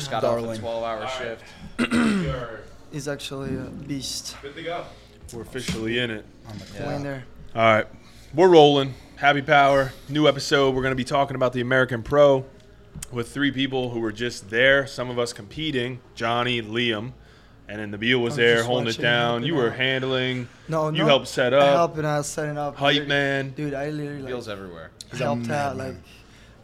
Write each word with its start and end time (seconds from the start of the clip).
just 0.00 0.10
got 0.10 0.24
off 0.24 0.38
a 0.38 0.42
12-hour 0.42 1.08
shift. 1.18 1.44
He's 2.92 3.06
actually 3.06 3.54
a 3.56 3.60
beast. 3.70 4.36
We're 5.32 5.42
officially 5.42 5.98
in 5.98 6.10
it. 6.10 6.24
Go 6.78 6.88
in 6.90 7.02
there. 7.02 7.24
All 7.54 7.62
right, 7.62 7.86
we're 8.34 8.48
rolling. 8.48 8.94
Happy 9.16 9.42
Power, 9.42 9.92
new 10.08 10.26
episode. 10.26 10.74
We're 10.74 10.82
going 10.82 10.92
to 10.92 10.96
be 10.96 11.04
talking 11.04 11.36
about 11.36 11.52
the 11.52 11.60
American 11.60 12.02
Pro 12.02 12.44
with 13.12 13.30
three 13.30 13.52
people 13.52 13.90
who 13.90 14.00
were 14.00 14.12
just 14.12 14.48
there. 14.50 14.86
Some 14.86 15.10
of 15.10 15.18
us 15.18 15.32
competing, 15.32 16.00
Johnny, 16.14 16.62
Liam, 16.62 17.12
and 17.68 17.78
then 17.78 17.90
the 17.90 17.98
Nabil 17.98 18.20
was 18.20 18.34
I'm 18.34 18.44
there 18.44 18.64
holding 18.64 18.88
it 18.88 18.98
down. 18.98 19.42
helping 19.42 19.46
You 19.46 19.54
were 19.56 19.70
out. 19.70 19.76
handling. 19.76 20.48
No, 20.68 20.88
You 20.90 21.04
helped 21.04 21.28
set 21.28 21.52
I 21.52 21.58
up. 21.58 21.74
helping 21.76 22.04
out, 22.06 22.24
setting 22.24 22.56
up. 22.58 22.76
Hype 22.76 22.88
literally- 22.94 23.08
man. 23.08 23.50
Dude, 23.50 23.74
I 23.74 23.90
literally 23.90 24.22
like, 24.22 24.30
Feels 24.30 24.48
everywhere. 24.48 24.90
a 25.12 25.16
helped 25.16 25.50
out, 25.50 25.76
madman. 25.76 25.94
like 25.94 25.96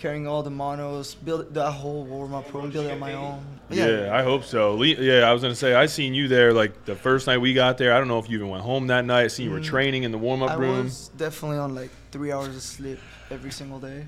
carrying 0.07 0.29
all 0.29 0.45
the 0.45 0.51
monos, 0.51 1.17
build 1.17 1.53
that 1.53 1.73
whole 1.73 2.05
warm 2.05 2.33
up 2.33 2.53
room, 2.55 2.71
build 2.71 2.87
it 2.87 2.93
on 2.93 3.01
my 3.01 3.15
own. 3.15 3.45
But 3.69 3.77
Yeah, 3.77 4.11
I 4.17 4.23
hope 4.23 4.45
so. 4.45 4.81
Yeah, 4.85 5.29
I 5.29 5.33
was 5.33 5.43
gonna 5.43 5.57
say 5.57 5.75
I 5.75 5.87
seen 5.87 6.15
you 6.15 6.29
there 6.29 6.53
like 6.53 6.85
the 6.85 6.95
first 6.95 7.27
night 7.27 7.39
we 7.39 7.55
got 7.55 7.77
there. 7.77 7.93
I 7.93 7.99
don't 7.99 8.07
know 8.07 8.21
if 8.21 8.31
you 8.31 8.37
even 8.39 8.49
went 8.49 8.63
home 8.63 8.87
that 8.87 9.05
night. 9.05 9.25
I 9.25 9.27
seen 9.27 9.47
you 9.47 9.51
were 9.51 9.59
Mm. 9.59 9.65
training 9.65 10.03
in 10.05 10.13
the 10.13 10.19
warm 10.19 10.45
up 10.45 10.57
room. 10.61 10.77
I 10.77 10.83
was 10.85 11.09
definitely 11.17 11.59
on 11.59 11.75
like 11.75 11.91
three 12.13 12.31
hours 12.31 12.55
of 12.55 12.63
sleep 12.63 13.01
every 13.33 13.51
single 13.51 13.81
day, 13.81 14.05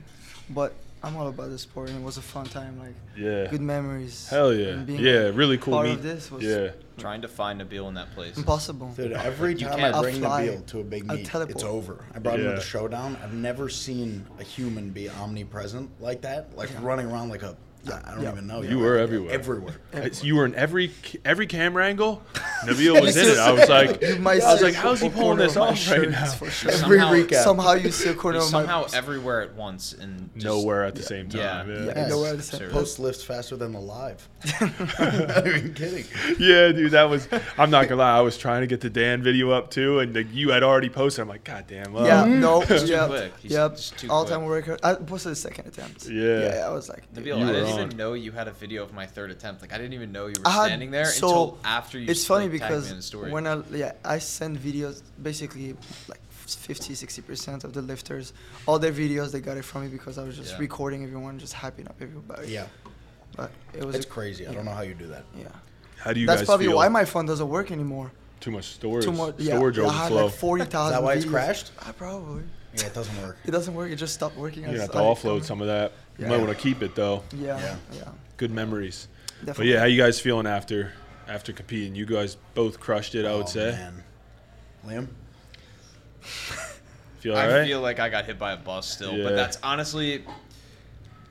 but 0.50 0.72
I'm 1.02 1.16
all 1.16 1.28
about 1.28 1.50
the 1.50 1.58
sport, 1.58 1.90
and 1.90 1.98
it 2.00 2.04
was 2.04 2.16
a 2.16 2.22
fun 2.22 2.46
time. 2.46 2.78
Like 2.78 2.94
Yeah. 3.16 3.46
good 3.50 3.60
memories. 3.60 4.26
Hell 4.28 4.52
yeah. 4.52 4.68
and 4.68 4.86
being 4.86 5.00
Yeah, 5.00 5.30
really 5.34 5.56
cool 5.58 5.74
part 5.74 5.86
meet. 5.86 5.92
of 5.94 6.02
this 6.02 6.30
was 6.30 6.42
Yeah. 6.42 6.70
Trying 6.98 7.22
to 7.22 7.28
find 7.28 7.60
Nabil 7.60 7.86
in 7.88 7.94
that 7.94 8.12
place. 8.14 8.36
impossible. 8.36 8.92
Dude, 8.96 9.12
every 9.12 9.54
time. 9.54 9.94
I 9.94 10.00
bring 10.00 10.20
I'll. 10.20 10.48
Nabil 10.48 10.66
to 10.66 10.80
a 10.80 10.84
big 10.84 11.04
I'll 11.08 11.16
meet, 11.16 11.28
it's 11.50 11.62
over. 11.62 12.04
I 12.14 12.18
brought 12.18 12.40
him 12.40 12.46
to 12.46 12.56
the 12.56 12.60
showdown. 12.60 13.16
I've 13.22 13.34
never 13.34 13.68
seen 13.68 14.26
a 14.40 14.42
human 14.42 14.90
be 14.90 15.08
omnipresent 15.08 15.90
like 16.00 16.22
that, 16.22 16.56
like 16.56 16.70
running 16.82 17.06
around 17.06 17.28
like 17.28 17.42
a. 17.44 17.56
I 17.92 18.14
don't 18.14 18.22
Yeah. 18.22 18.32
even 18.32 18.46
know. 18.46 18.62
You 18.62 18.78
were 18.78 18.96
everywhere. 18.98 19.32
Everywhere. 19.32 19.74
It's- 19.92 20.22
You 20.24 20.36
were 20.36 20.44
in 20.46 20.54
every 20.54 20.92
every 21.24 21.46
camera 21.46 21.86
angle. 21.86 22.22
Nabil 22.64 23.00
was 23.00 23.16
in 23.16 23.26
it. 23.26 23.38
I 23.38 23.52
was 23.52 23.68
like, 23.68 24.00
You 24.02 24.16
I 24.28 24.34
was 24.52 24.62
like, 24.62 24.74
how's 24.74 25.00
he 25.00 25.08
pulling 25.08 25.38
this 25.38 25.52
of 25.56 25.60
my 25.60 25.62
off 25.68 25.70
right 25.70 25.78
shirts 25.78 26.10
now? 26.12 26.26
For 26.32 26.50
sure. 26.50 26.70
Every 26.72 26.98
Somehow- 26.98 27.12
recap. 27.14 27.42
Somehow 27.44 27.72
you 27.74 27.90
see 27.90 28.08
a 28.10 28.14
corner 28.14 28.38
of 28.38 28.44
my 28.52 28.60
somehow 28.60 28.86
everywhere 28.94 29.40
at 29.42 29.54
once 29.54 29.92
and 29.92 30.30
just, 30.34 30.44
Nowhere 30.46 30.84
at 30.84 30.94
the 30.94 31.02
same 31.02 31.28
Yeah. 31.30 31.48
time. 31.48 31.70
Yeah. 31.70 31.78
Yeah, 31.78 31.92
Yes. 31.96 32.10
nowhere 32.10 32.30
at 32.32 32.36
the 32.38 32.42
same 32.42 32.58
Seriously. 32.58 32.78
Post 32.80 32.98
lifts 32.98 33.22
faster 33.24 33.56
than 33.56 33.72
the 33.72 33.80
live. 33.80 34.28
not 35.00 35.46
even 35.46 35.74
kidding. 35.74 36.04
Yeah, 36.38 36.72
dude, 36.72 36.92
that 36.92 37.04
was. 37.08 37.28
I'm 37.56 37.70
not 37.70 37.88
gonna 37.88 38.00
lie. 38.00 38.16
I 38.18 38.20
was 38.20 38.36
trying 38.38 38.60
to 38.62 38.66
get 38.66 38.80
the 38.80 38.90
Dan 38.90 39.22
video 39.22 39.50
up 39.50 39.70
too, 39.70 39.98
and 40.00 40.14
like, 40.14 40.26
you 40.32 40.50
had 40.50 40.62
already 40.62 40.88
posted. 40.88 41.22
I'm 41.22 41.28
like, 41.28 41.44
God 41.44 41.64
damn. 41.68 41.92
Well, 41.92 42.06
Yeah, 42.06 42.24
no, 42.24 42.62
too 42.64 42.86
yeah, 42.86 43.28
yep. 43.42 43.78
All-time 44.08 44.44
record. 44.44 44.80
I 44.82 44.94
posted 44.94 45.32
the 45.32 45.36
second 45.36 45.66
attempt. 45.66 46.08
Yeah. 46.08 46.54
yeah. 46.54 46.66
I 46.66 46.70
was 46.70 46.88
like, 46.88 47.04
Nabil, 47.14 47.26
You 47.26 47.34
I 47.34 47.46
were 47.46 47.52
didn't 47.78 47.88
even 47.92 47.98
know 47.98 48.12
you 48.14 48.32
had 48.32 48.48
a 48.48 48.52
video 48.52 48.82
of 48.82 48.92
my 48.92 49.06
third 49.06 49.30
attempt. 49.30 49.62
Like 49.62 49.72
I 49.72 49.78
didn't 49.78 49.94
even 49.94 50.12
know 50.12 50.26
you 50.26 50.34
were 50.44 50.50
had- 50.50 50.66
standing 50.66 50.90
there 50.90 51.06
so, 51.06 51.26
until 51.28 51.58
after 51.64 51.98
you. 51.98 52.06
it's 52.10 52.24
funny 52.26 52.46
me 52.46 52.52
because 52.52 52.90
in 52.90 52.96
the 52.98 53.02
story. 53.02 53.30
when 53.30 53.46
I 53.46 53.62
yeah 53.70 53.92
I 54.04 54.18
send 54.18 54.58
videos 54.58 55.02
basically 55.22 55.76
like 56.08 56.20
50 56.30 56.94
60 56.94 57.22
percent 57.22 57.64
of 57.64 57.72
the 57.74 57.82
lifters 57.82 58.32
all 58.66 58.78
their 58.78 58.92
videos 58.92 59.32
they 59.32 59.40
got 59.40 59.56
it 59.56 59.64
from 59.64 59.82
me 59.82 59.88
because 59.88 60.16
I 60.18 60.24
was 60.24 60.36
just 60.36 60.52
Yeah. 60.52 60.58
recording 60.60 61.02
everyone 61.04 61.38
just 61.38 61.54
hyping 61.54 61.86
up 61.88 61.96
everybody 62.00 62.48
Yeah, 62.52 62.66
but 63.36 63.50
it 63.74 63.84
was 63.84 63.94
it's 63.96 64.06
a- 64.06 64.08
crazy. 64.08 64.46
I 64.46 64.52
don't 64.54 64.64
know 64.64 64.70
how 64.72 64.82
you 64.82 64.94
do 64.94 65.08
that. 65.08 65.24
yeah 65.36 65.48
How 65.98 66.12
do 66.12 66.20
you 66.20 66.26
that's 66.26 66.40
guys 66.42 66.46
probably 66.46 66.66
feel? 66.66 66.76
why 66.76 66.88
my 66.88 67.04
phone 67.04 67.26
doesn't 67.26 67.48
work 67.48 67.70
anymore 67.70 68.10
Too 68.40 68.50
much 68.50 68.64
storage. 68.78 69.04
too 69.04 69.12
much 69.12 69.34
yeah, 69.38 69.56
storage 69.56 69.76
yeah, 69.78 69.86
I 69.88 69.92
had 69.92 70.12
overflow. 70.12 70.24
like 70.26 70.34
40,000 70.34 70.86
Is 70.86 70.92
that 70.98 71.02
why 71.02 71.12
it's 71.14 71.24
videos. 71.26 71.30
crashed? 71.30 71.70
I 71.86 71.92
probably 71.92 72.44
Yeah, 72.74 72.86
it 72.86 72.94
doesn't 72.94 73.20
work. 73.22 73.36
it 73.44 73.50
doesn't 73.50 73.74
work 73.74 73.90
it 73.90 73.96
just 73.96 74.14
stopped 74.14 74.36
working 74.36 74.62
you 74.62 74.78
have 74.80 74.90
to 74.92 74.98
offload 74.98 75.44
some 75.44 75.60
of 75.60 75.66
that. 75.66 75.92
You 76.18 76.24
Yeah. 76.24 76.30
might 76.30 76.38
want 76.38 76.50
to 76.50 76.56
keep 76.62 76.82
it 76.82 76.94
though. 76.94 77.22
yeah 77.36 77.58
Yeah. 77.58 77.76
yeah, 77.92 78.08
Good 78.36 78.50
memories. 78.50 79.08
Definitely. 79.40 79.64
But 79.64 79.66
yeah, 79.72 79.78
how 79.80 79.84
you 79.86 80.00
guys 80.02 80.20
feeling 80.20 80.46
after 80.46 80.92
after 81.28 81.52
competing? 81.52 81.94
You 81.94 82.06
guys 82.06 82.36
both 82.54 82.80
crushed 82.80 83.14
it. 83.14 83.24
I 83.26 83.34
would 83.34 83.44
Oh, 83.44 83.48
say. 83.48 83.70
man. 83.72 84.04
Liam? 84.86 85.08
Feel 87.20 87.36
I 87.36 87.46
alright? 87.46 87.66
feel 87.66 87.80
like 87.80 87.98
I 87.98 88.08
got 88.08 88.26
hit 88.26 88.38
by 88.38 88.52
a 88.52 88.56
bus 88.56 88.88
still, 88.88 89.12
Yeah. 89.16 89.24
but 89.24 89.36
that's 89.36 89.58
honestly 89.62 90.24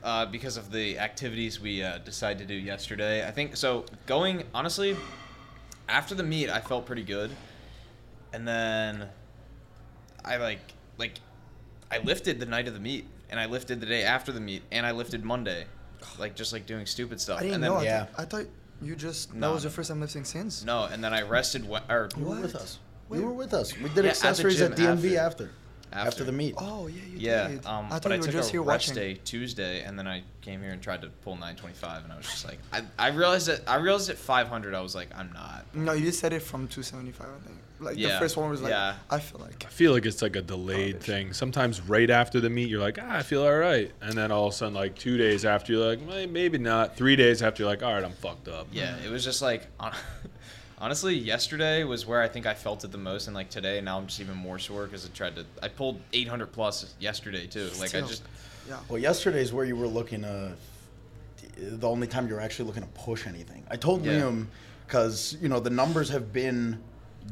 uh, 0.04 0.26
because 0.26 0.58
of 0.58 0.72
the 0.72 1.00
activities 1.00 1.60
we 1.60 1.82
uh, 1.84 1.98
decided 2.00 2.40
to 2.40 2.46
do 2.46 2.54
yesterday. 2.54 3.26
I 3.28 3.32
think 3.32 3.56
so. 3.58 3.86
Going 4.06 4.44
honestly, 4.54 4.96
after 5.90 6.14
the 6.16 6.24
meet, 6.24 6.50
I 6.50 6.60
felt 6.62 6.86
pretty 6.86 7.04
good, 7.04 7.32
and 8.34 8.48
then 8.48 9.08
I 10.26 10.38
like 10.38 10.60
like 10.98 11.14
I 11.92 11.98
lifted 12.00 12.40
the 12.40 12.46
night 12.46 12.68
of 12.68 12.74
the 12.74 12.80
meet, 12.82 13.06
and 13.30 13.40
I 13.40 13.46
lifted 13.46 13.80
the 13.80 13.86
day 13.86 14.04
after 14.04 14.32
the 14.32 14.40
meet, 14.40 14.64
and 14.72 14.86
I 14.86 14.92
lifted 14.92 15.24
Monday, 15.24 15.66
like 16.20 16.36
just 16.36 16.54
like 16.54 16.66
doing 16.66 16.86
stupid 16.86 17.20
stuff. 17.20 17.40
I 17.40 17.44
didn't 17.44 17.56
and 17.56 17.64
then 17.64 17.72
know 17.72 17.78
I, 17.78 17.84
yeah. 17.84 18.06
thought, 18.06 18.20
I 18.20 18.26
thought 18.26 18.46
you 18.82 18.96
just 18.96 19.30
that 19.32 19.38
No, 19.38 19.54
was 19.54 19.64
your 19.64 19.72
first 19.72 19.90
time 19.90 20.00
lifting 20.02 20.24
since 20.24 20.64
no, 20.64 20.86
and 20.86 21.04
then 21.04 21.14
I 21.14 21.22
rested. 21.24 21.68
We- 21.68 21.80
or 21.90 22.10
You 22.18 22.24
were 22.26 22.42
with 22.42 22.54
What? 22.54 22.62
us. 22.62 22.80
Where? 23.08 23.20
You 23.22 23.26
were 23.28 23.34
with 23.34 23.54
us. 23.54 23.76
We 23.78 23.90
did 23.90 23.90
Yeah, 23.90 23.98
at 23.98 24.02
the 24.04 24.10
accessories 24.10 24.62
at, 24.62 24.76
gym 24.78 24.98
DMV 24.98 25.16
after. 25.16 25.46
after. 25.46 25.50
After, 25.94 26.08
After. 26.10 26.24
the 26.26 26.34
meet. 26.34 26.54
oh 26.58 26.88
yeah 26.88 26.96
you 27.06 27.18
Yeah, 27.18 27.48
did 27.48 27.66
um, 27.66 27.86
I 27.86 27.90
but 27.92 28.04
thought 28.04 28.12
I 28.12 28.16
you 28.16 28.20
were 28.22 28.26
took 28.26 28.34
just 28.36 28.50
a 28.50 28.52
here 28.52 28.62
rest 28.62 28.90
watching 28.90 28.96
day 29.02 29.14
Tuesday, 29.24 29.84
and 29.84 29.98
then 29.98 30.06
I 30.06 30.22
came 30.42 30.62
here 30.62 30.72
and 30.72 30.82
tried 30.82 31.02
to 31.04 31.08
pull 31.24 31.36
925, 31.36 32.04
and 32.04 32.12
I 32.12 32.18
was 32.18 32.26
just 32.26 32.44
like, 32.46 32.60
I, 32.74 32.82
I 33.00 33.08
realized 33.12 33.48
that 33.48 33.62
I 33.68 33.78
realized 33.78 34.10
at 34.10 34.18
500, 34.18 34.76
I 34.76 34.82
was 34.82 34.94
like, 34.96 35.08
I'm 35.18 35.32
not. 35.32 35.66
No, 35.74 35.94
you 35.94 36.12
said 36.12 36.34
it 36.34 36.42
from 36.42 36.68
275, 36.68 37.26
I 37.26 37.48
think. 37.48 37.58
Like 37.80 37.96
the 37.98 38.10
first 38.20 38.38
one 38.38 38.50
was 38.50 38.62
like, 38.62 38.72
yeah. 38.72 38.96
I 39.10 39.20
feel 39.20 39.40
like. 39.40 39.66
I 39.66 39.70
feel 39.70 39.92
like 39.94 40.06
it's 40.06 40.22
like 40.22 40.36
a 40.36 40.42
delayed 40.42 40.94
Garbage. 40.94 41.06
thing. 41.06 41.34
Sometimes 41.34 41.82
right 41.82 42.10
after 42.10 42.40
the 42.40 42.50
meet, 42.50 42.70
you're 42.70 42.80
like, 42.82 42.98
ah, 43.02 43.18
I 43.18 43.24
feel 43.24 43.44
all 43.44 43.56
right, 43.56 43.92
and 44.02 44.14
then 44.14 44.32
all 44.32 44.48
of 44.48 44.54
a 44.54 44.56
sudden, 44.56 44.74
like 44.74 44.96
two 44.96 45.18
days 45.18 45.46
after, 45.46 45.74
you're 45.74 45.88
like, 45.88 46.02
"May- 46.02 46.26
maybe 46.26 46.58
not. 46.58 46.96
Three 46.98 47.16
days 47.16 47.42
after, 47.44 47.64
you're 47.64 47.70
like, 47.70 47.84
all 47.84 47.94
right, 47.94 48.04
I'm 48.04 48.14
fucked 48.14 48.48
up. 48.48 48.68
Yeah, 48.72 48.96
it 49.06 49.12
was 49.12 49.24
just 49.24 49.42
like, 49.44 49.68
honestly, 50.80 51.16
yesterday 51.16 51.84
was 51.84 52.06
where 52.06 52.22
I 52.22 52.28
think 52.28 52.46
I 52.46 52.54
felt 52.54 52.84
it 52.84 52.92
the 52.92 52.98
most, 52.98 53.28
and 53.28 53.36
like 53.36 53.50
today, 53.50 53.80
now 53.82 53.98
I'm 53.98 54.08
just 54.08 54.20
even 54.22 54.36
more 54.36 54.60
sore 54.60 54.86
because 54.86 55.06
I 55.06 55.10
tried 55.10 55.36
to. 55.36 55.46
I 55.62 55.68
pulled 55.68 56.00
800 56.14 56.52
plus 56.52 56.94
yesterday 57.00 57.48
too. 57.48 57.70
Like 57.80 57.94
I 57.96 58.02
just, 58.02 58.24
Yeah. 58.68 58.78
Well, 58.90 59.00
yesterday's 59.00 59.54
where 59.54 59.66
you 59.66 59.76
were 59.76 59.88
looking 59.88 60.22
to. 60.22 60.54
The 61.58 61.88
only 61.88 62.08
time 62.08 62.28
you 62.28 62.36
were 62.36 62.42
actually 62.42 62.66
looking 62.66 62.84
to 62.84 62.90
push 62.90 63.26
anything. 63.28 63.64
I 63.70 63.78
told 63.78 64.06
Yeah. 64.06 64.22
Liam 64.22 64.46
because 64.86 65.36
you 65.42 65.50
know 65.50 65.60
the 65.60 65.70
numbers 65.70 66.10
have 66.10 66.32
been 66.32 66.80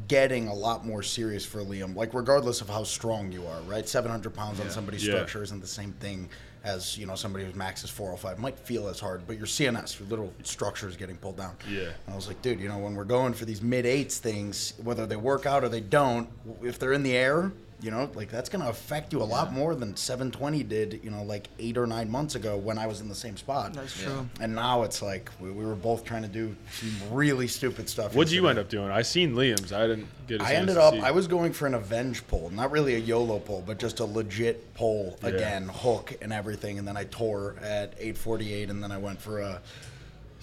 getting 0.08 0.48
a 0.48 0.54
lot 0.54 0.86
more 0.86 1.02
serious 1.04 1.46
for 1.46 1.60
Liam. 1.62 1.96
Like 1.96 2.14
regardless 2.14 2.62
of 2.62 2.70
how 2.70 2.84
strong 2.84 3.32
you 3.32 3.46
are, 3.48 3.62
right? 3.62 3.88
Seven 3.88 4.12
hundred 4.12 4.34
pounds 4.34 4.60
on 4.60 4.70
somebody's 4.70 5.06
Yeah. 5.06 5.14
structure 5.16 5.44
isn't 5.44 5.62
the 5.62 5.68
same 5.68 5.94
thing 5.94 6.30
as 6.64 6.98
you 6.98 7.06
know 7.06 7.14
somebody 7.16 7.46
whose 7.46 7.54
max 7.56 7.84
is 7.84 7.90
four 7.90 8.08
hundred 8.08 8.18
five. 8.22 8.40
Might 8.40 8.58
feel 8.58 8.88
as 8.88 9.00
hard, 9.00 9.28
but 9.28 9.38
your 9.38 9.46
CNS, 9.46 10.00
your 10.00 10.10
little 10.10 10.34
structure 10.44 10.88
is 10.88 10.96
getting 10.98 11.16
pulled 11.18 11.38
down. 11.38 11.56
Yeah. 11.70 11.82
And 12.06 12.14
I 12.14 12.16
was 12.16 12.28
like, 12.28 12.42
dude, 12.42 12.60
you 12.60 12.68
know, 12.70 12.78
when 12.80 12.96
we're 12.96 13.04
going 13.04 13.34
for 13.34 13.46
these 13.46 13.62
mid 13.62 13.86
eights 13.86 14.18
things, 14.18 14.74
whether 14.84 15.06
they 15.06 15.16
work 15.16 15.46
out 15.46 15.64
or 15.64 15.70
they 15.70 15.82
don't, 15.82 16.28
if 16.64 16.80
they're 16.80 16.94
in 16.94 17.04
the 17.04 17.16
air, 17.16 17.52
you 17.82 17.92
know, 17.92 18.10
like 18.16 18.30
that's 18.32 18.48
going 18.50 18.64
to 18.64 18.70
affect 18.70 19.12
you 19.12 19.22
a 19.22 19.24
lot 19.26 19.52
more 19.54 19.76
than 19.76 19.96
720 19.96 20.64
did, 20.64 21.02
you 21.04 21.12
know, 21.12 21.24
like 21.24 21.50
eight 21.60 21.78
or 21.78 21.86
nine 21.86 22.10
months 22.10 22.36
ago 22.36 22.58
when 22.58 22.78
I 22.78 22.88
was 22.88 23.02
in 23.02 23.10
the 23.10 23.16
same 23.16 23.36
spot. 23.38 23.74
That's 23.74 24.00
Yeah. 24.02 24.08
true. 24.08 24.30
And 24.40 24.56
now 24.56 24.84
it's 24.84 25.02
like 25.02 25.30
we, 25.42 25.52
we 25.52 25.66
were 25.66 25.76
both 25.76 26.06
trying 26.06 26.22
to 26.22 26.28
do 26.30 26.56
some 26.72 26.92
really 27.12 27.48
stupid 27.48 27.90
stuff. 27.90 28.16
What'd 28.16 28.32
you 28.32 28.48
end 28.48 28.60
up 28.60 28.70
doing? 28.70 28.90
I 28.90 29.02
seen 29.02 29.36
Liam's. 29.36 29.74
I 29.74 29.88
didn't 29.88 30.08
get. 30.28 30.42
A 30.42 30.44
I 30.44 30.48
chance 30.48 30.58
ended 30.60 30.76
to 30.76 30.82
up. 30.84 30.94
see. 30.94 31.02
I 31.02 31.12
was 31.12 31.28
going 31.28 31.52
for 31.54 31.68
an 31.68 31.74
avenge 31.74 32.26
pull, 32.28 32.50
not 32.52 32.72
really 32.72 32.96
a 32.96 33.00
YOLO 33.00 33.40
pull, 33.40 33.62
but 33.66 33.78
just 33.78 34.00
a 34.00 34.06
legit 34.06 34.74
pull 34.74 35.18
Yeah. 35.22 35.30
again, 35.30 35.68
hook 35.68 36.14
and 36.22 36.32
everything. 36.32 36.80
And 36.80 36.88
then 36.88 36.96
I 36.98 37.04
tore 37.04 37.56
at 37.62 37.94
848, 38.00 38.70
and 38.70 38.82
then 38.82 38.92
I 38.92 38.98
went 38.98 39.22
for 39.22 39.40
a 39.42 39.62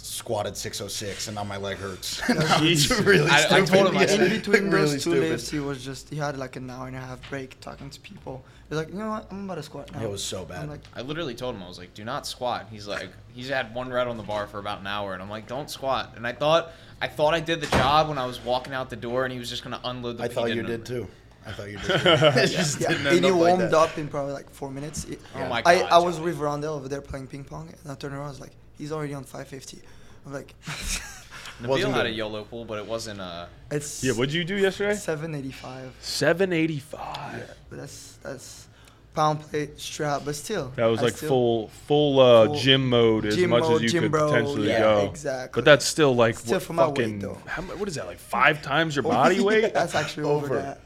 squatted 0.05 0.57
606, 0.57 1.29
and 1.29 1.37
now 1.37 1.45
my 1.45 1.57
leg 1.57 1.77
hurts. 1.79 2.21
Now 2.29 2.35
it's 2.61 2.91
really 3.01 3.31
I- 3.31 3.37
I 3.37 3.41
stupid. 3.41 3.67
told 3.69 3.89
him, 3.89 3.97
I 3.97 4.01
Yeah, 4.03 4.07
said- 4.09 4.21
In 4.21 4.39
between 4.39 4.71
really 4.71 4.83
those 4.83 4.93
two 4.95 4.99
stupid. 5.01 5.21
lifts, 5.31 5.51
he 5.51 5.61
was 5.61 5.85
just, 5.85 6.09
he 6.11 6.17
had 6.17 6.37
like 6.39 6.57
an 6.57 6.69
hour 6.71 6.87
and 6.89 6.97
a 6.97 7.01
half 7.01 7.29
break 7.31 7.59
talking 7.61 7.89
to 7.91 8.01
people. 8.01 8.45
He's 8.69 8.79
like, 8.79 8.89
you 8.89 8.95
know 8.95 9.11
what, 9.11 9.31
I'm 9.31 9.45
about 9.45 9.57
to 9.57 9.63
squat 9.63 9.93
now. 9.93 10.03
It 10.03 10.11
was 10.11 10.25
so 10.25 10.45
bad. 10.45 10.63
I'm 10.63 10.71
like, 10.71 10.81
I 10.97 11.03
literally 11.03 11.35
told 11.35 11.55
him 11.55 11.63
I 11.63 11.69
was 11.69 11.79
like, 11.79 11.93
do 11.95 12.05
not 12.05 12.27
squat. 12.27 12.69
He's 12.71 12.87
like, 12.89 13.11
he's 13.35 13.49
had 13.51 13.75
one 13.75 13.91
rep 13.91 14.07
on 14.09 14.17
the 14.17 14.23
bar 14.23 14.47
for 14.47 14.59
about 14.59 14.81
an 14.81 14.87
hour, 14.87 15.13
and 15.13 15.23
I'm 15.23 15.29
like, 15.31 15.47
don't 15.47 15.69
squat. 15.71 16.15
And 16.17 16.27
I 16.27 16.33
thought, 16.33 16.73
I 17.01 17.09
thought 17.09 17.35
I 17.35 17.41
did 17.41 17.61
the 17.61 17.67
job 17.67 18.09
when 18.09 18.17
I 18.19 18.25
was 18.27 18.41
walking 18.43 18.73
out 18.73 18.89
the 18.91 18.97
door, 18.97 19.25
and 19.25 19.33
he 19.33 19.39
was 19.39 19.51
just 19.51 19.63
gonna 19.63 19.81
unload 19.85 20.19
the. 20.19 20.25
I 20.25 20.29
thought 20.29 20.49
you 20.55 20.63
didn't. 20.63 20.85
too. 20.87 21.07
I 21.47 21.53
thought 21.53 21.71
you 21.71 21.77
did. 21.87 21.87
Too. 21.87 22.09
it 22.09 22.47
just 22.47 22.81
yeah, 22.81 22.89
didn't 22.89 23.07
and 23.09 23.17
end 23.17 23.25
he 23.27 23.31
up 23.31 23.37
like 23.37 23.49
warmed 23.49 23.63
that. 23.63 23.75
up 23.75 23.99
in 23.99 24.09
probably 24.09 24.33
like 24.33 24.49
four 24.51 24.71
minutes. 24.71 25.05
It- 25.05 25.21
Oh 25.37 25.47
my 25.49 25.63
I, 25.67 25.81
God, 25.81 25.91
I 25.93 25.99
was 25.99 26.19
with 26.21 26.39
Rondell 26.39 26.77
over 26.77 26.89
there 26.89 27.01
playing 27.03 27.27
ping 27.27 27.45
pong, 27.45 27.69
and 27.83 27.93
I 27.93 27.95
turned 27.97 28.15
around, 28.15 28.27
I 28.27 28.29
was 28.31 28.41
like, 28.41 28.53
he's 28.79 28.93
already 28.93 29.15
on 29.15 29.25
550. 29.25 29.81
I'm 30.27 30.33
like, 30.33 30.55
Nabil 31.61 31.69
Wasn't 31.69 31.95
had 31.95 32.07
a 32.07 32.09
good. 32.11 32.17
YOLO 32.17 32.45
pool, 32.45 32.65
but 32.65 32.79
it 32.79 32.87
wasn't 32.87 33.21
a. 33.21 33.49
it's 33.71 34.03
yeah. 34.03 34.13
What'd 34.13 34.33
you 34.35 34.45
do 34.45 34.57
yesterday? 34.57 34.95
785. 34.95 35.95
Seven 36.01 36.53
eighty 36.53 36.79
five. 36.81 37.39
Yeah, 37.39 37.55
But 37.71 37.79
that's 37.81 38.19
that's 38.23 38.67
pound 39.15 39.41
plate 39.43 39.79
strap, 39.79 40.23
but 40.25 40.35
still. 40.35 40.73
That 40.77 40.87
was 40.87 41.01
I 41.01 41.05
like 41.05 41.17
still- 41.17 41.29
full 41.29 41.69
full 41.87 42.21
uh, 42.21 42.47
Full 42.47 42.55
gym 42.57 42.89
mode 42.89 43.27
as 43.27 43.37
gym 43.37 43.51
much 43.51 43.63
mode, 43.63 43.85
as 43.85 43.93
you 43.93 44.01
could 44.01 44.11
bro, 44.11 44.29
potentially 44.29 44.69
yeah, 44.69 44.81
go. 44.81 45.07
exactly. 45.11 45.61
But 45.61 45.65
that's 45.67 45.85
still 45.85 46.15
like 46.17 46.37
Still 46.39 46.55
what 46.55 46.63
for 46.63 46.73
my 46.73 46.89
weight, 46.89 47.21
though. 47.21 47.39
how, 47.47 47.63
what 47.63 47.89
is 47.89 47.95
that 47.97 48.07
like 48.07 48.19
five 48.19 48.63
times 48.63 48.97
your 48.97 49.03
body 49.05 49.41
weight? 49.45 49.73
That's 49.75 49.95
actually 49.95 50.25
over, 50.25 50.47
Over. 50.59 50.79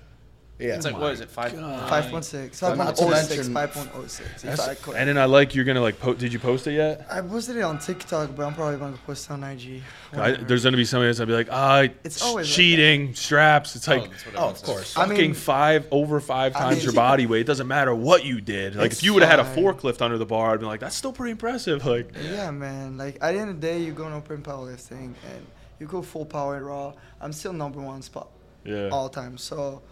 That. 0.59 0.65
Yeah. 0.65 0.75
It's 0.77 0.85
like 0.85 0.99
what 0.99 1.13
is 1.13 1.21
it? 1.21 1.31
Five. 1.31 1.53
Five 1.53 2.11
point 2.11 2.25
six. 2.25 2.61
But 2.61 2.69
Five 2.69 2.79
not 2.79 2.87
point 2.97 2.99
to 2.99 3.05
oh 3.05 3.15
six. 3.23 3.37
mention- 3.37 3.55
Five 3.55 3.73
point 3.73 3.91
oh 3.95 4.07
six. 4.07 4.45
If 4.45 4.61
I 4.61 4.75
could. 4.75 4.97
And 4.97 5.09
then 5.09 5.19
I 5.19 5.25
like 5.27 5.55
you're 5.55 5.65
gonna 5.65 5.81
like. 5.81 6.01
Po- 6.01 6.15
did 6.15 6.33
you 6.33 6.39
post 6.39 6.67
it 6.67 6.73
yet? 6.73 7.07
I 7.11 7.21
posted 7.21 7.57
it 7.57 7.63
on 7.63 7.79
TikTok, 7.79 8.35
but 8.35 8.47
I'm 8.47 8.55
probably 8.55 8.79
gonna 8.79 8.97
post 9.07 9.27
it 9.29 9.33
on 9.33 9.45
IG. 9.45 9.83
I, 10.13 10.17
whatever. 10.17 10.45
there's 10.45 10.65
gonna 10.65 10.77
be 10.77 10.85
somebody 10.85 11.09
that's 11.09 11.19
gonna 11.19 11.29
be 11.29 11.35
like, 11.35 11.49
ah, 11.51 11.81
It's 11.81 11.95
it's 12.05 12.23
always 12.23 12.47
like 12.49 12.57
cheating, 12.57 13.15
straps. 13.15 13.77
It's 13.77 13.87
Oh, 13.89 13.97
like 13.97 14.11
that's 14.11 14.27
what 14.27 14.35
Oh, 14.37 14.49
of 14.49 14.59
says. 14.59 14.67
course. 14.67 14.97
I 14.97 15.03
fucking 15.07 15.17
mean- 15.19 15.35
five 15.35 15.87
over 15.91 16.21
five 16.21 16.57
I 16.57 16.61
times 16.61 16.77
mean- 16.77 16.85
your 16.85 16.93
body 16.95 17.27
weight. 17.27 17.41
It 17.43 17.47
doesn't 17.47 17.67
matter 17.69 17.95
what 17.95 18.25
you 18.25 18.41
did. 18.41 18.77
Like 18.77 18.87
It's 18.93 18.99
if 19.01 19.05
you 19.05 19.15
would 19.15 19.23
have 19.23 19.31
had 19.31 19.41
a 19.41 19.45
fine. 19.45 19.63
forklift 19.65 20.01
under 20.03 20.19
the 20.19 20.27
bar, 20.27 20.55
I'd 20.55 20.61
be 20.61 20.67
like, 20.67 20.81
that's 20.81 20.97
still 20.97 21.13
pretty 21.13 21.33
impressive. 21.33 21.85
Like, 21.87 22.11
Yeah, 22.23 22.51
man. 22.51 22.97
Like 22.99 23.17
at 23.21 23.33
the 23.33 23.39
end 23.39 23.51
of 23.51 23.61
the 23.61 23.67
day, 23.67 23.79
you 23.81 23.93
go 23.93 24.07
in 24.07 24.13
open 24.13 24.43
powerlifting 24.43 25.13
and 25.31 25.47
you 25.79 25.87
go 25.87 26.03
full 26.03 26.25
power 26.25 26.63
raw. 26.65 26.93
I'm 27.21 27.33
still 27.33 27.53
number 27.53 27.81
one 27.81 28.01
spot 28.03 28.29
yeah, 28.65 28.89
all 28.91 29.09
time, 29.09 29.37
so 29.39 29.83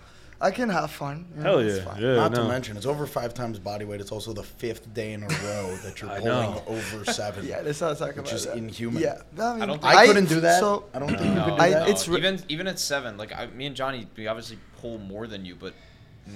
I 0.45 0.51
can 0.51 0.69
have 0.69 0.91
fun. 0.91 1.27
you 1.35 1.43
know, 1.43 1.51
hell 1.51 1.59
it's 1.61 1.79
yeah, 1.79 1.85
fine. 1.85 2.03
yeah. 2.03 2.15
Not 2.17 2.33
no. 2.33 2.43
to 2.43 2.49
mention, 2.49 2.77
it's 2.77 2.85
over 2.87 3.07
five 3.07 3.33
times 3.35 3.59
body 3.59 3.85
weight. 3.85 4.01
It's 4.01 4.13
also 4.13 4.33
the 4.35 4.43
fifth 4.43 4.93
day 4.93 5.13
in 5.15 5.23
a 5.23 5.27
row 5.29 5.75
that 5.85 6.01
you're 6.01 6.11
pulling 6.21 6.25
know. 6.25 6.63
over 6.67 7.05
seven. 7.21 7.47
Yeah, 7.47 7.63
let's 7.65 7.81
not 7.81 7.97
talk 7.99 8.13
about 8.13 8.25
Which 8.25 8.33
is 8.35 8.45
that. 8.47 8.57
inhuman. 8.59 9.03
Yeah, 9.03 9.23
I, 9.41 9.53
mean, 9.55 9.63
I 9.63 9.67
don't 9.67 9.85
I, 9.85 10.07
couldn't 10.07 10.29
do 10.29 10.41
that. 10.41 10.61
So 10.61 10.85
I 10.95 10.99
don't 10.99 11.09
think 11.09 11.21
you 11.23 11.43
could 11.43 11.57
do 11.57 11.63
I- 11.63 11.71
that. 11.71 11.89
it's 11.89 12.07
re- 12.09 12.19
even 12.19 12.41
even 12.49 12.67
at 12.67 12.79
seven. 12.79 13.17
Like 13.17 13.33
I, 13.33 13.47
me 13.47 13.65
and 13.67 13.75
Johnny, 13.75 14.07
we 14.17 14.27
obviously 14.27 14.59
pull 14.81 14.99
more 14.99 15.27
than 15.27 15.45
you, 15.47 15.55
but 15.57 15.73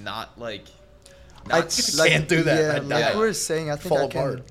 not 0.02 0.38
like. 0.38 0.64
I 1.50 1.60
Not, 1.60 1.70
can't 2.08 2.28
do 2.28 2.42
that. 2.44 2.58
Yeah, 2.60 2.76
I'd 2.76 2.84
like 2.84 3.04
die. 3.04 3.14
we 3.14 3.20
were 3.20 3.32
saying, 3.32 3.70
I 3.70 3.76
think 3.76 3.88
Fall 3.94 4.06
I 4.06 4.08
can. 4.08 4.20
apart. 4.20 4.42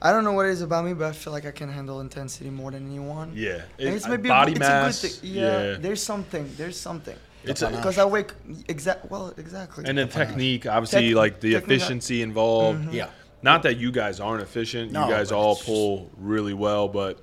I 0.00 0.12
don't 0.12 0.22
know 0.24 0.32
what 0.32 0.46
it 0.46 0.50
is 0.50 0.62
about 0.62 0.84
me, 0.84 0.94
but 0.94 1.06
I 1.08 1.12
feel 1.12 1.32
like 1.32 1.44
I 1.44 1.50
can 1.50 1.68
handle 1.68 2.00
intensity 2.00 2.50
more 2.50 2.70
than 2.70 2.86
anyone. 2.86 3.32
Yeah, 3.34 3.62
And 3.78 3.88
It- 3.88 3.94
it's 3.94 4.06
maybe 4.08 4.28
body 4.28 4.52
a, 4.52 4.54
good- 4.54 4.60
mass. 4.60 5.02
A 5.02 5.08
good 5.08 5.16
thing. 5.16 5.30
yeah, 5.34 5.42
Yeah, 5.72 5.76
there's 5.78 6.02
something. 6.02 6.48
There's 6.56 6.78
something. 6.78 7.16
It's 7.44 7.60
Because 7.60 7.98
I 7.98 8.04
wake 8.04 8.32
exact. 8.68 9.10
Well, 9.10 9.32
exactly. 9.36 9.84
and 9.86 9.96
then 9.96 10.08
Panache. 10.08 10.28
technique, 10.28 10.66
obviously, 10.66 11.08
Tec- 11.08 11.16
like 11.16 11.40
the 11.40 11.52
technique- 11.54 11.70
uh, 11.70 11.74
efficiency 11.74 12.22
involved. 12.22 12.80
Mm-hmm. 12.80 12.94
Yeah. 12.94 13.08
Not 13.42 13.62
that 13.62 13.76
you 13.78 13.92
guys 13.92 14.18
aren't 14.20 14.42
efficient. 14.42 14.90
No, 14.92 15.04
you 15.06 15.12
guys 15.12 15.30
but 15.30 15.36
all 15.38 15.52
it's 15.52 15.60
just- 15.60 15.68
pull 15.68 16.10
really 16.18 16.54
well, 16.54 16.88
but 16.88 17.20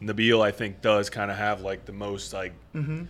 Nabil, 0.00 0.42
I 0.42 0.50
think, 0.50 0.80
does 0.82 1.08
kind 1.10 1.30
of 1.30 1.36
have 1.36 1.60
like 1.60 1.84
the 1.84 1.92
most 1.92 2.32
like 2.32 2.52
mm-hmm. 2.74 3.04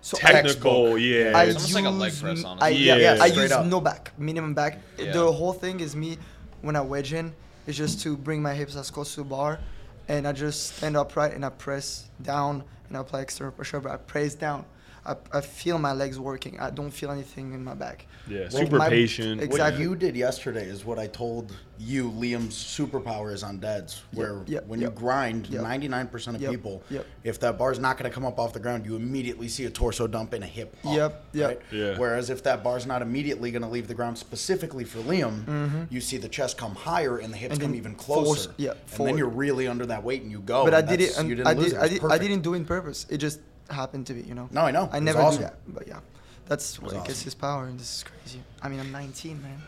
so 0.00 0.16
technical. 0.16 0.84
Textbook. 0.94 1.00
Yeah, 1.00 1.32
I 1.34 1.44
It's 1.44 1.56
almost 1.56 1.74
like 1.74 1.84
a 1.84 1.90
leg 1.90 2.12
use 2.12 2.22
press, 2.22 2.44
honestly. 2.44 2.66
I, 2.66 2.70
yeah, 2.70 2.96
Yeah. 2.96 3.22
I 3.22 3.28
Straight 3.30 3.42
use 3.42 3.52
up. 3.52 3.66
no 3.66 3.80
back, 3.80 4.12
minimum 4.16 4.54
back. 4.54 4.78
Yeah. 4.98 5.12
The 5.12 5.32
whole 5.32 5.52
thing 5.52 5.80
is 5.80 5.96
me 5.96 6.18
when 6.62 6.76
I 6.76 6.80
wedge 6.80 7.12
in 7.12 7.34
is 7.66 7.76
just 7.76 8.00
to 8.02 8.16
bring 8.16 8.40
my 8.40 8.54
hips 8.54 8.76
as 8.76 8.90
close 8.90 9.14
to 9.16 9.22
the 9.22 9.28
bar, 9.28 9.58
and 10.06 10.26
I 10.28 10.32
just 10.32 10.76
stand 10.76 10.96
upright 10.96 11.34
and 11.34 11.44
I 11.44 11.48
press 11.48 12.08
down 12.22 12.62
and 12.86 12.96
I 12.96 13.00
apply 13.00 13.22
external 13.22 13.50
pressure, 13.52 13.80
but 13.80 13.90
I 13.90 13.96
press 13.96 14.34
down. 14.36 14.64
I, 15.06 15.16
I 15.32 15.40
feel 15.40 15.78
my 15.78 15.92
legs 15.92 16.18
working. 16.18 16.58
I 16.58 16.70
don't 16.70 16.90
feel 16.90 17.10
anything 17.12 17.52
in 17.54 17.62
my 17.62 17.74
back. 17.74 18.06
yeah, 18.28 18.40
Well, 18.52 18.62
super 18.62 18.78
my- 18.78 18.88
patient. 18.88 19.40
ex- 19.40 19.56
What 19.56 19.78
you 19.78 19.94
did 19.94 20.16
yesterday 20.16 20.64
is 20.66 20.84
what 20.84 20.98
I 20.98 21.06
told 21.06 21.52
you. 21.78 22.10
Liam's 22.10 22.56
superpower 22.56 23.32
is 23.32 23.42
on 23.44 23.58
deads, 23.58 24.02
where 24.12 24.42
yep, 24.46 24.66
when 24.66 24.80
yep, 24.80 24.90
you 24.94 24.98
grind, 24.98 25.46
yep, 25.48 25.62
99% 25.62 26.34
of 26.34 26.40
yep, 26.40 26.50
people, 26.50 26.82
yep. 26.90 27.06
if 27.22 27.38
that 27.40 27.56
bar's 27.58 27.78
not 27.78 27.96
going 27.98 28.10
to 28.10 28.14
come 28.14 28.24
up 28.24 28.38
off 28.40 28.52
the 28.52 28.58
ground, 28.58 28.84
you 28.84 28.96
immediately 28.96 29.46
see 29.46 29.64
a 29.66 29.70
torso 29.70 30.06
dump 30.08 30.32
and 30.32 30.42
a 30.42 30.46
hip. 30.46 30.74
Up, 30.84 30.92
Yep, 30.94 31.24
yep. 31.34 31.48
right? 31.48 31.60
Yeah. 31.70 31.98
Whereas 31.98 32.28
if 32.30 32.42
that 32.44 32.64
bar's 32.64 32.86
not 32.86 33.00
immediately 33.02 33.50
going 33.52 33.62
to 33.62 33.68
leave 33.68 33.86
the 33.88 33.94
ground 33.94 34.18
specifically 34.18 34.84
for 34.84 34.98
Liam, 35.00 35.44
Mm-hmm. 35.44 35.82
you 35.90 36.00
see 36.00 36.16
the 36.16 36.28
chest 36.28 36.56
come 36.58 36.74
higher 36.74 37.18
and 37.18 37.32
the 37.32 37.36
hips 37.38 37.52
And 37.52 37.60
come 37.60 37.70
then 37.72 37.78
even 37.78 37.94
force- 37.94 38.46
closer. 38.46 38.54
yeah, 38.56 38.70
and 38.70 38.80
forward. 38.90 39.10
then 39.12 39.18
you're 39.18 39.28
really 39.28 39.68
under 39.68 39.86
that 39.86 40.02
weight 40.02 40.22
and 40.22 40.30
you 40.32 40.40
go. 40.40 40.64
but 40.64 40.74
I 40.74 40.80
did 40.82 41.00
it. 41.00 41.16
And 41.18 41.28
you 41.28 41.34
didn't 41.36 41.46
I 41.48 41.52
lose 41.52 41.72
did. 41.72 41.74
it. 41.74 41.76
It 41.76 41.78
I, 41.78 41.82
was 41.82 41.90
did 41.90 41.98
I 41.98 42.00
perfect. 42.08 42.22
didn't 42.22 42.42
do 42.42 42.54
it 42.54 42.58
on 42.58 42.64
purpose. 42.64 43.06
It 43.10 43.18
just 43.18 43.38
happened 43.70 44.06
to 44.08 44.14
be. 44.14 44.22
You 44.22 44.34
know. 44.34 44.48
No, 44.52 44.62
I 44.62 44.70
know. 44.70 44.88
I 44.92 44.98
It 44.98 45.00
was 45.00 45.02
never 45.02 45.20
awesome. 45.20 45.42
do 45.42 45.44
that. 45.44 45.56
But 45.68 45.88
yeah, 45.88 46.00
that's 46.46 46.78
what 46.80 46.92
was 46.92 47.02
gets 47.02 47.10
awesome. 47.10 47.24
his 47.24 47.34
power, 47.34 47.66
and 47.66 47.78
this 47.80 47.96
is 47.98 48.04
crazy. 48.04 48.40
I 48.62 48.68
mean, 48.68 48.80
I'm 48.80 48.92
19, 48.92 49.42
man. 49.42 49.62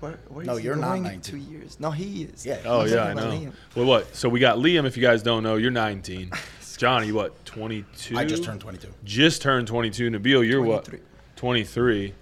Where, 0.00 0.18
where 0.28 0.42
is 0.42 0.46
No, 0.46 0.56
he 0.56 0.64
you're 0.64 0.76
not 0.76 0.98
19. 1.00 1.20
two 1.20 1.36
years? 1.36 1.78
No, 1.78 1.90
he 1.90 2.22
is. 2.24 2.46
Yeah. 2.46 2.58
Oh 2.64 2.80
I'm 2.82 2.88
yeah, 2.88 3.04
I 3.04 3.12
know. 3.14 3.26
Liam. 3.30 3.52
Well, 3.74 3.84
what? 3.84 4.14
So 4.16 4.28
we 4.28 4.40
got 4.40 4.56
Liam. 4.58 4.86
If 4.86 4.96
you 4.96 5.02
guys 5.02 5.22
don't 5.22 5.42
know, 5.42 5.56
you're 5.56 5.70
19. 5.70 6.30
Johnny, 6.78 7.12
what? 7.12 7.44
22. 7.44 8.16
I 8.16 8.24
just 8.24 8.42
turned 8.42 8.62
22. 8.62 8.88
Just 9.04 9.42
turned 9.42 9.66
22. 9.66 10.10
Nabil, 10.10 10.48
you're 10.48 10.62
what? 10.62 10.84
23. 10.86 11.00
23. 11.36 12.14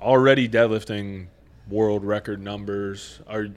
Already 0.00 0.48
deadlifting 0.48 1.26
world 1.68 2.02
record 2.04 2.40
numbers. 2.40 3.20
Are 3.26 3.48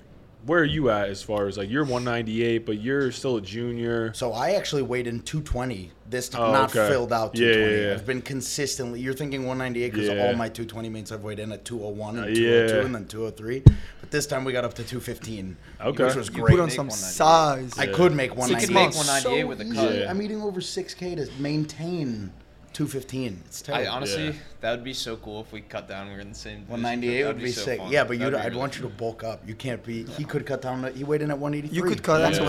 where 0.47 0.61
are 0.61 0.65
you 0.65 0.89
at 0.89 1.09
as 1.09 1.21
far 1.21 1.47
as 1.47 1.57
like 1.57 1.69
you're 1.69 1.83
198, 1.83 2.65
but 2.65 2.79
you're 2.81 3.11
still 3.11 3.35
a 3.37 3.41
junior. 3.41 4.13
So 4.13 4.31
I 4.33 4.51
actually 4.51 4.81
weighed 4.81 5.05
in 5.05 5.19
220 5.21 5.91
this 6.09 6.29
time, 6.29 6.41
Oh, 6.41 6.51
not 6.53 6.69
okay. 6.75 6.87
filled 6.89 7.11
out 7.11 7.35
Yeah, 7.37 7.51
220. 7.53 7.75
yeah, 7.81 7.87
yeah. 7.89 7.93
I've 7.95 8.05
been 8.05 8.21
consistently. 8.21 9.01
You're 9.01 9.13
thinking 9.13 9.45
198 9.45 9.91
because 9.93 10.07
Yeah. 10.07 10.25
all 10.25 10.33
my 10.35 10.47
220 10.47 10.87
mates 10.89 11.11
I've 11.11 11.23
weighed 11.23 11.39
in 11.39 11.51
at 11.51 11.65
201 11.65 12.15
and 12.17 12.25
Uh, 12.25 12.33
202 12.33 12.75
yeah. 12.77 12.85
and 12.85 12.95
then 12.95 13.05
203. 13.07 13.63
But 13.99 14.09
this 14.11 14.25
time 14.25 14.45
we 14.45 14.53
got 14.53 14.63
up 14.63 14.73
to 14.75 14.83
215, 14.83 15.57
Okay. 15.81 16.03
which 16.05 16.15
was 16.15 16.29
great. 16.29 16.37
You 16.37 16.43
great. 16.45 16.51
Put 16.55 16.63
on 16.63 16.69
some 16.69 16.87
198. 16.87 17.73
size. 17.73 17.73
I 17.77 17.87
could 17.91 18.13
make 18.15 18.31
You 18.31 18.37
198. 18.37 18.65
could 18.67 18.73
make 18.73 18.95
198 18.95 19.41
so 19.41 19.47
with 19.47 19.61
a 19.61 19.65
cut. 19.75 19.95
Yeah. 19.99 20.09
I'm 20.09 20.21
eating 20.21 20.41
over 20.41 20.61
6k 20.61 21.15
to 21.15 21.27
maintain 21.41 22.31
215. 22.73 23.41
It's 23.47 23.61
terrible. 23.61 23.87
I 23.87 23.89
honestly, 23.93 24.25
Yeah. 24.27 24.33
That 24.67 24.71
would 24.73 24.83
be 24.83 24.93
so 24.93 25.15
cool 25.15 25.39
if 25.39 25.53
we 25.53 25.61
cut 25.61 25.87
down. 25.87 26.09
We 26.09 26.15
were 26.15 26.19
in 26.19 26.27
the 26.27 26.35
same. 26.35 26.55
division. 26.65 26.71
198 26.83 27.21
That'd 27.21 27.35
would 27.37 27.41
be 27.45 27.51
so 27.53 27.61
sick. 27.61 27.79
fun. 27.79 27.89
Yeah, 27.89 28.03
but 28.03 28.19
you'd, 28.19 28.31
be 28.31 28.35
I'd 28.35 28.47
really 28.47 28.57
want 28.57 28.75
you 28.75 28.81
to 28.81 28.89
bulk 28.89 29.23
up. 29.23 29.47
You 29.47 29.55
can't 29.55 29.81
be. 29.81 30.03
He 30.03 30.25
could 30.25 30.45
cut 30.45 30.61
down. 30.61 30.93
He 30.93 31.05
weighed 31.05 31.21
in 31.21 31.31
at 31.31 31.39
183. 31.39 31.73
You 31.73 31.83
could 31.89 32.03
cut 32.03 32.19
Yeah. 32.19 32.27
out 32.27 32.33
to 32.33 32.43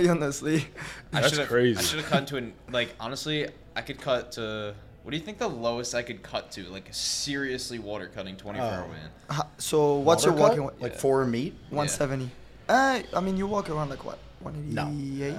Yeah. 0.00 0.10
honestly. 0.10 0.64
I 1.12 1.20
That's 1.20 1.34
should've- 1.34 1.48
crazy. 1.48 1.78
I 1.78 1.82
should 1.82 1.98
have 2.00 2.08
cut 2.08 2.26
to 2.28 2.38
an 2.38 2.54
like 2.72 2.94
honestly, 2.98 3.46
I 3.76 3.82
could 3.82 4.00
cut 4.00 4.32
to. 4.32 4.74
What 5.02 5.10
do 5.10 5.18
you 5.18 5.22
think 5.22 5.36
the 5.36 5.48
lowest 5.50 5.94
I 5.94 6.00
could 6.00 6.22
cut 6.22 6.50
to? 6.52 6.62
Like 6.70 6.88
seriously, 6.92 7.78
water 7.78 8.08
cutting 8.14 8.38
24 8.38 8.66
hour 8.66 8.84
Oh. 8.86 8.90
man. 8.90 9.10
Ha- 9.28 9.48
So 9.58 9.96
what's 9.96 10.24
your 10.24 10.32
Water 10.32 10.54
cut? 10.56 10.62
walking 10.62 10.78
weight? 10.80 10.92
Like 10.92 10.98
four 10.98 11.26
meet? 11.26 11.52
170. 11.68 12.30
Uh, 12.70 13.00
I 13.14 13.20
mean, 13.20 13.36
you 13.36 13.46
walk 13.46 13.68
around 13.68 13.90
like 13.90 14.02
what? 14.06 14.18
188. 14.40 15.34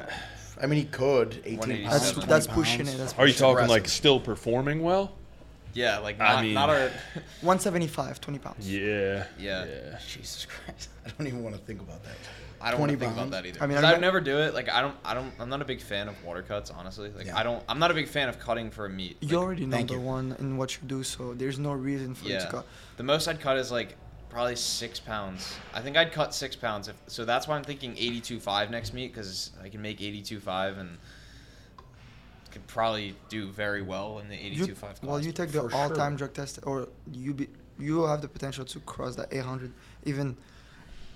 I 0.62 0.65
mean, 0.68 0.77
he 0.81 0.86
could 0.86 1.42
18 1.45 1.88
pounds. 1.88 2.13
That's 2.13 2.27
that's 2.27 2.48
pushing 2.48 2.88
it. 2.88 2.95
That's 3.00 3.15
Are 3.15 3.25
you 3.25 3.33
talking 3.33 3.68
like 3.68 3.88
still 3.88 4.19
performing 4.19 4.83
well? 4.83 5.13
Yeah, 5.78 6.00
like 6.00 6.20
I 6.20 6.34
not, 6.34 6.44
mean- 6.44 6.54
not 6.56 6.70
a. 6.70 6.92
175, 7.42 8.20
20 8.20 8.40
pounds. 8.40 8.72
Yeah. 8.72 9.26
Yeah. 9.38 10.00
Jesus 10.08 10.46
Christ! 10.46 10.90
I 11.06 11.10
don't 11.10 11.28
even 11.28 11.44
want 11.44 11.56
to 11.56 11.62
think 11.62 11.82
about 11.82 12.04
that. 12.04 12.16
I 12.60 12.72
don't 12.72 12.80
want 12.80 12.92
to 12.92 12.98
think 12.98 13.14
about 13.14 13.30
that 13.32 13.46
either. 13.46 13.62
I 13.62 13.68
mean, 13.68 13.78
I 13.78 13.90
I 13.90 13.92
would 13.92 14.02
never 14.02 14.20
do 14.20 14.40
it. 14.40 14.56
Like 14.56 14.70
I 14.70 14.82
don't, 14.82 14.96
I 15.06 15.14
don't, 15.14 15.32
I'm 15.40 15.50
not 15.50 15.62
a 15.62 15.66
big 15.66 15.80
fan 15.80 16.08
of 16.08 16.16
water 16.24 16.42
cuts. 16.42 16.72
Honestly, 16.72 17.12
like 17.16 17.28
Yeah. 17.28 17.38
I 17.38 17.44
don't, 17.44 17.64
I'm 17.70 17.78
not 17.78 17.92
a 17.92 17.94
big 17.94 18.08
fan 18.08 18.30
of 18.30 18.40
cutting 18.40 18.72
for 18.72 18.88
a 18.88 18.90
meet. 18.90 19.18
You're 19.22 19.44
already 19.44 19.68
thank 19.68 19.90
number 19.92 20.02
you. 20.02 20.08
one 20.08 20.36
in 20.40 20.58
what 20.58 20.76
you 20.76 20.88
do, 20.88 21.04
so 21.04 21.36
there's 21.36 21.60
no 21.60 21.74
reason 21.74 22.16
for 22.16 22.24
you 22.26 22.32
to 22.32 22.44
yeah, 22.44 22.50
cut. 22.50 22.66
the 22.98 23.04
most 23.04 23.28
I'd 23.28 23.40
cut 23.40 23.58
is 23.58 23.72
like 23.72 23.96
probably 24.30 24.56
six 24.56 25.00
pounds. 25.00 25.56
I 25.74 25.82
think 25.82 25.98
I'd 25.98 26.12
cut 26.12 26.34
six 26.34 26.56
pounds. 26.56 26.88
If 26.88 26.96
so, 27.06 27.26
that's 27.26 27.48
why 27.48 27.56
I'm 27.56 27.64
thinking 27.64 27.94
82.5 27.96 28.72
next 28.72 28.94
meet 28.94 29.14
because 29.14 29.52
I 29.64 29.70
can 29.70 29.82
make 29.84 30.00
82.5 30.00 30.80
and 30.80 30.98
could 32.52 32.66
probably 32.68 33.16
do 33.30 33.48
very 33.50 33.81
well 33.81 34.19
in 34.19 34.30
the 34.30 34.36
82.5 34.36 34.80
class. 34.80 35.02
well, 35.04 35.19
you 35.19 35.31
take 35.31 35.52
the 35.52 35.62
all-time 35.62 36.12
sure. 36.14 36.28
drug 36.28 36.33
test, 36.33 36.60
or 36.64 36.88
you 37.12 37.33
be 37.33 37.48
you 37.80 38.04
have 38.06 38.21
the 38.21 38.28
potential 38.28 38.66
to 38.66 38.80
cross 38.81 39.16
that 39.16 39.31
800, 39.31 39.71
even. 40.06 40.36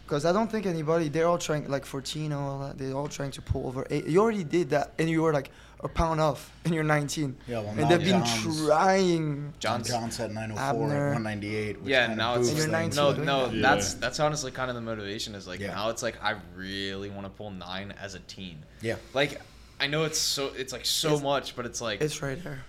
Because 0.06 0.26
I 0.26 0.34
don't 0.34 0.52
think 0.52 0.66
anybody, 0.66 1.08
they're 1.08 1.26
all 1.28 1.38
trying, 1.38 1.70
like 1.70 1.86
Fortino, 1.86 2.38
all 2.38 2.60
that, 2.60 2.78
they're 2.78 2.94
all 2.94 3.08
trying 3.08 3.32
to 3.32 3.42
pull 3.42 3.66
over 3.68 3.88
eight. 3.90 4.06
You 4.08 4.20
already 4.22 4.44
did 4.44 4.70
that, 4.72 4.92
and 5.00 5.10
you 5.10 5.22
were 5.22 5.32
like 5.32 5.50
a 5.80 5.88
pound 5.88 6.20
off, 6.20 6.52
and 6.66 6.74
you're 6.76 6.84
19. 6.84 7.38
Yeah, 7.48 7.62
well, 7.62 7.70
and 7.78 7.90
they've 7.90 8.00
been 8.00 8.24
John's- 8.26 8.66
trying. 8.68 9.54
John's 9.60 9.88
John 9.88 10.12
said 10.12 10.34
904 10.34 10.84
Abner. 10.84 11.06
198. 11.14 11.82
Which 11.82 11.90
yeah, 11.90 12.14
now 12.14 12.36
it's 12.36 12.50
And 12.50 12.58
you're 12.58 12.68
19 12.68 12.96
no, 12.96 13.14
no. 13.24 13.48
that. 13.48 13.56
Yeah. 13.56 13.62
That's 13.62 13.94
that's 13.96 14.20
honestly 14.20 14.52
kind 14.52 14.70
of 14.70 14.76
the 14.76 14.82
motivation. 14.82 15.34
Is 15.34 15.48
like 15.48 15.62
Yeah. 15.62 15.68
now 15.76 15.90
it's 15.90 16.04
like 16.04 16.22
I 16.22 16.36
really 16.58 17.10
want 17.10 17.24
to 17.26 17.30
pull 17.30 17.50
nine 17.52 17.94
as 18.02 18.14
a 18.14 18.20
teen. 18.20 18.58
Yeah. 18.82 18.98
Like 19.14 19.40
I 19.82 19.88
know 19.88 20.04
it's 20.06 20.20
so 20.20 20.52
it's 20.56 20.72
like 20.72 20.86
so 20.86 21.08
It's- 21.10 21.24
much, 21.24 21.56
but 21.56 21.66
it's 21.66 21.82
like 21.82 22.00
It's 22.02 22.22
right 22.22 22.42
there. 22.44 22.64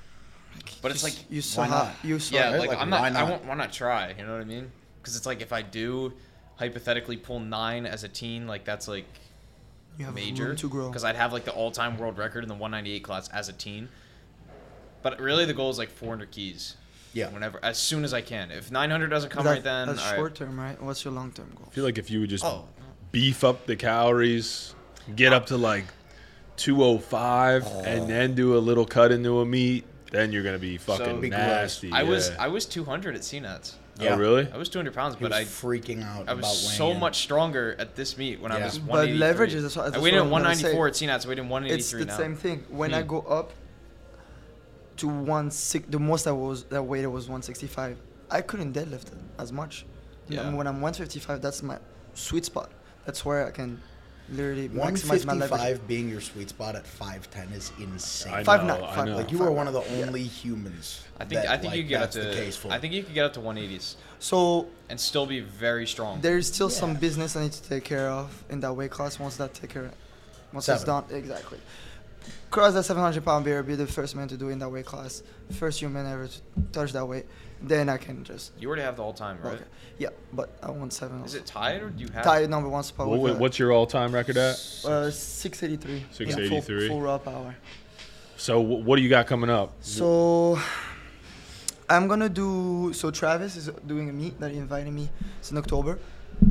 But 0.81 0.91
it's 0.91 1.03
like- 1.05 1.31
you 1.31 1.41
saw 1.43 1.63
why 1.63 1.69
not? 1.69 1.95
you 2.03 2.19
saw. 2.19 2.35
yeah, 2.37 2.51
right? 2.51 2.61
like, 2.61 2.69
Like, 2.71 2.79
I'm 2.79 2.91
not, 2.91 3.01
why 3.03 3.07
I 3.07 3.11
not? 3.11 3.29
won't 3.29 3.45
why 3.45 3.55
not 3.55 3.73
try? 3.73 4.15
You 4.19 4.25
know 4.27 4.33
what 4.33 4.41
I 4.41 4.45
mean? 4.45 4.71
Because 5.01 5.17
it's 5.17 5.27
like 5.27 5.41
if 5.41 5.53
I 5.53 5.63
do 5.63 6.13
hypothetically 6.57 7.17
pull 7.17 7.41
nine 7.41 7.87
as 7.87 8.03
a 8.05 8.09
teen, 8.09 8.47
like 8.47 8.65
that's 8.65 8.89
like 8.89 9.07
you 9.99 10.05
have 10.07 10.15
major 10.15 10.47
room 10.49 10.57
to 10.57 10.69
grow. 10.69 10.89
because 10.89 11.05
I'd 11.05 11.17
have 11.17 11.33
like 11.33 11.45
the 11.45 11.53
all-time 11.53 11.99
world 11.99 12.17
record 12.19 12.43
in 12.45 12.49
the 12.49 12.55
198 12.55 13.05
class 13.05 13.29
as 13.29 13.49
a 13.49 13.53
teen. 13.53 13.89
But 15.03 15.21
really, 15.21 15.45
the 15.45 15.53
goal 15.55 15.71
is 15.71 15.79
like 15.79 15.91
400 15.91 16.31
keys. 16.31 16.77
Yeah. 17.13 17.29
Whenever, 17.29 17.63
as 17.63 17.77
soon 17.77 18.05
as 18.05 18.15
I 18.15 18.23
can. 18.23 18.51
If 18.51 18.71
900 18.71 19.09
doesn't 19.11 19.29
come 19.31 19.45
That- 19.45 19.51
right 19.51 19.63
then, 19.65 19.89
that's 19.89 20.01
all 20.03 20.11
right. 20.13 20.17
short 20.17 20.35
term, 20.35 20.59
right? 20.59 20.81
What's 20.81 21.05
your 21.05 21.13
long 21.13 21.31
term 21.33 21.53
goal? 21.55 21.67
I 21.71 21.75
feel 21.75 21.85
like 21.85 21.99
if 21.99 22.11
you 22.11 22.21
would 22.21 22.31
just 22.31 22.45
Oh, 22.45 22.69
beef 23.11 23.45
up 23.45 23.67
the 23.67 23.77
calories, 23.77 24.75
get 25.15 25.33
up 25.35 25.47
to 25.47 25.57
like 25.59 25.85
205, 26.67 27.65
Oh. 27.67 27.83
and 27.85 28.09
then 28.09 28.35
do 28.35 28.57
a 28.57 28.61
little 28.61 28.87
cut 28.87 29.11
into 29.13 29.41
a 29.41 29.45
meet, 29.47 29.85
then 30.13 30.33
you're 30.33 30.43
gonna 30.45 30.59
be 30.59 30.79
fucking 30.79 31.21
Big 31.21 31.33
nasty. 31.33 31.91
I 31.93 32.03
was. 32.05 32.31
I 32.39 32.47
was 32.49 32.67
200 32.67 33.15
at 33.17 33.23
CNETs. 33.23 33.73
Oh 34.01 34.05
Yeah. 34.05 34.17
really? 34.17 34.49
I 34.53 34.57
was 34.57 34.69
200 34.69 34.95
pounds, 34.95 35.17
He 35.17 35.21
but 35.23 35.33
was 35.33 35.39
I 35.41 35.45
freaking 35.45 36.03
out 36.05 36.29
I 36.29 36.35
was 36.35 36.45
about 36.45 36.55
so 36.55 36.89
weighing 36.89 37.01
much 37.01 37.19
stronger 37.23 37.77
at 37.79 37.95
this 37.97 38.17
meet 38.17 38.41
when 38.41 38.51
I 38.53 38.59
Yeah. 38.59 38.65
was 38.67 38.79
But 38.79 38.89
183. 38.89 39.19
leverage 39.19 39.55
is- 39.55 39.63
that's 39.65 39.77
what- 39.77 39.87
I 39.87 39.91
that's 39.91 40.03
weighed 40.03 40.13
what 40.15 40.19
in 40.19 40.23
I'm 40.25 40.31
gonna 40.31 40.45
194 40.45 40.93
say. 40.93 41.07
at 41.07 41.11
CNETs. 41.11 41.27
I 41.27 41.29
weighed 41.29 41.39
in 41.39 41.65
It's 41.79 41.91
the 41.91 42.05
now. 42.05 42.17
same 42.17 42.37
thing. 42.37 42.65
When 42.71 42.95
I 42.95 43.03
Hmm. 43.03 43.09
go 43.09 43.21
up 43.23 43.53
to 44.99 45.09
one 45.09 45.51
six, 45.51 45.87
the 45.91 45.99
most 45.99 46.27
I 46.27 46.33
was 46.33 46.65
that 46.65 46.83
weight 46.85 47.07
was 47.07 47.29
165. 47.29 47.97
I 48.31 48.41
couldn't 48.41 48.73
deadlift 48.75 49.07
as 49.39 49.53
much. 49.53 49.85
You 50.29 50.37
know, 50.37 50.43
Yeah. 50.45 50.55
When 50.55 50.67
I'm 50.67 50.81
155, 50.81 51.43
that's 51.43 51.63
my 51.63 51.79
sweet 52.15 52.45
spot. 52.45 52.71
That's 53.05 53.25
where 53.25 53.47
I 53.47 53.51
can 53.51 53.81
literally 54.31 54.69
maximize 54.69 55.25
my 55.27 55.33
leverage. 55.35 55.51
155 55.51 55.89
being 55.89 56.09
your 56.09 56.21
sweet 56.21 56.49
spot 56.49 56.77
at 56.77 56.85
5'10 56.85 57.53
is 57.55 57.73
insane. 57.79 58.33
I 58.33 58.45
Five 58.45 58.65
know, 58.65 58.75
nine, 58.81 58.85
I 58.85 58.95
five 58.95 59.07
know. 59.07 59.17
Like 59.17 59.33
you 59.33 59.39
Five 59.39 59.49
are 59.49 59.53
one 59.53 59.67
of 59.69 59.75
the 59.75 59.81
nine, 59.81 59.99
yeah. 59.99 60.07
only 60.07 60.23
humans. 60.23 61.05
I 61.19 61.25
think 61.25 61.43
that, 61.43 61.51
I 61.51 61.57
think 61.57 61.71
like, 61.71 61.77
you 61.77 61.83
could 61.83 61.89
get 61.91 62.03
up 62.03 62.13
that's 62.13 62.17
the 62.17 62.31
to 62.33 62.37
case 62.37 62.57
for. 62.57 62.73
I 62.73 62.79
think 62.79 62.95
you 62.95 63.03
could 63.03 63.15
get 63.15 63.25
up 63.27 63.33
to 63.35 63.41
180s 63.41 63.97
So 64.19 64.69
and 64.89 64.99
still 64.99 65.27
be 65.27 65.41
very 65.41 65.87
strong. 65.87 66.21
there's 66.21 66.47
still 66.53 66.71
some 66.71 66.93
Yeah. 66.93 66.99
business 66.99 67.37
I 67.37 67.43
need 67.43 67.53
to 67.53 67.63
take 67.63 67.85
care 67.85 68.09
of 68.09 68.45
in 68.51 68.61
that 68.61 68.73
weight 68.75 68.91
class. 68.91 69.19
Once 69.19 69.37
that 69.37 69.55
take 69.55 69.71
care, 69.71 69.91
once 70.53 70.69
it's 70.69 70.81
Seven. 70.83 70.87
done, 71.09 71.17
exactly. 71.17 71.59
Cross 72.51 72.75
that 72.75 72.85
700 72.85 73.25
pound 73.25 73.45
barrier, 73.45 73.63
be 73.63 73.75
the 73.75 73.87
first 73.87 74.15
man 74.15 74.29
to 74.29 74.37
do 74.37 74.49
it 74.49 74.53
in 74.53 74.59
that 74.61 74.69
weight 74.69 74.85
class, 74.87 75.23
first 75.53 75.81
human 75.81 76.07
ever 76.07 76.29
to 76.29 76.41
touch 76.71 76.93
that 76.93 77.05
weight. 77.07 77.27
Then 77.65 77.89
I 77.89 77.97
can 77.97 78.25
just 78.25 78.53
You 78.59 78.69
already 78.69 78.83
have 78.83 78.97
the 78.97 79.03
all 79.03 79.13
time, 79.13 79.39
right? 79.43 79.55
okay. 79.55 79.65
Yeah, 79.99 80.09
but 80.33 80.51
I 80.63 80.71
want 80.71 80.93
seven. 80.93 81.19
Is 81.19 81.35
also. 81.35 81.39
it 81.39 81.47
tied 81.47 81.83
or 81.83 81.91
do 81.91 82.03
you 82.03 82.11
have? 82.13 82.25
tied 82.25 82.51
number 82.51 82.69
one 82.69 82.83
spot? 82.83 83.07
What, 83.07 83.21
with, 83.21 83.39
what's 83.39 83.59
your 83.59 83.73
all-time 83.73 84.13
record 84.13 84.37
at? 84.37 84.55
uh, 84.85 85.11
683. 85.11 85.99
Yeah, 85.99 86.05
683. 86.11 86.89
Full, 86.89 86.97
full 86.97 87.01
raw 87.03 87.19
power. 87.19 87.55
So 88.37 88.61
what 88.61 88.97
do 88.97 89.03
you 89.03 89.09
got 89.09 89.29
coming 89.29 89.51
up? 89.51 89.73
So 89.81 90.59
I'm 91.89 92.09
gonna 92.09 92.29
do. 92.29 92.93
So 92.93 93.13
Travis 93.13 93.55
is 93.55 93.71
doing 93.87 94.09
a 94.09 94.13
meet 94.13 94.41
that 94.41 94.51
he 94.51 94.57
invited 94.59 94.93
me. 94.93 95.09
It's 95.39 95.53
in 95.53 95.59
October. 95.59 96.01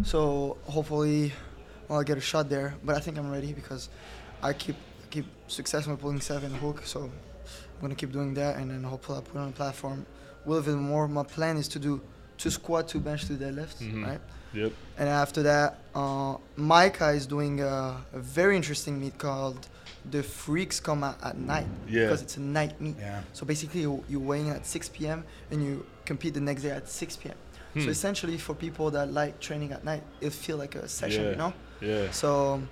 So 0.04 0.56
hopefully, 0.66 1.34
well, 1.88 1.98
I'll 2.00 2.06
get 2.06 2.18
a 2.18 2.22
shot 2.22 2.50
there. 2.50 2.76
But 2.86 2.96
I 2.96 3.00
think 3.00 3.18
I'm 3.18 3.30
ready 3.30 3.52
because 3.52 3.90
I 4.42 4.54
keep 4.54 4.78
keep 5.10 5.26
successfully 5.48 5.98
pulling 5.98 6.22
seven 6.22 6.54
hook. 6.54 6.84
So 6.86 7.02
I'm 7.02 7.82
gonna 7.82 7.96
keep 7.96 8.14
doing 8.14 8.34
that, 8.36 8.56
and 8.56 8.72
then 8.72 8.84
hopefully 8.84 9.18
I'll 9.18 9.24
put 9.24 9.38
on 9.38 9.50
a 9.50 9.52
platform. 9.52 10.06
A 10.46 10.50
little 10.50 10.64
bit 10.64 10.76
more. 10.80 11.08
My 11.08 11.24
plan 11.24 11.58
is 11.58 11.68
to 11.70 11.80
do 11.80 12.02
two 12.38 12.50
squat, 12.50 12.88
two 12.88 13.00
bench, 13.00 13.28
two 13.28 13.36
deadlifts, 13.38 13.80
Mhm. 13.82 14.06
right? 14.06 14.22
Yep. 14.54 14.72
And 14.98 15.08
after 15.10 15.44
that, 15.44 15.80
uh, 15.96 16.36
Micah 16.58 17.10
is 17.12 17.26
doing 17.26 17.62
a, 17.62 17.98
a 18.14 18.20
very 18.20 18.56
interesting 18.56 19.00
meet 19.00 19.18
called 19.18 19.68
the 20.10 20.24
Freaks 20.24 20.80
Come 20.80 21.04
Out 21.04 21.18
at 21.24 21.38
Night. 21.38 21.68
Yeah. 21.88 22.06
Because 22.06 22.22
it's 22.24 22.38
a 22.38 22.42
night 22.42 22.82
meet. 22.82 22.96
Yeah. 23.00 23.22
So 23.34 23.46
basically, 23.46 23.82
you, 23.82 24.04
you 24.10 24.20
weigh 24.20 24.42
in 24.42 24.50
at 24.50 24.66
6 24.66 24.90
p.m. 24.90 25.24
and 25.52 25.64
you 25.64 25.86
compete 26.06 26.34
the 26.34 26.42
next 26.42 26.64
day 26.64 26.72
at 26.72 26.90
6 26.90 27.16
p.m. 27.18 27.36
Hmm. 27.76 27.82
So 27.84 27.90
essentially, 27.90 28.38
for 28.38 28.54
people 28.56 28.90
that 28.92 29.14
like 29.14 29.40
training 29.40 29.72
at 29.72 29.86
night, 29.86 30.04
it 30.20 30.34
feel 30.34 30.58
like 30.58 30.76
a 30.76 30.88
session, 30.88 31.24
Yeah. 31.24 31.30
you 31.30 31.36
know? 31.38 31.54
Yeah. 31.80 32.12
So 32.12 32.54
um, 32.56 32.70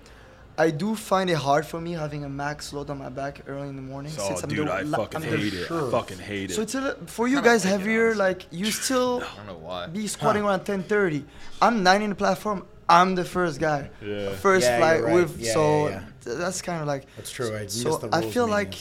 I 0.66 0.72
do 0.72 0.94
find 0.96 1.30
it 1.30 1.39
hard 1.48 1.66
for 1.66 1.80
me 1.80 1.94
having 1.94 2.25
a 2.25 2.30
max 2.30 2.74
load 2.74 2.89
on 2.89 2.98
my 2.98 3.08
back 3.10 3.42
early 3.48 3.70
in 3.70 3.75
the 3.78 3.82
morning. 3.82 4.12
Oh, 4.20 4.28
since 4.28 4.44
I'm 4.44 4.50
dude, 4.50 4.68
the, 4.68 4.74
I 4.74 4.84
fucking 4.84 5.16
I'm 5.16 5.22
the- 5.30 5.38
hate 5.38 5.54
it. 5.54 5.72
I 5.72 5.89
fucking 5.92 6.18
hate 6.20 6.51
it. 6.51 6.56
So 6.56 6.62
it's 6.62 6.75
a, 6.75 6.96
for 7.08 7.28
you 7.28 7.42
guys 7.42 7.63
heavier, 7.63 8.08
honestly. 8.08 8.25
like 8.28 8.46
you 8.51 8.66
still 8.72 9.24
I 9.24 9.36
don't 9.38 9.48
know 9.48 9.58
why. 9.68 9.88
be 9.88 10.06
squatting 10.08 10.44
around 10.44 10.62
10:30. 10.66 11.24
I'm 11.62 11.82
nine 11.84 12.01
in 12.01 12.10
the 12.12 12.16
platform. 12.16 12.66
I'm 12.89 13.16
the 13.16 13.24
first 13.25 13.60
guy. 13.60 13.89
Yeah. 14.01 14.32
First 14.48 14.66
Yeah, 14.68 14.78
flight 14.80 15.04
right. 15.04 15.13
with 15.13 15.39
Yeah, 15.39 15.54
so 15.54 15.63
yeah, 15.88 15.89
yeah. 15.92 16.00
th- 16.25 16.38
that's 16.38 16.62
kind 16.62 16.82
of 16.82 16.88
like 16.88 17.04
That's 17.18 17.32
true. 17.32 17.56
I 17.56 17.68
So 17.68 17.89
missed 18.01 18.13
I 18.13 18.22
feel 18.36 18.48
like- 18.48 18.78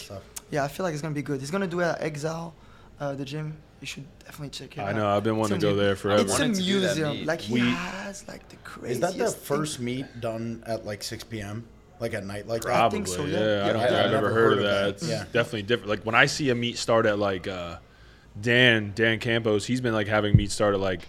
yeah. 0.50 0.64
I 0.64 0.68
feel 0.68 0.84
like 0.84 0.94
it's 0.94 1.02
gonna 1.02 1.14
be 1.14 1.26
good. 1.30 1.38
He's 1.40 1.50
gonna 1.52 1.66
do 1.76 1.80
an 1.80 1.94
Exile, 2.00 2.54
uh, 3.00 3.14
the 3.14 3.24
gym. 3.24 3.48
You 3.80 3.86
should 3.86 4.04
definitely 4.18 4.48
check 4.50 4.76
it 4.76 4.80
out. 4.80 4.88
I 4.88 4.92
know. 4.92 5.08
I've 5.08 5.22
been 5.22 5.36
wanting 5.36 5.60
to 5.60 5.66
go 5.66 5.76
there 5.76 5.94
forever. 5.94 6.22
It's 6.22 6.36
a 6.36 6.42
wanted 6.42 6.56
to 6.56 6.62
do 6.62 6.78
museum. 6.80 7.24
Like 7.26 7.40
he 7.40 7.54
We- 7.54 7.60
has 7.60 8.26
like 8.26 8.48
the 8.48 8.56
craziest. 8.56 8.92
Is 8.92 9.00
that 9.16 9.24
the 9.24 9.30
thing. 9.30 9.40
first 9.44 9.78
meet 9.80 10.20
done 10.20 10.62
at 10.66 10.84
like 10.84 11.02
6 11.04 11.22
p.m. 11.24 11.64
like 12.00 12.12
at 12.14 12.24
night 12.26 12.46
like 12.48 12.62
that? 12.62 12.70
I 12.72 12.74
Probably, 12.78 12.96
think 12.98 13.08
so, 13.08 13.24
yeah. 13.24 13.38
yeah. 13.38 13.38
I 13.38 13.66
Yeah, 13.66 13.72
don't 13.72 13.76
I- 13.82 13.86
think 13.86 13.92
I've 13.92 14.06
I've 14.06 14.06
ever 14.06 14.14
never 14.14 14.28
heard 14.30 14.34
heard 14.34 14.52
of 14.54 14.58
of 14.58 14.64
that. 14.64 14.80
that. 14.82 14.88
It's 14.88 15.08
Yeah. 15.08 15.24
definitely 15.32 15.62
different. 15.62 15.90
Like 15.90 16.02
when 16.04 16.14
I 16.16 16.26
see 16.26 16.50
a 16.50 16.54
meet 16.56 16.76
start 16.76 17.06
at 17.06 17.18
like 17.20 17.46
uh, 17.46 17.76
Dan 18.40 18.92
Dan 18.96 19.18
Campos, 19.20 19.64
he's 19.66 19.80
been 19.80 19.94
like 19.94 20.08
having 20.08 20.36
meet 20.36 20.50
start 20.50 20.74
at 20.74 20.80
like 20.80 21.02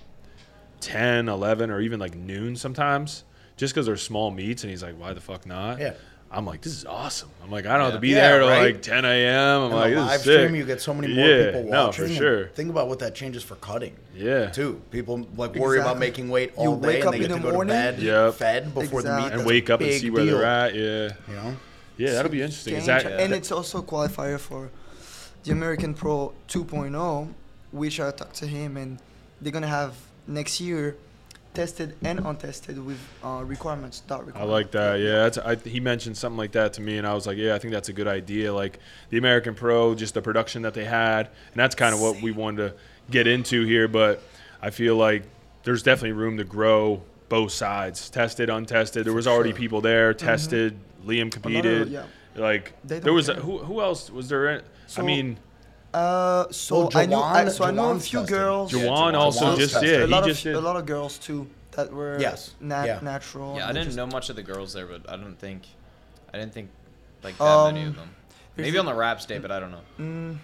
10, 0.82 1.28
11, 1.28 1.72
or 1.72 1.82
even 1.82 2.00
like 2.00 2.16
noon 2.16 2.56
sometimes, 2.56 3.24
just 3.58 3.74
because 3.74 3.86
they're 3.88 3.98
small 3.98 4.32
meets. 4.32 4.64
And 4.64 4.70
he's 4.72 4.84
like, 4.84 4.96
why 4.98 5.14
the 5.14 5.22
fuck 5.22 5.46
not? 5.46 5.80
Yeah. 5.80 5.94
I'm 6.32 6.46
like, 6.46 6.62
this 6.62 6.74
is 6.74 6.86
awesome. 6.86 7.30
I'm 7.44 7.50
like, 7.50 7.66
I 7.66 7.74
don't 7.76 7.86
have 7.86 7.94
to 7.94 8.00
be 8.00 8.10
Yeah, 8.10 8.30
there 8.30 8.40
till 8.42 8.50
right? 8.50 8.74
like 8.76 8.82
10 8.84 9.04
a.m. 9.04 9.62
I'm 9.62 9.72
And 9.72 9.76
like, 9.76 9.90
the 9.94 9.96
this 9.96 10.06
live 10.06 10.16
is 10.20 10.24
sick. 10.26 10.40
stream, 10.42 10.56
you 10.56 10.66
get 10.66 10.80
so 10.82 10.94
many 10.94 11.14
more 11.14 11.26
Yeah, 11.28 11.46
people 11.48 11.64
watching. 11.64 11.72
no, 11.72 11.92
for 11.92 12.08
sure. 12.16 12.48
Think 12.50 12.70
about 12.70 12.88
what 12.88 13.00
that 13.00 13.16
changes 13.16 13.42
for 13.42 13.56
cutting. 13.56 13.96
Yeah. 14.16 14.52
Too. 14.52 14.80
People 14.92 15.28
like 15.36 15.56
worry 15.56 15.80
about 15.80 15.98
making 15.98 16.30
weight 16.30 16.52
You 16.52 16.56
all 16.70 16.78
day 16.78 16.88
wake 16.88 16.98
and 17.00 17.08
up 17.08 17.12
they 17.14 17.24
in 17.24 17.30
to 17.30 17.36
the 17.36 17.40
go 17.42 17.52
morning. 17.54 17.70
to 17.76 17.82
bed 17.82 18.00
Yep. 18.00 18.34
fed 18.36 18.74
before 18.76 19.02
the 19.02 19.16
meet. 19.16 19.24
And 19.32 19.40
That's 19.40 19.44
wake 19.48 19.70
up 19.72 19.80
and 19.82 19.90
big 19.90 20.02
see 20.02 20.10
where 20.12 20.24
they're 20.26 20.46
at. 20.46 20.76
Yeah. 20.76 21.10
You 21.28 21.34
know? 21.34 21.58
Yeah, 21.98 22.12
that'll 22.12 22.32
be 22.32 22.42
interesting. 22.44 22.76
Is 22.76 22.86
that, 22.86 23.02
cha- 23.04 23.10
and 23.10 23.34
it's 23.34 23.52
also 23.52 23.80
a 23.80 23.84
qualifier 23.84 24.40
for 24.40 24.70
the 25.44 25.52
American 25.52 25.94
Pro 25.96 26.32
2.0, 26.48 27.28
which 27.72 28.00
I 28.00 28.12
talked 28.12 28.36
to 28.36 28.46
him, 28.48 28.78
and 28.78 29.00
they're 29.42 29.52
gonna 29.52 29.68
have 29.68 29.96
next 30.28 30.62
year 30.62 30.96
tested 31.54 31.96
and 32.04 32.20
untested 32.20 32.84
with 32.84 33.00
uh, 33.24 33.44
requirements. 33.46 34.02
Dot 34.02 34.26
I 34.36 34.44
like 34.44 34.72
that. 34.72 35.00
Yeah, 35.00 35.24
that's, 35.30 35.38
I, 35.38 35.56
he 35.56 35.80
mentioned 35.80 36.18
something 36.18 36.38
like 36.38 36.52
that 36.54 36.74
to 36.74 36.82
me, 36.82 36.98
and 36.98 37.08
I 37.08 37.14
was 37.14 37.28
like, 37.28 37.38
yeah, 37.38 37.56
I 37.56 37.60
think 37.60 37.74
that's 37.74 37.90
a 37.90 37.94
good 37.94 38.08
idea. 38.08 38.54
Like 38.54 38.80
the 39.10 39.18
American 39.18 39.56
Pro, 39.56 39.96
just 39.96 40.14
the 40.14 40.22
production 40.22 40.62
that 40.64 40.74
they 40.74 40.86
had, 40.86 41.28
and 41.28 41.56
that's 41.56 41.76
kind 41.76 41.94
of 41.94 42.02
what 42.02 42.22
we 42.22 42.32
wanted 42.32 42.70
to 42.70 42.76
get 43.12 43.28
into 43.28 43.66
here. 43.66 43.88
But 43.88 44.22
I 44.62 44.70
feel 44.70 44.96
like 44.96 45.24
there's 45.64 45.84
definitely 45.84 46.14
room 46.14 46.38
to 46.38 46.44
grow 46.44 47.02
both 47.30 47.52
sides, 47.52 48.10
tested, 48.10 48.50
untested. 48.50 49.06
There 49.06 49.14
was 49.14 49.28
already 49.28 49.52
sure. 49.52 49.58
people 49.60 49.82
there, 49.82 50.14
tested. 50.14 50.78
Liam 51.06 51.22
Another- 51.22 51.30
competed. 51.32 51.90
yeah. 51.90 52.04
Like 52.36 52.74
there 52.84 53.12
was 53.14 53.28
a, 53.30 53.34
who 53.36 53.58
who 53.60 53.82
else 53.82 54.10
was 54.10 54.30
there? 54.30 54.50
In, 54.50 54.60
I 54.60 54.64
So- 54.88 55.04
mean, 55.04 55.38
Uh, 55.94 56.46
so 56.52 56.80
Well, 56.88 56.90
I 56.96 57.06
knew, 57.08 57.16
I, 57.18 57.46
Jawan- 57.46 57.52
so 57.52 57.64
I 57.66 57.72
know 57.72 57.92
a 57.92 58.00
few 58.00 58.20
tested. 58.20 58.38
girls. 58.38 58.74
Yeah, 58.74 58.82
Jawan 58.84 59.14
Jawan- 59.14 59.14
also 59.16 59.46
Jawan's 59.46 59.58
just 59.60 59.74
tested. 59.74 59.90
yeah 59.90 59.98
a 59.98 60.06
he 60.06 60.12
lot 60.12 60.24
just 60.26 60.40
of 60.42 60.44
did. 60.44 60.56
a 60.56 60.62
lot 60.62 60.76
of 60.76 60.86
girls 60.86 61.18
too 61.18 61.48
that 61.72 61.92
were 61.92 62.18
Yes. 62.20 62.52
nat- 62.60 62.86
Yeah. 62.86 63.00
natural. 63.02 63.56
Yeah, 63.58 63.66
I 63.66 63.72
didn't 63.74 63.86
just- 63.86 63.98
know 63.98 64.06
much 64.06 64.30
of 64.30 64.36
the 64.36 64.44
girls 64.44 64.74
there, 64.74 64.86
but 64.86 65.10
I 65.12 65.16
don't 65.18 65.36
think, 65.40 65.64
I 66.34 66.38
didn't 66.38 66.54
think 66.54 66.70
like 67.24 67.38
that 67.40 67.66
many 67.74 67.82
Um, 67.84 67.90
of 67.90 67.96
them. 67.96 68.10
Maybe 68.58 68.78
on 68.78 68.86
the 68.86 68.94
Raps 68.94 69.26
day, 69.26 69.40
but 69.40 69.52
I 69.52 69.60
don't 69.60 69.72
know. 69.72 69.82
Mm, 70.00 70.38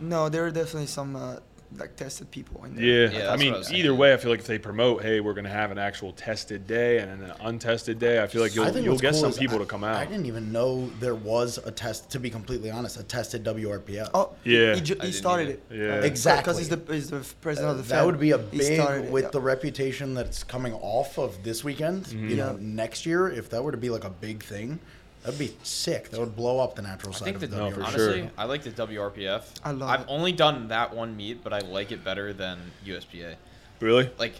no, 0.00 0.28
there 0.28 0.44
are 0.44 0.50
definitely 0.50 0.86
some 0.88 1.16
uh, 1.16 1.36
like 1.78 1.96
tested 1.96 2.30
people 2.30 2.64
in 2.64 2.76
there. 2.76 2.84
Yeah, 2.84 3.18
Yeah, 3.18 3.32
I 3.32 3.36
mean, 3.36 3.54
I 3.54 3.62
either 3.72 3.94
way, 3.94 4.12
I 4.12 4.16
feel 4.16 4.30
like 4.30 4.40
if 4.40 4.46
they 4.46 4.58
promote, 4.58 5.02
hey, 5.02 5.20
we're 5.20 5.34
gonna 5.34 5.48
have 5.48 5.70
an 5.70 5.78
actual 5.78 6.12
tested 6.12 6.66
day 6.66 6.98
and 6.98 7.22
an 7.22 7.32
untested 7.40 7.98
day, 7.98 8.22
I 8.22 8.26
feel 8.26 8.42
like 8.42 8.54
you'll 8.54 8.76
you'll 8.78 8.96
get 8.98 9.12
cool 9.12 9.20
some 9.22 9.32
people 9.32 9.56
I- 9.56 9.60
to 9.60 9.66
come 9.66 9.84
out. 9.84 9.96
I 9.96 10.04
didn't 10.06 10.26
even 10.26 10.52
know 10.52 10.88
there 11.00 11.14
was 11.14 11.58
a 11.58 11.70
test. 11.70 12.10
To 12.12 12.18
be 12.20 12.30
completely 12.30 12.70
honest, 12.70 12.98
a 12.98 13.02
tested 13.02 13.44
WRPF. 13.44 14.10
Oh, 14.14 14.30
Yeah. 14.44 14.74
He, 14.74 14.80
ju- 14.80 14.96
he 15.02 15.12
started 15.12 15.48
either. 15.70 15.82
it. 15.82 15.88
Yeah. 15.88 15.98
Uh, 16.00 16.02
Exactly. 16.04 16.42
Because 16.42 16.58
he's 16.58 16.68
the 16.68 16.92
he's 16.92 17.10
the 17.10 17.34
president 17.40 17.72
of 17.72 17.76
the 17.78 17.82
that 17.84 17.98
Fed. 18.00 18.06
would 18.06 18.20
be 18.20 18.30
a 18.30 18.38
big 18.38 18.74
started 18.80 19.06
it, 19.06 19.10
with 19.10 19.24
yeah. 19.24 19.30
the 19.30 19.40
reputation 19.40 20.14
that's 20.14 20.44
coming 20.44 20.74
off 20.74 21.18
of 21.18 21.42
this 21.42 21.64
weekend. 21.64 22.04
Mm-hmm. 22.04 22.28
You 22.28 22.36
know, 22.36 22.50
Yeah. 22.52 22.56
next 22.60 23.06
year, 23.06 23.28
if 23.28 23.50
that 23.50 23.62
were 23.64 23.72
to 23.72 23.78
be 23.78 23.90
like 23.90 24.04
a 24.04 24.10
big 24.10 24.42
thing, 24.42 24.78
that'd 25.24 25.38
be 25.38 25.56
sick. 25.64 26.10
That 26.10 26.20
would 26.20 26.36
blow 26.36 26.60
up 26.60 26.76
the 26.76 26.82
natural 26.82 27.12
I 27.12 27.18
side 27.18 27.24
think 27.24 27.36
of 27.36 27.40
the 27.42 27.46
the 27.48 27.56
No, 27.56 27.70
for 27.72 27.80
WRPF. 27.80 27.92
sure. 27.92 28.10
honestly, 28.12 28.30
I 28.38 28.44
like 28.44 28.62
the 28.62 28.70
WRPF. 28.70 29.42
I 29.64 29.70
love 29.72 29.90
I've 29.90 30.00
it. 30.02 30.06
only 30.08 30.32
done 30.32 30.68
that 30.68 30.94
one 30.94 31.16
meet, 31.16 31.42
but 31.42 31.52
I 31.52 31.58
like 31.58 31.90
it 31.90 32.04
better 32.04 32.32
than 32.32 32.58
USPA. 32.86 33.34
Really? 33.80 34.08
Like, 34.18 34.34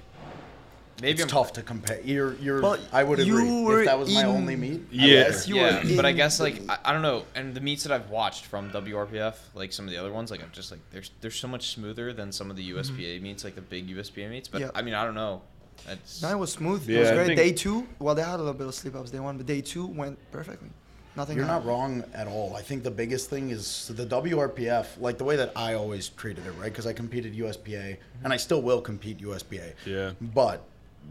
maybe 1.02 1.14
It's 1.14 1.22
I'm 1.22 1.28
tough 1.28 1.52
to 1.54 1.62
compare. 1.62 2.00
You're, 2.02 2.34
you're. 2.36 2.62
Well, 2.62 2.78
I 2.92 3.02
would 3.02 3.18
you 3.18 3.36
agree. 3.36 3.62
were 3.64 3.80
If 3.80 3.86
that 3.86 3.98
was 3.98 4.14
my 4.14 4.24
only 4.24 4.54
meet, 4.56 4.82
I 4.92 4.94
Yeah. 4.94 5.06
Yes, 5.06 5.46
agree. 5.46 5.58
you 5.58 5.62
were 5.64 5.70
yeah, 5.82 5.96
but 5.96 6.06
I 6.06 6.12
guess 6.12 6.38
like 6.40 6.62
I, 6.68 6.78
I 6.84 6.92
don't 6.92 7.02
know, 7.02 7.24
and 7.34 7.54
the 7.54 7.60
meets 7.60 7.82
that 7.84 7.92
I've 7.92 8.10
watched 8.10 8.44
from 8.46 8.70
WRPF, 8.70 9.34
like 9.54 9.72
some 9.72 9.86
of 9.86 9.90
the 9.90 9.96
other 9.98 10.12
ones, 10.12 10.30
like 10.30 10.42
I'm 10.42 10.50
just 10.52 10.70
like 10.70 10.80
they're 10.90 11.02
they're 11.20 11.30
so 11.32 11.48
much 11.48 11.68
smoother 11.74 12.12
than 12.12 12.30
some 12.30 12.50
of 12.50 12.56
the 12.56 12.70
USPA 12.70 13.16
mm-hmm. 13.16 13.22
meets, 13.22 13.42
like 13.44 13.54
the 13.56 13.60
big 13.60 13.88
USPA 13.88 14.30
meets. 14.30 14.48
But 14.48 14.60
Yeah. 14.60 14.70
I 14.74 14.82
mean, 14.82 14.94
I 14.94 15.04
don't 15.04 15.14
know. 15.14 15.42
It's, 15.88 16.22
No, 16.22 16.30
it 16.30 16.38
was 16.38 16.52
smooth. 16.52 16.88
Yeah, 16.88 16.98
it 16.98 17.00
was 17.00 17.10
I 17.10 17.24
great. 17.26 17.36
Day 17.36 17.52
two, 17.52 17.86
well, 17.98 18.14
they 18.14 18.22
had 18.22 18.36
a 18.36 18.38
little 18.38 18.54
bit 18.54 18.66
of 18.66 18.74
sleep 18.74 18.94
ups 18.96 19.10
day 19.10 19.20
one, 19.20 19.36
but 19.36 19.46
day 19.46 19.60
two 19.60 19.86
went 19.86 20.18
perfectly. 20.32 20.68
Nothing. 21.16 21.36
You're 21.36 21.46
not 21.46 21.64
wrong 21.64 22.02
at 22.12 22.26
all. 22.26 22.56
I 22.56 22.62
think 22.62 22.82
the 22.82 22.90
biggest 22.90 23.30
thing 23.30 23.50
is 23.50 23.86
the 23.94 24.04
WRPF, 24.04 25.00
like 25.00 25.16
the 25.16 25.22
way 25.24 25.36
that 25.36 25.52
I 25.54 25.74
always 25.74 26.08
treated 26.08 26.44
it, 26.46 26.50
right? 26.52 26.64
Because 26.72 26.86
I 26.88 26.92
competed 26.92 27.34
USPA 27.36 27.96
and 28.24 28.32
I 28.32 28.36
still 28.36 28.60
will 28.62 28.80
compete 28.80 29.18
USPA. 29.18 29.74
Yeah. 29.86 30.10
But 30.20 30.64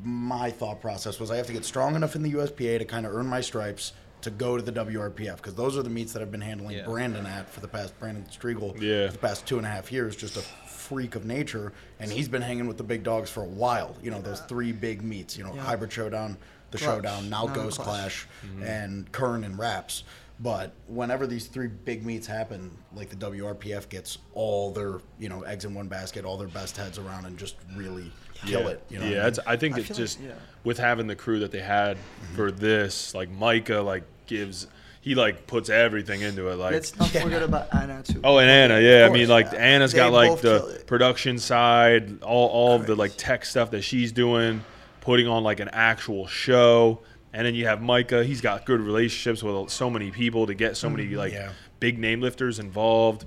my 0.03 0.51
thought 0.51 0.81
process 0.81 1.19
was 1.21 1.31
I 1.31 1.37
have 1.37 1.47
to 1.47 1.53
get 1.53 1.63
strong 1.63 1.95
enough 1.95 2.15
in 2.17 2.23
the 2.23 2.33
USPA 2.33 2.79
to 2.79 2.85
kind 2.85 3.05
of 3.05 3.15
earn 3.15 3.27
my 3.27 3.39
stripes 3.39 3.93
to 4.23 4.29
go 4.31 4.57
to 4.57 4.63
the 4.63 4.71
WRPF 4.71 5.37
because 5.37 5.53
those 5.55 5.77
are 5.77 5.83
the 5.83 5.89
meets 5.89 6.11
that 6.13 6.21
I've 6.21 6.31
been 6.31 6.41
handling 6.41 6.77
Yeah. 6.77 6.85
Brandon 6.85 7.25
at 7.25 7.49
for 7.49 7.59
the 7.61 7.67
past 7.67 7.97
Brandon 7.99 8.25
Striegel 8.31 8.73
Yeah. 8.81 9.07
for 9.07 9.13
the 9.13 9.19
past 9.19 9.45
two 9.45 9.57
and 9.57 9.65
a 9.65 9.69
half 9.69 9.91
years, 9.91 10.15
just 10.15 10.35
a 10.37 10.43
freak 10.83 11.15
of 11.15 11.25
nature, 11.25 11.71
and 11.99 12.11
he's 12.11 12.27
been 12.27 12.41
hanging 12.41 12.67
with 12.67 12.77
the 12.77 12.83
big 12.83 13.03
dogs 13.03 13.29
for 13.29 13.41
a 13.43 13.47
while. 13.47 13.95
You 14.03 14.11
know 14.11 14.21
those 14.21 14.41
three 14.41 14.71
big 14.71 15.01
meets, 15.01 15.37
you 15.37 15.43
know 15.43 15.53
Yeah. 15.55 15.61
Hybrid 15.61 15.91
Showdown, 15.91 16.37
the 16.71 16.77
Clutch. 16.77 16.89
Showdown, 16.95 17.29
now 17.29 17.45
Now 17.45 17.53
Ghost 17.53 17.79
Clash. 17.79 18.25
Clash, 18.25 18.27
Mm-hmm. 18.45 18.63
and 18.63 19.11
Kern 19.11 19.43
and 19.43 19.57
Raps. 19.57 20.03
But 20.39 20.73
whenever 20.87 21.25
these 21.27 21.45
three 21.47 21.67
big 21.67 22.05
meets 22.05 22.27
happen, 22.27 22.71
like 22.93 23.09
the 23.09 23.15
WRPF 23.15 23.87
gets 23.87 24.17
all 24.33 24.71
their 24.71 24.99
you 25.19 25.29
know 25.29 25.43
eggs 25.43 25.63
in 25.65 25.73
one 25.73 25.87
basket, 25.87 26.25
all 26.25 26.37
their 26.37 26.47
best 26.49 26.75
heads 26.75 26.97
around, 26.97 27.25
and 27.25 27.37
just 27.37 27.55
really 27.75 28.11
kill 28.33 28.61
yeah. 28.63 28.67
it. 28.69 28.83
You 28.89 28.99
know 28.99 29.05
yeah, 29.05 29.11
I 29.21 29.23
that's, 29.23 29.37
mean? 29.39 29.45
I 29.47 29.57
think 29.57 29.75
I 29.75 29.79
it's 29.79 29.87
feel 29.87 29.95
like- 29.95 30.03
just 30.03 30.19
yeah. 30.19 30.31
with 30.63 30.77
having 30.79 31.07
the 31.07 31.15
crew 31.15 31.39
that 31.39 31.51
they 31.51 31.61
had 31.61 31.95
Mm-hmm. 31.97 32.35
for 32.35 32.51
this, 32.51 33.13
like 33.15 33.29
Micah, 33.29 33.77
like 33.81 34.03
gives 34.25 34.67
he 35.03 35.15
like 35.15 35.45
puts 35.47 35.69
everything 35.69 36.21
into 36.21 36.47
it. 36.47 36.55
Like 36.55 36.71
Let's 36.71 36.97
not 36.97 37.09
forget 37.09 37.43
about 37.43 37.67
Anna 37.75 38.01
too. 38.01 38.21
Oh, 38.23 38.37
and 38.39 38.49
Anna, 38.49 38.79
yeah. 38.79 39.05
I 39.05 39.09
mean, 39.09 39.27
like 39.27 39.51
yeah. 39.51 39.59
Anna's 39.59 39.91
They 39.91 39.97
got 39.97 40.13
like 40.13 40.39
the 40.39 40.81
production 40.87 41.37
side, 41.37 42.23
all 42.23 42.47
all 42.47 42.75
of 42.75 42.85
the 42.87 42.95
like 42.95 43.11
tech 43.17 43.43
stuff 43.45 43.71
that 43.71 43.81
she's 43.81 44.11
doing, 44.13 44.63
putting 45.01 45.27
on 45.27 45.43
like 45.43 45.59
an 45.59 45.69
actual 45.73 46.25
show. 46.25 47.01
And 47.33 47.45
then 47.45 47.53
you 47.53 47.65
have 47.67 47.81
Micah. 47.81 48.23
He's 48.23 48.39
got 48.41 48.65
good 48.65 48.79
relationships 48.79 49.43
with 49.43 49.69
so 49.71 49.89
many 49.89 50.09
people 50.11 50.47
to 50.47 50.53
get 50.53 50.77
so 50.77 50.89
many 50.89 51.03
Mm-hmm. 51.05 51.15
like 51.17 51.33
Yeah. 51.33 51.49
big 51.79 51.99
name 51.99 52.21
lifters 52.21 52.59
involved, 52.59 53.25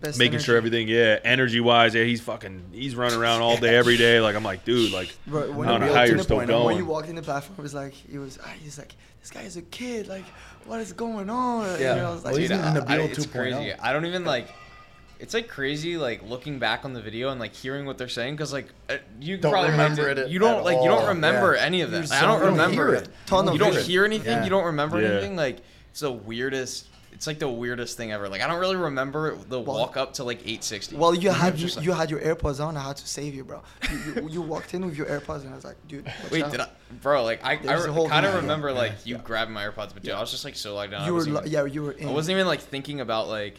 Best 0.00 0.18
making 0.18 0.40
sure 0.40 0.56
everything, 0.56 0.88
yeah, 0.88 1.20
energy 1.22 1.60
wise, 1.60 1.94
yeah, 1.94 2.02
he's 2.02 2.20
fucking, 2.22 2.70
he's 2.72 2.96
running 2.96 3.16
around 3.20 3.42
all 3.42 3.56
day, 3.58 3.76
every 3.76 3.96
day. 3.96 4.20
Like 4.20 4.34
I'm 4.34 4.42
like, 4.42 4.64
dude, 4.64 4.90
like 4.90 5.14
Bro, 5.28 5.42
I 5.44 5.46
when 5.54 5.68
don't 5.68 5.80
you 5.82 5.86
know 5.86 5.92
walked 5.92 5.96
how 5.96 6.02
in 6.02 6.08
you're 6.08 6.16
the 6.16 6.22
still 6.24 6.36
point, 6.38 6.64
When 6.64 6.76
you 6.78 6.86
walked 6.86 7.08
in 7.08 7.14
the 7.14 7.22
platform, 7.22 7.56
it 7.58 7.62
was 7.62 7.74
like 7.74 7.92
he 7.92 8.18
was. 8.18 8.38
ah, 8.42 8.48
He's 8.60 8.78
like, 8.78 8.94
this 9.20 9.30
guy 9.30 9.42
is 9.42 9.56
a 9.58 9.62
kid. 9.62 10.08
Like, 10.08 10.24
what 10.66 10.80
is 10.80 10.92
going 10.92 11.28
on? 11.30 11.80
Yeah. 11.80 11.96
You 11.96 12.02
know, 12.02 12.08
I 12.08 12.12
was 12.14 12.24
like, 12.24 12.32
Well, 12.32 12.40
he's 12.40 12.50
Dude, 12.50 12.58
in 12.60 12.64
I- 12.64 12.74
the 12.80 12.82
I- 12.90 12.96
Nabil 12.98 13.10
it's 13.16 13.26
crazy. 13.26 13.72
I 13.74 13.92
don't 13.92 14.06
even 14.06 14.24
like. 14.24 14.48
It's 15.20 15.34
like 15.34 15.46
crazy, 15.46 15.96
like 15.96 16.22
looking 16.28 16.58
back 16.58 16.84
on 16.84 16.94
the 16.94 17.00
video 17.00 17.28
and 17.30 17.38
like 17.38 17.54
hearing 17.54 17.86
what 17.86 17.96
they're 17.96 18.08
saying, 18.08 18.34
because 18.34 18.52
like 18.52 18.66
uh, 18.90 18.96
you 19.20 19.36
Don't 19.36 19.52
probably 19.52 19.70
remember 19.70 20.08
it 20.08 20.28
You 20.28 20.40
don't 20.40 20.58
at 20.58 20.64
like 20.64 20.78
you 20.82 20.88
don't 20.88 21.06
remember 21.06 21.54
yeah. 21.54 21.62
any 21.62 21.80
of 21.82 21.92
You're 21.92 22.00
that. 22.00 22.08
so- 22.08 22.16
I 22.16 22.20
don't 22.22 22.40
you 22.40 22.44
don't 22.46 22.52
remember 22.58 22.94
it. 22.96 23.04
it. 23.04 23.52
You 23.52 23.58
don't 23.58 23.76
hear 23.78 24.04
anything. 24.04 24.32
Yeah. 24.38 24.42
You 24.44 24.50
don't 24.50 24.64
remember 24.64 25.00
Yeah. 25.00 25.10
anything. 25.10 25.36
Like 25.36 25.58
it's 25.92 26.00
the 26.00 26.10
weirdest. 26.10 26.86
It's 27.12 27.26
like 27.26 27.38
the 27.38 27.48
weirdest 27.48 27.96
thing 27.96 28.10
ever. 28.10 28.28
Like 28.28 28.40
I 28.40 28.48
don't 28.48 28.58
really 28.58 28.76
remember 28.76 29.36
the 29.36 29.60
Well- 29.60 29.78
walk 29.78 29.96
up 29.96 30.14
to 30.14 30.24
like 30.24 30.38
860. 30.40 30.96
Well, 30.96 31.14
you 31.14 31.30
had 31.30 31.56
Just 31.56 31.76
you, 31.76 31.80
like- 31.80 31.86
you 31.86 31.92
had 31.92 32.10
your 32.10 32.20
AirPods 32.20 32.58
on. 32.64 32.76
I 32.76 32.82
had 32.82 32.96
to 32.96 33.06
save 33.06 33.34
you, 33.34 33.44
bro. 33.44 33.62
You, 33.90 33.98
you, 34.22 34.28
you 34.30 34.42
walked 34.42 34.74
in 34.74 34.84
with 34.84 34.96
your 34.96 35.06
AirPods, 35.06 35.42
and 35.42 35.50
I 35.50 35.54
was 35.54 35.64
like, 35.64 35.76
dude. 35.86 36.06
watch 36.06 36.30
Wait, 36.32 36.42
out. 36.42 36.50
did 36.50 36.60
I, 36.60 36.68
bro? 37.02 37.22
Like 37.22 37.44
I, 37.44 37.56
There's 37.56 37.84
I 37.86 37.88
a 37.88 37.92
whole 37.92 38.08
kind 38.08 38.26
of 38.26 38.32
video. 38.32 38.42
remember 38.42 38.72
like 38.72 38.92
Yeah. 39.04 39.16
you 39.16 39.22
grabbing 39.22 39.54
my 39.54 39.64
AirPods, 39.64 39.92
but 39.94 40.02
dude, 40.02 40.12
I 40.12 40.20
was 40.20 40.30
just 40.30 40.44
like 40.44 40.56
so 40.56 40.74
locked 40.74 40.90
down. 40.92 41.02
I 41.02 41.06
You 41.06 41.12
were, 41.12 41.18
wasn't 41.18 41.34
li- 41.36 41.40
even- 41.42 41.52
yeah, 41.52 41.64
you 41.66 41.82
were 41.82 41.92
in. 41.92 42.08
I 42.08 42.12
wasn't 42.12 42.36
even 42.36 42.46
like 42.46 42.60
thinking 42.60 43.00
about 43.00 43.28
like 43.28 43.58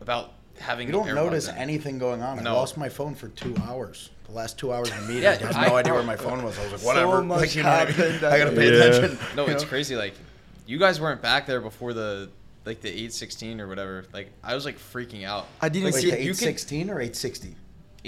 about 0.00 0.32
having. 0.60 0.86
You 0.88 0.92
don't 0.92 1.06
AirPods 1.06 1.14
notice 1.14 1.48
in. 1.48 1.56
anything 1.56 1.98
going 1.98 2.22
on. 2.22 2.46
I 2.46 2.50
lost 2.52 2.76
my 2.76 2.88
phone 2.88 3.14
for 3.14 3.28
two 3.28 3.54
hours. 3.66 4.10
The 4.26 4.32
last 4.34 4.58
two 4.58 4.72
hours 4.74 4.90
of 4.90 5.00
the 5.00 5.06
meeting, 5.06 5.22
Yeah, 5.22 5.30
I 5.30 5.46
had 5.46 5.56
I- 5.56 5.68
no 5.68 5.76
idea 5.76 5.94
where 5.94 6.02
my 6.02 6.16
phone 6.16 6.42
was. 6.44 6.58
I 6.58 6.62
was 6.64 6.72
like, 6.72 6.80
So 6.82 6.86
whatever. 6.86 7.22
much 7.24 7.40
like, 7.40 7.54
you 7.56 7.62
know 7.62 7.70
what 7.70 7.80
I, 7.80 7.84
mean? 7.86 7.94
happened 7.94 8.24
I 8.24 8.38
gotta 8.38 8.50
pay. 8.52 8.76
Yeah. 8.78 8.84
attention. 8.84 9.18
No, 9.36 9.46
it's 9.46 9.62
know? 9.62 9.68
crazy. 9.68 9.96
Like, 9.96 10.14
you 10.66 10.78
guys 10.78 11.00
weren't 11.00 11.22
back 11.22 11.46
there 11.46 11.62
before 11.62 11.94
the 11.94 12.28
like 12.64 12.80
the 12.80 12.88
816 12.88 13.60
or 13.60 13.68
whatever. 13.68 14.04
Like, 14.12 14.30
I 14.42 14.54
was 14.54 14.64
like 14.64 14.78
freaking 14.78 15.24
out. 15.24 15.46
I 15.60 15.68
didn't 15.68 15.86
like, 15.86 15.94
Wait, 15.94 16.00
see 16.02 16.10
the 16.10 16.16
you 16.22 16.32
could- 16.34 16.42
816 16.48 16.90
or 16.90 16.94
860? 17.00 17.54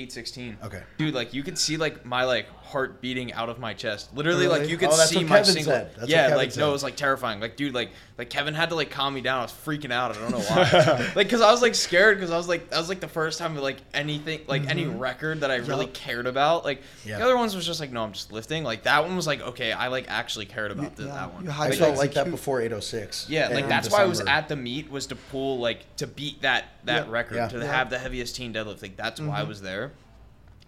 816. 0.03 0.59
Okay. 0.65 0.83
Dude, 0.99 1.15
like 1.15 1.35
you 1.35 1.43
could 1.43 1.59
see 1.59 1.77
like 1.77 2.05
my 2.05 2.25
like 2.25 2.47
heart 2.65 3.01
beating 3.01 3.33
out 3.33 3.49
of 3.49 3.59
my 3.59 3.75
chest. 3.75 4.15
Literally, 4.15 4.47
like 4.47 4.69
you 4.69 4.77
could 4.77 4.91
Oh, 4.91 4.97
that's 4.97 5.11
see 5.11 5.17
what 5.17 5.29
my 5.29 5.37
Kevin 5.39 5.53
single. 5.55 5.73
said. 5.73 5.87
That's 5.91 6.01
what 6.03 6.09
yeah, 6.09 6.23
Kevin 6.25 6.37
like 6.39 6.57
no, 6.57 6.69
it 6.69 6.73
was 6.73 6.83
like 6.85 6.97
terrifying. 6.97 7.41
Like, 7.41 7.57
dude, 7.57 7.75
like 7.75 7.91
like 8.17 8.31
Kevin 8.31 8.55
had 8.55 8.69
to 8.69 8.75
like 8.77 8.91
calm 8.91 9.15
me 9.15 9.21
down. 9.21 9.41
I 9.41 9.43
was 9.43 9.53
freaking 9.53 9.91
out. 9.93 10.17
I 10.17 10.21
don't 10.21 10.31
know 10.31 10.39
why. 10.41 11.13
like, 11.17 11.29
cause 11.29 11.41
I 11.41 11.51
was 11.51 11.63
like 11.63 11.75
scared. 11.75 12.21
Cause 12.21 12.31
I 12.31 12.37
was 12.37 12.47
like 12.49 12.71
that 12.71 12.79
was 12.79 12.89
like 12.89 13.01
the 13.01 13.09
first 13.09 13.39
time 13.39 13.57
like 13.57 13.79
anything 13.95 14.41
like 14.47 14.67
any 14.69 14.87
record 14.87 15.41
that 15.41 15.51
I 15.51 15.57
really 15.57 15.87
Yup. 15.87 15.95
cared 15.95 16.27
about. 16.27 16.65
Like 16.65 16.83
Yeah. 17.05 17.19
the 17.19 17.25
other 17.25 17.37
ones 17.37 17.57
was 17.57 17.67
just 17.67 17.81
like 17.81 17.91
no, 17.93 18.03
I'm 18.05 18.13
just 18.13 18.31
lifting. 18.33 18.63
Like 18.65 18.85
that 18.85 19.05
one 19.05 19.17
was 19.17 19.27
like 19.27 19.41
okay, 19.41 19.73
I 19.73 19.89
like 19.89 20.07
actually 20.09 20.47
cared 20.47 20.71
about 20.71 20.97
the, 20.97 21.05
yeah, 21.05 21.15
that 21.15 21.35
one. 21.35 21.45
you 21.45 21.51
I 21.51 21.55
had 21.55 21.73
to 21.73 21.79
felt 21.79 21.97
like 21.97 22.15
that 22.15 22.31
before 22.31 22.61
806. 22.61 23.29
Yeah, 23.29 23.49
like 23.49 23.65
in 23.65 23.69
that's 23.69 23.91
why 23.91 24.03
I 24.03 24.07
was 24.07 24.21
at 24.21 24.49
the 24.49 24.57
meet 24.57 24.91
was 24.91 25.07
to 25.09 25.17
pull 25.17 25.59
like 25.59 25.97
to 25.97 26.07
beat 26.07 26.43
that 26.43 26.67
that 26.85 27.07
Yeah. 27.07 27.13
record 27.13 27.35
Yeah. 27.37 27.49
to 27.49 27.59
Yeah. 27.59 27.65
have 27.65 27.91
the 27.91 27.99
heaviest 27.99 28.37
teen 28.37 28.55
deadlift. 28.55 28.81
Like 28.81 28.97
that's 28.97 29.21
why 29.21 29.41
I 29.41 29.45
Mhm. 29.45 29.49
was 29.49 29.61
there. 29.61 29.90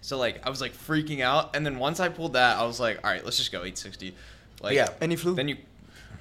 So 0.02 0.18
like 0.18 0.44
I 0.46 0.50
was 0.50 0.60
like 0.60 0.74
freaking 0.74 1.20
out, 1.20 1.56
and 1.56 1.64
then 1.64 1.78
once 1.78 1.98
I 2.00 2.08
pulled 2.10 2.34
that, 2.34 2.58
I 2.58 2.64
was 2.64 2.78
like, 2.78 2.98
all 3.02 3.10
right, 3.10 3.24
let's 3.24 3.38
just 3.38 3.50
go 3.52 3.58
860. 3.58 4.14
Like 4.60 4.74
Yeah. 4.74 4.88
And 5.00 5.10
he 5.10 5.16
flew. 5.16 5.34
then 5.34 5.48
you 5.48 5.56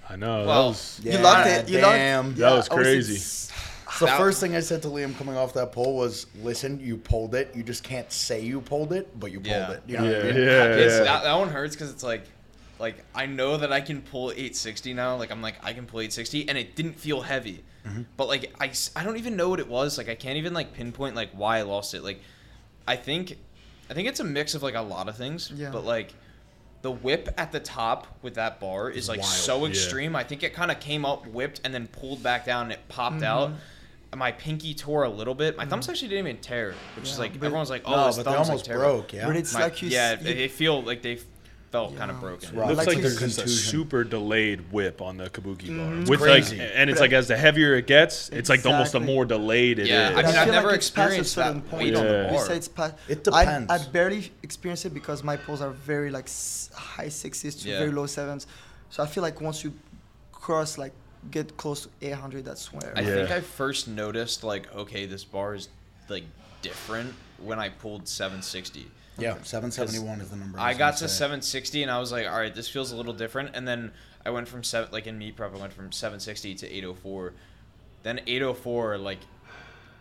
I 0.09 0.15
know. 0.15 0.45
Well, 0.45 0.61
that 0.63 0.67
was, 0.69 1.01
You 1.03 1.17
locked 1.19 1.47
it. 1.47 1.69
You 1.69 1.79
locked- 1.79 1.95
damn. 1.95 2.35
That 2.35 2.51
was 2.53 2.69
I 2.69 2.75
was 2.75 2.83
crazy. 2.83 3.53
The 4.00 4.07
first 4.07 4.39
thing 4.39 4.55
I 4.55 4.61
said 4.61 4.81
to 4.83 4.88
Liam 4.88 5.15
coming 5.17 5.35
off 5.35 5.53
that 5.53 5.71
pole 5.73 5.95
was, 5.97 6.25
"Listen, 6.41 6.79
you 6.79 6.95
pulled 6.97 7.35
it. 7.35 7.51
You 7.55 7.61
just 7.61 7.83
can't 7.83 8.09
say 8.11 8.39
you 8.41 8.61
pulled 8.61 8.93
it, 8.93 9.19
but 9.19 9.31
you 9.31 9.39
pulled 9.39 9.47
Yeah. 9.47 9.71
it." 9.71 9.83
You 9.85 9.97
know 9.97 10.03
what 10.05 10.13
I 10.13 10.17
Yeah, 10.17 10.23
mean? 10.23 10.35
yeah, 10.43 10.75
yeah. 10.77 10.88
That, 11.03 11.23
that 11.23 11.33
one 11.35 11.50
hurts 11.50 11.75
because 11.75 11.91
it's 11.91 12.03
like 12.03 12.23
like 12.79 13.03
I 13.13 13.25
know 13.25 13.57
that 13.57 13.71
I 13.71 13.81
can 13.81 14.01
pull 14.01 14.31
860 14.31 14.93
now. 14.93 15.17
Like 15.17 15.29
I'm 15.31 15.41
like 15.41 15.55
I 15.63 15.73
can 15.73 15.85
pull 15.85 16.00
860, 16.00 16.47
and 16.50 16.57
it 16.57 16.75
didn't 16.75 16.93
feel 16.93 17.21
heavy. 17.21 17.63
Mm-hmm. 17.88 18.03
But 18.17 18.27
like 18.27 18.53
I, 18.59 18.71
I 18.95 19.03
don't 19.03 19.17
even 19.17 19.35
know 19.35 19.50
what 19.50 19.59
it 19.59 19.67
was. 19.67 19.97
Like 19.97 20.07
I 20.09 20.15
can't 20.15 20.38
even 20.38 20.53
like 20.53 20.73
pinpoint 20.73 21.15
like 21.15 21.31
why 21.33 21.57
I 21.59 21.61
lost 21.63 21.93
it. 21.93 22.03
Like 22.03 22.21
I 22.88 22.95
think 22.95 23.38
I 23.91 23.93
think 23.93 24.08
it's 24.08 24.21
a 24.21 24.23
mix 24.23 24.56
of 24.56 24.63
like 24.63 24.75
a 24.75 24.82
lot 24.82 25.10
of 25.10 25.17
things. 25.17 25.51
Yeah. 25.54 25.69
But 25.69 25.84
like 25.84 26.13
the 26.82 26.89
whip 26.91 27.27
at 27.38 27.51
the 27.51 27.60
top 27.60 28.08
with 28.21 28.36
that 28.36 28.60
bar 28.62 28.89
is 28.89 29.10
like 29.10 29.19
wild. 29.19 29.30
so 29.32 29.60
Yeah. 29.65 29.71
extreme. 29.71 30.15
I 30.15 30.23
think 30.23 30.43
it 30.43 30.54
kind 30.54 30.71
of 30.71 30.80
came 30.80 31.04
up, 31.06 31.27
whipped, 31.27 31.60
and 31.65 31.73
then 31.73 31.88
pulled 31.88 32.23
back 32.23 32.45
down, 32.45 32.63
and 32.63 32.71
it 32.71 32.80
popped 32.88 33.17
Mhm. 33.17 33.23
out. 33.23 33.51
My 34.15 34.32
pinky 34.32 34.73
tore 34.73 35.04
a 35.04 35.10
little 35.10 35.36
bit. 35.36 35.58
My 35.58 35.65
thumbs 35.65 35.88
actually 35.89 36.08
didn't 36.10 36.27
even 36.27 36.41
tear, 36.41 36.73
which 36.95 37.10
is 37.10 37.19
like 37.19 37.34
but- 37.38 37.45
everyone's 37.45 37.69
like, 37.69 37.84
"Oh, 37.86 37.95
no, 37.95 38.08
his 38.08 38.17
but 38.17 38.23
they 38.25 38.32
thumbs 38.32 38.49
almost 38.49 38.67
like 38.67 38.77
broke. 38.77 39.13
Yeah. 39.13 39.27
But 39.27 39.36
it's 39.36 39.54
My- 39.54 39.62
like 39.63 39.82
you. 39.82 39.88
s- 39.89 39.93
yeah, 39.93 40.12
you- 40.19 40.36
they 40.36 40.47
feel 40.47 40.82
like 40.82 41.01
they 41.01 41.19
felt 41.71 41.95
kind 41.97 42.12
of 42.12 42.19
broken. 42.19 42.53
Right. 42.55 42.67
looks 42.67 42.77
Like 42.79 42.88
like, 42.88 42.97
you- 42.97 43.03
there's 43.03 43.19
just 43.19 43.41
a 43.41 43.47
super 43.47 44.03
delayed 44.03 44.71
whip 44.73 45.01
on 45.01 45.15
the 45.17 45.29
kabuki 45.29 45.67
bar. 45.67 45.88
Mhm. 45.88 46.01
It's 46.01 46.10
With 46.10 46.19
crazy. 46.19 46.57
like, 46.57 46.71
and 46.75 46.89
it's 46.89 46.99
But- 46.99 47.05
like 47.05 47.13
as 47.13 47.27
the 47.29 47.38
heavier 47.38 47.75
it 47.75 47.88
gets, 47.88 48.27
it's 48.29 48.49
like 48.49 48.65
almost 48.65 48.91
the 48.91 48.99
more 48.99 49.25
delayed 49.25 49.79
it 49.79 49.84
is. 49.84 49.89
Yeah, 49.89 50.10
I 50.10 50.13
But 50.15 50.25
mean, 50.25 50.34
feel 50.34 50.41
I've 50.41 50.47
never 50.49 50.67
like 50.67 50.75
it's 50.77 50.89
past 50.89 51.13
a 51.17 51.19
experienced 51.21 51.36
that 51.63 51.69
point. 51.71 51.84
weight 51.84 51.95
on 51.95 52.05
the 52.05 52.27
bar. 52.34 52.45
say 52.45 52.57
it's 52.57 52.67
past. 52.67 52.95
It 53.07 53.27
I, 53.31 53.45
depends. 53.45 53.71
I 53.71 53.77
barely 53.89 54.31
experience 54.43 54.84
it 54.86 54.93
because 54.93 55.23
my 55.23 55.38
pulls 55.38 55.62
are 55.62 55.71
very 55.71 56.12
like 56.12 56.27
high 56.75 57.10
sixes 57.10 57.55
to 57.55 57.69
Yeah. 57.69 57.79
very 57.79 57.91
low 57.91 58.05
sevens. 58.05 58.47
So 58.89 59.01
I 59.01 59.07
feel 59.07 59.23
like 59.23 59.39
once 59.39 59.63
you 59.63 59.73
cross 60.34 60.77
like 60.77 60.91
get 61.29 61.55
close 61.55 61.84
to 61.84 61.89
800, 62.01 62.43
that's 62.43 62.73
where. 62.73 62.91
I 62.97 63.01
Yeah. 63.01 63.15
think 63.15 63.31
I 63.31 63.39
first 63.39 63.88
noticed 63.88 64.43
like, 64.43 64.73
okay, 64.75 65.05
this 65.05 65.23
bar 65.23 65.55
is 65.55 65.69
like 66.10 66.25
different 66.62 67.13
when 67.38 67.60
I 67.60 67.69
pulled 67.69 68.07
760. 68.10 68.88
Yeah, 69.17 69.36
771 69.43 70.21
is 70.21 70.30
the 70.30 70.36
number. 70.36 70.60
I 70.60 70.69
was 70.69 70.78
got 70.78 70.97
to 70.97 71.08
say. 71.08 71.19
760 71.19 71.84
and 71.84 71.91
I 71.91 72.00
was 72.00 72.12
like, 72.12 72.28
all 72.28 72.38
right, 72.38 72.54
this 72.54 72.69
feels 72.69 72.91
a 72.91 72.95
little 72.95 73.13
different. 73.13 73.52
And 73.54 73.67
then 73.67 73.91
I 74.26 74.30
went 74.30 74.47
from 74.47 74.63
seven, 74.63 74.89
like 74.91 75.08
in 75.08 75.17
meet 75.17 75.36
prep, 75.36 75.56
I 75.56 75.60
went 75.60 75.74
from 75.74 75.91
760 75.91 76.56
to 76.56 76.67
804. 76.67 77.34
Then 78.04 78.21
804, 78.26 78.97
like, 78.97 79.19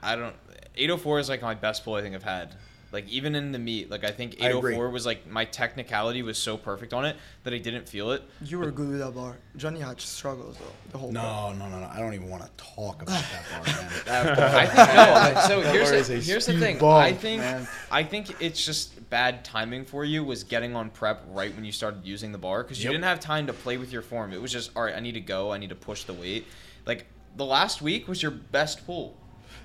I 0.02 0.16
don't, 0.16 0.34
804 0.76 1.18
is 1.18 1.28
like 1.28 1.42
my 1.42 1.54
best 1.54 1.84
pull 1.84 1.94
I 1.94 2.02
think 2.02 2.14
I've 2.14 2.22
had. 2.22 2.54
Like 2.92 3.08
even 3.08 3.36
in 3.36 3.52
the 3.52 3.58
meet, 3.58 3.88
like 3.88 4.02
I 4.04 4.10
think 4.10 4.32
I 4.42 4.46
agree. 4.48 4.72
804 4.72 4.90
was 4.90 5.06
like 5.06 5.24
my 5.28 5.44
technicality 5.44 6.22
was 6.22 6.36
so 6.36 6.56
perfect 6.56 6.92
on 6.92 7.04
it 7.04 7.16
that 7.44 7.54
I 7.54 7.58
didn't 7.58 7.88
feel 7.88 8.10
it. 8.10 8.22
You 8.44 8.58
were 8.58 8.70
good 8.72 8.88
with 8.88 8.98
that 8.98 9.14
bar. 9.14 9.36
Johnny 9.56 9.78
had 9.78 10.00
struggles 10.00 10.56
though. 10.58 10.64
The 10.90 10.98
whole 10.98 11.12
bar. 11.12 11.54
No, 11.54 11.58
no, 11.66 11.68
no, 11.70 11.80
no. 11.80 11.86
I 11.86 12.00
don't 12.00 12.14
even 12.14 12.28
want 12.28 12.42
to 12.42 12.50
talk 12.56 13.02
about 13.02 13.22
that 13.22 13.44
bar, 13.64 13.74
man. 13.74 13.92
That 14.06 14.36
bar- 14.36 14.46
I 14.48 14.66
think 14.66 15.36
no. 15.36 15.42
So 15.46 15.62
That 15.62 15.72
here's 15.72 15.90
bar 15.90 16.00
the, 16.02 16.14
a 16.14 16.20
here's 16.20 16.46
the 16.46 16.58
thing. 16.58 16.78
bump, 16.78 17.04
I 17.04 17.12
think 17.12 17.40
man. 17.42 17.68
I 17.92 18.02
think 18.02 18.42
it's 18.42 18.64
just 18.66 19.08
bad 19.08 19.44
timing 19.44 19.84
for 19.84 20.04
you 20.04 20.24
was 20.24 20.42
getting 20.42 20.74
on 20.74 20.90
prep 20.90 21.22
right 21.30 21.54
when 21.54 21.64
you 21.64 21.72
started 21.72 22.04
using 22.04 22.32
the 22.32 22.38
bar 22.38 22.64
because 22.64 22.82
you 22.82 22.90
Yep. 22.90 22.94
didn't 22.94 23.04
have 23.04 23.20
time 23.20 23.46
to 23.46 23.52
play 23.52 23.76
with 23.76 23.92
your 23.92 24.02
form. 24.02 24.32
It 24.32 24.42
was 24.42 24.50
just 24.50 24.72
all 24.76 24.82
right. 24.82 24.96
I 24.96 25.00
need 25.00 25.14
to 25.14 25.20
go. 25.20 25.52
I 25.52 25.58
need 25.58 25.68
to 25.70 25.76
push 25.76 26.02
the 26.04 26.14
weight. 26.14 26.44
Like 26.86 27.06
the 27.36 27.44
last 27.44 27.80
week 27.82 28.08
was 28.08 28.20
your 28.20 28.32
best 28.32 28.84
pull. 28.84 29.16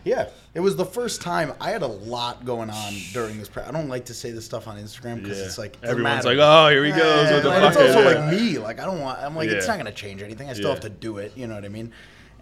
Yeah, 0.05 0.29
it 0.53 0.59
was 0.61 0.75
the 0.75 0.85
first 0.85 1.21
time 1.21 1.51
I 1.59 1.71
had 1.71 1.81
a 1.81 1.87
lot 1.87 2.45
going 2.45 2.69
on 2.69 2.93
during 3.11 3.37
this. 3.39 3.49
Pre- 3.49 3.63
I 3.63 3.71
don't 3.71 3.89
like 3.89 4.05
to 4.05 4.13
say 4.13 4.31
this 4.31 4.45
stuff 4.45 4.67
on 4.67 4.77
Instagram 4.77 5.21
because 5.21 5.39
Yeah. 5.39 5.45
it's 5.45 5.57
like 5.57 5.75
Everyone's 5.83 6.23
like, 6.25 6.37
oh, 6.39 6.69
here 6.69 6.85
he 6.85 6.91
goes 6.91 6.99
Yeah, 7.29 7.33
with 7.33 7.43
the 7.43 7.67
it's 7.67 7.75
also 7.77 7.99
Yeah. 8.01 8.19
like 8.21 8.31
me. 8.39 8.57
Like 8.59 8.79
I 8.79 8.85
don't 8.85 9.01
want. 9.01 9.19
I'm 9.19 9.35
like 9.35 9.49
it's 9.49 9.67
not 9.67 9.77
gonna 9.77 9.91
change 9.91 10.21
anything. 10.21 10.49
I 10.49 10.53
still 10.53 10.69
have 10.69 10.79
to 10.81 10.89
do 10.89 11.17
it. 11.17 11.33
You 11.35 11.47
know 11.47 11.55
what 11.55 11.65
I 11.65 11.69
mean? 11.69 11.91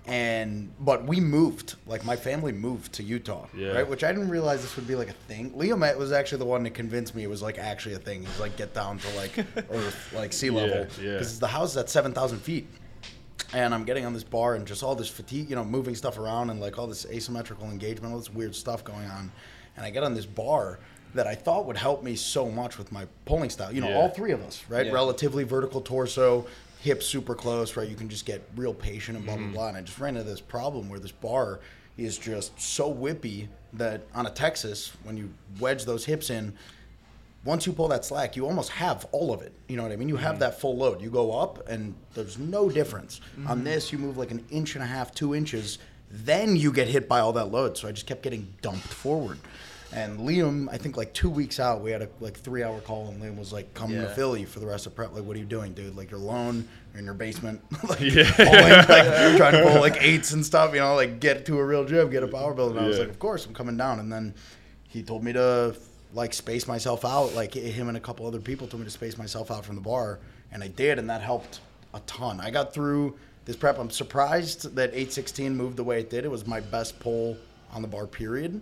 And 0.06 0.74
but 0.82 1.06
we 1.08 1.22
moved. 1.22 1.76
Like 1.88 2.04
my 2.04 2.18
family 2.18 2.52
moved 2.52 2.92
to 2.94 3.04
Utah, 3.04 3.48
Yeah. 3.56 3.70
right? 3.70 3.88
Which 3.90 4.04
I 4.04 4.12
didn't 4.12 4.28
realize 4.30 4.62
this 4.62 4.76
would 4.76 4.88
be 4.88 4.96
like 4.96 5.10
a 5.10 5.14
thing. 5.14 5.52
Liam 5.52 5.98
was 5.98 6.12
actually 6.12 6.40
the 6.40 6.46
one 6.46 6.64
that 6.64 6.74
convinced 6.74 7.16
me 7.16 7.24
it 7.24 7.30
was 7.30 7.42
like 7.42 7.58
actually 7.58 7.96
a 7.96 8.00
thing. 8.00 8.24
He's 8.26 8.40
like 8.40 8.58
get 8.58 8.74
down 8.74 8.98
to 9.00 9.08
like 9.16 9.32
Earth, 9.72 10.14
like 10.14 10.34
sea 10.34 10.50
level, 10.50 10.86
because 10.98 11.40
the 11.40 11.48
house 11.48 11.72
is 11.72 11.78
at 11.78 11.90
seven 11.90 12.12
thousand 12.14 12.40
feet 12.40 12.68
and 13.54 13.74
I'm 13.74 13.84
getting 13.84 14.06
on 14.06 14.14
this 14.14 14.24
bar 14.24 14.56
and 14.56 14.66
just 14.66 14.84
all 14.84 14.96
this 14.96 15.10
fatigue, 15.10 15.50
you 15.50 15.56
know, 15.56 15.64
moving 15.64 15.96
stuff 15.96 16.18
around 16.18 16.50
and 16.50 16.60
like 16.60 16.78
all 16.78 16.88
this 16.88 17.06
asymmetrical 17.06 17.70
engagement, 17.70 18.14
all 18.14 18.20
this 18.20 18.32
weird 18.32 18.56
stuff 18.56 18.84
going 18.84 19.08
on. 19.10 19.32
And 19.76 19.86
I 19.86 19.90
get 19.90 20.04
on 20.04 20.14
this 20.14 20.26
bar 20.26 20.80
that 21.14 21.28
I 21.28 21.36
thought 21.36 21.66
would 21.66 21.78
help 21.78 22.04
me 22.04 22.16
so 22.16 22.50
much 22.50 22.78
with 22.78 22.92
my 22.92 23.06
pulling 23.26 23.50
style. 23.50 23.72
You 23.72 23.82
know, 23.82 23.90
Yeah. 23.90 23.98
all 23.98 24.10
three 24.10 24.32
of 24.32 24.42
us, 24.42 24.64
right? 24.70 24.88
Yeah. 24.88 24.92
Relatively 24.92 25.44
vertical 25.44 25.82
torso, 25.82 26.48
hips 26.82 27.06
super 27.06 27.36
close, 27.36 27.78
right? 27.78 27.88
You 27.88 27.96
can 27.96 28.10
just 28.10 28.26
get 28.26 28.42
real 28.56 28.74
patient 28.74 29.18
and 29.18 29.26
blah 29.26 29.36
blah 29.36 29.46
mm-hmm. 29.46 29.54
blah. 29.54 29.68
And 29.70 29.78
I 29.78 29.82
just 29.82 30.00
ran 30.00 30.16
into 30.18 30.30
this 30.30 30.42
problem 30.42 30.90
where 30.90 31.00
this 31.00 31.12
bar 31.12 31.60
is 31.98 32.18
just 32.18 32.60
so 32.60 32.92
whippy 32.94 33.48
that 33.74 34.02
on 34.16 34.26
a 34.26 34.30
Texas, 34.32 34.92
when 35.04 35.16
you 35.16 35.32
wedge 35.60 35.86
those 35.86 36.06
hips 36.06 36.30
in, 36.30 36.54
once 37.46 37.66
you 37.68 37.74
pull 37.74 37.90
that 37.90 38.06
slack, 38.06 38.36
you 38.36 38.46
almost 38.46 38.70
have 38.72 39.06
all 39.12 39.34
of 39.34 39.42
it. 39.42 39.54
You 39.68 39.76
know 39.76 39.84
what 39.84 39.92
I 39.92 39.98
mean? 39.98 40.10
You 40.10 40.16
have 40.16 40.34
mm-hmm. 40.34 40.40
that 40.40 40.60
full 40.60 40.78
load. 40.78 41.02
You 41.02 41.10
go 41.10 41.38
up, 41.38 41.68
and 41.68 41.94
there's 42.14 42.38
no 42.38 42.70
difference. 42.70 43.20
On 43.48 43.58
mm-hmm. 43.58 43.64
this, 43.66 43.92
you 43.92 43.98
move 43.98 44.18
like 44.18 44.32
an 44.32 44.46
inch 44.50 44.76
and 44.76 44.84
a 44.84 44.88
half, 44.88 45.14
two 45.14 45.36
inches, 45.36 45.80
then 46.10 46.56
you 46.56 46.72
get 46.72 46.88
hit 46.88 47.10
by 47.10 47.20
all 47.20 47.34
that 47.34 47.46
load. 47.46 47.78
So 47.78 47.88
I 47.88 47.92
just 47.92 48.08
kept 48.08 48.22
getting 48.24 48.54
dumped 48.62 48.88
forward. 48.88 49.40
And 49.92 50.20
Liam, 50.22 50.68
I 50.72 50.78
think 50.78 50.98
like 50.98 51.14
two 51.14 51.30
weeks 51.30 51.60
out, 51.60 51.82
we 51.82 51.92
had 51.92 52.02
a 52.02 52.10
like 52.20 52.36
three 52.36 52.64
hour 52.64 52.80
call, 52.82 53.10
and 53.10 53.22
Liam 53.22 53.38
was 53.38 53.54
like, 53.54 53.74
"Coming 53.74 53.98
to 53.98 54.04
Yeah. 54.04 54.14
Philly 54.14 54.46
for 54.46 54.60
the 54.60 54.66
rest 54.66 54.88
of 54.88 54.96
prep. 54.96 55.14
Like, 55.14 55.24
what 55.24 55.36
are 55.36 55.40
you 55.40 55.46
doing, 55.46 55.74
dude? 55.74 55.96
Like, 55.96 56.10
you're 56.10 56.20
alone, 56.20 56.68
you're 56.92 57.00
in 57.00 57.06
your 57.06 57.14
basement, 57.14 57.62
like, 57.88 58.00
Yeah. 58.00 58.32
pulling, 58.36 58.52
like 58.52 58.88
you're 59.04 59.38
trying 59.38 59.54
to 59.54 59.70
pull 59.70 59.82
like 59.82 60.02
eights 60.02 60.32
and 60.32 60.44
stuff. 60.44 60.74
You 60.74 60.80
know, 60.80 60.96
like 60.96 61.20
get 61.20 61.46
to 61.46 61.60
a 61.60 61.66
real 61.66 61.86
gym, 61.86 62.10
get 62.10 62.24
a 62.24 62.28
power 62.28 62.54
build." 62.54 62.72
And 62.72 62.80
I 62.80 62.88
was 62.88 62.98
Yeah. 62.98 63.04
like, 63.04 63.12
"Of 63.12 63.20
course, 63.20 63.46
I'm 63.46 63.54
coming 63.54 63.78
down." 63.78 64.00
And 64.00 64.12
then 64.12 64.34
he 64.88 65.04
told 65.04 65.24
me 65.24 65.34
to 65.34 65.76
like 66.14 66.34
space 66.34 66.68
myself 66.68 67.04
out. 67.06 67.34
Like 67.34 67.54
him 67.54 67.88
and 67.88 67.98
a 67.98 68.00
couple 68.00 68.26
other 68.28 68.40
people 68.40 68.68
told 68.68 68.82
me 68.82 68.86
to 68.86 68.92
space 68.92 69.18
myself 69.18 69.52
out 69.52 69.66
from 69.66 69.76
the 69.76 69.82
bar, 69.82 70.20
and 70.52 70.64
I 70.64 70.68
did, 70.68 71.00
and 71.00 71.10
that 71.10 71.22
helped 71.22 71.60
a 71.94 72.00
ton. 72.02 72.40
I 72.40 72.50
got 72.52 72.74
through 72.74 73.16
this 73.46 73.56
prep. 73.56 73.78
I'm 73.80 73.90
surprised 73.90 74.76
that 74.76 74.90
816 74.90 75.56
moved 75.56 75.78
the 75.78 75.84
way 75.84 76.00
it 76.00 76.10
did. 76.10 76.26
It 76.26 76.32
was 76.32 76.48
my 76.48 76.60
best 76.60 77.00
pull 77.00 77.38
on 77.72 77.82
the 77.82 77.88
bar, 77.88 78.08
period. 78.08 78.62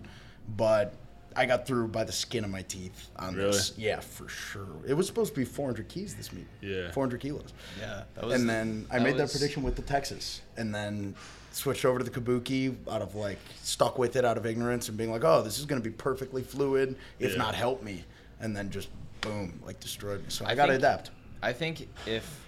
But 0.58 0.94
I 1.36 1.46
got 1.46 1.66
through 1.68 1.90
by 1.90 2.04
the 2.04 2.12
skin 2.12 2.44
of 2.44 2.50
my 2.50 2.64
teeth 2.64 3.10
on 3.18 3.36
Really? 3.36 3.52
this. 3.52 3.74
Yeah, 3.78 4.00
for 4.02 4.28
sure. 4.28 4.68
It 4.88 4.94
was 4.94 5.08
supposed 5.08 5.34
to 5.34 5.40
be 5.40 5.46
400 5.46 5.88
keys 5.88 6.16
this 6.16 6.34
meet. 6.34 6.48
Yeah. 6.62 6.92
400 6.92 7.20
kilos. 7.22 7.54
Yeah, 7.80 8.04
that 8.16 8.26
was. 8.26 8.34
and 8.40 8.50
then 8.50 8.86
I 8.90 8.98
that 8.98 9.04
made 9.04 9.18
that 9.18 9.32
prediction 9.32 9.64
with 9.64 9.76
the 9.76 9.82
Texas, 9.82 10.42
and 10.58 10.74
then 10.76 11.16
switched 11.52 11.86
over 11.86 12.00
to 12.00 12.06
the 12.06 12.12
Kabuki 12.12 12.76
out 12.90 13.02
of 13.02 13.16
like 13.16 13.38
stuck 13.62 13.98
with 13.98 14.16
it 14.16 14.26
out 14.26 14.38
of 14.38 14.46
ignorance 14.46 14.90
and 14.90 14.98
being 14.98 15.12
like, 15.12 15.24
oh, 15.24 15.42
this 15.42 15.60
is 15.60 15.66
going 15.66 15.82
to 15.82 15.88
be 15.88 15.94
perfectly 15.96 16.44
fluid, 16.44 16.96
if 17.20 17.32
Yeah. 17.32 17.38
not 17.38 17.56
help 17.56 17.84
me, 17.84 18.04
and 18.40 18.56
then 18.56 18.70
just 18.70 18.90
boom, 19.22 19.60
like 19.66 19.80
destroyed 19.80 20.20
me. 20.22 20.26
So 20.30 20.46
I, 20.46 20.52
I 20.52 20.56
got 20.56 20.68
to 20.68 20.74
adapt. 20.74 21.12
I 21.42 21.54
think 21.54 21.88
if 22.06 22.40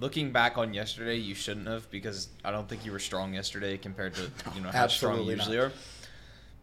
looking 0.00 0.30
back 0.32 0.58
on 0.58 0.74
yesterday, 0.74 1.16
you 1.16 1.34
shouldn't 1.34 1.66
have 1.66 1.90
because 1.90 2.28
I 2.44 2.50
don't 2.50 2.68
think 2.68 2.84
you 2.84 2.92
were 2.92 2.98
strong 2.98 3.34
yesterday 3.34 3.76
compared 3.76 4.14
to 4.14 4.22
you 4.54 4.60
know 4.60 4.70
how 4.70 4.86
strong 4.88 5.22
you 5.22 5.30
usually 5.32 5.56
not. 5.56 5.66
are. 5.66 5.72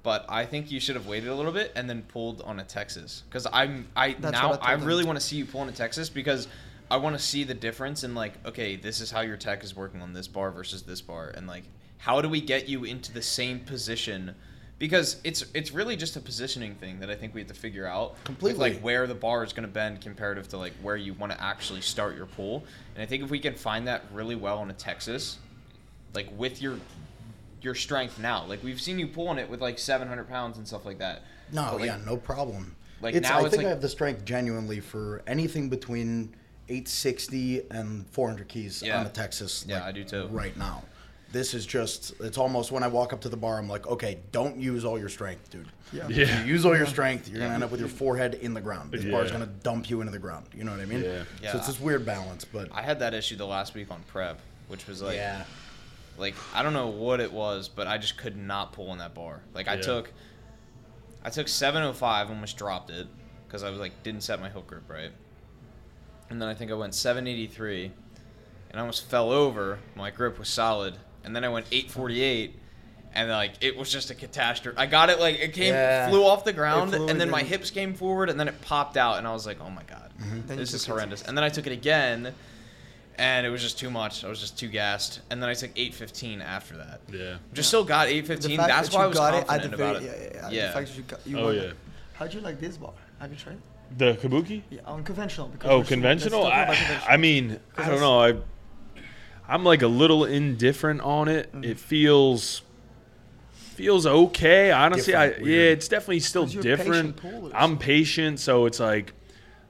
But 0.03 0.25
I 0.29 0.45
think 0.45 0.69
you 0.69 0.79
should 0.79 0.95
have 0.95 1.07
waited 1.07 1.29
a 1.29 1.35
little 1.35 1.51
bit 1.51 1.71
and 1.75 1.89
then 1.89 2.03
pulled 2.03 2.41
on 2.41 2.59
a 2.59 2.63
Texas 2.63 3.23
because 3.27 3.47
I'm 3.51 3.87
I 3.95 4.13
That's 4.13 4.33
now 4.33 4.53
I 4.53 4.71
I, 4.71 4.73
really 4.73 5.03
want 5.03 5.19
to 5.19 5.25
see 5.25 5.35
you 5.37 5.45
pull 5.45 5.61
on 5.61 5.69
a 5.69 5.71
Texas 5.71 6.09
because 6.09 6.47
I 6.91 6.97
want 6.97 7.17
to 7.17 7.21
see 7.23 7.43
the 7.43 7.55
difference 7.55 8.03
in 8.03 8.13
like 8.13 8.33
okay 8.45 8.75
this 8.75 9.01
is 9.01 9.09
how 9.09 9.21
your 9.21 9.35
tech 9.35 9.63
is 9.63 9.75
working 9.75 10.03
on 10.03 10.13
this 10.13 10.27
bar 10.27 10.51
versus 10.51 10.83
this 10.83 11.01
bar 11.01 11.29
and 11.35 11.47
like 11.47 11.63
how 12.05 12.21
do 12.21 12.29
we 12.29 12.39
get 12.39 12.69
you 12.69 12.83
into 12.83 13.11
the 13.11 13.21
same 13.21 13.59
position 13.61 14.35
because 14.77 15.19
it's 15.23 15.43
it's 15.55 15.71
really 15.71 15.95
just 15.95 16.15
a 16.15 16.19
positioning 16.19 16.75
thing 16.75 16.99
that 16.99 17.09
I 17.09 17.15
think 17.15 17.33
we 17.33 17.41
have 17.41 17.47
to 17.47 17.55
figure 17.55 17.87
out 17.87 18.23
Completely. 18.25 18.59
like 18.73 18.79
where 18.81 19.07
the 19.07 19.15
bar 19.15 19.43
is 19.43 19.53
going 19.53 19.67
to 19.67 19.73
bend 19.73 20.01
comparative 20.01 20.47
to 20.49 20.57
like 20.59 20.73
where 20.83 20.95
you 20.97 21.15
want 21.15 21.31
to 21.31 21.43
actually 21.43 21.81
start 21.81 22.15
your 22.15 22.27
pull 22.27 22.63
and 22.93 23.01
I 23.01 23.07
think 23.07 23.23
if 23.23 23.31
we 23.31 23.39
can 23.39 23.55
find 23.55 23.87
that 23.87 24.03
really 24.13 24.35
well 24.35 24.59
on 24.59 24.69
a 24.69 24.73
Texas 24.73 25.39
like 26.13 26.27
with 26.37 26.61
your 26.61 26.77
your 27.63 27.73
strength 27.73 28.19
now 28.19 28.45
like 28.45 28.63
we've 28.63 28.79
seen 28.79 28.99
you 28.99 29.07
pulling 29.07 29.39
it 29.39 29.49
with 29.49 29.61
like 29.61 29.79
700 29.79 30.29
pounds 30.29 30.59
and 30.59 30.67
stuff 30.67 30.85
like 30.85 30.99
that 30.99 31.23
No, 31.51 31.63
But, 31.71 31.79
like, 31.79 31.85
yeah, 31.87 31.97
no 32.05 32.17
problem. 32.17 32.75
like, 33.01 33.15
it's, 33.15 33.27
now 33.27 33.39
I 33.39 33.49
think 33.49 33.57
like- 33.63 33.65
I 33.65 33.69
have 33.69 33.81
the 33.81 33.89
strength 33.89 34.25
genuinely 34.25 34.79
for 34.79 35.23
anything 35.25 35.69
between 35.69 36.35
860 36.69 37.63
and 37.71 38.05
400 38.11 38.47
keys 38.47 38.83
Yeah. 38.83 38.99
on 38.99 39.05
a 39.07 39.09
Texas. 39.09 39.65
Yeah, 39.67 39.77
like, 39.77 39.83
I 39.85 39.91
do 39.93 40.03
too. 40.03 40.27
Right 40.27 40.55
now, 40.57 40.83
this 41.35 41.53
is 41.53 41.65
just. 41.65 42.13
It's 42.21 42.37
almost 42.37 42.71
when 42.71 42.81
I 42.81 42.87
walk 42.87 43.11
up 43.11 43.19
to 43.21 43.29
the 43.29 43.35
bar, 43.35 43.57
I'm 43.59 43.67
like, 43.67 43.85
okay, 43.87 44.19
don't 44.31 44.57
use 44.57 44.85
all 44.85 44.97
your 44.97 45.09
strength, 45.09 45.49
dude. 45.49 45.67
Yeah. 45.91 46.07
If 46.09 46.15
Yeah. 46.17 46.39
you 46.41 46.45
use 46.53 46.65
all 46.65 46.77
your 46.77 46.85
strength, 46.85 47.27
you're 47.27 47.41
gonna 47.41 47.53
end 47.53 47.63
up 47.63 47.71
with 47.71 47.81
your 47.81 47.89
forehead 47.89 48.35
in 48.35 48.53
the 48.53 48.61
ground. 48.61 48.91
This 48.93 49.03
bar's 49.03 49.27
Yeah. 49.27 49.39
gonna 49.39 49.51
dump 49.61 49.89
you 49.89 49.99
into 49.99 50.13
the 50.13 50.19
ground. 50.19 50.45
You 50.53 50.63
know 50.63 50.71
what 50.71 50.79
I 50.79 50.85
mean? 50.85 51.03
Yeah. 51.03 51.23
Yeah. 51.43 51.51
So 51.51 51.57
it's 51.57 51.67
this 51.67 51.79
weird 51.79 52.05
balance, 52.05 52.45
but 52.45 52.69
I 52.71 52.81
had 52.81 52.99
that 52.99 53.13
issue 53.13 53.35
the 53.35 53.45
last 53.45 53.73
week 53.75 53.91
on 53.91 54.01
prep 54.07 54.39
which 54.67 54.87
was 54.87 55.01
like 55.01 55.17
yeah. 55.17 55.43
like 56.17 56.33
I 56.53 56.63
don't 56.63 56.73
know 56.73 56.87
what 56.87 57.19
it 57.19 57.31
was, 57.31 57.67
but 57.67 57.85
I 57.85 57.97
just 57.97 58.17
could 58.17 58.37
not 58.37 58.71
pull 58.71 58.91
in 58.93 58.97
that 58.99 59.13
bar. 59.13 59.41
Like 59.53 59.67
I 59.67 59.75
Yeah. 59.75 59.81
took, 59.81 60.13
I 61.23 61.29
took 61.29 61.47
705, 61.49 62.29
almost 62.29 62.57
dropped 62.57 62.89
it 62.89 63.07
because 63.45 63.61
I 63.61 63.69
was 63.69 63.79
like 63.79 63.91
didn't 64.03 64.21
set 64.23 64.39
my 64.39 64.49
hook 64.49 64.67
grip 64.67 64.89
right, 64.89 65.11
and 66.29 66.41
then 66.41 66.47
I 66.49 66.53
think 66.53 66.71
I 66.71 66.75
went 66.75 66.95
783, 66.95 67.91
and 68.69 68.77
I 68.77 68.79
almost 68.79 69.03
fell 69.09 69.31
over. 69.31 69.79
My 69.95 70.09
grip 70.11 70.39
was 70.39 70.47
solid, 70.49 70.95
and 71.25 71.35
then 71.35 71.43
I 71.43 71.49
went 71.49 71.65
848. 71.71 72.59
And 73.17 73.29
like 73.29 73.53
it 73.61 73.77
was 73.77 73.89
just 73.89 74.11
a 74.11 74.15
catastrophe. 74.15 74.77
I 74.77 74.87
got 74.87 75.09
it 75.09 75.21
like 75.21 75.39
it 75.39 75.53
came 75.53 75.73
Yeah. 75.73 76.09
flew 76.09 76.25
off 76.25 76.43
the 76.43 76.51
ground, 76.51 76.93
and 76.93 77.07
then 77.07 77.21
and 77.21 77.31
my 77.31 77.39
then- 77.43 77.47
hips 77.49 77.71
came 77.71 77.93
forward, 77.93 78.29
and 78.29 78.37
then 78.37 78.49
it 78.49 78.59
popped 78.59 78.97
out, 78.97 79.17
and 79.19 79.25
I 79.25 79.31
was 79.31 79.45
like, 79.45 79.57
oh 79.61 79.69
my 79.69 79.83
god, 79.83 80.11
mm-hmm. 80.19 80.41
Then 80.47 80.57
you 80.57 80.63
this 80.65 80.73
is 80.73 80.85
horrendous. 80.85 81.21
And 81.21 81.37
then 81.37 81.45
I 81.45 81.47
took 81.47 81.65
it 81.65 81.71
again, 81.71 82.33
and 83.17 83.47
it 83.47 83.49
was 83.49 83.61
just 83.61 83.79
too 83.79 83.89
much. 83.89 84.25
I 84.25 84.27
was 84.27 84.41
just 84.41 84.59
too 84.59 84.67
gassed. 84.67 85.21
And 85.29 85.41
then 85.41 85.49
I 85.49 85.53
took 85.53 85.71
815 85.77 86.41
after 86.41 86.75
that. 86.75 86.99
Yeah. 87.09 87.37
Just 87.53 87.69
still 87.69 87.85
got 87.85 88.07
815. 88.09 88.57
That's 88.57 88.89
that 88.89 88.93
why 88.95 88.99
I 88.99 89.03
you 89.05 89.09
was 89.11 89.17
got 89.17 89.33
it 89.33 89.37
at 89.37 89.47
confident 89.47 89.77
the 89.77 89.83
about 89.91 89.95
it. 89.95 90.03
Yeah, 90.03 90.11
yeah, 90.11 90.29
yeah. 90.33 90.49
Yeah. 90.49 90.67
The 90.67 90.73
fact 90.73 90.87
that 90.89 90.97
you 90.97 91.03
got, 91.03 91.19
you 91.27 91.39
Oh, 91.39 91.49
yeah. 91.51 91.61
it. 91.61 91.75
How'd 92.15 92.33
you 92.33 92.41
like 92.41 92.59
this 92.59 92.75
bar? 92.75 92.91
Have 93.21 93.31
you 93.31 93.37
tried 93.37 93.53
it? 93.53 93.97
The 93.97 94.13
kabuki? 94.15 94.63
Yeah, 94.69 94.81
on 94.85 95.05
conventional. 95.05 95.47
Because 95.47 95.71
Oh, 95.71 95.83
conventional. 95.83 96.41
let's 96.43 96.51
talk 96.53 96.63
about 96.65 96.75
I, 96.75 96.75
conventional. 96.75 97.13
I 97.13 97.17
mean, 97.17 97.59
I 97.77 97.87
don't 97.89 98.01
know. 98.01 98.19
I 98.19 98.33
I'm 99.47 99.63
like 99.63 99.81
a 99.81 99.87
little 99.87 100.25
indifferent 100.25 101.01
on 101.01 101.27
it. 101.27 101.51
Mm-hmm. 101.51 101.63
It 101.63 101.79
feels 101.79 102.61
feels 103.53 104.05
okay. 104.05 104.71
Honestly, 104.71 105.13
I 105.15 105.27
Different, 105.27 105.47
yeah, 105.47 105.57
it's 105.57 105.87
definitely 105.87 106.19
still 106.21 106.45
different. 106.45 107.17
patient. 107.17 107.51
I'm 107.53 107.77
patient, 107.77 108.39
so 108.39 108.65
it's 108.65 108.79
like 108.79 109.13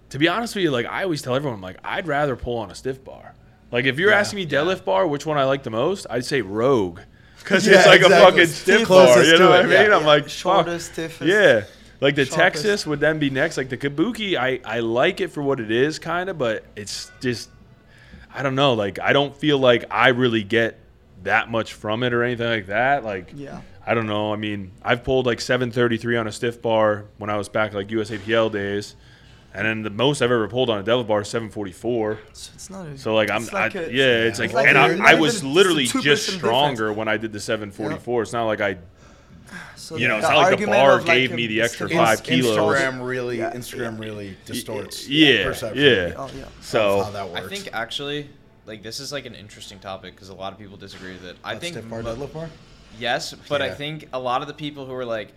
to 0.09 0.19
be 0.19 0.27
honest 0.27 0.55
with 0.55 0.63
you, 0.63 0.71
like 0.71 0.85
I 0.85 1.03
always 1.03 1.21
tell 1.21 1.35
everyone, 1.35 1.57
I'm 1.57 1.61
like 1.63 1.77
I'd 1.83 2.07
rather 2.07 2.35
pull 2.35 2.57
on 2.57 2.71
a 2.71 2.75
stiff 2.75 3.03
bar. 3.03 3.33
Like 3.71 3.85
if 3.85 3.97
you're 3.99 4.11
Yeah, 4.11 4.19
asking 4.19 4.37
me 4.37 4.43
yeah. 4.43 4.59
deadlift 4.59 4.85
bar, 4.85 5.07
which 5.07 5.25
one 5.25 5.37
I 5.37 5.43
like 5.45 5.63
the 5.63 5.71
most, 5.71 6.05
I'd 6.09 6.25
say 6.25 6.41
Rogue. 6.41 6.99
Because 7.39 7.67
Yeah, 7.67 7.75
it's 7.77 7.85
like 7.85 8.01
exactly. 8.01 8.17
a 8.17 8.31
fucking 8.31 8.47
stiff 8.47 8.87
bar, 8.87 9.23
you 9.23 9.37
know 9.37 9.49
what 9.51 9.65
I 9.65 9.69
yeah. 9.71 9.83
mean? 9.83 9.93
I'm 9.93 10.03
like, 10.05 10.27
shortest, 10.29 10.93
stiffest. 10.93 11.21
Yeah. 11.29 11.65
Like 12.01 12.15
the 12.15 12.25
Sharpest. 12.25 12.63
Texas 12.63 12.87
would 12.87 12.99
then 12.99 13.19
be 13.19 13.29
next. 13.29 13.55
Like 13.55 13.69
the 13.69 13.77
Kabuki, 13.77 14.35
I, 14.35 14.59
I 14.65 14.79
like 14.79 15.21
it 15.21 15.27
for 15.29 15.43
what 15.43 15.59
it 15.59 15.69
is, 15.69 15.99
kind 15.99 16.29
of, 16.31 16.39
but 16.39 16.63
it's 16.75 17.11
just, 17.21 17.49
I 18.37 18.43
don't 18.43 18.55
know. 18.55 18.73
Like, 18.73 18.99
I 18.99 19.13
don't 19.13 19.35
feel 19.35 19.57
like 19.57 19.85
I 19.89 20.09
really 20.09 20.43
get 20.43 20.79
that 21.23 21.49
much 21.49 21.73
from 21.73 22.03
it 22.03 22.13
or 22.13 22.23
anything 22.23 22.47
like 22.47 22.67
that. 22.67 23.03
Like, 23.03 23.31
Yeah. 23.35 23.61
I 23.87 23.93
don't 23.93 24.07
know. 24.07 24.33
I 24.33 24.35
mean, 24.35 24.71
I've 24.83 25.03
pulled 25.03 25.25
like 25.27 25.39
733 25.39 26.17
on 26.17 26.27
a 26.27 26.31
stiff 26.31 26.59
bar 26.61 27.05
when 27.17 27.29
I 27.29 27.37
was 27.37 27.49
back 27.49 27.73
like 27.73 27.87
USAPL 27.89 28.51
days. 28.51 28.95
And 29.53 29.65
then 29.65 29.83
the 29.83 29.89
most 29.89 30.21
I've 30.21 30.31
ever 30.31 30.47
pulled 30.49 30.69
on 30.69 30.79
a 30.79 30.83
devil 30.83 31.03
bar 31.05 31.21
is 31.21 31.29
744. 31.29 32.19
So 32.33 32.51
it's 32.55 32.69
not. 32.69 32.87
A, 32.87 32.97
So 32.97 33.13
like 33.15 33.29
I'm, 33.29 33.43
it's 33.43 33.53
like 33.53 33.75
I, 33.75 33.79
a- 33.81 33.89
yeah, 33.91 34.23
it's 34.23 34.39
like, 34.39 34.47
It's 34.47 34.53
like 34.55 34.67
and 34.67 34.77
I, 34.77 35.11
I 35.11 35.13
was 35.13 35.43
literally 35.43 35.83
it's 35.83 35.91
a 35.95 35.99
2 35.99 36.01
just 36.03 36.25
difference. 36.25 36.41
stronger 36.41 36.91
when 36.93 37.07
I 37.07 37.15
did 37.17 37.31
the 37.31 37.39
744. 37.39 38.23
It's 38.23 38.33
not 38.33 38.45
like 38.47 38.59
I 38.59 38.77
so 39.75 39.95
you 39.97 40.07
know, 40.07 40.17
it's 40.17 40.27
not 40.27 40.37
like 40.37 40.59
the 40.59 40.65
bar 40.65 40.97
like, 40.97 41.05
gave 41.05 41.31
me 41.31 41.47
the 41.47 41.61
extra 41.61 41.87
stiff- 41.87 41.97
five 41.97 42.23
kilos. 42.23 42.57
Instagram 42.57 43.05
really, 43.05 43.37
Yeah. 43.39 43.53
Instagram 43.53 43.99
really 43.99 44.35
distorts. 44.45 45.07
yeah, 45.07 45.43
perception 45.43 45.83
yeah. 45.83 46.13
Oh 46.17 46.29
yeah. 46.35 46.43
of 46.43 46.51
So 46.61 47.03
how 47.03 47.11
that 47.11 47.29
works. 47.29 47.45
I 47.45 47.49
think 47.49 47.69
actually, 47.73 48.29
like 48.65 48.81
this 48.83 48.99
is 48.99 49.11
like 49.11 49.25
an 49.25 49.35
interesting 49.35 49.79
topic 49.79 50.15
because 50.15 50.29
a 50.29 50.33
lot 50.35 50.51
of 50.53 50.59
people 50.59 50.77
disagree 50.77 51.13
with 51.13 51.25
it. 51.25 51.37
I 51.43 51.53
What, 51.53 51.61
think 51.61 51.73
stiff 51.75 51.89
bar, 51.89 52.01
mo- 52.01 52.15
deadlift 52.15 52.33
bar. 52.33 52.49
yes, 52.99 53.33
but 53.47 53.61
I 53.61 53.71
think 53.73 54.07
a 54.13 54.19
lot 54.19 54.41
of 54.41 54.47
the 54.47 54.53
people 54.53 54.85
who 54.85 54.93
are 54.93 55.05
like, 55.05 55.33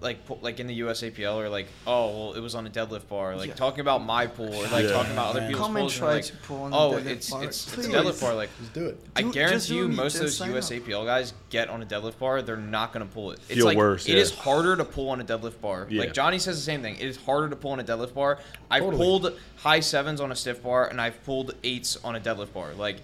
like 0.00 0.18
like 0.40 0.60
in 0.60 0.66
the 0.66 0.80
USAPL 0.80 1.36
are 1.36 1.48
like, 1.50 1.68
oh 1.86 2.06
well, 2.08 2.32
it 2.32 2.40
was 2.40 2.54
on 2.54 2.66
a 2.66 2.70
deadlift 2.70 3.08
bar, 3.08 3.36
like 3.36 3.48
Yeah. 3.50 3.54
talking 3.54 3.80
about 3.80 4.02
my 4.02 4.26
pool 4.26 4.54
or 4.54 4.66
like 4.68 4.84
Yeah. 4.84 4.92
talking 4.92 5.12
about 5.12 5.30
other 5.30 5.40
Man. 5.40 5.50
people's 5.50 5.66
Come 5.66 5.76
pools. 5.76 5.92
and 5.92 5.98
try 5.98 6.12
like, 6.14 6.24
to 6.24 6.36
pull 6.38 6.62
on 6.62 6.72
a 6.72 6.76
oh, 6.78 6.92
deadlift 6.92 7.06
it's 7.06 7.30
bar. 7.30 7.44
it's 7.44 7.78
it's 7.78 7.86
a 7.86 7.90
deadlift 7.90 8.20
bar. 8.22 8.34
Like 8.34 8.48
Just 8.58 8.72
do 8.72 8.86
it. 8.86 8.98
I 9.14 9.22
Do- 9.22 9.32
guarantee 9.32 9.74
you, 9.76 9.88
most 9.88 10.14
of 10.14 10.20
those 10.22 10.30
just 10.30 10.38
sign 10.38 10.50
up. 10.50 10.56
USAPL 10.56 11.04
guys 11.04 11.34
get 11.50 11.68
on 11.68 11.82
a 11.82 11.86
deadlift 11.86 12.18
bar, 12.18 12.40
they're 12.40 12.56
not 12.56 12.92
going 12.94 13.06
to 13.06 13.12
pull 13.12 13.32
it. 13.32 13.40
It's 13.48 13.56
Feel 13.56 13.66
like 13.66 13.76
worse, 13.76 14.06
it 14.06 14.12
yeah. 14.14 14.20
is 14.20 14.34
harder 14.34 14.76
to 14.76 14.84
pull 14.84 15.10
on 15.10 15.20
a 15.20 15.24
deadlift 15.24 15.60
bar. 15.60 15.86
Yeah. 15.90 16.00
Like 16.00 16.14
Johnny 16.14 16.38
says 16.38 16.56
the 16.56 16.62
same 16.62 16.80
thing. 16.80 16.94
It 16.96 17.06
is 17.06 17.16
harder 17.18 17.50
to 17.50 17.56
pull 17.56 17.72
on 17.72 17.80
a 17.80 17.84
deadlift 17.84 18.14
bar. 18.14 18.38
I've 18.70 18.82
Totally. 18.82 19.02
pulled 19.04 19.38
high 19.56 19.80
sevens 19.80 20.20
on 20.20 20.32
a 20.32 20.36
stiff 20.36 20.62
bar, 20.62 20.86
and 20.88 21.00
I've 21.00 21.22
pulled 21.24 21.54
eights 21.62 21.98
on 22.02 22.16
a 22.16 22.20
deadlift 22.20 22.52
bar. 22.54 22.72
Like, 22.72 22.96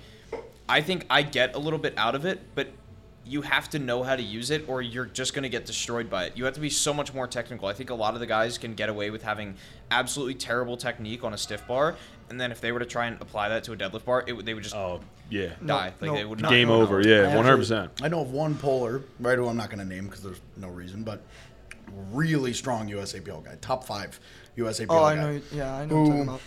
I 0.69 0.81
think 0.81 1.05
I 1.11 1.23
get 1.23 1.55
a 1.55 1.59
little 1.59 1.79
bit 1.79 1.93
out 1.97 2.15
of 2.15 2.25
it, 2.25 2.41
but 2.55 2.69
you 3.29 3.43
have 3.43 3.69
to 3.71 3.79
know 3.79 4.03
how 4.03 4.15
to 4.15 4.23
use 4.23 4.51
it, 4.51 4.69
or 4.69 4.81
you're 4.83 5.07
just 5.07 5.35
going 5.35 5.43
to 5.43 5.49
get 5.49 5.67
destroyed 5.67 6.09
by 6.09 6.25
it. 6.27 6.37
You 6.37 6.45
have 6.45 6.55
to 6.55 6.61
be 6.61 6.71
so 6.71 6.95
much 6.95 7.13
more 7.13 7.27
technical. 7.27 7.67
I 7.69 7.73
think 7.73 7.91
a 7.91 7.95
lot 7.95 8.15
of 8.15 8.21
the 8.21 8.27
guys 8.27 8.57
can 8.59 8.75
get 8.75 8.89
away 8.89 9.11
with 9.11 9.23
having 9.23 9.57
absolutely 9.91 10.35
terrible 10.35 10.77
technique 10.77 11.25
on 11.25 11.35
a 11.35 11.39
stiff 11.39 11.67
bar, 11.67 11.97
and 12.31 12.41
then 12.41 12.53
if 12.53 12.61
they 12.61 12.71
were 12.73 12.79
to 12.79 12.87
try 12.87 13.07
and 13.07 13.21
apply 13.21 13.49
that 13.49 13.65
to 13.65 13.73
a 13.73 13.77
deadlift 13.77 14.05
bar, 14.05 14.23
it 14.27 14.45
they 14.45 14.55
would 14.55 14.63
just 14.63 14.75
oh 14.77 15.01
yeah, 15.29 15.49
die. 15.49 15.57
No, 15.61 15.75
like 15.75 16.01
no, 16.03 16.15
they 16.15 16.25
would 16.25 16.41
not 16.41 16.51
game 16.51 16.69
know 16.69 16.83
over. 16.83 17.03
how- 17.03 17.09
Yeah, 17.09 17.35
one 17.35 17.45
hundred 17.45 17.59
percent. 17.59 17.91
I 18.03 18.09
know 18.09 18.21
of 18.21 18.31
one 18.31 18.55
polar, 18.55 19.03
right? 19.19 19.37
Who 19.37 19.49
I'm 19.49 19.57
not 19.57 19.71
going 19.71 19.81
to 19.81 19.85
name 19.95 20.07
because 20.07 20.23
there's 20.23 20.41
no 20.57 20.69
reason, 20.69 21.03
but 21.03 21.21
really 22.13 22.53
strong 22.53 22.89
USAPL 22.89 23.45
guy, 23.45 23.57
top 23.61 23.85
five 23.85 24.19
USAPL 24.57 24.87
Oh, 24.91 25.03
I 25.05 25.15
guy. 25.17 25.21
know. 25.23 25.41
Yeah, 25.53 25.75
I 25.77 25.85
know. 25.87 25.95
What 25.97 25.99
you're 25.99 26.07
talking 26.07 26.17
Who- 26.17 26.23
about. 26.23 26.41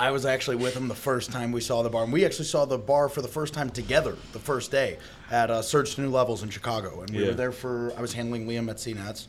I 0.00 0.10
was 0.12 0.24
actually 0.24 0.56
with 0.56 0.74
him 0.74 0.88
the 0.88 0.94
first 0.94 1.30
time 1.30 1.52
we 1.52 1.60
saw 1.60 1.82
the 1.82 1.90
bar, 1.90 2.04
and 2.04 2.10
we 2.12 2.24
actually 2.24 2.46
saw 2.46 2.64
the 2.64 2.78
bar 2.78 3.10
for 3.10 3.20
the 3.20 3.28
first 3.28 3.52
time 3.52 3.68
together 3.68 4.16
the 4.32 4.38
first 4.38 4.70
day 4.70 4.96
at 5.30 5.50
uh, 5.50 5.60
Surge 5.60 5.94
to 5.96 6.00
New 6.00 6.08
Levels 6.08 6.42
in 6.42 6.48
Chicago, 6.48 7.02
and 7.02 7.10
we 7.10 7.20
Yeah. 7.20 7.28
were 7.28 7.34
there 7.34 7.52
for. 7.52 7.92
I 7.98 8.00
was 8.00 8.14
handling 8.14 8.46
Liam 8.48 8.70
at 8.70 8.78
CNETs, 8.78 9.26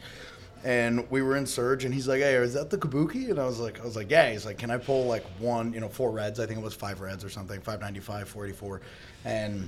and 0.63 1.11
we 1.11 1.21
were 1.21 1.35
in 1.35 1.45
Surge, 1.45 1.83
and 1.83 1.93
he's 1.93 2.07
like, 2.07 2.21
"Hey, 2.21 2.35
is 2.35 2.53
that 2.53 2.69
the 2.69 2.77
Kabuki?" 2.77 3.29
And 3.29 3.37
I 3.37 3.45
was 3.45 3.59
like, 3.59 3.81
"I 3.81 3.83
was 3.83 3.97
like, 3.97 4.09
yeah." 4.09 4.31
He's 4.31 4.45
like, 4.45 4.57
"Can 4.59 4.71
I 4.71 4.77
pull 4.77 5.07
like 5.07 5.25
one, 5.39 5.73
you 5.73 5.81
know, 5.81 5.89
four 5.89 6.09
reds? 6.09 6.39
I 6.39 6.45
think 6.45 6.57
it 6.59 6.63
was 6.63 6.73
five 6.73 7.01
reds 7.01 7.25
or 7.25 7.29
something, 7.29 7.59
595, 7.59 8.29
484, 8.29 8.79
and." 9.25 9.67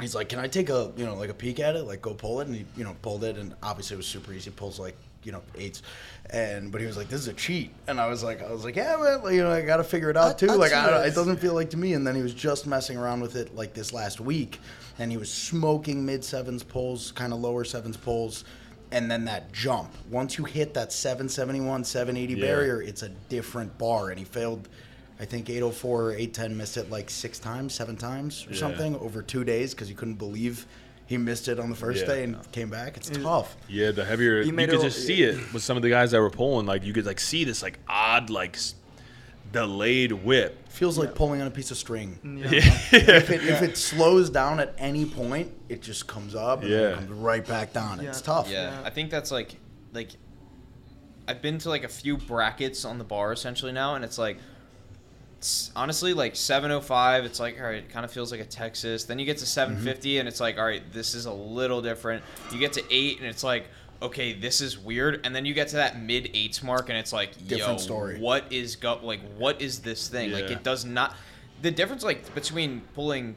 He's 0.00 0.16
like, 0.16 0.28
"Can 0.28 0.40
I 0.40 0.48
take 0.48 0.70
a, 0.70 0.90
you 0.96 1.06
know, 1.06 1.14
like 1.14 1.30
a 1.30 1.34
peek 1.34 1.60
at 1.60 1.76
it? 1.76 1.84
Like, 1.84 2.02
go 2.02 2.12
pull 2.12 2.40
it." 2.40 2.48
And 2.48 2.56
he, 2.56 2.64
you 2.76 2.82
know, 2.82 2.96
pulled 3.02 3.22
it, 3.22 3.36
and 3.38 3.54
obviously 3.62 3.94
it 3.94 3.98
was 3.98 4.06
super 4.08 4.32
easy. 4.32 4.50
Pulls 4.50 4.80
like 4.80 4.96
you 5.24 5.32
know 5.32 5.42
eights, 5.56 5.82
and 6.30 6.70
but 6.70 6.80
he 6.80 6.86
was 6.86 6.96
like, 6.96 7.08
"This 7.08 7.20
is 7.20 7.28
a 7.28 7.32
cheat," 7.32 7.72
and 7.86 8.00
I 8.00 8.06
was 8.08 8.22
like, 8.22 8.42
"I 8.42 8.50
was 8.52 8.64
like, 8.64 8.76
yeah, 8.76 8.96
man, 8.96 9.22
like, 9.22 9.34
you 9.34 9.42
know, 9.42 9.50
I 9.50 9.62
got 9.62 9.78
to 9.78 9.84
figure 9.84 10.10
it 10.10 10.16
out 10.16 10.38
too. 10.38 10.48
I- 10.50 10.52
I 10.52 10.56
like, 10.56 10.72
I, 10.72 11.04
it 11.06 11.14
doesn't 11.14 11.38
feel 11.38 11.54
like 11.54 11.70
to 11.70 11.76
me." 11.76 11.94
And 11.94 12.06
then 12.06 12.14
he 12.14 12.22
was 12.22 12.34
just 12.34 12.66
messing 12.66 12.96
around 12.96 13.20
with 13.20 13.36
it 13.36 13.54
like 13.54 13.74
this 13.74 13.92
last 13.92 14.20
week, 14.20 14.60
and 14.98 15.10
he 15.10 15.16
was 15.16 15.30
smoking 15.32 16.04
mid 16.06 16.24
sevens 16.24 16.62
pulls, 16.62 17.12
kind 17.12 17.32
of 17.32 17.40
lower 17.40 17.64
sevens 17.64 17.96
pulls. 17.96 18.44
And 18.92 19.10
then 19.10 19.24
that 19.24 19.52
jump. 19.52 19.92
Once 20.08 20.38
you 20.38 20.44
hit 20.44 20.74
that 20.74 20.92
771, 20.92 21.82
780 21.82 22.34
Yeah. 22.34 22.46
barrier, 22.46 22.80
it's 22.80 23.02
a 23.02 23.08
different 23.28 23.76
bar. 23.76 24.10
And 24.10 24.18
he 24.20 24.24
failed, 24.24 24.68
I 25.18 25.24
think 25.24 25.50
804 25.50 26.02
or 26.02 26.12
810, 26.12 26.56
missed 26.56 26.76
it 26.76 26.90
like 26.90 27.10
six 27.10 27.40
times, 27.40 27.74
seven 27.74 27.96
times 27.96 28.46
or 28.48 28.52
Yeah. 28.52 28.60
something 28.60 28.94
over 28.96 29.20
two 29.20 29.42
days 29.42 29.74
because 29.74 29.88
he 29.88 29.94
couldn't 29.94 30.14
believe 30.14 30.66
he 31.06 31.18
missed 31.18 31.48
it 31.48 31.58
on 31.60 31.68
the 31.70 31.76
first 31.76 32.00
Yeah. 32.02 32.06
day 32.14 32.24
and 32.24 32.52
came 32.52 32.70
back. 32.70 32.96
It's 32.96 33.10
tough. 33.10 33.56
Yeah, 33.68 33.90
the 33.90 34.04
heavier 34.04 34.38
You 34.40 34.46
you, 34.52 34.52
could 34.56 34.74
it- 34.74 34.82
just 34.82 35.06
see 35.06 35.22
it 35.22 35.52
with 35.52 35.62
some 35.62 35.76
of 35.76 35.82
the 35.82 35.90
guys 35.90 36.10
that 36.12 36.20
were 36.20 36.30
pulling. 36.30 36.66
Like 36.66 36.82
you 36.84 36.92
could 36.92 37.06
like 37.06 37.20
see 37.20 37.44
this 37.44 37.62
like 37.62 37.78
odd 37.88 38.30
like 38.30 38.56
delayed 39.52 40.12
whip. 40.12 40.68
Feels 40.68 40.98
like 40.98 41.14
pulling 41.14 41.40
on 41.40 41.46
a 41.46 41.50
piece 41.50 41.70
of 41.70 41.76
string. 41.76 42.18
Yeah. 42.24 42.48
if, 42.52 43.30
it, 43.30 43.44
if 43.44 43.62
it 43.62 43.76
slows 43.76 44.28
down 44.28 44.58
at 44.58 44.74
any 44.78 45.04
point, 45.06 45.52
it 45.68 45.82
just 45.82 46.08
comes 46.08 46.34
up 46.34 46.62
and 46.62 46.70
Yeah. 46.70 46.78
it 46.78 46.94
comes 46.96 47.10
right 47.10 47.46
back 47.46 47.72
down. 47.72 48.00
It's 48.00 48.20
tough. 48.20 48.50
Yeah, 48.50 48.70
Yeah. 48.70 48.82
I 48.84 48.90
think 48.90 49.10
that's 49.10 49.30
like 49.30 49.54
like 49.92 50.10
I've 51.28 51.40
been 51.40 51.58
to 51.58 51.68
like 51.68 51.84
a 51.84 51.88
few 51.88 52.16
brackets 52.16 52.84
on 52.84 52.98
the 52.98 53.04
bar 53.04 53.32
essentially 53.32 53.70
now, 53.72 53.94
and 53.94 54.04
it's 54.04 54.18
like 54.18 54.36
it's 54.36 54.44
honestly 55.74 56.14
like 56.14 56.36
705. 56.36 57.24
It's 57.24 57.40
like 57.40 57.58
all 57.58 57.66
right, 57.66 57.76
it 57.76 57.90
kind 57.90 58.04
of 58.04 58.10
feels 58.10 58.30
like 58.30 58.40
a 58.40 58.44
Texas. 58.44 59.04
Then 59.04 59.18
you 59.18 59.26
get 59.26 59.38
to 59.38 59.46
750, 59.46 60.18
and 60.18 60.28
it's 60.28 60.40
like 60.40 60.58
all 60.58 60.64
right, 60.64 60.82
this 60.92 61.14
is 61.14 61.26
a 61.26 61.32
little 61.32 61.82
different. 61.82 62.22
You 62.52 62.58
get 62.58 62.72
to 62.74 62.82
eight, 62.90 63.18
and 63.18 63.26
it's 63.26 63.44
like 63.44 63.68
okay, 64.02 64.34
this 64.34 64.60
is 64.60 64.78
weird. 64.78 65.20
And 65.24 65.34
then 65.34 65.46
you 65.46 65.54
get 65.54 65.68
to 65.68 65.76
that 65.76 66.00
mid 66.00 66.30
eights 66.34 66.62
mark, 66.62 66.88
and 66.88 66.98
it's 66.98 67.12
like 67.12 67.32
Different 67.46 67.78
yo, 67.78 67.84
story. 67.84 68.18
What 68.18 68.44
is 68.50 68.76
go 68.76 69.00
like 69.02 69.20
what 69.36 69.60
is 69.62 69.80
this 69.80 70.08
thing? 70.08 70.32
Like 70.32 70.50
it 70.50 70.62
does 70.62 70.84
not. 70.84 71.14
The 71.62 71.70
difference 71.70 72.04
like 72.04 72.34
between 72.34 72.82
pulling 72.94 73.36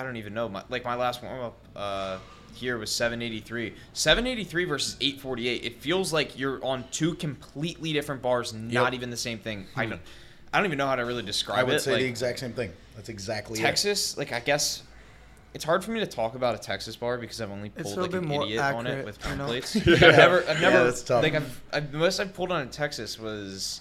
I 0.00 0.02
don't 0.02 0.16
even 0.16 0.32
know. 0.32 0.48
My, 0.48 0.62
like 0.70 0.84
my 0.84 0.94
last 0.94 1.22
warm 1.22 1.40
up 1.40 1.58
uh, 1.76 2.18
here 2.54 2.78
was 2.78 2.90
783. 2.90 3.74
783 3.92 4.64
versus 4.64 4.96
848. 5.00 5.64
It 5.64 5.82
feels 5.82 6.10
like 6.10 6.38
you're 6.38 6.64
on 6.64 6.84
two 6.90 7.14
completely 7.14 7.92
different 7.92 8.22
bars, 8.22 8.54
not 8.54 8.84
Yep. 8.84 8.94
even 8.94 9.10
the 9.10 9.16
same 9.16 9.38
thing. 9.38 9.66
I 9.76 9.86
don't. 9.86 10.00
I 10.52 10.58
don't 10.58 10.66
even 10.66 10.78
know 10.78 10.86
how 10.86 10.96
to 10.96 11.04
really 11.04 11.22
describe 11.22 11.58
it. 11.58 11.60
I 11.60 11.64
would 11.64 11.74
it. 11.76 11.80
say 11.80 11.92
like, 11.92 12.00
the 12.02 12.08
exact 12.08 12.38
same 12.40 12.52
thing. 12.52 12.72
That's 12.96 13.08
exactly 13.08 13.58
it. 13.58 13.62
Texas, 13.62 14.16
like 14.16 14.32
I 14.32 14.40
guess. 14.40 14.82
It's 15.52 15.64
hard 15.64 15.82
for 15.82 15.90
me 15.90 15.98
to 15.98 16.06
talk 16.06 16.36
about 16.36 16.54
a 16.54 16.58
Texas 16.58 16.94
bar 16.94 17.18
because 17.18 17.40
I've 17.40 17.50
only 17.50 17.70
pulled 17.70 17.86
like 17.86 17.96
little 17.96 18.04
an 18.04 18.20
bit 18.20 18.22
more 18.28 18.44
idiot 18.44 18.60
on 18.62 18.86
it 18.86 19.04
with 19.04 19.18
you 19.28 19.34
know? 19.34 19.46
plates. 19.46 19.74
I've 19.76 19.86
never, 20.00 20.44
I've 20.48 20.60
Yeah, 20.60 20.70
never, 20.70 20.84
that's 20.84 21.02
tough. 21.02 21.24
like 21.24 21.34
I've, 21.34 21.60
I've, 21.72 21.90
the 21.90 21.98
most 21.98 22.20
I've 22.20 22.32
pulled 22.34 22.52
on 22.52 22.62
in 22.62 22.68
Texas 22.68 23.18
was 23.18 23.80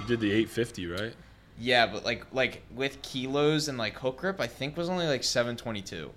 You 0.00 0.06
did 0.06 0.20
the 0.20 0.28
850, 0.30 0.86
right? 0.86 1.14
yeah, 1.58 1.86
but 1.86 2.06
like 2.06 2.24
like 2.32 2.62
with 2.74 3.02
kilos 3.02 3.68
and 3.68 3.76
like 3.76 3.98
hook 3.98 4.16
grip, 4.16 4.40
I 4.40 4.46
think 4.46 4.78
was 4.78 4.88
only 4.88 5.06
like 5.06 5.22
722. 5.24 6.10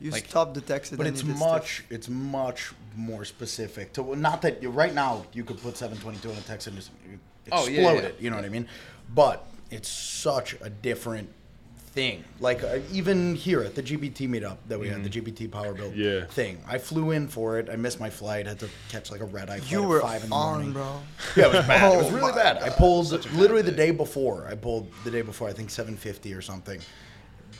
You 0.00 0.10
Like- 0.10 0.26
stop 0.28 0.54
the 0.54 0.60
Texas, 0.60 0.98
But 0.98 1.06
it's 1.06 1.22
you 1.22 1.28
did 1.28 1.36
stiff. 1.36 1.48
much, 1.48 1.84
it's 1.88 2.08
much 2.08 2.72
more 2.96 3.24
specific 3.24 3.92
to 3.92 4.16
not 4.16 4.42
that 4.42 4.60
you 4.60 4.70
right 4.70 4.92
now 4.92 5.24
you 5.32 5.44
could 5.44 5.62
put 5.62 5.76
722 5.76 6.30
in 6.32 6.36
a 6.36 6.40
Texas 6.40 6.66
and 6.66 6.76
just 6.76 6.90
Oh, 7.52 7.58
explode 7.66 7.74
yeah, 7.74 7.92
yeah. 7.92 7.98
it. 8.00 8.16
You 8.20 8.30
know 8.30 8.36
what 8.36 8.44
I 8.44 8.48
mean? 8.48 8.66
But 9.14 9.46
it's 9.70 9.88
such 9.88 10.56
a 10.60 10.70
different 10.70 11.28
thing. 11.92 12.24
Like 12.40 12.62
uh, 12.64 12.78
even 12.90 13.34
here 13.34 13.60
at 13.60 13.74
the 13.74 13.82
GBT 13.82 14.26
meetup 14.28 14.56
that 14.68 14.80
we 14.80 14.88
had, 14.88 15.04
the 15.04 15.10
GBT 15.10 15.50
Power 15.50 15.74
Build 15.74 15.94
Yeah. 15.94 16.24
thing. 16.24 16.58
I 16.66 16.78
flew 16.78 17.10
in 17.10 17.28
for 17.28 17.58
it. 17.58 17.68
I 17.70 17.76
missed 17.76 18.00
my 18.00 18.08
flight. 18.08 18.46
Had 18.46 18.60
to 18.60 18.68
catch 18.88 19.10
like 19.10 19.20
a 19.20 19.26
red 19.26 19.50
eye. 19.50 19.56
You 19.56 19.62
flight 19.62 19.88
were 19.88 19.96
at 19.98 20.02
five 20.02 20.24
in 20.24 20.30
the 20.30 20.34
on, 20.34 20.54
morning. 20.54 20.72
bro. 20.72 21.00
Yeah, 21.36 21.44
it 21.48 21.52
was 21.54 21.66
bad. 21.66 21.92
it 21.92 21.96
was 21.98 22.06
Oh 22.10 22.10
really 22.16 22.32
my 22.32 22.34
bad. 22.34 22.62
I 22.62 22.70
pulled 22.70 23.08
Such 23.08 23.24
bad 23.24 23.34
literally 23.34 23.62
the 23.62 23.70
day. 23.72 23.88
day 23.88 23.90
before. 23.90 24.46
I 24.48 24.54
pulled 24.54 24.90
the 25.04 25.10
day 25.10 25.20
before. 25.22 25.48
I 25.48 25.52
think 25.52 25.68
750 25.68 26.32
or 26.32 26.40
something. 26.40 26.80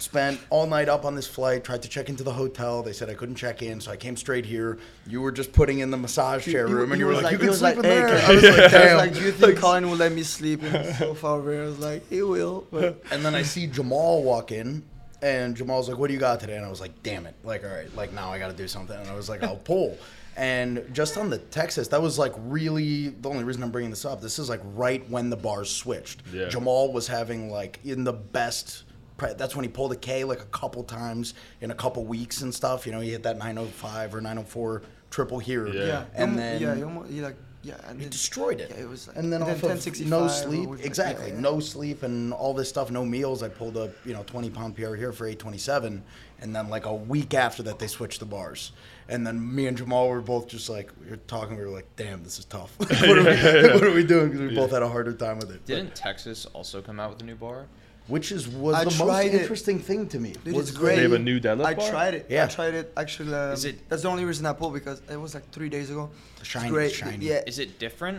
Spent 0.03 0.41
all 0.51 0.67
night 0.67 0.89
up 0.89 1.05
on 1.05 1.15
this 1.15 1.29
flight. 1.29 1.63
Tried 1.63 1.81
to 1.83 1.89
check 1.89 2.09
into 2.09 2.25
the 2.25 2.33
hotel. 2.33 2.83
They 2.83 2.93
said 2.93 3.09
I 3.09 3.15
couldn't 3.15 3.37
check 3.37 3.63
in, 3.63 3.81
so 3.81 3.93
I 3.93 3.97
came 3.97 4.17
straight 4.17 4.45
here. 4.45 4.79
You 5.07 5.21
were 5.21 5.31
just 5.31 5.53
putting 5.53 5.79
in 5.79 5.93
the 5.93 5.97
massage 5.97 6.45
chair 6.45 6.67
room, 6.67 6.89
he 6.89 6.95
and 6.95 6.99
you 6.99 7.07
were 7.07 7.13
was 7.13 7.23
like, 7.23 7.33
"You 7.33 7.39
can 7.39 7.53
sleep 7.53 7.77
like, 7.77 7.77
in 7.77 7.85
"Hey, 7.85 8.01
there." 8.01 8.19
I 8.27 8.35
was 8.35 8.43
like, 8.43 8.59
I 8.59 8.63
was 8.63 8.73
"Damn." 8.73 8.97
like, 8.97 9.15
do 9.15 9.21
you 9.21 9.31
think 9.31 9.59
Colin 9.61 9.89
will 9.89 9.97
let 9.97 10.11
me 10.11 10.25
sleep 10.25 10.65
in 10.65 10.73
the 10.73 10.93
sofa 10.95 11.27
over 11.29 11.53
here? 11.53 11.63
I 11.63 11.67
was 11.67 11.79
like, 11.79 12.09
he 12.11 12.21
will. 12.23 12.67
But 12.73 13.01
And 13.13 13.25
then 13.25 13.37
I 13.37 13.43
see 13.43 13.69
Jamal 13.69 14.25
walk 14.25 14.51
in, 14.51 14.83
and 15.23 15.57
Jamal's 15.57 15.89
like, 15.89 15.99
"What 15.99 16.09
do 16.09 16.15
you 16.15 16.21
got 16.21 16.41
today?" 16.41 16.57
And 16.57 16.67
I 16.67 16.69
was 16.69 16.81
like, 16.81 17.01
"Damn 17.05 17.27
it! 17.27 17.37
Like, 17.45 17.63
all 17.63 17.71
right, 17.71 17.95
like 17.95 18.13
now 18.13 18.33
I 18.33 18.41
got 18.41 18.49
to 18.51 18.57
do 18.57 18.67
something." 18.67 18.99
And 18.99 19.09
I 19.09 19.15
was 19.15 19.29
like, 19.29 19.45
"I'll 19.45 19.57
pull." 19.65 19.97
And 20.37 20.85
just 20.93 21.17
on 21.17 21.31
the 21.31 21.39
Texas, 21.39 21.89
that 21.89 22.03
was 22.03 22.19
like 22.19 22.33
really 22.39 23.11
the 23.11 23.29
only 23.29 23.45
reason 23.45 23.63
I'm 23.63 23.71
bringing 23.71 23.91
this 23.91 24.05
up. 24.05 24.21
This 24.21 24.41
is 24.41 24.49
like 24.49 24.63
right 24.75 25.09
when 25.09 25.31
the 25.31 25.37
bars 25.37 25.71
switched. 25.71 26.23
Yeah. 26.33 26.49
Jamal 26.49 26.93
was 26.93 27.07
having 27.07 27.51
like 27.51 27.79
in 27.85 28.03
the 28.03 28.15
best. 28.15 28.83
Pre- 29.23 29.35
That's 29.35 29.55
when 29.57 29.65
he 29.65 29.69
pulled 29.71 29.93
a 29.93 29.97
K 29.97 30.25
like 30.25 30.41
a 30.41 30.47
couple 30.47 30.83
times 30.85 31.35
in 31.61 31.71
a 31.71 31.75
couple 31.75 32.05
weeks 32.05 32.43
and 32.43 32.55
stuff. 32.55 32.87
You 32.87 32.93
know, 32.93 33.01
he 33.01 33.11
hit 33.11 33.23
that 33.23 33.39
905 33.39 34.15
or 34.15 34.21
904 34.21 34.83
triple 35.11 35.39
here. 35.39 35.67
Yeah. 35.69 35.85
yeah, 35.85 36.05
And 36.15 36.39
then 36.39 36.61
yeah, 36.61 36.75
he, 36.75 36.83
almost, 36.83 37.11
he 37.11 37.21
like 37.21 37.37
yeah, 37.65 37.77
and 37.87 37.99
he 37.99 38.05
then- 38.05 38.11
destroyed 38.11 38.61
it. 38.61 38.71
Yeah, 38.75 38.83
it 38.83 38.89
was 38.89 39.07
like, 39.07 39.17
and 39.17 39.33
then 39.33 39.41
and 39.43 39.51
off 39.53 39.61
then 39.61 39.71
of 39.77 40.01
no 40.07 40.27
sleep, 40.27 40.69
with, 40.69 40.81
like, 40.81 40.87
exactly, 40.87 41.29
yeah, 41.29 41.35
yeah. 41.35 41.41
no 41.41 41.61
sleep 41.61 42.03
and 42.03 42.33
all 42.33 42.55
this 42.55 42.69
stuff, 42.69 42.91
no 42.91 43.05
meals. 43.05 43.43
I 43.43 43.49
pulled 43.49 43.77
a 43.77 43.93
you 44.05 44.13
know 44.13 44.25
20 44.25 44.51
pound 44.51 44.75
PR 44.75 44.95
here 44.97 45.13
for 45.13 45.27
827, 45.27 46.03
and 46.41 46.57
then 46.57 46.69
like 46.69 46.87
a 46.87 46.95
week 46.95 47.35
after 47.35 47.63
that 47.65 47.79
they 47.79 47.87
switched 47.87 48.19
the 48.19 48.27
bars, 48.27 48.73
and 49.09 49.25
then 49.25 49.55
me 49.55 49.69
and 49.69 49.77
Jamal 49.77 50.09
were 50.09 50.21
both 50.21 50.49
just 50.49 50.69
like 50.69 50.91
we 51.05 51.11
were 51.11 51.17
talking, 51.19 51.57
we 51.57 51.63
were 51.65 51.71
like, 51.71 51.87
damn, 51.95 52.25
this 52.25 52.41
is 52.41 52.47
tough. 52.47 52.75
what, 52.79 52.91
are 52.93 53.07
we, 53.23 53.71
what 53.75 53.85
are 53.85 53.93
we 53.95 54.03
doing? 54.05 54.31
Because 54.31 54.41
we 54.51 54.55
both 54.57 54.73
had 54.73 54.83
a 54.83 54.89
harder 54.89 55.13
time 55.13 55.39
with 55.39 55.53
it. 55.53 55.65
Didn't 55.65 55.95
Texas 55.95 56.47
also 56.47 56.83
come 56.83 56.99
out 56.99 57.11
with 57.11 57.23
a 57.23 57.25
new 57.25 57.37
bar? 57.37 57.69
Which 58.13 58.29
is 58.37 58.43
was 58.65 58.75
I 58.75 58.85
the 58.85 58.91
most 58.91 59.09
tried 59.11 59.33
it. 59.35 59.41
interesting 59.43 59.79
thing 59.89 60.03
to 60.13 60.19
me. 60.25 60.31
Dude, 60.45 60.55
was 60.55 60.69
it's 60.69 60.77
great. 60.83 60.97
They 60.97 61.03
have 61.09 61.19
a 61.23 61.25
new 61.31 61.39
deadlift 61.47 61.65
I 61.73 61.75
bar? 61.81 61.91
tried 61.95 62.15
it. 62.19 62.25
Yeah. 62.35 62.45
I 62.45 62.49
tried 62.59 62.75
it 62.81 62.87
actually. 63.03 63.33
Um, 63.35 63.53
Is 63.59 63.65
it- 63.71 63.79
That's 63.89 64.03
the 64.07 64.13
only 64.15 64.25
reason 64.31 64.43
I 64.47 64.53
pulled 64.61 64.75
because 64.81 64.99
it 65.15 65.21
was 65.25 65.33
like 65.37 65.47
three 65.57 65.71
days 65.77 65.89
ago. 65.95 66.05
It's 66.41 66.49
Shiny, 66.55 66.69
great. 66.75 66.93
shiny. 66.93 67.25
Yeah. 67.33 67.51
Is 67.51 67.59
it 67.65 67.71
different? 67.87 68.19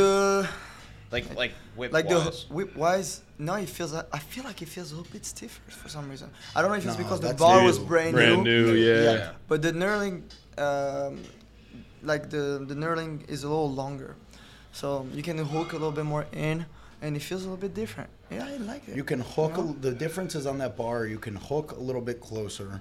The 0.00 0.48
Like 1.14 1.26
like 1.42 1.52
whip 1.78 1.90
like 1.98 2.08
wise? 2.10 2.24
the 2.48 2.54
whip 2.56 2.70
wise, 2.84 3.10
no, 3.48 3.54
it 3.64 3.70
feels. 3.76 3.92
like, 3.96 4.08
I 4.18 4.20
feel 4.32 4.44
like 4.50 4.58
it 4.66 4.68
feels 4.76 4.88
a 4.92 4.96
little 4.98 5.12
bit 5.16 5.24
stiffer 5.32 5.60
for 5.82 5.88
some 5.96 6.06
reason. 6.12 6.28
I 6.54 6.58
don't 6.60 6.70
know 6.72 6.78
if 6.82 6.86
it's 6.88 6.98
No, 6.98 7.02
because 7.04 7.20
the 7.28 7.34
bar 7.44 7.58
new. 7.60 7.66
was 7.70 7.78
brand, 7.90 8.14
Brand 8.18 8.42
new, 8.50 8.66
yeah. 8.88 9.02
Yeah. 9.08 9.30
But 9.50 9.58
the 9.66 9.72
knurling, 9.80 10.16
um, 10.66 11.12
like 12.10 12.24
the 12.34 12.44
the 12.70 12.76
knurling 12.82 13.12
is 13.34 13.40
a 13.46 13.48
little 13.52 13.72
longer, 13.82 14.10
so 14.80 14.86
you 15.16 15.22
can 15.28 15.36
hook 15.54 15.68
a 15.76 15.78
little 15.82 15.96
bit 16.00 16.06
more 16.14 16.24
in, 16.48 16.56
and 17.02 17.16
it 17.16 17.20
feels 17.20 17.42
a 17.42 17.44
little 17.44 17.60
bit 17.60 17.74
different. 17.74 18.08
Yeah, 18.30 18.46
I 18.46 18.56
like 18.58 18.88
it. 18.88 18.96
You 18.96 19.04
can 19.04 19.20
hook. 19.20 19.56
You 19.56 19.64
know? 19.64 19.70
A, 19.70 19.80
the 19.80 19.92
differences 19.92 20.46
on 20.46 20.58
that 20.58 20.76
bar. 20.76 21.04
You 21.06 21.18
can 21.18 21.36
hook 21.36 21.72
a 21.72 21.80
little 21.80 22.00
bit 22.00 22.20
closer, 22.20 22.80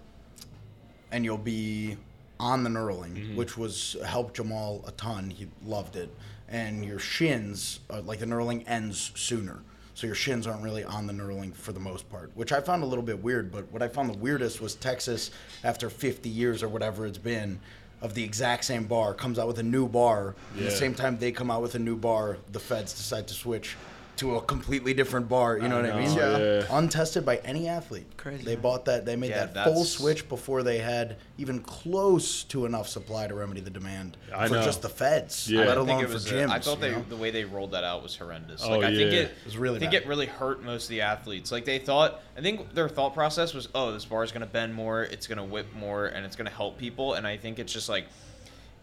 and 1.11 1.25
you'll 1.25 1.37
be 1.37 1.97
on 2.39 2.63
the 2.63 2.69
knurling, 2.69 3.35
which 3.35 3.57
was 3.57 3.97
helped 4.05 4.35
Jamal 4.35 4.83
a 4.87 4.91
ton. 4.91 5.29
He 5.31 5.47
loved 5.65 5.95
it, 5.95 6.09
and 6.47 6.85
your 6.85 6.99
shins, 6.99 7.81
uh, 7.89 8.01
like 8.01 8.19
the 8.19 8.25
knurling, 8.25 8.63
ends 8.67 9.11
sooner. 9.15 9.59
So 9.93 10.07
your 10.07 10.15
shins 10.15 10.47
aren't 10.47 10.63
really 10.63 10.83
on 10.83 11.05
the 11.05 11.13
knurling 11.13 11.53
for 11.53 11.73
the 11.73 11.79
most 11.79 12.09
part, 12.09 12.31
which 12.33 12.51
I 12.51 12.61
found 12.61 12.81
a 12.81 12.85
little 12.85 13.03
bit 13.03 13.21
weird. 13.21 13.51
But 13.51 13.71
what 13.71 13.81
I 13.83 13.87
found 13.87 14.09
the 14.09 14.17
weirdest 14.17 14.61
was 14.61 14.75
Texas, 14.75 15.31
after 15.63 15.89
50 15.89 16.29
years 16.29 16.63
or 16.63 16.69
whatever 16.69 17.05
it's 17.05 17.17
been, 17.17 17.59
of 18.01 18.15
the 18.15 18.23
exact 18.23 18.65
same 18.65 18.85
bar, 18.85 19.13
comes 19.13 19.37
out 19.37 19.47
with 19.47 19.59
a 19.59 19.63
new 19.63 19.87
bar. 19.87 20.33
At 20.55 20.63
the 20.63 20.71
same 20.71 20.95
time 20.95 21.19
they 21.19 21.31
come 21.31 21.51
out 21.51 21.61
with 21.61 21.75
a 21.75 21.79
new 21.79 21.95
bar, 21.95 22.37
the 22.51 22.59
feds 22.59 22.93
decide 22.93 23.27
to 23.27 23.33
switch 23.33 23.75
to 24.21 24.35
a 24.35 24.41
completely 24.41 24.93
different 24.93 25.27
bar. 25.27 25.57
You 25.57 25.67
know 25.67 25.79
I 25.79 25.81
what 25.81 25.91
I 25.93 25.99
mean? 25.99 26.15
Yeah. 26.15 26.37
yeah. 26.37 26.65
Untested 26.69 27.25
by 27.25 27.37
any 27.37 27.67
athlete. 27.67 28.05
Crazy, 28.17 28.43
They 28.43 28.53
man. 28.53 28.61
bought 28.61 28.85
that. 28.85 29.03
They 29.03 29.15
made 29.15 29.31
Yeah, 29.31 29.47
that 29.47 29.65
full 29.65 29.83
switch 29.83 30.29
before 30.29 30.61
they 30.61 30.77
had 30.77 31.17
even 31.39 31.59
close 31.61 32.43
to 32.45 32.65
enough 32.67 32.87
supply 32.87 33.25
to 33.27 33.33
remedy 33.33 33.61
the 33.61 33.71
demand 33.71 34.17
I 34.33 34.47
for 34.47 34.55
know. 34.55 34.63
just 34.63 34.83
the 34.83 34.89
feds, 34.89 35.49
Yeah. 35.49 35.61
let 35.61 35.69
I 35.69 35.71
I 35.71 35.75
think 35.85 35.89
alone 35.89 36.05
for 36.07 36.13
was. 36.13 36.31
Uh, 36.31 36.35
gyms. 36.35 36.49
I 36.51 36.59
thought 36.59 36.79
they 36.79 36.91
the 36.91 37.15
way 37.15 37.31
they 37.31 37.45
rolled 37.45 37.71
that 37.71 37.83
out 37.83 38.03
was 38.03 38.15
horrendous. 38.15 38.61
Oh, 38.63 38.69
like 38.77 38.83
I 38.83 38.95
think 38.95 39.11
yeah. 39.11 39.19
it, 39.21 39.31
It 39.31 39.45
was 39.45 39.57
really 39.57 39.77
I 39.77 39.79
think 39.79 39.93
bad. 39.93 40.03
it 40.03 40.07
really 40.07 40.27
hurt 40.27 40.63
most 40.63 40.83
of 40.83 40.89
the 40.89 41.01
athletes. 41.01 41.51
Like 41.51 41.65
they 41.65 41.79
thought. 41.79 42.21
I 42.37 42.41
think 42.41 42.73
their 42.75 42.89
thought 42.89 43.13
process 43.15 43.53
was, 43.55 43.69
oh, 43.73 43.91
this 43.91 44.05
bar 44.05 44.23
is 44.23 44.31
gonna 44.31 44.45
bend 44.45 44.73
more, 44.75 45.03
it's 45.03 45.25
gonna 45.27 45.43
whip 45.43 45.67
more, 45.73 46.05
and 46.05 46.25
it's 46.27 46.35
gonna 46.35 46.49
help 46.51 46.77
people. 46.77 47.15
And 47.15 47.25
I 47.25 47.37
think 47.37 47.57
it's 47.59 47.73
just 47.73 47.89
like, 47.89 48.05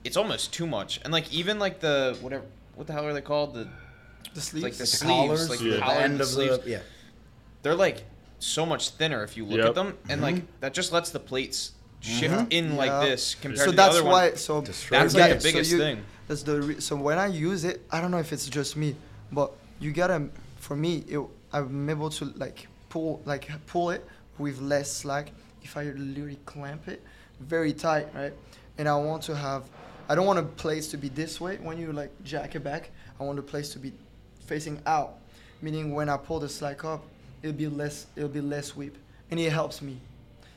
it's 0.05 0.17
almost 0.17 0.53
too 0.53 0.67
much. 0.67 1.01
And 1.05 1.13
like 1.13 1.33
even 1.33 1.59
like 1.61 1.79
the 1.79 2.19
whatever, 2.21 2.45
what 2.75 2.89
the 2.89 2.93
hell 2.93 3.07
are 3.07 3.13
they 3.13 3.21
called? 3.21 3.55
The 3.55 3.69
the 4.35 4.41
sleeves. 4.41 4.65
like 4.65 4.73
the 4.75 4.79
the 4.81 4.87
sleeves, 4.87 5.13
collars, 5.29 5.51
like 5.51 5.59
the, 5.59 5.65
the 5.65 5.71
the 5.71 5.81
collar 5.81 5.95
and 5.95 6.05
end 6.05 6.19
the 6.19 6.23
of 6.25 6.29
sleeves. 6.29 6.59
the 6.61 6.71
yeah. 6.71 6.81
they're 7.63 7.75
like 7.75 8.05
so 8.39 8.65
much 8.65 8.91
thinner 8.91 9.25
if 9.25 9.37
you 9.37 9.45
look 9.45 9.59
Yep. 9.59 9.69
at 9.69 9.75
them, 9.75 9.99
and 10.09 10.23
like 10.23 10.37
mm-hmm. 10.37 10.47
that 10.61 10.75
just 10.75 10.93
lets 10.93 11.11
the 11.11 11.21
plates 11.21 11.73
mm-hmm. 12.03 12.19
shift 12.19 12.53
in 12.53 12.77
like 12.77 12.89
Yeah. 12.89 13.05
this 13.07 13.35
compared 13.35 13.59
so 13.59 13.65
to 13.67 13.71
the 13.73 13.77
that's 13.77 13.97
other 13.97 14.05
why. 14.05 14.29
one. 14.29 14.37
So 14.37 14.61
Destroy 14.61 14.99
That's 14.99 15.15
like 15.15 15.29
Yeah, 15.29 15.35
the 15.35 15.41
so 15.41 15.49
biggest 15.49 15.73
you- 15.73 15.79
thing. 15.79 16.05
That's 16.29 16.43
the 16.43 16.61
re- 16.61 16.81
so 16.81 16.95
when 16.95 17.19
I 17.19 17.27
use 17.27 17.65
it, 17.65 17.81
I 17.91 18.01
don't 18.03 18.11
know 18.11 18.19
if 18.19 18.33
it's 18.35 18.47
just 18.49 18.77
me, 18.77 18.95
but 19.33 19.51
you 19.81 19.93
gotta. 19.93 20.29
For 20.59 20.77
me, 20.77 21.05
it, 21.09 21.21
I'm 21.53 21.89
able 21.89 22.11
to 22.11 22.27
like 22.37 22.67
pull 22.91 23.23
like 23.25 23.49
pull 23.67 23.91
it 23.91 24.07
with 24.37 24.61
less 24.61 24.93
slack 24.93 25.33
if 25.63 25.77
I 25.77 25.85
literally 25.85 26.39
clamp 26.45 26.87
it 26.89 27.03
very 27.41 27.73
tight, 27.73 28.09
right? 28.15 28.33
And 28.77 28.89
I 28.89 28.97
want 28.97 29.23
to 29.25 29.35
have 29.35 29.65
I 30.09 30.15
don't 30.15 30.27
want 30.27 30.39
a 30.39 30.43
place 30.43 30.89
to 30.89 30.97
be 30.97 31.09
this 31.09 31.41
way 31.41 31.57
when 31.57 31.79
you 31.79 31.93
like 31.93 32.11
jack 32.25 32.55
it 32.55 32.61
back. 32.65 32.91
I 33.19 33.25
want 33.25 33.37
the 33.37 33.43
place 33.43 33.71
to 33.73 33.79
be 33.79 33.93
facing 34.49 34.81
out, 34.87 35.19
meaning 35.63 35.95
when 35.95 36.09
I 36.09 36.17
pull 36.17 36.41
the 36.41 36.49
slack 36.49 36.85
up, 36.85 37.05
it'll 37.43 37.57
be 37.57 37.69
less 37.69 38.07
it'll 38.17 38.29
be 38.29 38.41
less 38.41 38.75
whip, 38.75 38.97
and 39.31 39.39
it 39.39 39.53
helps 39.53 39.81
me. 39.83 39.99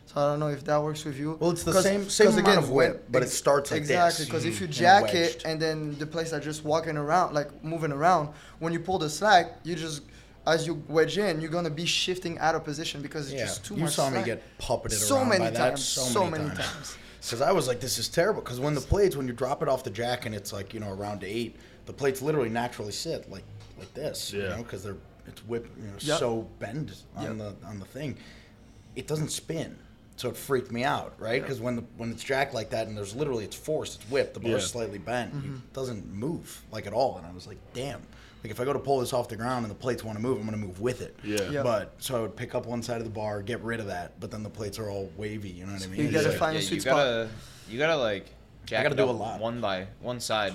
So 0.08 0.20
I 0.20 0.32
don't 0.32 0.40
know 0.40 0.48
if 0.48 0.64
that 0.66 0.82
works 0.82 1.06
with 1.06 1.18
you. 1.18 1.38
Well, 1.40 1.52
it's 1.52 1.64
the 1.64 1.80
same- 1.82 2.10
same 2.10 2.28
amount 2.30 2.40
again, 2.48 2.58
of 2.58 2.70
whip, 2.70 3.06
but 3.10 3.22
it 3.24 3.30
starts 3.30 3.72
like 3.72 3.80
exactly 3.82 4.26
because 4.26 4.46
if 4.46 4.60
you 4.60 4.68
jack 4.68 5.04
wedged. 5.04 5.16
it 5.16 5.44
and 5.46 5.62
then 5.62 5.98
the 6.00 6.06
place 6.08 6.34
are 6.34 6.40
just 6.40 6.66
walking 6.66 6.98
around 6.98 7.34
like 7.34 7.64
moving 7.64 7.92
around, 7.92 8.30
when 8.60 8.74
you 8.74 8.80
pull 8.80 8.98
the 8.98 9.10
slack, 9.10 9.58
you 9.64 9.76
just 9.76 10.02
as 10.48 10.66
you 10.66 10.82
wedge 10.88 11.18
in, 11.18 11.40
you're 11.40 11.52
gonna 11.52 11.70
be 11.70 11.86
shifting 11.86 12.40
out 12.40 12.56
of 12.56 12.64
position 12.64 13.02
because 13.02 13.28
it's 13.32 13.40
Yeah, 13.40 13.46
just 13.46 13.64
too 13.66 13.76
you 13.76 13.82
much. 13.82 13.92
You 13.92 13.94
saw 13.96 14.10
me 14.10 14.24
get 14.24 14.42
puppeted 14.58 14.94
so 14.94 15.18
around 15.18 15.30
many 15.30 15.46
by 15.46 15.50
that 15.52 15.78
so, 15.80 16.02
many 16.02 16.08
times. 16.08 16.14
so 16.14 16.24
many, 16.26 16.44
many 16.46 16.56
times. 16.56 16.74
times. 16.74 16.98
Because 17.22 17.42
I 17.42 17.52
was 17.52 17.68
like, 17.68 17.80
this 17.80 18.00
is 18.00 18.10
terrible. 18.10 18.42
Because 18.42 18.60
when 18.60 18.74
the 18.74 18.82
plates, 18.82 19.16
when 19.16 19.28
you 19.28 19.34
drop 19.34 19.62
it 19.62 19.70
off 19.70 19.84
the 19.84 19.92
jack 19.92 20.26
and 20.26 20.34
it's 20.34 20.52
like 20.52 20.74
you 20.74 20.80
know 20.80 20.90
around 20.92 21.24
eight, 21.24 21.56
the 21.86 21.94
plates 21.94 22.22
literally 22.22 22.50
naturally 22.50 22.92
sit 22.92 23.30
like 23.32 23.44
like 23.82 23.94
this. 23.94 24.32
You 24.34 24.44
Yeah. 24.44 24.50
know, 24.56 24.64
because 24.64 24.84
they're 24.84 24.98
it's 25.28 25.46
whip 25.46 25.68
you 25.78 25.84
know 25.88 25.94
Yep. 26.00 26.20
so 26.20 26.48
bend 26.60 26.94
on 27.16 27.24
Yep. 27.24 27.38
the 27.62 27.68
on 27.68 27.80
the 27.80 27.86
thing, 27.86 28.18
it 28.96 29.08
doesn't 29.08 29.30
spin. 29.30 29.78
So 30.18 30.30
it 30.30 30.38
freaked 30.38 30.72
me 30.72 30.84
out, 30.84 31.14
right? 31.20 31.42
Because 31.42 31.60
when 31.60 31.76
the 31.78 31.84
when 31.98 32.12
it's 32.12 32.24
jacked 32.24 32.54
like 32.54 32.70
that 32.72 32.88
and 32.88 32.96
there's 32.98 33.16
literally 33.16 33.44
it's 33.44 33.56
forced, 33.56 34.02
it's 34.02 34.10
whipped, 34.12 34.34
the 34.36 34.40
bar's 34.40 34.64
Yeah. 34.64 34.68
slightly 34.68 34.98
bent, 34.98 35.34
Mm-hmm. 35.34 35.56
it 35.56 35.74
doesn't 35.74 36.12
move 36.14 36.64
like 36.72 36.86
at 36.88 36.94
all. 36.94 37.18
And 37.18 37.26
I 37.26 37.32
was 37.32 37.48
like, 37.48 37.58
damn. 37.74 38.02
Like 38.44 38.50
if 38.50 38.60
I 38.60 38.66
go 38.66 38.74
to 38.74 38.80
pull 38.80 39.00
this 39.02 39.14
off 39.14 39.30
the 39.30 39.36
ground 39.36 39.66
and 39.66 39.72
the 39.72 39.78
plates 39.78 40.04
want 40.04 40.18
to 40.18 40.22
move, 40.22 40.38
I'm 40.40 40.48
going 40.48 40.60
to 40.60 40.66
move 40.66 40.80
with 40.82 41.02
it. 41.02 41.16
Yeah. 41.24 41.50
Yeah. 41.52 41.62
But 41.64 41.94
so 42.00 42.18
I 42.18 42.22
would 42.22 42.36
pick 42.36 42.56
up 42.56 42.66
one 42.66 42.82
side 42.82 42.98
of 42.98 43.04
the 43.04 43.12
bar, 43.12 43.44
get 43.44 43.62
rid 43.62 43.80
of 43.80 43.86
that, 43.88 44.20
but 44.20 44.32
then 44.32 44.42
the 44.42 44.50
plates 44.50 44.80
are 44.80 44.90
all 44.90 45.12
wavy. 45.16 45.50
You 45.50 45.68
know 45.68 45.74
what 45.74 45.84
I 45.84 45.88
mean? 45.88 46.00
You 46.00 46.06
It's 46.06 46.14
gotta 46.16 46.30
like- 46.30 46.38
find 46.40 46.58
a 46.58 46.60
yeah, 46.60 46.66
sweet 46.68 46.76
you 46.78 46.82
spot. 46.82 46.94
gotta 46.96 47.30
you 47.70 47.78
gotta 47.78 47.98
like 47.98 48.26
jack 48.66 48.82
gotta 48.84 48.96
do 48.96 49.04
a 49.04 49.12
lot. 49.12 49.40
one 49.40 49.62
by 49.62 49.88
one 50.02 50.20
side. 50.20 50.54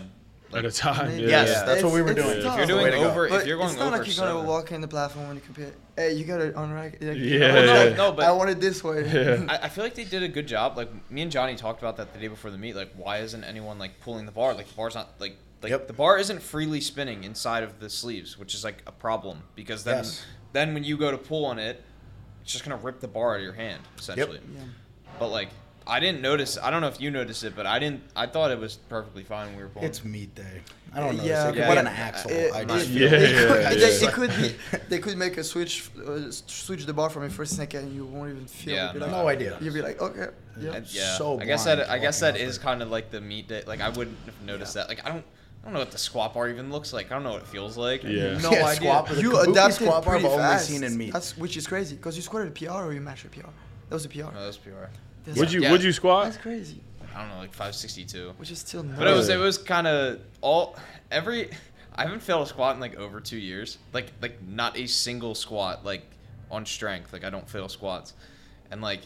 At 0.55 0.65
a 0.65 0.71
time. 0.71 1.09
Maybe. 1.09 1.23
Yeah. 1.25 1.45
Yes, 1.45 1.63
that's 1.65 1.83
what 1.83 1.93
we 1.93 2.03
were 2.03 2.11
It's- 2.13 2.25
doing. 2.25 2.39
If 2.39 2.45
tough. 2.45 2.59
If 2.61 2.69
you're 2.69 2.79
doing 2.79 2.93
to 2.93 2.99
go. 2.99 3.11
over, 3.11 3.27
if 3.27 3.47
you're 3.47 3.57
going 3.59 3.71
it's 3.71 3.79
not 3.79 3.89
over 3.89 3.99
like 3.99 4.07
you're 4.17 4.27
gonna 4.27 4.47
walk 4.47 4.71
in 4.73 4.81
the 4.81 4.89
platform 4.89 5.27
when 5.27 5.37
you 5.37 5.43
compete. 5.43 5.75
Hey, 5.97 6.13
you 6.15 6.25
gotta 6.25 6.51
unrack. 6.53 6.93
Like, 7.03 7.17
Yeah. 7.19 7.53
Well, 7.55 7.91
no, 7.91 7.97
No, 7.97 8.13
but- 8.13 8.25
I 8.27 8.33
want 8.33 8.51
it 8.51 8.61
this 8.61 8.83
way. 8.85 9.07
Yeah. 9.13 9.45
I, 9.49 9.67
I 9.67 9.69
feel 9.69 9.83
like 9.85 9.95
they 9.95 10.05
did 10.05 10.23
a 10.23 10.29
good 10.29 10.47
job. 10.47 10.77
Like 10.77 10.89
me 11.11 11.23
and 11.23 11.31
Johnny 11.33 11.57
talked 11.57 11.81
about 11.83 11.97
that 11.97 12.13
the 12.13 12.19
day 12.21 12.29
before 12.29 12.51
the 12.51 12.59
meet. 12.59 12.77
Like, 12.77 12.93
why 12.97 13.19
isn't 13.19 13.43
anyone 13.45 13.79
like 13.79 14.01
pulling 14.01 14.25
the 14.27 14.33
bar? 14.33 14.55
Like 14.55 14.69
the 14.69 14.75
bar's 14.75 14.95
not 14.95 15.11
like 15.19 15.37
like 15.63 15.71
Yep. 15.71 15.89
the 15.89 15.95
bar 15.95 16.19
isn't 16.19 16.43
freely 16.43 16.81
spinning 16.81 17.25
inside 17.25 17.63
of 17.65 17.81
the 17.81 17.91
sleeves, 17.91 18.39
which 18.39 18.55
is 18.55 18.63
like 18.63 18.83
a 18.87 18.93
problem 18.93 19.43
because 19.57 19.85
then 19.85 19.97
Yes. 20.05 20.25
then 20.53 20.75
when 20.75 20.85
you 20.85 20.97
go 20.97 21.11
to 21.11 21.19
pull 21.19 21.45
on 21.47 21.59
it, 21.59 21.83
it's 22.43 22.53
just 22.53 22.63
gonna 22.65 22.77
rip 22.77 23.01
the 23.01 23.09
bar 23.09 23.33
out 23.35 23.39
of 23.39 23.43
your 23.43 23.53
hand 23.55 23.83
essentially. 23.99 24.41
Yeah. 24.55 24.61
But 25.19 25.29
like 25.29 25.49
I 25.89 26.01
didn't 26.01 26.21
notice. 26.21 26.59
I 26.61 26.71
don't 26.71 26.81
know 26.81 26.89
if 26.89 27.01
you 27.01 27.11
noticed 27.11 27.45
it, 27.45 27.55
but 27.55 27.65
I 27.67 27.79
didn't. 27.79 28.03
I 28.17 28.27
thought 28.27 28.51
it 28.51 28.59
was 28.59 28.77
perfectly 28.89 29.23
fine 29.23 29.47
when 29.49 29.57
we 29.57 29.63
were 29.63 29.69
pulling. 29.69 29.89
It's 29.89 30.05
meet 30.05 30.35
day. 30.35 30.61
I 30.93 31.01
don't 31.01 31.17
know. 31.17 31.23
Yeah, 31.25 31.45
it 31.49 31.53
could 31.53 31.59
yeah, 31.59 31.73
be 31.73 31.79
an 31.79 31.87
axle. 31.87 32.31
It- 32.31 32.53
I 32.55 32.65
just 32.65 32.89
Yeah, 32.89 33.09
feel 33.11 33.21
they 33.21 33.33
yeah, 33.33 33.39
could, 33.49 33.61
yeah. 33.63 33.71
They, 33.71 34.07
it 34.07 34.13
could 34.13 34.31
be. 34.37 34.55
They 34.89 34.99
could 34.99 35.17
make 35.19 35.37
a 35.37 35.45
switch, 35.45 35.91
uh, 36.07 36.31
switch 36.31 36.87
the 36.87 36.93
bar 36.93 37.11
from 37.11 37.25
a 37.25 37.31
first 37.31 37.57
second, 37.57 37.81
and 37.85 37.95
you 37.95 38.05
won't 38.07 38.31
even 38.31 38.47
feel. 38.47 38.75
Yeah, 38.75 38.91
it. 38.91 38.95
You'd 38.95 39.01
no, 39.01 39.07
like, 39.07 39.17
no 39.17 39.29
idea. 39.29 39.59
You'd 39.61 39.75
be 39.75 39.83
like, 39.83 40.01
okay, 40.01 40.29
yeah. 40.61 40.73
And, 40.75 40.87
yeah, 40.95 41.17
so 41.17 41.39
I 41.41 41.45
guess 41.45 41.65
that 41.65 41.89
I 41.91 41.99
guess 41.99 42.21
that 42.21 42.35
walking 42.35 42.49
is 42.49 42.59
out 42.59 42.63
kind 42.65 42.83
of 42.83 42.91
like 42.91 43.11
the 43.11 43.21
meet 43.21 43.49
day. 43.49 43.63
Like 43.67 43.81
I 43.81 43.89
wouldn't 43.91 44.17
have 44.27 44.41
noticed 44.43 44.75
that. 44.75 44.89
Like 44.89 45.05
I 45.07 45.11
don't. 45.11 45.25
I 45.63 45.69
don't 45.71 45.75
know 45.75 45.81
what 45.81 45.91
the 45.91 45.99
squat 45.99 46.33
bar 46.33 46.49
even 46.49 46.71
looks 46.71 46.93
like. 46.93 47.11
I 47.11 47.15
don't 47.15 47.25
know 47.25 47.33
what 47.33 47.43
it 47.43 47.49
feels 47.49 47.77
like. 47.77 48.05
Yeah. 48.05 48.39
No 48.43 48.53
Yeah, 48.53 48.67
idea. 48.67 48.75
squat- 48.89 49.09
the 49.09 49.21
you 49.21 49.31
kabuki 49.33 49.51
adapted 49.51 49.75
squat 49.75 50.05
bar 50.05 50.15
I've 50.15 50.21
pretty 50.21 50.27
only 50.35 50.39
fast. 50.45 50.69
seen 50.69 50.85
in 50.85 50.97
meet. 50.97 51.13
That's 51.13 51.37
which 51.37 51.57
is 51.57 51.67
crazy 51.67 51.97
because 51.97 52.15
you 52.17 52.23
squatted 52.23 52.49
a 52.49 52.51
PR 52.53 52.71
or 52.85 52.93
you 52.93 53.01
mashed 53.01 53.25
a 53.25 53.29
PR. 53.29 53.41
That 53.89 53.95
was 53.97 54.05
a 54.05 54.09
PR. 54.09 54.31
No, 54.33 54.45
that's 54.45 54.57
PR. 54.59 54.71
That's, 55.27 55.39
Would 55.39 55.53
you 55.53 55.61
Yeah. 55.63 55.73
would 55.73 55.83
you 55.83 55.93
squat? 55.93 56.25
That's 56.25 56.37
crazy. 56.37 56.81
I 57.15 57.21
don't 57.21 57.31
know, 57.31 57.39
like 57.39 57.53
562. 57.53 58.35
Which 58.37 58.51
is 58.51 58.59
still. 58.61 58.83
Not. 58.83 58.99
But 58.99 59.09
it 59.09 59.13
was 59.13 59.29
it 59.29 59.39
was 59.39 59.59
kind 59.59 59.87
of 59.87 60.21
all 60.41 60.77
every. 61.11 61.51
I 61.95 62.03
haven't 62.03 62.23
failed 62.23 62.47
a 62.47 62.49
squat 62.49 62.75
in 62.75 62.81
like 62.81 62.97
over 62.97 63.21
two 63.21 63.39
years. 63.39 63.79
Like 63.93 64.13
like 64.21 64.43
not 64.43 64.77
a 64.79 64.87
single 64.87 65.35
squat 65.35 65.85
like 65.85 66.05
on 66.51 66.65
strength. 66.67 67.13
Like 67.13 67.25
I 67.25 67.31
don't 67.31 67.49
fail 67.49 67.69
squats, 67.69 68.13
and 68.71 68.83
like 68.83 69.01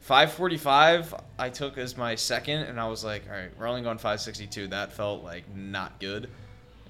545 0.00 1.14
I 1.38 1.50
took 1.50 1.76
as 1.78 1.96
my 1.96 2.14
second, 2.14 2.62
and 2.62 2.80
I 2.80 2.86
was 2.88 3.04
like, 3.04 3.24
all 3.28 3.36
right, 3.36 3.50
we're 3.58 3.66
only 3.66 3.82
going 3.82 3.98
562. 3.98 4.68
That 4.68 4.92
felt 4.92 5.22
like 5.24 5.44
not 5.54 5.98
good, 6.00 6.30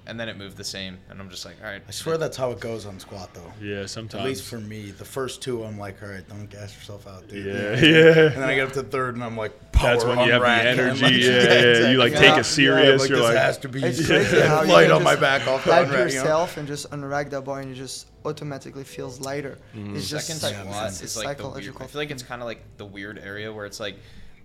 and 0.09 0.19
then 0.19 0.27
it 0.27 0.37
moved 0.37 0.57
the 0.57 0.63
same, 0.63 0.97
and 1.09 1.21
I'm 1.21 1.29
just 1.29 1.45
like, 1.45 1.55
all 1.63 1.69
right. 1.69 1.81
I 1.87 1.91
swear 1.91 2.17
that's 2.17 2.35
how 2.35 2.51
it 2.51 2.59
goes 2.59 2.85
on 2.85 2.99
squat 2.99 3.33
though. 3.33 3.51
Yeah, 3.61 3.85
sometimes. 3.85 4.21
At 4.21 4.27
least 4.27 4.43
for 4.43 4.59
me, 4.59 4.91
the 4.91 5.05
first 5.05 5.41
two, 5.41 5.63
I'm 5.63 5.77
like, 5.77 6.01
all 6.03 6.09
right, 6.09 6.27
don't 6.27 6.49
gas 6.49 6.75
yourself 6.75 7.07
out, 7.07 7.27
dude. 7.27 7.45
Yeah, 7.45 7.53
And 8.33 8.35
then 8.41 8.43
I 8.49 8.55
get 8.55 8.67
up 8.67 8.73
to 8.73 8.83
third, 8.83 9.15
and 9.15 9.23
I'm 9.23 9.37
like, 9.37 9.71
power 9.71 9.91
That's 9.93 10.03
when 10.05 10.19
you 10.25 10.31
have 10.33 10.41
the 10.41 10.47
unrack, 10.47 10.59
and 10.65 10.79
energy. 10.79 11.01
like, 11.03 11.13
yeah, 11.13 11.81
yeah, 11.83 11.91
You 11.91 11.97
like 11.99 12.13
Yeah. 12.13 12.19
take 12.19 12.29
Yeah, 12.31 12.39
it 12.39 12.43
serious. 12.43 13.01
like, 13.01 13.09
You're 13.09 13.19
this 13.19 13.27
like, 13.27 13.37
has 13.37 13.57
to 13.59 13.69
be 13.69 13.83
It's 13.83 14.05
crazy 14.07 14.41
how 14.41 14.65
light 14.65 14.91
on 14.91 15.03
my 15.03 15.15
back 15.15 15.47
off 15.47 15.63
the 15.63 15.73
hype 15.73 15.87
unrack, 15.87 16.11
you 16.13 16.23
know? 16.23 16.47
and 16.57 16.67
just 16.67 16.89
unrack 16.91 17.29
that 17.29 17.45
bar 17.45 17.59
and 17.59 17.71
it 17.71 17.75
just 17.75 18.07
automatically 18.25 18.83
feels 18.83 19.21
lighter. 19.21 19.57
Mm-hmm. 19.75 19.95
It's 19.95 20.09
just 20.09 20.27
second 20.27 20.41
psych- 20.41 20.55
squat 20.65 20.87
it's, 20.87 20.95
is 20.97 21.01
it's 21.03 21.17
like 21.17 21.37
the 21.37 21.43
weird. 21.43 21.53
psychological. 21.55 21.83
I 21.83 21.87
feel 21.87 22.01
like 22.01 22.11
it's 22.11 22.23
kind 22.23 22.41
of 22.41 22.47
like 22.47 22.61
the 22.77 22.85
weird 22.85 23.17
area 23.19 23.53
where 23.53 23.65
it's 23.65 23.79
like, 23.79 23.95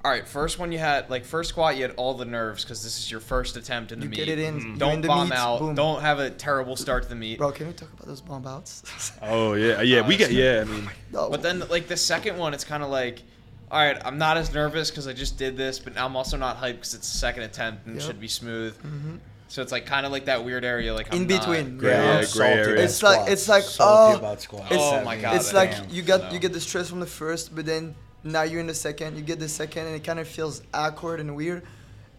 all 0.05 0.11
right, 0.11 0.29
first 0.29 0.59
one 0.59 0.71
you 0.71 0.79
had 0.79 1.09
like 1.09 1.25
first 1.25 1.49
squat 1.49 1.77
you 1.77 1.83
had 1.83 1.93
all 1.93 2.12
the 2.14 2.27
nerves 2.27 2.62
because 2.62 2.83
this 2.85 2.99
is 2.99 3.11
your 3.11 3.21
first 3.21 3.57
attempt 3.57 3.90
in 3.90 4.01
the 4.01 4.05
You 4.05 4.11
meet. 4.11 4.17
get 4.17 4.29
it 4.29 4.38
in, 4.38 4.61
Mhm. 4.61 4.79
Don't 4.79 4.93
in 4.95 5.01
bomb 5.07 5.31
meet, 5.31 5.35
out. 5.38 5.61
boom. 5.61 5.75
Don't 5.75 6.03
have 6.03 6.19
a 6.19 6.29
terrible 6.31 6.77
start 6.77 7.05
to 7.05 7.09
the 7.09 7.14
meet. 7.14 7.38
Bro, 7.38 7.53
can 7.53 7.69
we 7.69 7.73
talk 7.73 7.90
about 7.93 8.07
those 8.07 8.21
bomb 8.21 8.47
outs? 8.47 8.83
oh 9.23 9.55
yeah, 9.55 9.81
yeah. 9.81 10.07
We 10.07 10.17
get 10.19 10.31
yeah. 10.31 10.61
I 10.61 10.64
mean, 10.64 10.90
No. 11.11 11.31
But 11.31 11.43
then 11.43 11.61
like 11.71 11.88
the 11.88 11.97
second 11.97 12.37
one, 12.37 12.53
it's 12.53 12.64
kind 12.64 12.83
of 12.83 12.90
like, 12.90 13.23
all 13.71 13.79
right, 13.83 13.97
I'm 14.05 14.19
not 14.19 14.37
as 14.37 14.53
nervous 14.53 14.90
because 14.90 15.09
I 15.09 15.14
just 15.14 15.38
did 15.38 15.57
this, 15.57 15.79
but 15.79 15.99
I'm 15.99 16.17
also 16.17 16.37
not 16.37 16.61
hyped 16.61 16.75
because 16.75 16.95
it's 16.95 17.11
the 17.11 17.19
second 17.19 17.45
attempt 17.45 17.87
and 17.87 17.97
it 17.97 18.03
should 18.03 18.21
be 18.21 18.29
smooth. 18.29 18.77
Mhm. 18.83 19.21
So 19.49 19.62
it's 19.62 19.73
like 19.73 19.87
kind 19.87 20.05
of 20.05 20.12
like 20.12 20.27
that 20.27 20.45
weird 20.45 20.64
area, 20.67 20.93
like 20.93 21.12
I'm 21.14 21.23
In 21.23 21.27
between. 21.27 21.79
Gray- 21.79 21.93
Yeah, 21.93 22.21
yeah, 22.21 22.27
gray 22.33 22.53
area. 22.53 22.85
It's 22.85 23.03
like- 23.03 23.31
it's 23.31 23.49
like, 23.49 23.62
salty 23.62 24.17
oh, 24.17 24.19
about 24.19 24.43
squats. 24.43 24.67
it's, 24.71 24.83
Oh 24.83 25.03
my 25.03 25.17
God, 25.17 25.37
it's 25.37 25.47
damn. 25.53 25.55
like 25.57 25.93
you 25.93 26.03
got 26.03 26.25
No. 26.25 26.31
you 26.33 26.38
get 26.40 26.53
the 26.53 26.61
stress 26.61 26.88
from 26.90 27.01
the 27.01 27.07
first, 27.07 27.55
but 27.55 27.64
then 27.64 27.95
now 28.24 28.42
you're 28.42 28.60
in 28.60 28.66
the 28.66 28.74
second. 28.74 29.16
You 29.16 29.22
get 29.22 29.38
the 29.38 29.48
second, 29.48 29.87
and 29.87 29.94
it 29.94 30.02
kind 30.04 30.18
of 30.18 30.26
feels 30.26 30.62
awkward 30.72 31.20
and 31.20 31.37
weird, 31.37 31.62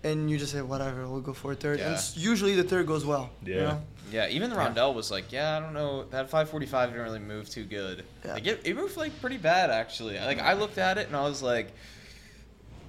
and 0.04 0.30
you 0.30 0.38
just 0.38 0.52
say 0.54 0.62
whatever, 0.62 1.08
we'll 1.08 1.22
go 1.22 1.34
for 1.34 1.52
a 1.52 1.56
third. 1.56 1.80
And 1.80 1.92
Yeah. 1.92 1.98
s- 1.98 2.16
usually 2.16 2.56
the 2.56 2.64
third 2.64 2.86
goes 2.88 3.06
well. 3.06 3.32
you 3.44 3.56
Yeah. 3.56 3.62
know? 3.62 3.82
Yeah, 4.12 4.28
even 4.28 4.52
the 4.52 4.56
Yeah. 4.56 4.70
Rondell 4.72 4.94
was 4.94 5.10
like, 5.10 5.32
yeah, 5.32 5.58
I 5.58 5.60
don't 5.60 5.74
know, 5.74 6.04
that 6.12 6.30
545 6.30 6.90
didn't 6.92 7.04
really 7.04 7.18
move 7.20 7.50
too 7.50 7.66
good. 7.66 8.04
Yeah. 8.24 8.34
Like 8.34 8.46
it, 8.46 8.62
it 8.64 8.76
moved 8.76 8.96
like 8.98 9.20
pretty 9.20 9.38
bad 9.38 9.72
actually. 9.72 10.20
Like 10.20 10.40
I 10.40 10.54
looked 10.54 10.78
at 10.78 11.00
it 11.00 11.08
and 11.08 11.16
I 11.16 11.24
was 11.24 11.42
like, 11.42 11.72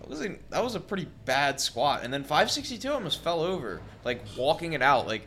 that 0.01 0.09
was 0.11 0.21
a, 0.21 0.37
that 0.51 0.63
was 0.63 0.75
a 0.75 0.81
pretty 0.81 1.09
bad 1.25 1.59
squat. 1.59 2.03
And 2.05 2.13
then 2.13 2.23
562 2.23 2.93
almost 2.93 3.23
fell 3.23 3.41
over, 3.41 3.81
like 4.05 4.23
walking 4.37 4.75
it 4.75 4.83
out, 4.83 5.07
like 5.07 5.27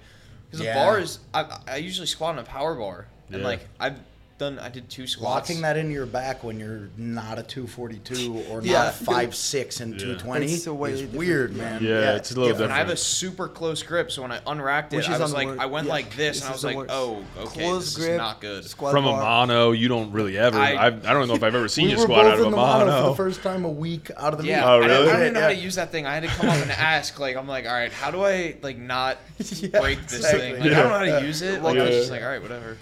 because 0.51 0.63
Yeah. 0.63 0.73
the 0.73 0.79
bar 0.79 0.99
is. 0.99 1.19
I, 1.33 1.59
I 1.67 1.75
usually 1.77 2.07
squat 2.07 2.33
on 2.33 2.39
a 2.39 2.43
power 2.43 2.75
bar, 2.75 3.07
and 3.31 3.41
Yeah. 3.41 3.47
like 3.47 3.67
I've 3.79 3.97
done, 4.39 4.57
I 4.57 4.69
did 4.69 4.89
two 4.89 5.05
squats. 5.05 5.49
Locking 5.49 5.61
that 5.61 5.77
into 5.77 5.91
your 5.93 6.05
back 6.07 6.43
when 6.43 6.59
you're 6.59 6.89
not 6.97 7.37
a 7.37 7.43
242 7.43 8.45
or 8.49 8.61
Yeah. 8.63 8.73
not 8.73 8.87
a 8.87 8.91
five 8.91 9.35
six 9.35 9.79
and 9.81 9.93
Yeah. 9.93 9.99
220 9.99 10.45
It's 10.45 10.65
a 10.65 10.83
is 10.85 11.01
different. 11.01 11.13
weird, 11.13 11.55
man. 11.55 11.83
Yeah, 11.83 12.15
it's 12.15 12.31
a 12.31 12.33
little 12.35 12.47
different. 12.49 12.71
And 12.71 12.73
I 12.73 12.77
have 12.79 12.89
a 12.89 12.97
super 12.97 13.47
close 13.47 13.83
grip, 13.83 14.11
so 14.11 14.23
when 14.23 14.31
I 14.31 14.39
unracked 14.47 14.93
it, 14.93 14.97
Which 14.97 15.09
I 15.09 15.19
was 15.19 15.33
like, 15.33 15.47
the 15.55 15.61
I 15.61 15.67
went 15.67 15.85
yeah, 15.87 15.93
like 15.93 16.15
this, 16.15 16.37
this 16.37 16.41
and 16.41 16.49
I 16.49 16.53
was 16.53 16.63
like, 16.63 16.77
worst. 16.77 16.89
oh, 16.91 17.23
okay, 17.37 17.61
Close 17.63 17.85
this 17.93 17.97
grip, 17.97 18.11
is 18.13 18.17
not 18.17 18.41
good. 18.41 18.65
Squat 18.65 18.91
from 18.93 19.05
a 19.05 19.11
mono, 19.11 19.71
you 19.71 19.87
don't 19.87 20.11
really 20.11 20.37
ever. 20.37 20.57
I- 20.57 20.73
I, 20.73 20.85
I 20.87 20.89
don't 20.89 21.27
know 21.27 21.35
if 21.35 21.43
I've 21.43 21.53
ever 21.53 21.67
seen 21.67 21.85
we 21.85 21.91
you 21.91 21.97
squat 21.99 22.23
both 22.23 22.25
out 22.27 22.33
of 22.35 22.39
in 22.39 22.47
a 22.47 22.49
the 22.49 22.55
mono 22.55 22.79
for 22.79 22.85
mono. 22.91 23.09
the 23.09 23.15
first 23.15 23.43
time 23.43 23.65
a 23.65 23.69
week 23.69 24.09
out 24.17 24.33
of 24.33 24.39
the 24.41 24.45
Yeah, 24.47 24.61
meet. 24.61 24.65
Oh, 24.65 24.67
I, 24.69 24.87
don't, 24.87 24.89
I 24.89 24.93
really? 24.99 25.05
don't 25.11 25.21
even 25.21 25.33
know 25.33 25.41
how 25.41 25.47
to 25.49 25.55
use 25.55 25.75
that 25.75 25.91
thing. 25.91 26.05
I 26.05 26.13
had 26.15 26.23
to 26.23 26.29
come 26.29 26.49
up 26.49 26.55
and 26.57 26.71
ask. 26.71 27.19
Like, 27.19 27.35
I'm 27.35 27.47
like, 27.47 27.65
all 27.65 27.73
right, 27.73 27.91
how 27.91 28.09
do 28.09 28.23
I 28.23 28.55
like 28.61 28.77
not 28.77 29.17
break 29.37 30.07
this 30.07 30.31
thing? 30.31 30.53
Like, 30.59 30.71
I 30.71 30.75
don't 30.75 30.89
know 30.89 31.11
how 31.11 31.19
to 31.19 31.25
use 31.25 31.41
it. 31.41 31.61
Like, 31.61 31.77
I 31.77 31.83
was 31.83 31.95
just 31.95 32.11
like, 32.11 32.21
all 32.21 32.29
right, 32.29 32.41
whatever. 32.41 32.77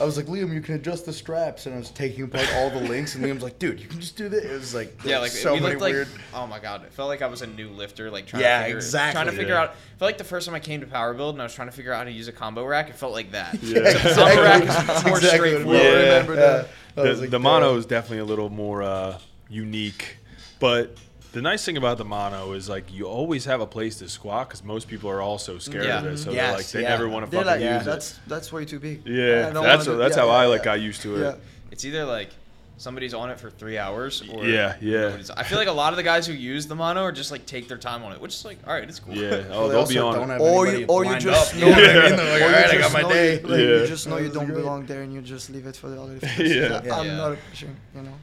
I 0.00 0.04
was 0.04 0.16
like, 0.16 0.24
Liam, 0.26 0.52
you 0.54 0.60
can 0.62 0.74
adjust 0.76 1.04
the 1.04 1.12
straps, 1.12 1.66
and 1.66 1.74
I 1.74 1.78
was 1.78 1.90
taking 1.90 2.24
apart 2.24 2.48
all 2.54 2.70
the 2.70 2.80
links, 2.80 3.14
and 3.14 3.22
Liam's 3.24 3.42
like, 3.42 3.58
dude, 3.58 3.78
you 3.78 3.86
can 3.86 4.00
just 4.00 4.16
do 4.16 4.28
this. 4.30 4.42
It 4.44 4.52
was 4.52 4.74
like, 4.74 4.96
Yeah, 5.04 5.18
like 5.18 5.30
so 5.30 5.54
many 5.54 5.66
looked 5.66 5.80
like, 5.82 5.92
weird. 5.92 6.08
oh 6.32 6.46
my 6.46 6.58
god, 6.58 6.84
it 6.84 6.92
felt 6.94 7.08
like 7.08 7.20
I 7.20 7.26
was 7.26 7.42
a 7.42 7.46
new 7.46 7.68
lifter. 7.68 8.10
Like, 8.10 8.26
trying 8.26 8.42
Yeah, 8.42 8.58
to 8.60 8.64
figure, 8.64 8.76
exactly. 8.78 9.12
Trying 9.22 9.26
to 9.30 9.36
figure 9.38 9.54
Yeah. 9.54 9.60
out. 9.62 9.68
I 9.70 9.98
felt 9.98 10.08
like 10.08 10.18
the 10.18 10.24
first 10.24 10.46
time 10.46 10.54
I 10.54 10.60
came 10.60 10.80
to 10.80 10.86
Power 10.86 11.12
Build 11.12 11.34
and 11.34 11.42
I 11.42 11.44
was 11.44 11.54
trying 11.54 11.68
to 11.68 11.72
figure 11.72 11.92
out 11.92 11.98
how 11.98 12.04
to 12.04 12.10
use 12.10 12.26
a 12.26 12.32
combo 12.32 12.64
rack. 12.64 12.88
It 12.88 12.96
felt 12.96 13.12
like 13.12 13.32
that. 13.32 13.62
Yeah. 13.62 13.78
Except 13.84 14.02
the 14.04 14.14
combo 14.14 14.42
rack 14.42 14.62
is 14.62 15.04
more 15.04 15.16
Exactly 15.18 15.18
what 15.18 15.20
it 15.20 15.28
straightforward. 15.28 15.66
was. 15.66 15.82
Yeah. 15.82 16.08
remember 16.12 16.36
that. 16.36 16.68
I 16.96 17.02
The, 17.02 17.14
like, 17.14 17.30
the 17.30 17.38
mono 17.38 17.76
is 17.76 17.84
definitely 17.86 18.18
a 18.18 18.24
little 18.24 18.48
more 18.50 18.82
uh, 18.82 19.18
unique, 19.50 20.16
but 20.58 20.96
the 21.32 21.40
nice 21.42 21.64
thing 21.64 21.76
about 21.76 21.98
the 21.98 22.04
mono 22.04 22.52
is 22.52 22.68
like 22.68 22.92
you 22.92 23.06
always 23.06 23.44
have 23.46 23.60
a 23.60 23.66
place 23.66 23.98
to 23.98 24.08
squat 24.08 24.48
because 24.48 24.62
most 24.62 24.88
people 24.88 25.08
are 25.10 25.20
also 25.22 25.58
scared 25.58 25.86
Yeah. 25.86 25.98
of 26.00 26.06
it, 26.06 26.18
so 26.18 26.30
Yes, 26.30 26.46
they're 26.48 26.56
like 26.56 26.66
they 26.68 26.82
yeah. 26.82 26.88
never 26.90 27.08
want 27.08 27.24
to 27.24 27.30
They're 27.30 27.40
fucking 27.44 27.60
like, 27.62 27.64
Yeah. 27.64 27.76
use 27.78 27.86
that's 27.86 28.18
that's 28.26 28.52
way 28.52 28.64
too 28.64 28.78
big. 28.78 29.06
Yeah, 29.06 29.50
that's 29.50 29.86
wanna 29.86 29.98
that's 29.98 30.16
yeah, 30.16 30.22
how 30.22 30.28
yeah, 30.28 30.34
I 30.34 30.42
yeah. 30.42 30.48
like 30.48 30.62
got 30.62 30.80
used 30.80 31.02
to 31.02 31.16
it. 31.16 31.20
Yeah. 31.20 31.34
It's 31.70 31.84
either 31.84 32.04
like 32.04 32.30
somebody's 32.78 33.14
on 33.14 33.30
it 33.30 33.38
for 33.38 33.48
three 33.48 33.78
hours, 33.78 34.22
or 34.32 34.44
Yeah, 34.44 34.74
yeah. 34.80 35.16
I 35.36 35.44
feel 35.44 35.56
like 35.58 35.68
a 35.68 35.72
lot 35.72 35.92
of 35.92 35.96
the 35.96 36.02
guys 36.02 36.26
who 36.26 36.32
use 36.32 36.66
the 36.66 36.74
mono 36.74 37.02
are 37.02 37.12
just 37.12 37.30
like 37.30 37.46
take 37.46 37.68
their 37.68 37.78
time 37.78 38.02
on 38.02 38.12
it, 38.12 38.20
which 38.20 38.34
is 38.34 38.44
like, 38.44 38.58
all 38.66 38.74
right, 38.74 38.88
it's 38.88 38.98
cool. 38.98 39.14
Yeah. 39.16 39.44
Oh, 39.52 39.68
they 39.68 39.74
they'll 39.74 39.86
be 39.86 39.98
on. 39.98 40.14
don't 40.14 40.30
it. 40.32 40.40
Or 40.40 40.66
you, 40.66 40.84
or 40.86 41.04
you 41.04 41.18
just 41.18 41.54
up, 41.54 41.60
know, 41.60 41.68
you 41.68 41.72
I 41.72 41.80
Yeah. 41.80 41.86
mean? 42.08 42.16
They're 42.16 42.32
like, 42.32 42.42
or 42.42 42.44
all 42.44 42.50
you 42.50 42.56
right, 42.56 42.74
I 42.74 42.78
got 42.78 42.92
my 42.92 43.02
day. 43.08 43.40
You, 43.40 43.46
like, 43.46 43.50
Yeah. 43.60 43.66
you 43.66 43.86
just 43.86 44.06
know 44.08 44.16
you 44.18 44.28
don't 44.30 44.48
belong 44.62 44.84
there, 44.86 45.02
and 45.02 45.14
you 45.14 45.22
just 45.22 45.48
leave 45.50 45.66
it 45.66 45.76
for 45.76 45.88
the 45.90 46.00
other. 46.02 46.18
Yeah. 46.42 46.80
I'm 46.98 47.06
Yeah. 47.06 47.16
not 47.16 47.38
pushing, 47.50 47.76
you 47.94 48.02
know. 48.02 48.14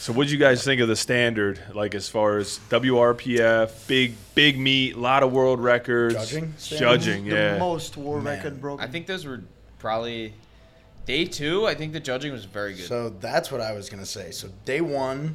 So, 0.00 0.12
what 0.12 0.24
did 0.24 0.32
you 0.32 0.38
guys 0.38 0.62
think 0.62 0.80
of 0.80 0.86
the 0.86 0.96
standard? 0.96 1.60
Like, 1.74 1.94
as 1.94 2.08
far 2.08 2.38
as 2.38 2.60
WRPF, 2.70 3.88
big 3.88 4.14
big 4.34 4.56
meet, 4.58 4.94
a 4.94 4.98
lot 4.98 5.24
of 5.24 5.32
world 5.32 5.60
records, 5.60 6.14
Judging 6.14 6.54
standard? 6.56 7.00
judging, 7.00 7.24
the 7.24 7.34
yeah. 7.34 7.58
most 7.58 7.96
world 7.96 8.22
Man. 8.22 8.36
record 8.36 8.60
broken. 8.60 8.86
I 8.86 8.90
think 8.90 9.06
those 9.06 9.26
were 9.26 9.42
probably 9.80 10.34
day 11.04 11.24
two. 11.24 11.66
I 11.66 11.74
think 11.74 11.92
the 11.92 12.00
judging 12.00 12.32
was 12.32 12.44
very 12.44 12.74
good. 12.74 12.86
So 12.86 13.08
that's 13.08 13.50
what 13.50 13.60
I 13.60 13.72
was 13.72 13.90
gonna 13.90 14.06
say. 14.06 14.30
So 14.30 14.48
day 14.64 14.80
one, 14.80 15.34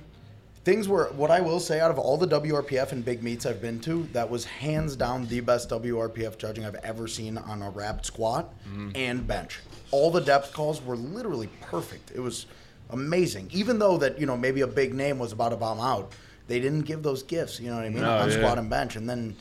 things 0.64 0.88
were 0.88 1.11
what 1.16 1.30
I 1.30 1.41
will 1.41 1.59
say 1.59 1.82
out 1.82 1.91
of 1.91 1.99
all 1.99 2.16
the 2.16 2.28
WRPF 2.28 2.93
and 2.93 3.03
big 3.03 3.22
meets 3.22 3.45
I've 3.45 3.61
been 3.61 3.82
to, 3.82 4.07
that 4.14 4.30
was 4.30 4.45
hands 4.45 4.95
down 4.95 5.28
the 5.28 5.41
best 5.41 5.70
WRPF 5.72 6.38
judging 6.38 6.66
I've 6.66 6.76
ever 6.76 7.09
seen 7.09 7.38
on 7.38 7.61
a 7.61 7.70
wrapped 7.70 8.05
squat 8.05 8.53
mm-hmm. 8.66 8.91
and 8.95 9.28
bench. 9.28 9.59
All 9.91 10.09
the 10.09 10.22
depth 10.22 10.53
calls 10.53 10.82
were 10.82 10.95
literally 10.95 11.49
perfect. 11.61 12.11
It 12.16 12.22
was 12.22 12.45
amazing. 12.94 13.50
Even 13.52 13.80
though 13.80 13.98
that 13.98 14.20
you 14.20 14.26
know 14.26 14.38
maybe 14.38 14.62
a 14.62 14.68
big 14.68 14.94
name 14.94 15.20
was 15.20 15.32
about 15.34 15.50
to 15.50 15.58
bomb 15.58 15.80
out, 15.82 16.12
they 16.48 16.60
didn't 16.60 16.82
give 16.84 17.04
those 17.04 17.24
gifts. 17.24 17.60
You 17.60 17.70
know 17.72 17.76
what 17.78 17.86
I 17.86 17.89
mean 17.89 18.02
No, 18.04 18.18
on 18.20 18.30
yeah. 18.30 18.38
squat 18.38 18.58
and 18.58 18.70
bench, 18.70 18.96
and 18.96 19.10
then. 19.10 19.36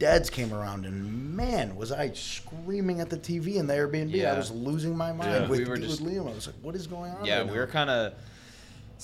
Deads 0.00 0.28
came 0.28 0.52
around 0.52 0.86
and 0.86 1.36
man, 1.36 1.76
was 1.76 1.92
I 1.92 2.10
screaming 2.14 3.00
at 3.00 3.10
the 3.10 3.16
TV 3.16 3.54
in 3.56 3.68
the 3.68 3.74
Airbnb. 3.74 4.26
I 4.26 4.36
was 4.36 4.50
losing 4.50 4.96
my 4.96 5.12
mind 5.12 5.30
Yeah. 5.30 5.48
with, 5.48 5.60
We 5.60 5.64
were 5.66 5.70
with 5.74 5.82
just- 5.82 6.02
Liam. 6.04 6.28
I 6.28 6.34
was 6.34 6.48
like, 6.48 6.56
"What 6.62 6.74
is 6.74 6.88
going 6.88 7.12
on?" 7.12 7.24
yeah, 7.24 7.38
right 7.38 7.46
we 7.46 7.52
now? 7.52 7.58
were 7.60 7.66
kind 7.68 7.88
of. 7.88 8.12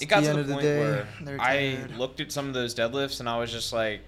It 0.00 0.06
got 0.06 0.24
the 0.24 0.30
to 0.32 0.36
the 0.38 0.42
the 0.42 0.52
point 0.52 0.62
day, 0.64 0.78
where 0.80 1.06
I 1.40 1.78
looked 1.96 2.20
at 2.20 2.32
some 2.32 2.48
of 2.48 2.54
those 2.54 2.74
deadlifts 2.74 3.20
and 3.20 3.28
I 3.28 3.38
was 3.38 3.52
just 3.52 3.72
like, 3.72 4.00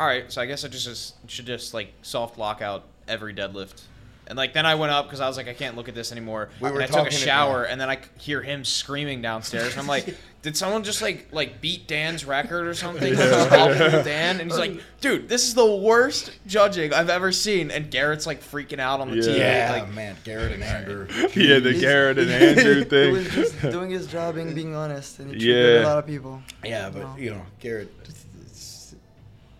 all 0.00 0.06
right, 0.06 0.30
so 0.30 0.42
I 0.42 0.46
guess 0.46 0.64
I 0.64 0.68
just, 0.68 0.84
just 0.84 1.30
should 1.30 1.46
just 1.46 1.72
like 1.72 1.92
soft 2.02 2.38
lock 2.38 2.60
out 2.60 2.82
every 3.06 3.32
deadlift. 3.32 3.82
And 4.28 4.36
like 4.36 4.52
then 4.54 4.66
I 4.66 4.74
went 4.74 4.92
up 4.92 5.06
because 5.06 5.20
I 5.20 5.28
was 5.28 5.36
like 5.36 5.48
I 5.48 5.54
can't 5.54 5.76
look 5.76 5.88
at 5.88 5.94
this 5.94 6.10
anymore. 6.12 6.48
We 6.60 6.70
were 6.70 6.80
and 6.80 6.84
I 6.92 6.98
took 6.98 7.08
a 7.08 7.10
shower 7.14 7.64
and 7.64 7.80
then 7.80 7.88
I 7.88 7.96
c- 7.96 8.02
hear 8.18 8.42
him 8.42 8.64
screaming 8.64 9.22
downstairs 9.22 9.72
and 9.72 9.80
I'm 9.80 9.86
like, 9.86 10.16
did 10.42 10.56
someone 10.56 10.82
just 10.82 11.00
like 11.00 11.28
like 11.30 11.60
beat 11.60 11.86
Dan's 11.86 12.24
record 12.24 12.66
or 12.66 12.74
something? 12.74 13.12
Unstoppable 13.12 14.02
Dan 14.02 14.40
and 14.40 14.50
he's 14.50 14.58
like, 14.58 14.80
dude, 15.00 15.28
this 15.28 15.44
is 15.46 15.54
the 15.54 15.64
worst 15.76 16.32
judging 16.46 16.92
I've 16.92 17.08
ever 17.10 17.30
seen. 17.30 17.70
And 17.70 17.88
Garrett's 17.90 18.26
like 18.26 18.42
freaking 18.42 18.80
out 18.80 19.00
on 19.00 19.10
the 19.10 19.16
Yeah. 19.16 19.22
TV. 19.22 19.38
Yeah, 19.38 19.72
like, 19.82 19.94
man, 19.94 20.16
Garrett 20.24 20.52
and 20.52 20.62
Andrew. 20.64 21.06
yeah, 21.34 21.60
the 21.60 21.70
He's- 21.70 21.80
Garrett 21.80 22.18
and 22.18 22.30
Andrew 22.30 22.84
thing. 22.84 23.10
he 23.14 23.18
was 23.18 23.28
just 23.30 23.60
doing 23.62 23.90
his 23.90 24.08
job 24.08 24.36
and 24.38 24.54
being 24.56 24.74
honest, 24.74 25.20
and 25.20 25.32
he 25.34 25.46
Yeah. 25.48 25.52
triggered 25.54 25.82
a 25.82 25.86
lot 25.88 25.98
of 25.98 26.06
people. 26.08 26.42
Yeah, 26.64 26.90
but 26.90 26.98
No. 27.02 27.16
you 27.16 27.30
know, 27.30 27.42
Garrett. 27.60 27.92
it's- 28.02 28.24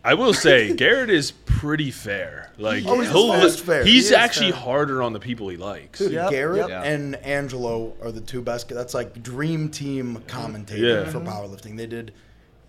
I 0.06 0.14
will 0.14 0.32
say 0.34 0.72
Garrett 0.72 1.10
is 1.10 1.32
pretty 1.32 1.90
fair. 1.90 2.52
Like 2.58 2.84
Oh, 2.86 3.00
he's 3.00 3.10
he'll- 3.10 3.28
most 3.28 3.60
fair. 3.64 3.84
he's 3.84 4.10
He 4.10 4.14
actually 4.14 4.52
fair. 4.52 4.60
harder 4.60 5.02
on 5.02 5.12
the 5.12 5.18
people 5.20 5.48
he 5.48 5.56
likes. 5.56 5.98
Dude, 5.98 6.12
Yep, 6.12 6.30
Garrett 6.30 6.68
yep. 6.68 6.84
and 6.84 7.16
Angelo 7.16 7.92
are 8.00 8.12
the 8.12 8.20
two 8.20 8.40
best. 8.40 8.68
That's 8.68 8.94
like 8.94 9.20
dream 9.22 9.68
team 9.68 10.22
commentating 10.28 11.04
Yeah. 11.06 11.10
for 11.10 11.18
powerlifting. 11.20 11.76
They 11.76 11.86
did 11.86 12.12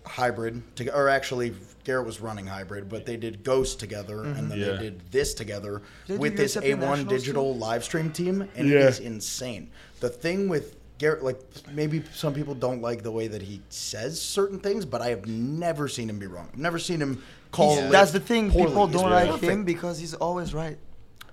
hybrid, 0.04 0.62
to, 0.76 0.92
or 0.96 1.08
actually, 1.08 1.52
Garrett 1.84 2.06
was 2.06 2.20
running 2.20 2.46
hybrid, 2.46 2.88
but 2.88 3.06
they 3.06 3.16
did 3.16 3.44
Ghost 3.44 3.78
together, 3.78 4.22
and 4.24 4.50
then 4.50 4.58
Yeah. 4.58 4.72
they 4.72 4.78
did 4.84 5.00
this 5.12 5.32
together 5.34 5.82
Did 6.06 6.18
with 6.18 6.36
this 6.36 6.56
A1 6.56 6.80
Nationals 6.80 7.08
digital 7.22 7.56
live 7.56 7.84
stream 7.84 8.10
team, 8.10 8.48
and 8.56 8.68
Yeah. 8.68 8.78
it 8.78 8.88
is 8.88 8.98
insane. 9.00 9.68
The 10.00 10.08
thing 10.08 10.48
with 10.48 10.76
Garrett, 10.98 11.22
like 11.22 11.38
maybe 11.72 12.02
some 12.12 12.34
people 12.34 12.54
don't 12.54 12.82
like 12.82 13.02
the 13.02 13.10
way 13.12 13.28
that 13.28 13.40
he 13.42 13.60
says 13.70 14.20
certain 14.20 14.58
things, 14.58 14.84
but 14.84 15.00
I 15.00 15.08
have 15.10 15.26
never 15.26 15.88
seen 15.88 16.10
him 16.10 16.18
be 16.18 16.26
wrong. 16.26 16.48
I've 16.52 16.58
never 16.58 16.78
seen 16.78 17.00
him 17.00 17.22
call. 17.52 17.74
He's- 17.76 17.88
a 17.88 17.92
That's 17.92 18.10
the 18.10 18.20
thing. 18.20 18.50
poorly. 18.50 18.68
People 18.68 18.86
don't 18.88 19.10
like 19.10 19.30
perfect. 19.30 19.44
him 19.52 19.64
because 19.64 19.98
he's 19.98 20.14
always 20.14 20.52
right. 20.54 20.76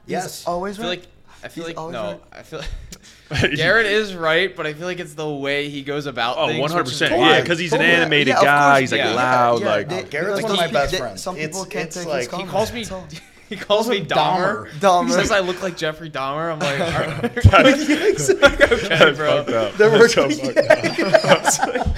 He's 0.06 0.12
Yes. 0.12 0.46
always 0.48 0.78
right. 0.80 0.88
like 0.88 1.04
I 1.44 1.48
feel 1.48 1.66
He's 1.68 1.76
like 1.76 1.92
no, 1.92 2.04
right. 2.12 2.22
I 2.32 2.42
feel 2.44 2.60
like 3.32 3.52
Garrett 3.56 3.86
is 3.88 4.16
right, 4.16 4.56
but 4.56 4.66
I 4.68 4.74
feel 4.74 4.88
like 4.88 5.00
it's 5.00 5.14
the 5.14 5.30
way 5.30 5.70
he 5.70 5.82
goes 5.84 6.06
about 6.06 6.38
Oh, 6.38 6.48
things. 6.48 6.58
Oh, 6.60 6.62
one 6.62 6.72
hundred 6.72 6.86
percent. 6.86 7.12
Yeah, 7.20 7.42
because 7.42 7.60
he's 7.60 7.74
an 7.74 7.82
animated 7.82 8.28
Yeah, 8.30 8.42
guy. 8.44 8.70
course. 8.72 8.80
He's 8.82 8.92
like 8.92 9.00
Yeah. 9.00 9.14
loud. 9.14 9.62
Yeah, 9.62 9.68
like 9.68 9.90
they- 9.90 10.04
Garrett's 10.04 10.38
because 10.42 10.58
one 10.58 10.66
of 10.66 10.72
my 10.74 10.80
best 10.80 10.96
friends. 10.96 11.22
Some 11.24 11.36
people 11.36 11.62
It's- 11.64 11.72
can't 11.74 11.86
it's 11.88 11.96
take 11.98 12.06
like- 12.08 12.30
his 12.32 12.40
he 12.40 12.46
calls 12.46 12.72
me 12.72 12.84
so- 12.84 13.04
he 13.50 13.56
calls 13.56 13.88
me 13.90 13.98
him 14.00 14.06
Dahmer. 14.08 14.70
Dahmer. 14.70 14.72
Dahmer. 14.80 15.06
He 15.08 15.12
says 15.14 15.32
I 15.32 15.40
look 15.40 15.62
like 15.62 15.78
Jeffrey 15.78 16.10
Dahmer. 16.10 16.52
I'm 16.52 16.60
like, 16.60 17.34
That's, 17.44 18.30
okay, 18.30 18.88
that's 18.88 19.18
bro. 19.18 19.44
fucked 19.44 19.50
up. 19.50 19.74
They're 19.76 19.90
That's 19.90 20.14
so 20.14 20.28
working- 20.28 20.54
fucked 20.54 21.60
up. 21.60 21.98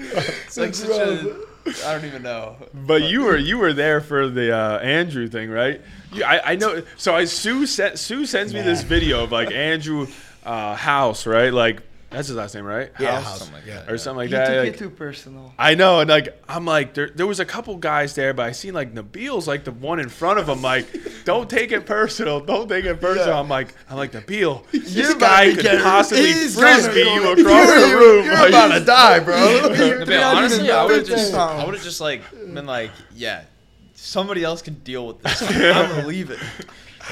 It's 0.00 0.56
like 0.56 0.74
such 0.74 0.90
a 0.90 1.36
I 1.86 1.92
don't 1.94 2.04
even 2.04 2.22
know. 2.22 2.56
But 2.72 3.02
you 3.02 3.22
were 3.24 3.36
you 3.36 3.58
were 3.58 3.72
there 3.72 4.00
for 4.00 4.28
the 4.28 4.56
uh, 4.56 4.78
Andrew 4.78 5.28
thing, 5.28 5.50
right? 5.50 5.80
You, 6.12 6.24
I, 6.24 6.52
I 6.52 6.56
know. 6.56 6.82
So 6.96 7.14
I 7.14 7.24
Sue 7.24 7.66
sent, 7.66 7.98
Sue 7.98 8.24
sends 8.26 8.54
me 8.54 8.62
this 8.62 8.82
video 8.82 9.24
of 9.24 9.32
like 9.32 9.50
Andrew 9.52 10.06
uh, 10.44 10.74
House, 10.74 11.26
right? 11.26 11.52
Like 11.52 11.82
that's 12.10 12.28
his 12.28 12.36
last 12.36 12.54
name, 12.54 12.64
right? 12.64 12.90
Yeah, 12.98 13.16
House? 13.16 13.24
House, 13.24 13.38
Something 13.40 13.54
like 13.56 13.66
yeah. 13.66 13.74
that. 13.82 13.90
or 13.92 13.98
something 13.98 14.16
like 14.18 14.28
he 14.28 14.34
that. 14.34 14.46
took 14.46 14.64
like- 14.64 14.74
it 14.74 14.78
too 14.78 14.90
personal. 14.90 15.52
I 15.58 15.74
know, 15.74 16.00
and 16.00 16.08
like 16.08 16.42
I'm 16.48 16.64
like 16.64 16.94
there, 16.94 17.10
there 17.10 17.26
was 17.26 17.38
a 17.40 17.44
couple 17.44 17.76
guys 17.76 18.14
there, 18.14 18.32
but 18.32 18.46
I 18.46 18.52
seen 18.52 18.72
like 18.74 18.94
Nabil's 18.94 19.46
like 19.46 19.64
the 19.64 19.72
one 19.72 20.00
in 20.00 20.08
front 20.08 20.38
of 20.38 20.48
him. 20.48 20.62
Like, 20.62 20.86
don't 21.24 21.50
take 21.50 21.70
it 21.72 21.84
personal. 21.84 22.40
Don't 22.40 22.68
take 22.68 22.84
it 22.86 23.00
personal. 23.00 23.34
I'm 23.38 23.48
like 23.48 23.74
I'm 23.90 23.96
like 23.96 24.12
Nabil. 24.12 24.64
This 24.72 24.94
You're 24.96 25.14
guy 25.16 25.52
could 25.54 25.62
get- 25.62 25.82
possibly 25.82 26.32
frisbee 26.32 27.00
you 27.00 27.32
across 27.32 27.66
the 27.74 27.86
You're- 27.88 27.94
room. 27.94 28.24
You're 28.24 28.34
Like, 28.34 28.48
about 28.48 28.78
to 28.78 28.84
die, 28.84 29.18
bro. 29.20 29.36
No, 29.78 30.04
but 30.06 30.22
honestly, 30.22 30.70
I 30.70 30.84
would 30.84 30.96
have 30.98 31.06
just 31.06 31.34
I 31.34 31.64
would 31.64 31.74
have 31.74 31.84
just 31.84 32.00
like 32.00 32.22
been 32.30 32.64
like, 32.66 32.90
yeah, 33.14 33.44
somebody 33.94 34.44
else 34.44 34.62
can 34.62 34.74
deal 34.74 35.06
with 35.06 35.22
this. 35.22 35.42
I'm 35.42 35.88
gonna 35.90 36.06
leave 36.06 36.30
it. 36.30 36.38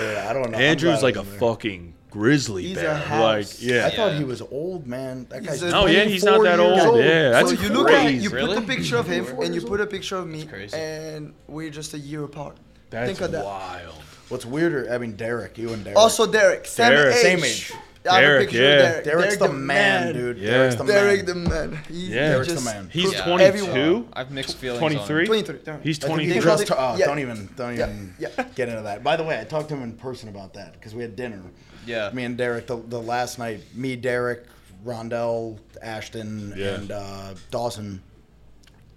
yeah, 0.00 0.26
I 0.28 0.32
don't 0.32 0.50
know. 0.50 0.58
Andrew's 0.58 1.02
like 1.02 1.16
a 1.16 1.22
there. 1.22 1.38
fucking 1.38 1.92
grizzly 2.16 2.62
He's 2.68 2.78
a 2.78 2.80
bear. 2.80 2.94
house. 2.94 3.20
Like, 3.60 3.62
yeah. 3.62 3.86
I 3.86 3.90
thought 3.90 4.14
he 4.14 4.24
was 4.24 4.40
old, 4.40 4.86
man. 4.86 5.26
That 5.28 5.44
guy's 5.44 5.62
a- 5.62 5.70
No, 5.70 5.86
yeah, 5.86 6.04
he's 6.04 6.24
not 6.24 6.42
that 6.42 6.58
years 6.58 6.84
old. 6.84 6.98
Yeah, 6.98 7.30
that's 7.30 7.50
so 7.50 7.60
you 7.60 7.68
look 7.68 7.90
at 7.90 8.02
crazy. 8.02 8.22
you 8.22 8.30
put 8.30 8.36
Really? 8.36 8.54
the 8.56 8.62
picture 8.62 8.96
of 8.96 9.06
him 9.06 9.26
and 9.42 9.54
you 9.54 9.60
put 9.60 9.80
a 9.80 9.86
picture 9.86 10.16
of 10.16 10.26
me, 10.26 10.48
and 10.72 11.34
we're 11.46 11.70
just 11.70 11.92
a 11.94 11.98
year 11.98 12.24
apart. 12.24 12.56
That's 12.90 13.06
Think 13.08 13.20
of 13.20 13.32
that. 13.32 13.44
wild. 13.44 13.94
What's 14.28 14.46
weirder? 14.46 14.88
I 14.92 14.98
mean, 14.98 15.14
Derek, 15.16 15.58
you 15.58 15.72
and 15.72 15.84
Derek. 15.84 15.98
Also, 15.98 16.26
Derek, 16.30 16.66
same 16.66 16.90
Derek. 16.90 17.16
age. 17.16 17.22
Same 17.22 17.44
age. 17.44 17.72
I 18.08 18.14
have 18.14 18.22
a 18.22 18.26
Derek, 18.26 18.48
picture 18.48 18.62
yeah. 18.62 18.68
of 18.70 18.80
Derek. 18.80 19.04
Derek's 19.04 19.36
Derek 19.36 19.50
the, 19.52 19.58
man, 19.58 20.14
dude. 20.14 20.38
Yeah. 20.38 20.50
Derek's 20.52 20.74
the 20.76 20.84
Derek 20.84 21.26
man. 21.26 21.44
the 21.44 21.50
man. 21.50 21.78
He, 21.88 21.94
Yeah. 21.94 22.06
he 22.06 22.14
Derek's 22.34 22.52
the 22.54 22.60
man. 22.60 22.88
He's 22.92 23.04
proved 23.12 23.24
22. 23.24 23.44
everyone- 23.44 24.08
I've 24.14 24.30
mixed 24.30 24.56
feelings. 24.56 24.78
23? 24.78 25.26
23. 25.26 25.56
He's 25.82 26.02
I 26.04 26.06
think 26.06 26.20
he 26.20 26.26
22. 26.28 26.40
just, 26.40 26.66
Probably- 26.68 26.84
uh, 26.84 26.96
yeah. 26.98 27.06
Don't 27.06 27.18
even, 27.18 27.48
don't 27.56 27.76
Yeah, 27.76 27.88
even 27.88 28.14
yeah. 28.20 28.28
get 28.54 28.68
into 28.68 28.82
that. 28.82 29.02
By 29.04 29.16
the 29.16 29.24
way, 29.24 29.38
I 29.40 29.44
talked 29.44 29.68
to 29.70 29.74
him 29.76 29.82
in 29.82 29.92
person 29.96 30.28
about 30.28 30.54
that 30.54 30.72
because 30.74 30.94
we 30.94 31.02
had 31.02 31.14
dinner. 31.16 31.40
Yeah. 31.86 32.10
Me 32.12 32.24
and 32.24 32.36
Derek, 32.36 32.66
the, 32.66 32.76
the 32.76 33.00
last 33.00 33.38
night, 33.38 33.60
me, 33.74 33.96
Derek, 33.96 34.44
Rondell, 34.84 35.58
Ashton, 35.82 36.52
Yeah. 36.56 36.74
and 36.74 36.90
uh, 36.90 37.34
Dawson, 37.50 38.02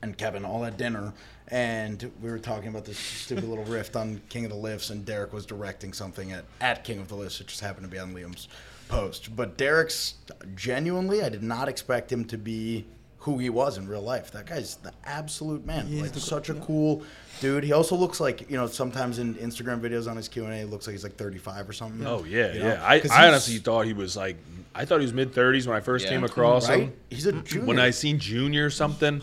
and 0.01 0.17
Kevin 0.17 0.45
all 0.45 0.63
at 0.65 0.77
dinner, 0.77 1.13
and 1.49 2.09
we 2.21 2.29
were 2.29 2.39
talking 2.39 2.69
about 2.69 2.85
this 2.85 2.97
stupid 2.97 3.43
little 3.43 3.65
rift 3.65 3.95
on 3.95 4.21
King 4.29 4.45
of 4.45 4.51
the 4.51 4.57
Lifts, 4.57 4.89
and 4.91 5.03
Derek 5.05 5.33
was 5.33 5.45
directing 5.45 5.93
something 5.93 6.31
at, 6.31 6.45
at 6.61 6.83
King 6.83 6.99
of 6.99 7.07
the 7.09 7.15
Lifts. 7.15 7.41
It 7.41 7.47
just 7.47 7.59
happened 7.61 7.85
to 7.85 7.91
be 7.91 7.99
on 7.99 8.13
Liam's 8.13 8.47
post. 8.87 9.35
But 9.35 9.57
Derek's 9.57 10.15
genuinely, 10.55 11.21
I 11.23 11.29
did 11.29 11.43
not 11.43 11.67
expect 11.67 12.11
him 12.11 12.23
to 12.25 12.37
be 12.37 12.85
who 13.19 13.37
he 13.37 13.49
was 13.49 13.77
in 13.77 13.87
real 13.87 14.01
life. 14.01 14.31
That 14.31 14.45
guy's 14.45 14.75
the 14.77 14.93
absolute 15.05 15.65
man. 15.65 15.87
He 15.87 15.97
is 15.97 16.01
like 16.03 16.11
the- 16.13 16.19
such 16.19 16.49
a 16.49 16.53
yeah. 16.53 16.61
cool 16.63 17.03
dude. 17.41 17.63
He 17.63 17.73
also 17.73 17.95
looks 17.95 18.19
like 18.19 18.49
you 18.49 18.57
know 18.57 18.67
sometimes 18.67 19.19
in 19.19 19.35
Instagram 19.35 19.81
videos 19.81 20.09
on 20.09 20.15
his 20.17 20.27
Q 20.27 20.45
and 20.45 20.53
A, 20.53 20.57
it 20.57 20.69
looks 20.69 20.87
like 20.87 20.93
he's 20.93 21.03
like 21.03 21.15
35 21.17 21.69
or 21.69 21.73
something. 21.73 22.05
Oh 22.07 22.23
yeah, 22.23 22.53
You 22.53 22.59
know? 22.59 22.67
yeah. 22.69 22.81
I, 22.87 22.99
'Cause 22.99 23.11
I 23.11 23.27
honestly 23.27 23.57
thought 23.57 23.85
he 23.85 23.93
was 23.93 24.15
like 24.15 24.37
I 24.73 24.85
thought 24.85 24.99
he 24.99 25.05
was 25.05 25.13
mid 25.13 25.33
thirties 25.33 25.67
when 25.67 25.75
I 25.75 25.81
first 25.81 26.05
Yeah. 26.05 26.11
came 26.11 26.23
across 26.23 26.69
right. 26.69 26.83
him. 26.83 26.93
He's 27.09 27.25
a 27.25 27.33
junior. 27.33 27.65
When 27.67 27.79
I 27.79 27.89
seen 27.89 28.19
Junior 28.19 28.65
or 28.67 28.69
something, 28.69 29.21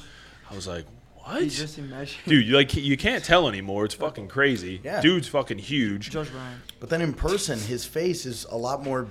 I 0.51 0.55
was 0.55 0.67
like, 0.67 0.85
what? 1.25 1.43
He 1.43 1.49
just 1.49 1.79
imagine. 1.79 2.19
Dude, 2.27 2.47
you 2.47 2.55
like 2.55 2.75
you 2.75 2.97
can't 2.97 3.25
tell 3.25 3.49
anymore. 3.49 3.85
It's 3.87 3.95
fucking 3.95 4.29
crazy. 4.29 4.81
Yeah. 4.85 5.01
Dude's 5.01 5.29
fucking 5.29 5.59
huge. 5.59 6.11
Josh 6.11 6.29
Bryan. 6.29 6.61
But 6.81 6.89
then 6.91 7.01
in 7.03 7.13
person, 7.13 7.59
his 7.59 7.85
face 7.85 8.27
is 8.27 8.47
a 8.51 8.57
lot 8.57 8.83
more 8.85 9.07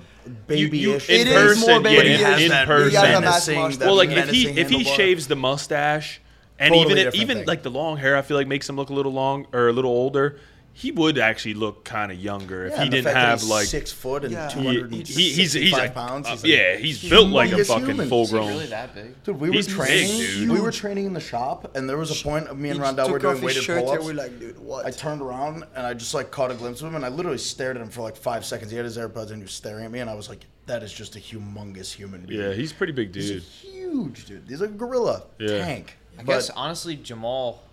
babyish. 0.48 0.74
you- 1.10 1.16
in 1.16 1.22
It 1.22 1.28
is 1.28 1.34
person, 1.34 1.70
more 1.70 1.80
baby. 1.82 2.10
yeah, 2.10 2.18
He 2.18 2.24
has 2.24 2.42
in 2.44 2.50
that 2.50 2.68
person. 2.68 2.90
He 2.92 2.96
has 2.96 3.20
menacing- 3.22 3.80
that 3.80 3.86
well, 3.86 3.96
like 3.96 4.10
if 4.10 4.30
he 4.30 4.48
if 4.50 4.70
he 4.70 4.84
shaves 4.84 5.28
the 5.28 5.36
mustache, 5.36 6.22
and 6.60 6.74
Totally 6.74 6.94
even 6.94 6.96
different 7.06 7.16
even 7.24 7.38
thing. 7.40 7.48
like 7.48 7.64
the 7.64 7.72
long 7.72 7.98
hair, 7.98 8.16
I 8.16 8.22
feel 8.22 8.38
like 8.38 8.48
makes 8.48 8.70
him 8.70 8.76
look 8.78 8.90
a 8.90 8.94
little 8.94 9.12
long 9.14 9.46
or 9.54 9.68
a 9.68 9.74
little 9.74 9.92
older. 9.92 10.38
He 10.78 10.92
would 10.92 11.18
actually 11.18 11.54
look 11.54 11.86
kind 11.86 12.12
of 12.12 12.20
younger 12.20 12.66
if 12.66 12.74
Yeah, 12.74 12.84
he 12.84 12.90
didn't 12.90 13.16
have 13.16 13.42
like. 13.44 13.66
six 13.66 13.94
foot 13.94 14.26
and 14.26 14.34
Yeah. 14.34 14.50
two 14.50 14.60
He, 14.60 14.66
hundred 14.66 14.92
he, 14.92 15.04
he's 15.32 15.54
he's 15.54 15.74
a, 15.74 15.90
pounds. 15.90 16.28
uh, 16.28 16.32
like- 16.32 16.44
yeah, 16.44 16.76
he's 16.76 17.02
built 17.10 17.30
like 17.30 17.54
a 17.54 17.64
fucking 17.64 17.86
human. 17.86 18.10
full 18.10 18.28
grown. 18.28 18.50
really 18.50 18.66
that 18.66 18.94
big? 18.94 19.24
Dude, 19.24 19.40
we 19.40 19.48
were 19.50 19.56
He's 19.56 19.68
big, 19.68 19.76
training. 19.78 20.18
dude. 20.20 20.50
We 20.52 20.60
were 20.60 20.72
training 20.74 21.06
in 21.06 21.14
the 21.14 21.22
shop, 21.22 21.78
and 21.78 21.88
there 21.88 21.96
was 21.98 22.12
a 22.12 22.22
point. 22.22 22.48
Of 22.50 22.58
me 22.60 22.72
and 22.72 22.80
He 22.80 22.86
Rondell 22.86 23.10
were 23.10 23.20
doing 23.20 23.42
weighted 23.42 23.66
pull-ups. 23.66 24.04
we're 24.04 24.14
like, 24.14 24.38
dude, 24.38 24.60
what? 24.60 24.86
I 24.86 24.92
turned 24.92 25.22
around 25.22 25.64
and 25.78 25.88
I 25.88 25.94
just 25.94 26.14
like 26.14 26.30
caught 26.30 26.52
a 26.52 26.56
glimpse 26.56 26.82
of 26.82 26.88
him, 26.90 26.96
and 26.96 27.06
I 27.06 27.08
literally 27.08 27.38
stared 27.38 27.78
at 27.78 27.82
him 27.82 27.90
for 27.90 28.02
like 28.02 28.18
five 28.18 28.44
seconds. 28.46 28.70
He 28.70 28.76
had 28.76 28.84
his 28.86 28.98
AirPods 28.98 29.30
and 29.30 29.38
he 29.38 29.44
was 29.44 29.54
staring 29.54 29.86
at 29.86 29.92
me, 29.92 30.00
and 30.02 30.10
I 30.10 30.14
was 30.14 30.28
like, 30.28 30.42
"That 30.66 30.84
is 30.84 30.92
just 30.92 31.16
a 31.16 31.20
humongous 31.20 31.94
human 31.94 32.26
being." 32.26 32.42
Yeah, 32.42 32.52
he's 32.52 32.74
a 32.74 32.76
pretty 32.76 32.92
big 32.92 33.14
dude. 33.14 33.24
he's 33.24 33.32
a 33.32 33.40
huge 33.40 34.26
dude. 34.26 34.44
He's 34.50 34.60
a 34.60 34.68
gorilla 34.68 35.24
Yeah. 35.40 35.60
tank. 35.64 35.98
I 36.20 36.24
But- 36.24 36.34
guess 36.34 36.50
honestly, 36.50 36.98
Jamal, 36.98 37.64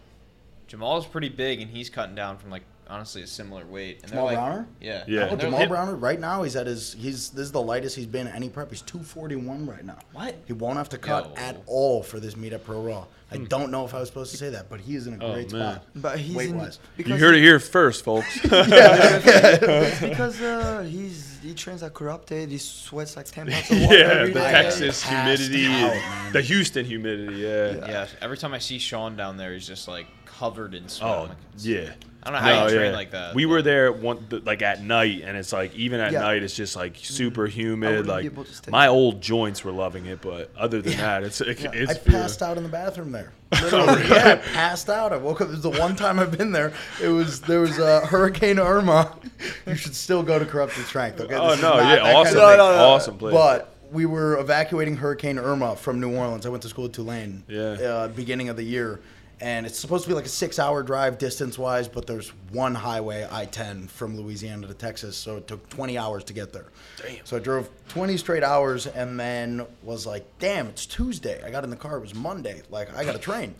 Jamal 0.68 0.98
is 0.98 1.04
pretty 1.04 1.28
big, 1.30 1.60
and 1.60 1.68
he's 1.70 1.90
cutting 1.90 2.14
down 2.14 2.38
from 2.38 2.50
like 2.50 2.62
honestly 2.92 3.22
a 3.22 3.26
similar 3.26 3.64
weight. 3.66 4.00
And 4.02 4.10
Jamal 4.12 4.28
they're 4.28 4.36
like, 4.36 4.44
Browner? 4.44 4.66
Yeah. 4.80 5.04
Yeah. 5.08 5.20
Oh, 5.20 5.22
And 5.22 5.30
they're 5.32 5.46
Jamal 5.48 5.60
like- 5.60 5.68
Browner, 5.68 5.96
right 5.96 6.20
now 6.20 6.42
he's 6.42 6.56
at 6.56 6.66
his 6.66 6.92
he's 6.92 7.30
this 7.30 7.46
is 7.46 7.52
the 7.52 7.62
lightest 7.62 7.96
he's 7.96 8.06
been 8.06 8.26
in 8.26 8.34
any 8.34 8.48
prep. 8.48 8.70
He's 8.70 8.82
two 8.82 9.00
forty 9.00 9.36
one 9.36 9.66
right 9.66 9.84
now. 9.84 9.98
What? 10.12 10.36
He 10.46 10.52
won't 10.52 10.76
have 10.76 10.88
to 10.90 10.98
cut 10.98 11.30
Yo. 11.30 11.34
at 11.36 11.56
all 11.66 12.02
for 12.02 12.20
this 12.20 12.36
meet 12.36 12.52
at 12.52 12.64
Pro 12.64 12.80
Raw. 12.82 13.06
I 13.30 13.38
don't 13.38 13.70
know 13.70 13.86
if 13.86 13.94
I 13.94 13.98
was 13.98 14.08
supposed 14.10 14.30
to 14.32 14.36
say 14.36 14.50
that, 14.50 14.68
but 14.68 14.78
he 14.78 14.94
is 14.94 15.06
in 15.06 15.14
a 15.18 15.24
Oh, 15.24 15.32
great 15.32 15.50
man. 15.52 15.76
spot. 15.76 15.86
But 15.96 16.18
he's 16.18 16.36
weight 16.36 16.50
in 16.50 16.58
wise. 16.58 16.78
You 16.98 17.16
heard 17.16 17.34
it 17.34 17.40
here 17.40 17.58
first, 17.58 18.04
folks. 18.04 18.38
It's 18.44 20.00
because 20.00 20.40
uh, 20.42 20.82
he's 20.88 21.38
he 21.42 21.54
trains 21.54 21.82
like 21.82 21.94
corrupted. 21.94 22.50
He 22.50 22.58
sweats 22.58 23.16
like 23.16 23.26
ten 23.26 23.46
pounds 23.50 23.70
of 23.70 23.80
water 23.80 23.96
yeah, 23.98 24.24
the 24.26 24.32
day. 24.32 24.50
Texas 24.52 25.02
humidity, 25.02 25.66
out, 25.66 26.32
the 26.32 26.42
Houston 26.42 26.84
humidity. 26.84 27.36
Yeah. 27.40 27.86
Yeah. 27.88 28.06
Every 28.20 28.36
time 28.36 28.52
I 28.52 28.58
see 28.58 28.78
Sean 28.78 29.16
down 29.16 29.36
there, 29.38 29.54
he's 29.54 29.66
just 29.66 29.88
like 29.88 30.06
covered 30.38 30.74
in 30.74 30.88
sweat. 30.88 31.10
Oh, 31.10 31.22
like, 31.24 31.36
yeah. 31.58 31.90
I 32.24 32.30
don't 32.30 32.34
know 32.34 32.38
how 32.38 32.50
No, 32.60 32.64
you 32.68 32.74
train 32.76 32.90
yeah. 32.92 32.96
like 32.96 33.10
that. 33.10 33.34
We 33.34 33.44
but- 33.46 33.50
were 33.50 33.62
there 33.62 33.90
one 33.90 34.24
th- 34.30 34.44
like 34.44 34.62
at 34.62 34.80
night, 34.80 35.22
and 35.24 35.36
it's 35.36 35.52
like 35.52 35.74
even 35.74 35.98
at 35.98 36.12
Yeah. 36.12 36.20
night, 36.20 36.44
it's 36.44 36.54
just 36.54 36.76
like 36.76 36.94
super 37.02 37.46
humid. 37.46 38.06
Like 38.06 38.26
able 38.26 38.44
to 38.44 38.70
my 38.70 38.86
old 38.86 39.20
joints 39.20 39.64
were 39.64 39.72
loving 39.72 40.06
it, 40.06 40.20
but 40.20 40.52
other 40.56 40.80
than 40.80 40.96
that, 40.98 41.24
it's 41.24 41.40
it, 41.40 41.58
Yeah. 41.60 41.70
it's 41.72 41.90
I 41.90 41.94
feeling- 41.94 42.20
passed 42.22 42.40
out 42.40 42.56
in 42.58 42.62
the 42.62 42.68
bathroom 42.68 43.10
there. 43.10 43.32
Yeah, 43.52 44.32
I 44.32 44.36
passed 44.54 44.88
out. 44.88 45.12
I 45.12 45.16
woke 45.16 45.40
up. 45.40 45.48
It 45.48 45.50
was 45.50 45.62
the 45.62 45.70
one 45.70 45.96
time 45.96 46.18
I've 46.20 46.36
been 46.36 46.52
there. 46.52 46.72
It 47.02 47.08
was 47.08 47.40
there 47.40 47.60
was 47.60 47.78
uh, 47.78 48.06
Hurricane 48.06 48.58
Irma. 48.58 49.16
You 49.66 49.74
should 49.74 49.94
still 49.96 50.22
go 50.22 50.38
to 50.38 50.44
Corrupted 50.44 50.84
Strength. 50.86 51.20
Okay. 51.22 51.34
Oh 51.34 51.50
This 51.50 51.62
no, 51.62 51.74
yeah, 51.74 51.82
that 51.96 52.02
kind 52.02 52.16
awesome, 52.16 52.36
of. 52.36 52.42
No, 52.42 52.56
no, 52.56 52.76
no. 52.76 52.84
awesome 52.84 53.18
place. 53.18 53.34
But 53.34 53.74
we 53.90 54.06
were 54.06 54.38
evacuating 54.38 54.96
Hurricane 54.96 55.38
Irma 55.38 55.74
from 55.74 55.98
New 56.00 56.14
Orleans. 56.16 56.46
I 56.46 56.50
went 56.50 56.62
to 56.62 56.68
school 56.68 56.84
at 56.86 56.92
Tulane. 56.92 57.42
Yeah. 57.48 57.60
Uh, 57.72 58.08
beginning 58.08 58.48
of 58.48 58.56
the 58.56 58.62
year, 58.62 59.00
and 59.42 59.66
it's 59.66 59.78
supposed 59.78 60.04
to 60.04 60.08
be 60.08 60.14
like 60.14 60.24
a 60.24 60.28
six-hour 60.28 60.84
drive 60.84 61.18
distance-wise, 61.18 61.88
but 61.88 62.06
there's 62.06 62.28
one 62.52 62.74
highway, 62.76 63.26
I-10, 63.30 63.88
from 63.88 64.16
Louisiana 64.16 64.68
to 64.68 64.74
Texas, 64.74 65.16
so 65.16 65.36
it 65.38 65.48
took 65.48 65.68
20 65.68 65.98
hours 65.98 66.22
to 66.24 66.32
get 66.32 66.52
there. 66.52 66.66
Damn. 67.02 67.26
So 67.26 67.36
I 67.36 67.40
drove 67.40 67.68
20 67.88 68.16
straight 68.16 68.44
hours, 68.44 68.86
and 68.86 69.18
then 69.18 69.66
was 69.82 70.06
like, 70.06 70.24
"Damn, 70.38 70.68
it's 70.68 70.86
Tuesday." 70.86 71.42
I 71.44 71.50
got 71.50 71.64
in 71.64 71.70
the 71.70 71.76
car. 71.76 71.96
It 71.96 72.00
was 72.02 72.14
Monday. 72.14 72.62
Like 72.70 72.96
I 72.96 73.04
got 73.04 73.16
a 73.16 73.18
train. 73.18 73.54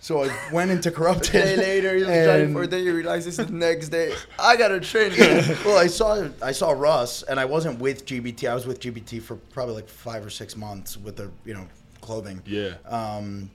So 0.00 0.24
I 0.24 0.30
went 0.52 0.70
into 0.70 0.90
Corrupted. 0.98 1.34
A 1.34 1.44
day 1.44 1.56
later, 1.56 1.94
he 1.96 2.04
was 2.04 2.24
driving 2.24 2.52
for 2.54 2.62
a 2.62 2.66
day. 2.66 2.80
You 2.80 2.94
realize 2.94 3.24
this 3.24 3.38
is 3.38 3.46
the 3.48 3.52
next 3.52 3.88
day. 3.90 4.14
I 4.38 4.56
got 4.56 4.70
a 4.72 4.80
train. 4.80 5.12
well, 5.64 5.76
I 5.76 5.88
saw 5.88 6.28
I 6.40 6.52
saw 6.52 6.70
Russ, 6.70 7.22
and 7.24 7.38
I 7.38 7.44
wasn't 7.44 7.78
with 7.80 8.06
GBT. 8.06 8.48
I 8.48 8.54
was 8.54 8.66
with 8.66 8.80
GBT 8.80 9.20
for 9.20 9.36
probably 9.52 9.74
like 9.74 9.88
five 9.88 10.24
or 10.24 10.30
six 10.30 10.56
months 10.56 10.96
with 10.96 11.16
the 11.16 11.30
you 11.44 11.52
know 11.52 11.66
clothing. 12.00 12.40
yeah, 12.46 12.74
Um, 12.88 13.50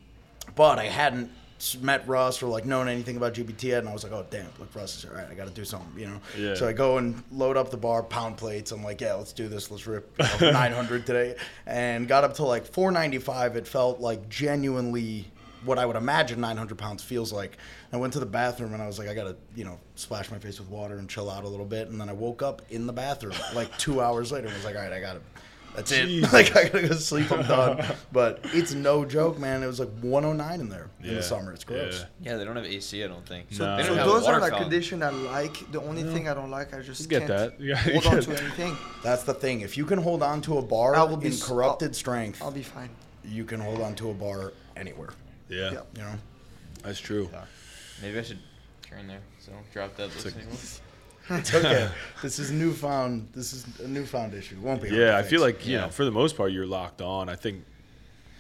but 0.55 0.77
I 0.77 0.85
hadn't 0.85 1.31
met 1.81 2.07
Russ 2.07 2.41
or 2.41 2.47
like 2.47 2.65
known 2.65 2.87
anything 2.87 3.17
about 3.17 3.33
GBT 3.33 3.63
yet, 3.63 3.79
and 3.79 3.89
I 3.89 3.93
was 3.93 4.03
like, 4.03 4.13
oh 4.13 4.25
damn, 4.29 4.47
look, 4.59 4.73
Russ 4.75 4.97
is 4.97 5.05
all 5.09 5.15
right. 5.15 5.27
I 5.29 5.33
got 5.33 5.47
to 5.47 5.53
do 5.53 5.65
something, 5.65 5.99
you 5.99 6.07
know. 6.07 6.19
Yeah. 6.37 6.55
So 6.55 6.67
I 6.67 6.73
go 6.73 6.97
and 6.97 7.21
load 7.31 7.57
up 7.57 7.71
the 7.71 7.77
bar, 7.77 8.03
pound 8.03 8.37
plates. 8.37 8.71
I'm 8.71 8.83
like, 8.83 9.01
yeah, 9.01 9.13
let's 9.13 9.33
do 9.33 9.47
this. 9.47 9.71
Let's 9.71 9.87
rip 9.87 10.13
you 10.19 10.47
know, 10.47 10.51
900 10.53 11.05
today, 11.05 11.35
and 11.65 12.07
got 12.07 12.23
up 12.23 12.33
to 12.35 12.43
like 12.43 12.65
495. 12.65 13.55
It 13.55 13.67
felt 13.67 13.99
like 13.99 14.29
genuinely 14.29 15.27
what 15.65 15.79
I 15.79 15.85
would 15.85 15.95
imagine 15.95 16.41
900 16.41 16.77
pounds 16.77 17.03
feels 17.03 17.31
like. 17.31 17.57
I 17.91 17.97
went 17.97 18.13
to 18.13 18.19
the 18.19 18.25
bathroom 18.25 18.73
and 18.73 18.81
I 18.81 18.87
was 18.87 18.99
like, 18.99 19.07
I 19.07 19.13
gotta, 19.13 19.35
you 19.55 19.63
know, 19.63 19.79
splash 19.95 20.31
my 20.31 20.39
face 20.39 20.59
with 20.59 20.69
water 20.69 20.97
and 20.97 21.09
chill 21.09 21.29
out 21.29 21.43
a 21.43 21.47
little 21.47 21.65
bit. 21.65 21.89
And 21.89 22.01
then 22.01 22.09
I 22.09 22.13
woke 22.13 22.41
up 22.41 22.61
in 22.69 22.87
the 22.87 22.93
bathroom 22.93 23.35
like 23.53 23.75
two 23.77 24.01
hours 24.01 24.31
later 24.31 24.47
and 24.47 24.55
was 24.55 24.65
like, 24.65 24.75
all 24.75 24.81
right, 24.81 24.91
I 24.91 24.99
gotta. 24.99 25.21
That's 25.75 25.91
it. 25.91 26.21
Like 26.33 26.55
I 26.55 26.69
gotta 26.69 26.87
go 26.87 26.95
sleep. 26.95 27.31
I'm 27.31 27.41
done. 27.47 27.83
But 28.11 28.39
it's 28.45 28.73
no 28.73 29.05
joke, 29.05 29.39
man. 29.39 29.63
It 29.63 29.67
was 29.67 29.79
like 29.79 29.89
109 30.01 30.59
in 30.59 30.69
there 30.69 30.89
in 31.01 31.15
the 31.15 31.23
summer. 31.23 31.51
It's 31.51 31.63
gross. 31.63 32.05
Yeah. 32.21 32.31
Yeah, 32.31 32.37
they 32.37 32.45
don't 32.45 32.55
have 32.55 32.65
AC. 32.65 33.03
I 33.03 33.07
don't 33.07 33.25
think. 33.25 33.51
No. 33.57 33.75
They 33.77 33.83
So 33.83 33.89
don't 33.89 33.97
have 33.97 34.05
those 34.07 34.23
water 34.23 34.37
are 34.37 34.39
like 34.41 34.51
fountain. 34.51 34.69
conditions 34.69 35.01
I 35.03 35.09
like. 35.09 35.71
The 35.71 35.81
only 35.81 36.03
thing 36.03 36.29
I 36.29 36.33
don't 36.33 36.51
like, 36.51 36.73
I 36.73 36.81
just 36.81 37.09
get 37.09 37.27
can't 37.27 37.29
that. 37.29 37.59
Yeah, 37.61 37.83
you 37.87 37.93
hold 37.99 38.05
on 38.15 38.21
to 38.21 38.29
that. 38.31 38.41
anything. 38.41 38.77
That's 39.03 39.23
the 39.23 39.33
thing. 39.33 39.61
If 39.61 39.75
you 39.77 39.85
can 39.85 39.99
hold 39.99 40.21
on 40.23 40.41
to 40.43 40.57
a 40.57 40.61
bar 40.61 40.95
I 40.95 41.03
will 41.03 41.17
be 41.17 41.27
in 41.27 41.37
corrupted 41.39 41.89
I'll- 41.89 41.93
strength, 41.93 42.41
I'll 42.41 42.51
be 42.51 42.63
fine. 42.63 42.89
you 43.25 43.43
can 43.45 43.59
hold 43.59 43.81
on 43.81 43.95
to 43.95 44.09
a 44.11 44.13
bar 44.13 44.53
anywhere. 44.75 45.09
yeah, 45.49 45.71
Yeah. 45.71 45.81
You 45.95 46.01
know. 46.03 46.15
that's 46.83 46.99
true. 46.99 47.29
Yeah. 47.31 47.45
Maybe 48.01 48.19
I 48.19 48.21
should 48.23 48.39
turn 48.87 49.07
there. 49.07 49.21
So 49.39 49.51
drop 49.73 49.95
that. 49.97 50.05
It's 50.15 50.23
a- 50.23 50.27
listening. 50.27 50.47
It's 51.29 51.53
okay. 51.53 51.89
this 52.21 52.39
is 52.39 52.51
newfound. 52.51 53.29
This 53.33 53.53
is 53.53 53.65
a 53.79 53.87
newfound 53.87 54.33
issue. 54.33 54.55
It 54.55 54.61
won't 54.61 54.81
be. 54.81 54.89
Yeah, 54.89 55.17
I 55.17 55.21
feel 55.23 55.41
fix. 55.45 55.57
like 55.59 55.67
you 55.67 55.73
Yeah. 55.75 55.81
know, 55.81 55.89
for 55.89 56.05
the 56.05 56.11
most 56.11 56.35
part, 56.37 56.51
you're 56.51 56.65
locked 56.67 57.01
on. 57.01 57.29
I 57.29 57.35
think 57.35 57.63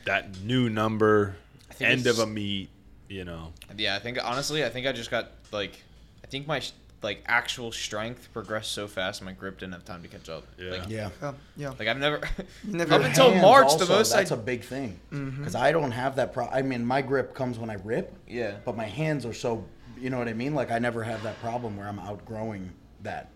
that 0.05 0.41
new 0.41 0.69
number, 0.69 1.35
end 1.79 2.07
of 2.07 2.19
a 2.19 2.25
meet, 2.27 2.69
you 3.07 3.23
know, 3.25 3.53
Yeah, 3.77 3.95
I 3.95 3.99
think 3.99 4.17
honestly, 4.23 4.63
I 4.65 4.69
think 4.69 4.85
I 4.87 4.91
just 4.91 5.09
got 5.11 5.31
like, 5.51 5.81
I 6.23 6.27
think 6.27 6.45
my 6.47 6.61
like 7.01 7.21
actual 7.25 7.71
strength 7.73 8.29
progressed 8.33 8.71
so 8.71 8.87
fast, 8.87 9.21
my 9.21 9.33
grip 9.33 9.59
didn't 9.59 9.73
have 9.73 9.83
time 9.85 10.01
to 10.03 10.07
catch 10.07 10.29
up. 10.29 10.45
Yeah. 10.57 10.71
Like, 10.71 10.89
Yeah. 10.89 11.09
Yeah, 11.21 11.31
yeah. 11.57 11.69
like 11.79 11.87
I've 11.87 11.97
never. 11.97 12.21
You 12.65 12.73
never 12.77 12.93
up 12.95 13.01
until 13.03 13.33
March, 13.35 13.65
also, 13.65 13.85
the 13.85 13.93
most 13.93 14.13
That's 14.13 14.31
I. 14.31 14.35
a 14.35 14.37
big 14.37 14.61
thing 14.63 14.99
Mm-hmm. 15.11 15.37
because 15.39 15.55
I 15.55 15.71
don't 15.71 15.91
have 15.91 16.15
that. 16.17 16.33
Pro- 16.33 16.47
I 16.47 16.61
mean, 16.61 16.85
my 16.85 17.01
grip 17.01 17.33
comes 17.35 17.57
when 17.59 17.69
I 17.69 17.75
rip. 17.75 18.13
Yeah. 18.27 18.55
But 18.65 18.75
my 18.77 18.85
hands 18.85 19.25
are 19.25 19.33
so. 19.33 19.65
You 20.03 20.09
know 20.09 20.17
what 20.17 20.27
I 20.27 20.33
mean? 20.33 20.53
Like 20.53 20.69
I 20.69 20.79
never 20.79 21.01
have 21.01 21.23
that 21.23 21.39
problem 21.39 21.77
where 21.77 21.87
I'm 21.87 21.97
outgrowing 21.97 22.69
that. 23.03 23.29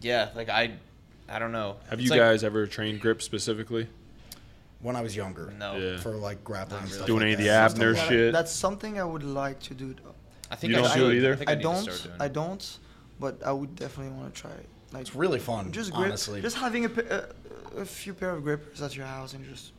yeah, 0.00 0.30
like 0.34 0.48
I, 0.48 0.72
I 1.28 1.38
don't 1.38 1.52
know. 1.52 1.76
have 1.90 1.98
It's 1.98 2.04
you 2.04 2.10
like- 2.10 2.18
guys 2.20 2.42
ever 2.42 2.66
trained 2.66 3.02
grip 3.02 3.20
specifically? 3.20 3.88
When 4.80 4.96
I 4.96 5.02
was 5.02 5.14
younger. 5.14 5.52
No. 5.58 5.76
Yeah. 5.76 5.98
For 5.98 6.12
like 6.12 6.42
grappling. 6.42 6.78
and 6.80 6.84
really. 6.88 6.94
stuff 6.96 7.06
Doing 7.06 7.18
like 7.18 7.24
any 7.26 7.32
of 7.34 7.38
the. 7.40 7.50
Abner 7.50 7.92
That- 7.92 8.08
shit? 8.08 8.32
That's 8.32 8.52
something 8.52 8.98
I 8.98 9.04
would 9.04 9.22
like 9.22 9.60
to 9.64 9.74
do. 9.74 9.92
Though. 10.02 10.14
I 10.50 10.56
think 10.56 10.72
You 10.72 10.78
I 10.78 10.82
don't 10.82 10.90
should. 10.92 10.98
do 11.00 11.10
it 11.10 11.16
either? 11.18 11.32
I, 11.34 11.36
think 11.36 11.50
I 11.50 11.52
I, 11.52 11.56
need 11.56 11.62
don't. 11.62 11.82
start 11.82 12.02
doing 12.04 12.16
I 12.20 12.28
don't. 12.28 12.78
But 13.20 13.42
I 13.44 13.52
would 13.52 13.76
definitely 13.76 14.14
want 14.18 14.34
to 14.34 14.40
try 14.40 14.50
it. 14.52 14.68
Like 14.92 15.02
It's 15.02 15.14
really 15.14 15.38
fun. 15.40 15.72
just 15.72 15.92
grip, 15.92 16.06
honestly. 16.08 16.40
just 16.40 16.56
having 16.56 16.86
a, 16.86 16.90
a, 17.74 17.80
a 17.82 17.84
few 17.84 18.14
pair 18.14 18.30
of 18.30 18.42
grippers 18.44 18.80
at 18.80 18.96
your 18.96 19.04
house 19.06 19.34
and 19.34 19.44
just, 19.44 19.72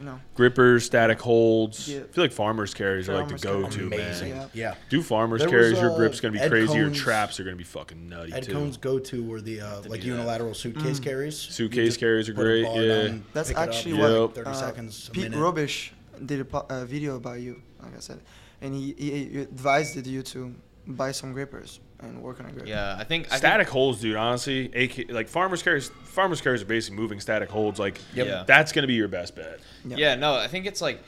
you 0.00 0.06
know, 0.06 0.18
Grippers, 0.34 0.84
static 0.86 1.20
holds. 1.20 1.88
Yeah. 1.88 2.00
I 2.00 2.02
feel 2.04 2.24
like 2.24 2.32
farmers 2.32 2.72
carries 2.72 3.08
are 3.08 3.14
like 3.14 3.28
the 3.28 3.36
go-to, 3.38 3.86
amazing. 3.86 4.30
man. 4.30 4.50
Yeah. 4.54 4.70
Yeah. 4.70 4.74
Do 4.88 5.02
farmers 5.02 5.40
There 5.42 5.50
carries? 5.50 5.72
was, 5.72 5.80
your 5.82 5.92
uh, 5.92 5.96
grip's 5.96 6.20
gonna 6.20 6.32
be 6.32 6.40
Ed 6.40 6.48
crazy. 6.50 6.76
Your 6.78 6.90
traps 6.90 7.38
are 7.38 7.44
gonna 7.44 7.56
be 7.56 7.64
fucking 7.64 8.08
nutty 8.08 8.32
Ed 8.32 8.44
too. 8.44 8.52
Coan's 8.52 8.78
go-to 8.78 9.22
were 9.22 9.40
the 9.42 9.60
uh, 9.60 9.76
like 9.82 9.82
do 9.82 9.90
that. 9.90 10.04
unilateral 10.16 10.54
suitcase 10.54 10.98
carries. 10.98 11.34
Mm. 11.36 11.50
Suitcase 11.52 11.96
carries 11.98 12.28
are 12.28 12.32
great, 12.32 12.62
yeah. 12.74 13.02
down, 13.08 13.24
That's 13.34 13.48
pick 13.50 13.58
it 13.58 13.60
up, 13.60 13.68
actually 13.68 13.92
what 13.94 14.10
Yep. 14.10 14.20
like 14.20 14.34
30 14.46 14.50
uh, 14.50 14.52
seconds, 14.54 15.08
a 15.08 15.10
Pete 15.12 15.24
minute. 15.24 15.38
Rubish 15.38 15.90
did 16.24 16.40
a, 16.40 16.44
po- 16.46 16.66
a 16.70 16.86
video 16.86 17.16
about 17.16 17.40
you, 17.40 17.60
like 17.82 17.94
I 17.96 18.00
said, 18.00 18.20
and 18.62 18.74
he, 18.74 18.94
he, 18.96 19.24
he 19.26 19.40
advised 19.42 20.06
you 20.06 20.22
to 20.22 20.54
buy 20.86 21.12
some 21.12 21.34
grippers 21.34 21.78
and 22.02 22.22
work 22.22 22.40
on 22.40 22.46
a 22.46 22.52
grip. 22.52 22.66
Yeah, 22.66 22.96
I 22.98 23.04
think 23.04 23.32
I 23.32 23.36
Static 23.36 23.68
holds, 23.68 24.00
dude. 24.00 24.16
Honestly, 24.16 24.70
AK, 24.74 25.10
like 25.10 25.28
farmers 25.28 25.62
carries, 25.62 25.88
farmers 26.04 26.40
carries 26.40 26.62
are 26.62 26.66
basically 26.66 26.98
moving 26.98 27.20
static 27.20 27.50
holds. 27.50 27.78
Like, 27.78 28.00
Yep. 28.14 28.26
Yeah. 28.26 28.44
that's 28.46 28.72
gonna 28.72 28.86
be 28.86 28.94
your 28.94 29.08
best 29.08 29.36
bet. 29.36 29.60
Yeah. 29.84 29.96
Yeah, 29.96 30.14
no, 30.16 30.34
I 30.34 30.48
think 30.48 30.66
it's 30.66 30.80
like 30.80 31.00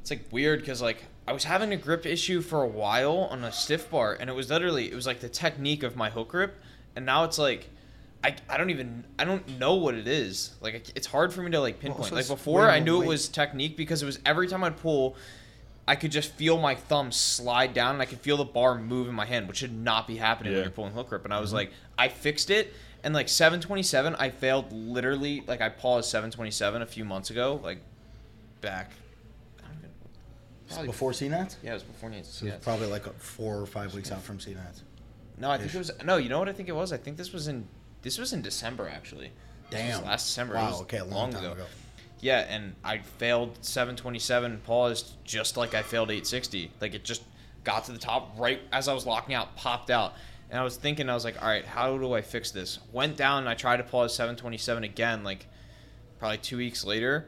it's 0.00 0.10
like 0.10 0.24
weird 0.30 0.60
because 0.60 0.82
like 0.82 1.04
I 1.26 1.32
was 1.32 1.44
having 1.44 1.72
a 1.72 1.76
grip 1.76 2.06
issue 2.06 2.40
for 2.40 2.62
a 2.62 2.68
while 2.68 3.28
on 3.30 3.44
a 3.44 3.52
stiff 3.52 3.90
bar, 3.90 4.16
and 4.18 4.28
it 4.28 4.34
was 4.34 4.50
literally 4.50 4.90
it 4.90 4.94
was 4.94 5.06
like 5.06 5.20
the 5.20 5.28
technique 5.28 5.82
of 5.82 5.96
my 5.96 6.10
hook 6.10 6.28
grip, 6.28 6.54
and 6.96 7.06
now 7.06 7.24
it's 7.24 7.38
like. 7.38 7.68
I, 8.24 8.36
I 8.48 8.56
don't 8.56 8.70
even 8.70 9.02
I 9.18 9.24
don't 9.24 9.58
know 9.58 9.74
what 9.74 9.96
it 9.96 10.06
is 10.06 10.54
like 10.60 10.92
it's 10.94 11.08
hard 11.08 11.32
for 11.32 11.42
me 11.42 11.50
to 11.50 11.60
like 11.60 11.80
pinpoint 11.80 12.04
also 12.04 12.14
like 12.14 12.28
before 12.28 12.70
I 12.70 12.78
more 12.78 12.84
knew 12.84 13.02
it 13.02 13.08
was 13.08 13.26
technique 13.28 13.76
because 13.76 14.00
it 14.00 14.06
was 14.06 14.20
every 14.24 14.46
time 14.46 14.62
I'd 14.62 14.76
pull 14.76 15.16
I 15.86 15.96
could 15.96 16.12
just 16.12 16.32
feel 16.32 16.58
my 16.58 16.74
thumb 16.74 17.10
slide 17.10 17.74
down 17.74 17.94
and 17.94 18.02
I 18.02 18.06
could 18.06 18.20
feel 18.20 18.36
the 18.36 18.44
bar 18.44 18.78
move 18.78 19.08
in 19.08 19.14
my 19.14 19.26
hand 19.26 19.48
which 19.48 19.58
should 19.58 19.74
not 19.74 20.06
be 20.06 20.16
happening 20.16 20.52
Yeah. 20.52 20.58
when 20.58 20.64
you're 20.64 20.72
pulling 20.72 20.92
hook 20.92 21.08
grip 21.08 21.24
and 21.24 21.34
I 21.34 21.40
was 21.40 21.50
mm-hmm. 21.50 21.56
like 21.56 21.72
I 21.98 22.08
fixed 22.08 22.50
it 22.50 22.72
and 23.02 23.14
like 23.14 23.28
727 23.28 24.14
I 24.16 24.30
failed 24.30 24.72
literally 24.72 25.42
like 25.46 25.60
I 25.60 25.68
paused 25.68 26.08
727 26.10 26.82
a 26.82 26.86
few 26.86 27.04
months 27.04 27.30
ago 27.30 27.60
like 27.62 27.78
back 28.60 28.92
I 29.58 29.68
don't 29.68 29.78
even 29.78 29.90
probably 30.68 30.86
Before 30.86 31.10
CNATs? 31.10 31.56
yeah, 31.62 31.70
it 31.70 31.74
was 31.74 31.82
before 31.82 32.10
CNATs. 32.10 32.26
So 32.26 32.46
yeah. 32.46 32.52
it's 32.52 32.64
probably 32.64 32.86
like 32.86 33.12
four 33.18 33.60
or 33.60 33.66
five 33.66 33.94
weeks 33.94 34.10
out 34.12 34.22
from 34.22 34.38
CNATs. 34.38 34.82
No, 35.38 35.50
I 35.50 35.58
think 35.58 35.74
it 35.74 35.78
was 35.78 35.90
no. 36.04 36.18
You 36.18 36.28
know 36.28 36.38
what 36.38 36.48
I 36.48 36.52
think 36.52 36.68
it 36.68 36.76
was? 36.76 36.92
I 36.92 36.96
think 36.96 37.16
this 37.16 37.32
was 37.32 37.48
in 37.48 37.66
this 38.02 38.18
was 38.18 38.32
in 38.32 38.42
December 38.42 38.88
actually. 38.88 39.32
This 39.70 39.82
was 39.82 39.96
Damn. 39.98 40.04
last 40.04 40.26
December. 40.26 40.54
Wow, 40.54 40.80
okay, 40.82 40.98
a 40.98 41.04
long 41.04 41.32
time 41.32 41.44
ago. 41.44 41.64
Yeah, 42.22 42.46
and 42.48 42.76
I 42.84 42.98
failed 42.98 43.58
727, 43.62 44.62
paused 44.64 45.16
just 45.24 45.56
like 45.56 45.74
I 45.74 45.82
failed 45.82 46.08
860. 46.08 46.70
Like 46.80 46.94
it 46.94 47.04
just 47.04 47.24
got 47.64 47.84
to 47.86 47.92
the 47.92 47.98
top 47.98 48.38
right 48.38 48.60
as 48.72 48.86
I 48.86 48.94
was 48.94 49.04
locking 49.04 49.34
out, 49.34 49.56
popped 49.56 49.90
out. 49.90 50.14
And 50.48 50.58
I 50.60 50.62
was 50.62 50.76
thinking, 50.76 51.10
I 51.10 51.14
was 51.14 51.24
like, 51.24 51.42
all 51.42 51.48
right, 51.48 51.64
how 51.64 51.98
do 51.98 52.12
I 52.12 52.22
fix 52.22 52.52
this? 52.52 52.78
Went 52.92 53.16
down 53.16 53.40
and 53.40 53.48
I 53.48 53.54
tried 53.54 53.78
to 53.78 53.82
pause 53.82 54.14
727 54.14 54.84
again, 54.84 55.24
like 55.24 55.46
probably 56.20 56.38
two 56.38 56.58
weeks 56.58 56.84
later. 56.84 57.26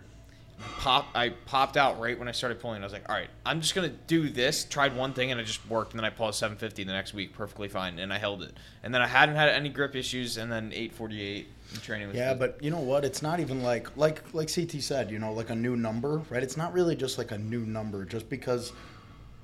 Pop, 0.78 1.06
I 1.14 1.30
popped 1.30 1.76
out 1.76 1.98
right 2.00 2.18
when 2.18 2.28
I 2.28 2.32
started 2.32 2.60
pulling. 2.60 2.82
I 2.82 2.86
was 2.86 2.92
like, 2.92 3.08
all 3.08 3.14
right, 3.14 3.28
I'm 3.44 3.60
just 3.60 3.74
gonna 3.74 3.88
do 3.88 4.28
this. 4.28 4.64
Tried 4.64 4.94
one 4.96 5.12
thing 5.12 5.30
and 5.30 5.40
it 5.40 5.44
just 5.44 5.66
worked, 5.68 5.92
and 5.92 5.98
then 5.98 6.04
I 6.04 6.10
paused 6.10 6.38
750 6.38 6.84
the 6.84 6.92
next 6.92 7.12
week, 7.14 7.32
perfectly 7.34 7.68
fine, 7.68 7.98
and 7.98 8.12
I 8.12 8.18
held 8.18 8.42
it. 8.42 8.52
And 8.82 8.94
then 8.94 9.00
I 9.02 9.06
hadn't 9.06 9.36
had 9.36 9.48
any 9.48 9.68
grip 9.68 9.96
issues, 9.96 10.36
and 10.36 10.50
then 10.52 10.66
848 10.72 11.48
in 11.74 11.80
training 11.80 12.08
was 12.08 12.16
Yeah, 12.16 12.34
good. 12.34 12.38
but 12.38 12.62
you 12.62 12.70
know 12.70 12.80
what? 12.80 13.04
It's 13.04 13.22
not 13.22 13.40
even 13.40 13.62
like 13.62 13.96
like 13.96 14.22
like 14.34 14.52
CT 14.54 14.80
said, 14.82 15.10
you 15.10 15.18
know, 15.18 15.32
like 15.32 15.50
a 15.50 15.54
new 15.56 15.74
number, 15.76 16.18
right? 16.30 16.42
It's 16.42 16.56
not 16.56 16.72
really 16.72 16.96
just 16.96 17.18
like 17.18 17.30
a 17.32 17.38
new 17.38 17.60
number, 17.60 18.04
just 18.04 18.28
because 18.28 18.72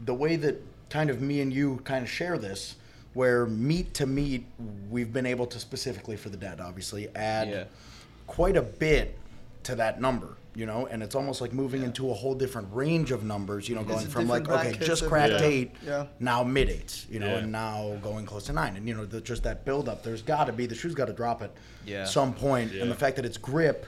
the 0.04 0.14
way 0.14 0.36
that 0.36 0.62
kind 0.90 1.10
of 1.10 1.20
me 1.20 1.40
and 1.40 1.52
you 1.52 1.80
kind 1.84 2.04
of 2.04 2.10
share 2.10 2.36
this, 2.38 2.76
where 3.14 3.46
meet 3.46 3.94
to 3.94 4.06
meet, 4.06 4.44
we've 4.90 5.12
been 5.12 5.26
able 5.26 5.46
to 5.46 5.58
specifically 5.58 6.16
for 6.16 6.28
the 6.28 6.36
dead, 6.36 6.60
obviously, 6.60 7.08
add 7.16 7.48
Yeah. 7.48 7.64
quite 8.26 8.56
a 8.56 8.62
bit 8.62 9.16
to 9.64 9.74
that 9.76 10.00
number. 10.00 10.36
You 10.54 10.66
know, 10.66 10.86
and 10.86 11.00
it's 11.00 11.14
almost 11.14 11.40
like 11.40 11.52
moving 11.52 11.84
into 11.84 12.10
a 12.10 12.14
whole 12.14 12.34
different 12.34 12.68
range 12.72 13.12
of 13.12 13.22
numbers. 13.22 13.68
You 13.68 13.76
know, 13.76 13.84
going 13.84 14.06
from 14.08 14.26
like 14.26 14.48
okay, 14.48 14.76
just 14.84 15.06
cracked 15.06 15.34
Yeah. 15.34 15.42
eight, 15.46 15.76
Yeah. 15.86 16.06
now 16.18 16.42
mid 16.42 16.68
eights. 16.68 17.06
You 17.08 17.20
know, 17.20 17.28
Yeah. 17.28 17.38
and 17.38 17.52
now 17.52 17.96
going 18.02 18.26
close 18.26 18.44
to 18.46 18.52
nine, 18.52 18.76
and 18.76 18.88
you 18.88 18.94
know, 18.94 19.04
the, 19.06 19.20
just 19.20 19.44
that 19.44 19.64
build 19.64 19.88
up. 19.88 20.02
There's 20.02 20.22
got 20.22 20.44
to 20.46 20.52
be 20.52 20.66
the 20.66 20.74
shoe's 20.74 20.94
got 20.94 21.06
to 21.06 21.12
drop 21.12 21.40
at 21.42 21.52
Yeah. 21.86 22.04
some 22.04 22.34
point, 22.34 22.72
Yeah. 22.72 22.82
and 22.82 22.90
the 22.90 22.96
fact 22.96 23.14
that 23.16 23.24
it's 23.24 23.36
grip 23.38 23.86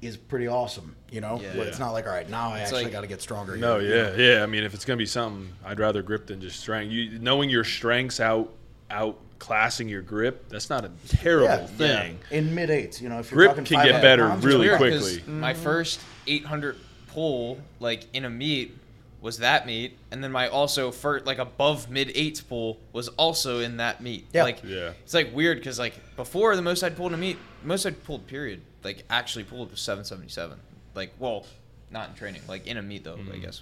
is 0.00 0.16
pretty 0.16 0.48
awesome. 0.48 0.96
You 1.10 1.20
know, 1.20 1.38
Yeah. 1.40 1.56
Where 1.56 1.66
it's 1.68 1.78
not 1.78 1.92
like 1.92 2.06
all 2.06 2.12
right, 2.12 2.28
now 2.28 2.52
I 2.52 2.60
It's 2.60 2.70
actually 2.70 2.84
like- 2.84 2.92
got 2.92 3.00
to 3.02 3.06
get 3.06 3.20
stronger. 3.20 3.56
No, 3.56 3.78
here, 3.78 3.88
you 3.88 3.94
yeah, 3.94 4.02
know? 4.32 4.34
yeah. 4.38 4.42
I 4.42 4.46
mean, 4.46 4.64
if 4.64 4.72
it's 4.74 4.84
gonna 4.86 4.96
be 4.96 5.06
something, 5.06 5.52
I'd 5.64 5.78
rather 5.78 6.02
grip 6.02 6.26
than 6.26 6.40
just 6.40 6.58
strength. 6.60 6.90
You 6.90 7.18
knowing 7.18 7.50
your 7.50 7.64
strengths 7.64 8.20
out 8.20 8.50
out 8.90 9.18
classing 9.46 9.88
your 9.88 10.02
grip, 10.02 10.48
that's 10.48 10.70
not 10.70 10.84
a 10.84 10.90
terrible 11.08 11.46
Yeah. 11.48 11.66
thing. 11.66 12.18
in 12.30 12.54
mid 12.54 12.70
eights. 12.70 13.02
You 13.02 13.08
know, 13.08 13.18
if 13.18 13.30
you're 13.32 13.38
Grip 13.52 13.66
can 13.66 13.84
get 13.84 14.00
better 14.00 14.28
pounds, 14.28 14.44
really 14.44 14.68
Weird, 14.68 14.76
quickly. 14.78 15.18
'cause 15.18 15.26
My 15.26 15.52
first 15.52 15.98
800 16.28 16.76
pull, 17.08 17.58
like 17.80 18.04
in 18.12 18.24
a 18.24 18.30
meet, 18.30 18.78
was 19.20 19.38
that 19.38 19.66
meet, 19.66 19.98
and 20.12 20.22
then 20.22 20.30
my 20.30 20.46
also 20.48 20.92
first 20.92 21.26
like 21.26 21.38
above 21.38 21.90
mid 21.90 22.12
eights 22.14 22.40
pull 22.40 22.78
was 22.92 23.08
also 23.08 23.58
in 23.58 23.78
that 23.78 24.00
meet. 24.00 24.26
Yeah. 24.32 24.44
Like 24.44 24.60
Yeah. 24.64 24.92
it's 25.02 25.12
like 25.14 25.34
weird 25.34 25.58
because 25.58 25.76
like 25.78 25.94
before 26.14 26.54
the 26.54 26.62
most 26.62 26.84
I'd 26.84 26.96
pulled 26.96 27.10
in 27.12 27.18
a 27.18 27.20
meet, 27.20 27.38
most 27.64 27.84
I'd 27.84 28.02
pulled 28.04 28.28
period, 28.28 28.60
like 28.84 29.04
actually 29.10 29.42
pulled 29.44 29.72
was 29.72 29.80
777. 29.80 30.56
Like 30.94 31.12
well, 31.18 31.46
not 31.90 32.10
in 32.10 32.14
training, 32.14 32.42
like 32.46 32.66
in 32.68 32.76
a 32.76 32.82
meet 32.82 33.02
though, 33.02 33.16
Mm-hmm. 33.16 33.32
I 33.32 33.36
guess. 33.38 33.60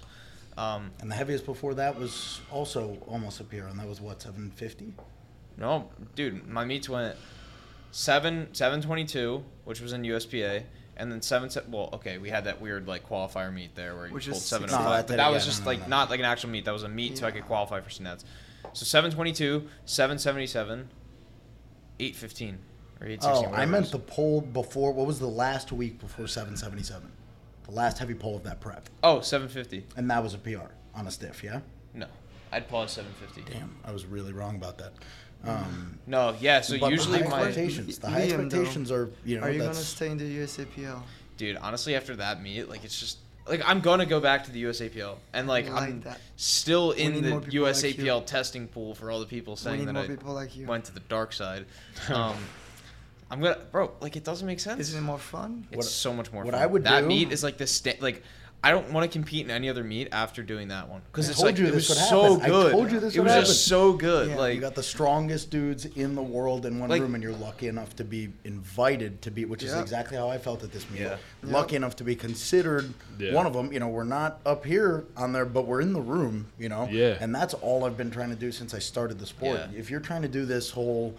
Um, 0.59 0.91
And 0.99 1.09
the 1.09 1.15
heaviest 1.15 1.45
before 1.45 1.73
that 1.75 1.97
was 1.99 2.39
also 2.51 2.97
almost 3.07 3.39
a 3.39 3.43
PR, 3.43 3.65
and 3.67 3.79
that 3.79 3.87
was 3.87 3.99
what 3.99 4.21
750. 4.21 4.93
No, 5.57 5.89
dude, 6.15 6.47
my 6.47 6.65
meets 6.65 6.87
went 6.89 7.15
seven 7.91 8.47
seven 8.53 8.81
twenty 8.81 9.05
two, 9.05 9.43
which 9.65 9.81
was 9.81 9.93
in 9.93 10.03
USPA, 10.03 10.63
and 10.97 11.11
then 11.11 11.21
seven. 11.21 11.49
se- 11.49 11.63
Well, 11.69 11.89
okay, 11.93 12.17
we 12.17 12.29
had 12.29 12.45
that 12.45 12.61
weird 12.61 12.87
like 12.87 13.07
qualifier 13.07 13.53
meet 13.53 13.75
there 13.75 13.95
where 13.95 14.07
you 14.07 14.13
pulled 14.13 14.35
seven 14.41 14.69
oh 14.69 14.73
No, 14.73 14.77
five, 14.77 14.85
that 14.85 15.07
but 15.07 15.17
that 15.17 15.31
was 15.31 15.45
just 15.45 15.65
no, 15.65 15.71
no, 15.71 15.77
like 15.79 15.87
not 15.87 16.09
like 16.09 16.19
an 16.19 16.25
actual 16.25 16.49
meet. 16.49 16.65
That 16.65 16.73
was 16.73 16.83
a 16.83 16.89
meet 16.89 17.17
so 17.17 17.27
I 17.27 17.31
could 17.31 17.45
qualify 17.45 17.81
for 17.81 17.89
CNATs. 17.89 18.23
So 18.73 18.85
seven 18.85 19.11
twenty 19.11 19.33
two, 19.33 19.67
seven 19.85 20.17
seventy 20.17 20.47
seven, 20.47 20.89
eight 21.99 22.15
fifteen, 22.15 22.59
or 22.99 23.07
eight 23.07 23.21
sixteen. 23.21 23.49
Oh, 23.51 23.53
I 23.53 23.65
meant 23.65 23.91
the 23.91 23.99
poll 23.99 24.41
before. 24.41 24.91
What 24.93 25.07
was 25.07 25.19
the 25.19 25.27
last 25.27 25.71
week 25.71 25.99
before 25.99 26.27
777? 26.27 27.11
The 27.65 27.71
last 27.71 27.99
heavy 27.99 28.15
poll 28.15 28.35
of 28.37 28.43
that 28.43 28.59
prep, 28.59 28.89
Oh, 29.03 29.21
750. 29.21 29.85
and 29.95 30.09
that 30.09 30.23
was 30.23 30.33
a 30.33 30.37
PR 30.37 30.71
on 30.95 31.07
a 31.07 31.11
stiff. 31.11 31.43
Yeah. 31.43 31.59
No, 31.93 32.07
I'd 32.51 32.67
pause 32.67 32.91
seven 32.91 33.11
fifty. 33.19 33.41
Damn, 33.51 33.75
I 33.85 33.91
was 33.91 34.05
really 34.05 34.33
wrong 34.33 34.55
about 34.55 34.77
that. 34.79 34.93
Um, 35.45 35.97
No, 36.07 36.35
yeah. 36.39 36.61
So 36.61 36.77
but 36.79 36.91
usually 36.91 37.19
the 37.19 37.25
high 37.29 37.29
my 37.31 37.47
expectations, 37.47 37.97
the 37.99 38.09
high 38.09 38.27
Liam, 38.27 38.29
though, 38.29 38.43
expectations 38.45 38.91
are 38.91 39.09
you 39.25 39.37
know 39.39 39.43
Are 39.43 39.51
you 39.51 39.59
gonna 39.59 39.73
stay 39.73 40.09
in 40.09 40.17
the 40.17 40.37
USAPL? 40.39 41.01
dude 41.37 41.55
honestly 41.57 41.95
after 41.95 42.15
that 42.17 42.39
meet 42.43 42.69
like 42.69 42.83
it's 42.83 42.99
just 42.99 43.17
like 43.47 43.63
i'm 43.65 43.79
gonna 43.79 44.05
go 44.05 44.19
back 44.19 44.43
to 44.43 44.51
the 44.51 44.61
usapl 44.65 45.15
and 45.33 45.47
like 45.47 45.67
I 45.67 45.73
like 45.73 45.89
i'm 45.89 46.01
that. 46.01 46.19
still 46.35 46.89
We 46.89 47.01
in 47.01 47.23
the 47.23 47.29
more 47.31 47.41
people 47.41 47.63
like 47.65 47.73
usapl 47.75 48.25
testing 48.27 48.67
pool 48.67 48.93
for 48.93 49.09
all 49.09 49.19
the 49.19 49.25
people 49.25 49.55
saying 49.55 49.85
that 49.85 49.97
i 49.97 50.05
like 50.31 50.55
you. 50.55 50.67
went 50.67 50.85
to 50.85 50.93
the 50.93 50.99
dark 50.99 51.33
side 51.33 51.65
um 52.09 52.35
i'm 53.31 53.41
gonna 53.41 53.57
bro 53.71 53.91
like 54.01 54.15
it 54.15 54.23
doesn't 54.23 54.45
make 54.45 54.59
sense 54.59 54.79
Isn't 54.81 54.99
it 54.99 55.01
more 55.05 55.17
fun? 55.17 55.65
it's 55.71 55.77
What- 55.77 55.85
so 55.87 56.13
much 56.13 56.31
more 56.31 56.43
what 56.43 56.53
fun. 56.53 56.61
I 56.61 56.67
would 56.67 56.83
that 56.83 57.01
do- 57.01 57.07
meet 57.07 57.31
is 57.31 57.43
like 57.43 57.57
the 57.57 57.65
sta- 57.65 57.97
like 58.01 58.21
I 58.63 58.69
don't 58.69 58.91
want 58.93 59.11
to 59.11 59.11
compete 59.11 59.43
in 59.43 59.49
any 59.49 59.69
other 59.69 59.83
meet 59.83 60.09
after 60.11 60.43
doing 60.43 60.67
that 60.67 60.87
one 60.87 61.01
because 61.11 61.29
it's 61.29 61.39
like 61.41 61.57
you 61.57 61.65
it 61.65 61.73
was 61.73 61.87
so 61.87 62.33
happen. 62.35 62.41
I 62.45 62.47
good. 62.47 62.71
told 62.73 62.91
you 62.91 62.99
this 62.99 63.15
it 63.15 63.19
would 63.19 63.23
was 63.25 63.33
happen. 63.33 63.45
just 63.47 63.65
so 63.65 63.93
good. 63.93 64.29
Yeah. 64.29 64.35
like 64.35 64.53
you 64.53 64.61
got 64.61 64.75
the 64.75 64.83
strongest 64.83 65.49
dudes 65.49 65.85
in 65.85 66.13
the 66.13 66.21
world 66.21 66.67
in 66.67 66.77
one 66.79 66.87
Like- 66.89 67.01
room, 67.01 67.15
and 67.15 67.23
you're 67.23 67.33
lucky 67.33 67.67
enough 67.69 67.95
to 67.95 68.03
be 68.03 68.29
invited 68.43 69.19
to 69.23 69.31
be, 69.31 69.45
which 69.45 69.63
is 69.63 69.73
exactly 69.73 70.15
how 70.15 70.29
I 70.29 70.37
felt 70.37 70.61
at 70.63 70.71
this 70.71 70.87
meet. 70.91 71.01
Yeah. 71.01 71.17
Lucky 71.41 71.75
enough 71.75 71.95
to 71.95 72.03
be 72.03 72.15
considered 72.15 72.93
Yeah. 73.17 73.33
one 73.33 73.47
of 73.47 73.53
them. 73.53 73.73
You 73.73 73.79
know, 73.79 73.87
we're 73.87 74.03
not 74.03 74.39
up 74.45 74.63
here 74.63 75.05
on 75.17 75.33
there, 75.33 75.45
but 75.45 75.65
we're 75.65 75.81
in 75.81 75.93
the 75.93 76.01
room. 76.01 76.45
You 76.59 76.69
know, 76.69 76.87
Yeah. 76.91 77.17
And 77.19 77.33
that's 77.33 77.55
all 77.55 77.83
I've 77.83 77.97
been 77.97 78.11
trying 78.11 78.29
to 78.29 78.35
do 78.35 78.51
since 78.51 78.75
I 78.75 78.79
started 78.79 79.17
the 79.17 79.25
sport. 79.25 79.59
Yeah. 79.71 79.79
If 79.79 79.89
you're 79.89 79.99
trying 79.99 80.21
to 80.21 80.27
do 80.27 80.45
this 80.45 80.69
whole 80.69 81.15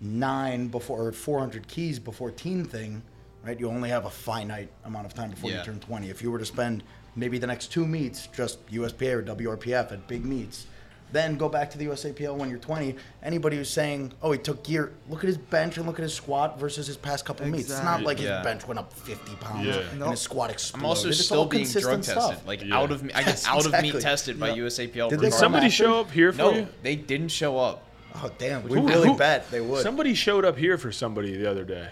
nine 0.00 0.68
before 0.68 1.08
or 1.08 1.12
400 1.12 1.68
keys 1.68 1.98
before 1.98 2.30
team 2.30 2.64
thing, 2.64 3.02
right? 3.44 3.58
You 3.58 3.68
only 3.68 3.88
have 3.88 4.04
a 4.06 4.10
finite 4.10 4.70
amount 4.84 5.06
of 5.06 5.14
time 5.14 5.30
before 5.30 5.50
Yeah. 5.50 5.58
you 5.58 5.64
turn 5.64 5.80
20. 5.80 6.10
If 6.10 6.22
you 6.22 6.30
were 6.30 6.38
to 6.38 6.44
spend 6.46 6.82
maybe 7.16 7.38
the 7.38 7.46
next 7.46 7.68
two 7.72 7.86
meets 7.86 8.26
just 8.28 8.58
USPA 8.70 9.12
or 9.14 9.22
WRPF 9.22 9.92
at 9.92 10.06
big 10.06 10.24
meets, 10.24 10.66
then 11.12 11.36
go 11.36 11.48
back 11.48 11.68
to 11.72 11.76
the 11.76 11.86
USAPL 11.86 12.36
when 12.36 12.48
you're 12.48 12.60
20. 12.60 12.94
Anybody 13.20 13.56
who's 13.56 13.68
saying, 13.68 14.12
"Oh, 14.22 14.30
he 14.30 14.38
took 14.38 14.62
gear," 14.62 14.92
look 15.08 15.24
at 15.24 15.26
his 15.26 15.38
bench 15.38 15.76
and 15.76 15.84
look 15.84 15.98
at 15.98 16.04
his 16.04 16.14
squat 16.14 16.56
versus 16.60 16.86
his 16.86 16.96
past 16.96 17.24
couple 17.24 17.46
meets. 17.46 17.68
It's 17.68 17.82
not 17.82 18.02
like 18.04 18.20
Yeah. 18.20 18.36
his 18.36 18.44
bench 18.44 18.68
went 18.68 18.78
up 18.78 18.92
50 18.92 19.34
pounds 19.40 19.66
Yeah. 19.66 19.80
and 19.90 19.98
No. 19.98 20.10
his 20.10 20.20
squat 20.20 20.50
exploded. 20.50 20.84
I'm 20.84 20.88
also 20.88 21.08
It's 21.08 21.24
still 21.24 21.46
being 21.46 21.64
drug 21.64 22.02
tested, 22.04 22.04
stuff. 22.12 22.46
like 22.46 22.62
Yeah. 22.62 22.76
out 22.78 22.92
of 22.92 23.02
me. 23.02 23.12
I 23.12 23.18
get 23.24 23.26
Yes, 23.26 23.46
out 23.48 23.66
of 23.66 23.72
me 23.72 23.78
exactly. 23.78 24.00
tested 24.02 24.38
by 24.38 24.50
USAPL. 24.50 25.08
Did 25.10 25.16
for 25.18 25.22
they 25.24 25.30
Somebody 25.30 25.68
show 25.68 25.98
up 25.98 26.12
here 26.12 26.30
for 26.30 26.38
No, 26.38 26.52
you? 26.52 26.68
they 26.84 26.94
didn't 26.94 27.30
show 27.30 27.58
up. 27.58 27.82
Oh 28.14 28.30
damn, 28.38 28.62
we 28.64 28.78
Who- 28.78 28.86
really 28.88 29.08
who- 29.08 29.16
bet 29.16 29.50
they 29.50 29.60
would. 29.60 29.82
Somebody 29.82 30.14
showed 30.14 30.44
up 30.44 30.58
here 30.58 30.76
for 30.78 30.90
somebody 30.92 31.36
the 31.36 31.48
other 31.50 31.64
day. 31.64 31.88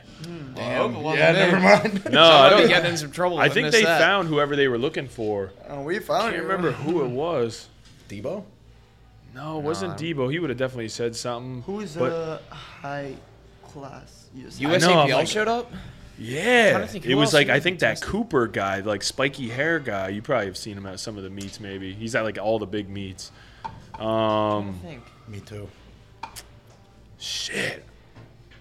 Damn. 0.55 0.97
yeah, 0.97 1.33
never 1.33 1.61
mind. 1.61 2.05
No, 2.11 2.23
I 2.25 2.51
don't. 2.51 2.69
getting 2.69 2.91
in 2.91 2.97
some 2.97 3.11
trouble. 3.13 3.39
I 3.39 3.49
think 3.49 3.71
they 3.73 3.85
that. 3.85 4.01
found 4.01 4.29
whoever 4.29 4.57
they 4.57 4.69
were 4.69 4.79
looking 4.79 5.09
for. 5.09 5.53
Oh, 5.69 5.83
we 5.83 5.97
I 5.97 6.01
found 6.01 6.23
can't 6.33 6.37
you. 6.37 6.43
remember 6.43 6.73
who 6.73 7.03
it 7.05 7.09
was. 7.09 7.69
Debo. 8.09 8.45
No, 9.35 9.59
it 9.59 9.63
wasn't 9.63 9.93
Nah. 9.93 9.97
Debo. 9.99 10.31
He 10.33 10.39
would 10.39 10.51
have 10.51 10.59
definitely 10.59 10.89
said 10.89 11.15
something. 11.15 11.63
Who 11.63 11.81
is 11.81 11.95
but- 11.97 12.13
a 12.51 12.55
high 12.55 13.15
class 13.69 14.27
USAPL? 14.37 14.67
I 14.67 14.77
know, 14.79 15.01
I'm 15.01 15.09
USAPL 15.09 15.13
like- 15.15 15.29
showed 15.29 15.49
up. 15.49 15.73
Yeah, 16.21 16.85
think 16.87 17.07
it 17.07 17.15
was 17.15 17.33
like 17.33 17.49
I 17.49 17.61
think 17.61 17.79
that 17.79 17.91
tested. 17.91 18.09
Cooper 18.09 18.49
guy, 18.49 18.81
like 18.81 19.05
spiky 19.05 19.49
hair 19.49 19.79
guy. 19.79 20.09
You 20.09 20.21
probably 20.21 20.47
have 20.47 20.57
seen 20.57 20.77
him 20.77 20.85
at 20.85 20.99
some 20.99 21.17
of 21.17 21.23
the 21.23 21.31
meets. 21.31 21.61
Maybe 21.61 21.95
he's 21.95 22.17
at 22.17 22.25
like 22.25 22.39
all 22.39 22.59
the 22.59 22.67
big 22.67 22.89
meets. 22.89 23.31
Um, 24.01 24.01
I 24.03 24.73
think. 24.83 25.03
Me 25.29 25.39
too. 25.39 25.69
Shit. 27.19 27.85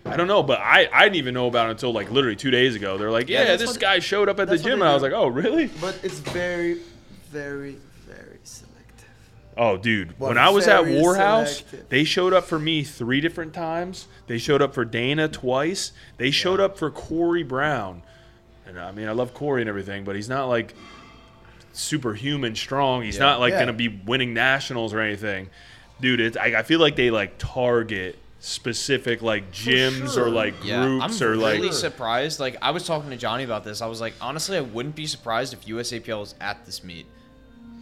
I 0.05 0.15
don't 0.15 0.27
know, 0.27 0.41
but 0.43 0.59
I, 0.61 0.87
I 0.93 1.03
didn't 1.03 1.17
even 1.17 1.33
know 1.33 1.47
about 1.47 1.67
it 1.67 1.71
until 1.71 1.91
like 1.91 2.09
literally 2.11 2.35
two 2.37 2.51
days 2.51 2.75
ago. 2.75 2.97
They're 2.97 3.11
like, 3.11 3.27
Yeah, 3.29 3.43
yeah, 3.43 3.55
this 3.57 3.77
guy 3.77 3.99
showed 3.99 4.29
up 4.29 4.39
at 4.39 4.47
the 4.47 4.57
gym, 4.57 4.81
and 4.81 4.83
I 4.89 4.93
was 4.93 5.03
like, 5.03 5.11
oh, 5.11 5.27
really? 5.27 5.67
But 5.67 5.99
it's 6.03 6.19
very, 6.19 6.79
very, 7.29 7.77
very 8.07 8.39
selective. 8.43 9.05
Oh, 9.57 9.75
dude. 9.75 10.17
When 10.17 10.37
I 10.37 10.49
was 10.49 10.67
at 10.69 10.85
Warhouse, 10.85 11.57
selective. 11.57 11.89
they 11.89 12.03
showed 12.05 12.31
up 12.33 12.45
for 12.45 12.57
me 12.57 12.83
three 12.85 13.19
different 13.19 13.53
times. 13.53 14.07
They 14.27 14.37
showed 14.37 14.61
up 14.61 14.73
for 14.73 14.85
Dana 14.85 15.27
twice. 15.27 15.91
They 16.17 16.31
showed 16.31 16.61
up 16.61 16.77
for 16.77 16.89
Corey 16.89 17.43
Brown. 17.43 18.01
And 18.65 18.79
I 18.79 18.91
mean, 18.93 19.09
I 19.09 19.11
love 19.11 19.33
Corey 19.33 19.61
and 19.61 19.67
everything, 19.69 20.05
but 20.05 20.15
he's 20.15 20.29
not 20.29 20.47
like 20.47 20.73
superhuman 21.73 22.55
strong. 22.55 23.01
He's 23.03 23.15
Yeah. 23.17 23.23
not 23.23 23.39
like 23.39 23.51
Yeah. 23.51 23.57
going 23.65 23.67
to 23.67 23.73
be 23.73 23.87
winning 23.89 24.33
nationals 24.33 24.93
or 24.93 24.99
anything. 24.99 25.49
Dude, 25.99 26.19
it's, 26.21 26.37
I, 26.37 26.59
I 26.59 26.63
feel 26.63 26.79
like 26.79 26.95
they 26.95 27.09
like 27.09 27.37
target 27.37 28.17
specific 28.39 29.21
like 29.21 29.51
gyms 29.51 30.15
or 30.17 30.29
like 30.29 30.53
Yeah, 30.63 30.83
groups 30.85 31.21
I'm 31.21 31.27
or 31.27 31.35
like. 31.35 31.55
I'm 31.55 31.61
really 31.61 31.73
surprised. 31.73 32.39
Like 32.39 32.57
I 32.61 32.71
was 32.71 32.85
talking 32.85 33.09
to 33.09 33.17
Johnny 33.17 33.43
about 33.43 33.63
this. 33.63 33.81
I 33.81 33.87
was 33.87 33.99
like, 34.01 34.13
honestly, 34.21 34.57
I 34.57 34.61
wouldn't 34.61 34.95
be 34.95 35.07
surprised 35.07 35.53
if 35.53 35.65
USAPL 35.65 36.19
was 36.19 36.35
at 36.39 36.65
this 36.65 36.83
meet. 36.83 37.07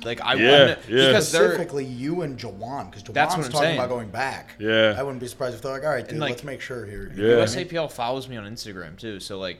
Like 0.03 0.21
I 0.23 0.35
Yeah, 0.35 0.51
wouldn't 0.51 0.79
yeah. 0.89 1.07
because 1.07 1.27
Specifically, 1.29 1.85
you 1.85 2.21
and 2.21 2.37
Jawan, 2.37 2.89
because 2.91 3.03
That's 3.03 3.35
what 3.35 3.39
Jawan's 3.41 3.45
I'm 3.47 3.51
talking 3.51 3.65
saying. 3.67 3.79
about 3.79 3.89
going 3.89 4.09
back. 4.09 4.55
Yeah. 4.59 4.95
I 4.97 5.03
wouldn't 5.03 5.21
be 5.21 5.27
surprised 5.27 5.55
if 5.55 5.61
they're 5.61 5.71
like, 5.71 5.83
all 5.83 5.89
right, 5.89 6.07
dude, 6.07 6.19
like- 6.19 6.31
let's 6.31 6.43
make 6.43 6.61
sure 6.61 6.85
here. 6.85 7.11
Yeah. 7.15 7.43
USAPL 7.43 7.91
follows 7.91 8.27
me 8.29 8.37
on 8.37 8.45
Instagram 8.45 8.97
too. 8.97 9.19
So 9.19 9.39
like 9.39 9.59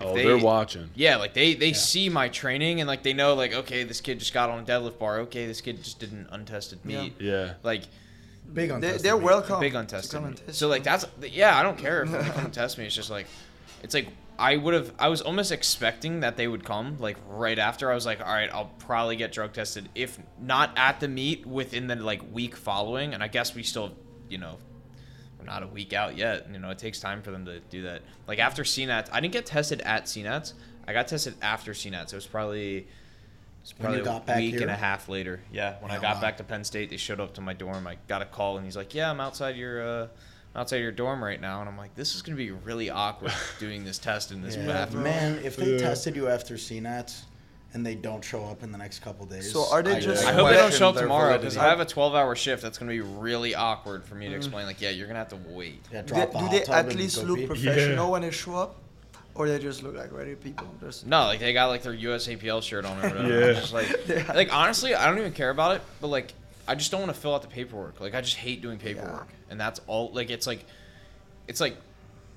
oh, 0.00 0.14
they- 0.14 0.24
they, 0.24 0.30
are 0.30 0.38
watching. 0.38 0.90
Yeah, 0.94 1.16
like 1.16 1.34
they 1.34 1.54
they 1.54 1.72
see 1.72 2.08
my 2.08 2.28
training 2.28 2.80
and 2.80 2.88
like 2.88 3.02
they 3.02 3.12
know 3.14 3.34
like 3.34 3.52
okay, 3.54 3.84
this 3.84 4.00
kid 4.00 4.18
just 4.18 4.34
got 4.34 4.50
on 4.50 4.60
a 4.60 4.62
deadlift 4.64 4.98
bar. 4.98 5.20
Okay, 5.20 5.46
this 5.46 5.60
kid 5.60 5.82
just 5.82 5.98
did 6.00 6.12
an 6.12 6.26
untested 6.30 6.78
Yeah. 6.84 7.02
meet. 7.02 7.14
Yeah. 7.20 7.54
Like 7.62 7.84
Big 8.52 8.70
on 8.70 8.80
they, 8.80 8.96
they're 8.98 9.16
me. 9.18 9.24
welcome. 9.24 9.60
big 9.60 9.74
on 9.74 9.86
testing. 9.86 10.20
come 10.20 10.28
and 10.28 10.36
test 10.36 10.58
So 10.58 10.68
like 10.68 10.82
that's 10.82 11.04
yeah, 11.22 11.58
I 11.58 11.62
don't 11.62 11.78
care 11.86 12.02
if 12.02 12.10
they 12.10 12.18
come 12.30 12.46
and 12.46 12.54
test 12.54 12.78
me. 12.78 12.86
It's 12.86 12.94
just 12.94 13.10
like 13.10 13.26
it's 13.82 13.94
like 13.94 14.08
I 14.38 14.56
would 14.56 14.74
have 14.74 14.92
I 14.98 15.08
was 15.08 15.20
almost 15.20 15.52
expecting 15.52 16.20
that 16.20 16.36
they 16.36 16.48
would 16.48 16.64
come 16.64 16.96
like 16.98 17.16
right 17.28 17.58
after. 17.58 17.90
I 17.90 17.94
was 17.94 18.06
like, 18.06 18.20
all 18.20 18.32
right, 18.32 18.48
I'll 18.52 18.72
probably 18.78 19.16
get 19.16 19.32
drug 19.32 19.52
tested 19.52 19.88
if 19.94 20.18
not 20.40 20.70
at 20.76 21.00
the 21.00 21.08
meet 21.08 21.44
within 21.44 21.86
the 21.88 21.96
like 21.96 22.22
week 22.32 22.56
following. 22.56 23.14
And 23.14 23.22
I 23.22 23.28
guess 23.28 23.54
we 23.54 23.62
still, 23.62 23.92
you 24.28 24.38
know, 24.38 24.58
we're 25.38 25.44
not 25.44 25.62
a 25.62 25.66
week 25.66 25.92
out 25.92 26.16
yet. 26.16 26.46
You 26.52 26.58
know, 26.58 26.70
it 26.70 26.78
takes 26.78 27.00
time 27.00 27.22
for 27.22 27.30
them 27.30 27.44
to 27.46 27.60
do 27.60 27.82
that. 27.82 28.02
Like 28.26 28.38
after 28.38 28.62
CNAT, 28.62 29.08
I 29.12 29.20
didn't 29.20 29.32
get 29.32 29.46
tested 29.46 29.80
at 29.82 30.04
CNATs. 30.04 30.54
I 30.86 30.92
got 30.92 31.08
tested 31.08 31.34
after 31.42 31.72
CNATs. 31.72 32.12
It 32.12 32.16
was 32.16 32.26
probably. 32.26 32.88
It's 33.62 33.72
probably 33.72 34.00
got 34.02 34.22
a 34.22 34.26
back 34.26 34.36
week 34.38 34.60
and 34.60 34.70
a 34.70 34.74
half 34.76 35.08
later. 35.08 35.40
Yeah, 35.52 35.76
when 35.80 35.90
I 35.90 35.98
got 36.00 36.16
wow. 36.16 36.20
back 36.22 36.36
to 36.38 36.44
Penn 36.44 36.64
State, 36.64 36.90
they 36.90 36.96
showed 36.96 37.20
up 37.20 37.34
to 37.34 37.40
my 37.40 37.52
dorm. 37.52 37.86
I 37.86 37.96
got 38.06 38.22
a 38.22 38.24
call 38.26 38.56
and 38.56 38.64
he's 38.64 38.76
like, 38.76 38.94
"Yeah, 38.94 39.10
I'm 39.10 39.20
outside 39.20 39.56
your 39.56 39.82
uh, 39.82 40.06
outside 40.56 40.78
your 40.78 40.92
dorm 40.92 41.22
right 41.22 41.40
now." 41.40 41.60
And 41.60 41.68
I'm 41.68 41.76
like, 41.76 41.94
"This 41.94 42.14
is 42.14 42.22
gonna 42.22 42.36
be 42.36 42.50
really 42.50 42.88
awkward 42.90 43.32
doing 43.58 43.84
this 43.84 43.98
test 43.98 44.32
in 44.32 44.40
this 44.42 44.56
Yeah, 44.56 44.66
bathroom." 44.66 45.02
man, 45.04 45.38
if 45.44 45.56
they 45.56 45.72
Yeah. 45.72 45.78
tested 45.78 46.16
you 46.16 46.28
after 46.28 46.54
CNATs, 46.54 47.22
and 47.74 47.84
they 47.84 47.94
don't 47.94 48.24
show 48.24 48.46
up 48.46 48.62
in 48.62 48.72
the 48.72 48.78
next 48.78 49.00
couple 49.00 49.26
days. 49.26 49.52
So 49.52 49.70
are 49.70 49.82
they 49.82 49.96
I- 49.96 50.00
just 50.00 50.24
I 50.24 50.32
hope 50.32 50.48
they 50.48 50.56
don't 50.56 50.72
show 50.72 50.88
up 50.88 50.96
tomorrow 50.96 51.36
because. 51.36 51.58
I 51.58 51.64
have 51.68 51.80
a 51.80 51.84
12-hour 51.84 52.34
shift. 52.36 52.62
That's 52.62 52.78
gonna 52.78 52.90
be 52.90 53.02
really 53.02 53.54
awkward 53.54 54.04
for 54.04 54.14
me 54.14 54.28
to 54.30 54.34
explain. 54.34 54.64
Like, 54.64 54.80
yeah, 54.80 54.88
you're 54.90 55.06
gonna 55.06 55.18
have 55.18 55.28
to 55.28 55.38
wait. 55.50 55.84
Yeah, 55.92 56.00
Do 56.02 56.14
drop 56.14 56.32
they, 56.32 56.40
do 56.40 56.48
they 56.66 56.72
at 56.72 56.94
least 56.94 57.16
go 57.20 57.24
look 57.24 57.38
pee. 57.40 57.46
professional 57.46 58.06
Yeah. 58.06 58.10
when 58.12 58.22
they 58.22 58.30
show 58.30 58.54
up, 58.56 58.76
or 59.38 59.48
they 59.48 59.58
just 59.58 59.82
look 59.82 59.96
like 59.96 60.12
regular 60.12 60.36
people? 60.36 60.66
Just 60.80 61.06
No, 61.06 61.20
like 61.20 61.38
they 61.40 61.52
got 61.52 61.66
like 61.66 61.82
their 61.82 61.94
USAPL 61.94 62.62
shirt 62.62 62.84
on 62.84 62.98
or 62.98 63.08
whatever. 63.08 63.46
Yeah. 63.46 63.52
Just 63.52 63.72
like, 63.72 64.08
like 64.34 64.52
honestly, 64.52 64.94
I 64.94 65.06
don't 65.08 65.18
even 65.18 65.32
care 65.32 65.50
about 65.50 65.76
it. 65.76 65.82
But 66.00 66.08
like, 66.08 66.34
I 66.66 66.74
just 66.74 66.90
don't 66.90 67.00
want 67.00 67.14
to 67.14 67.18
fill 67.18 67.34
out 67.34 67.42
the 67.42 67.48
paperwork. 67.48 68.00
Like, 68.00 68.14
I 68.14 68.20
just 68.20 68.36
hate 68.36 68.60
doing 68.60 68.78
paperwork, 68.78 69.28
and 69.48 69.58
that's 69.58 69.80
all. 69.86 70.10
Like, 70.12 70.28
it's 70.28 70.46
like, 70.46 70.66
it's 71.46 71.60
like. 71.60 71.76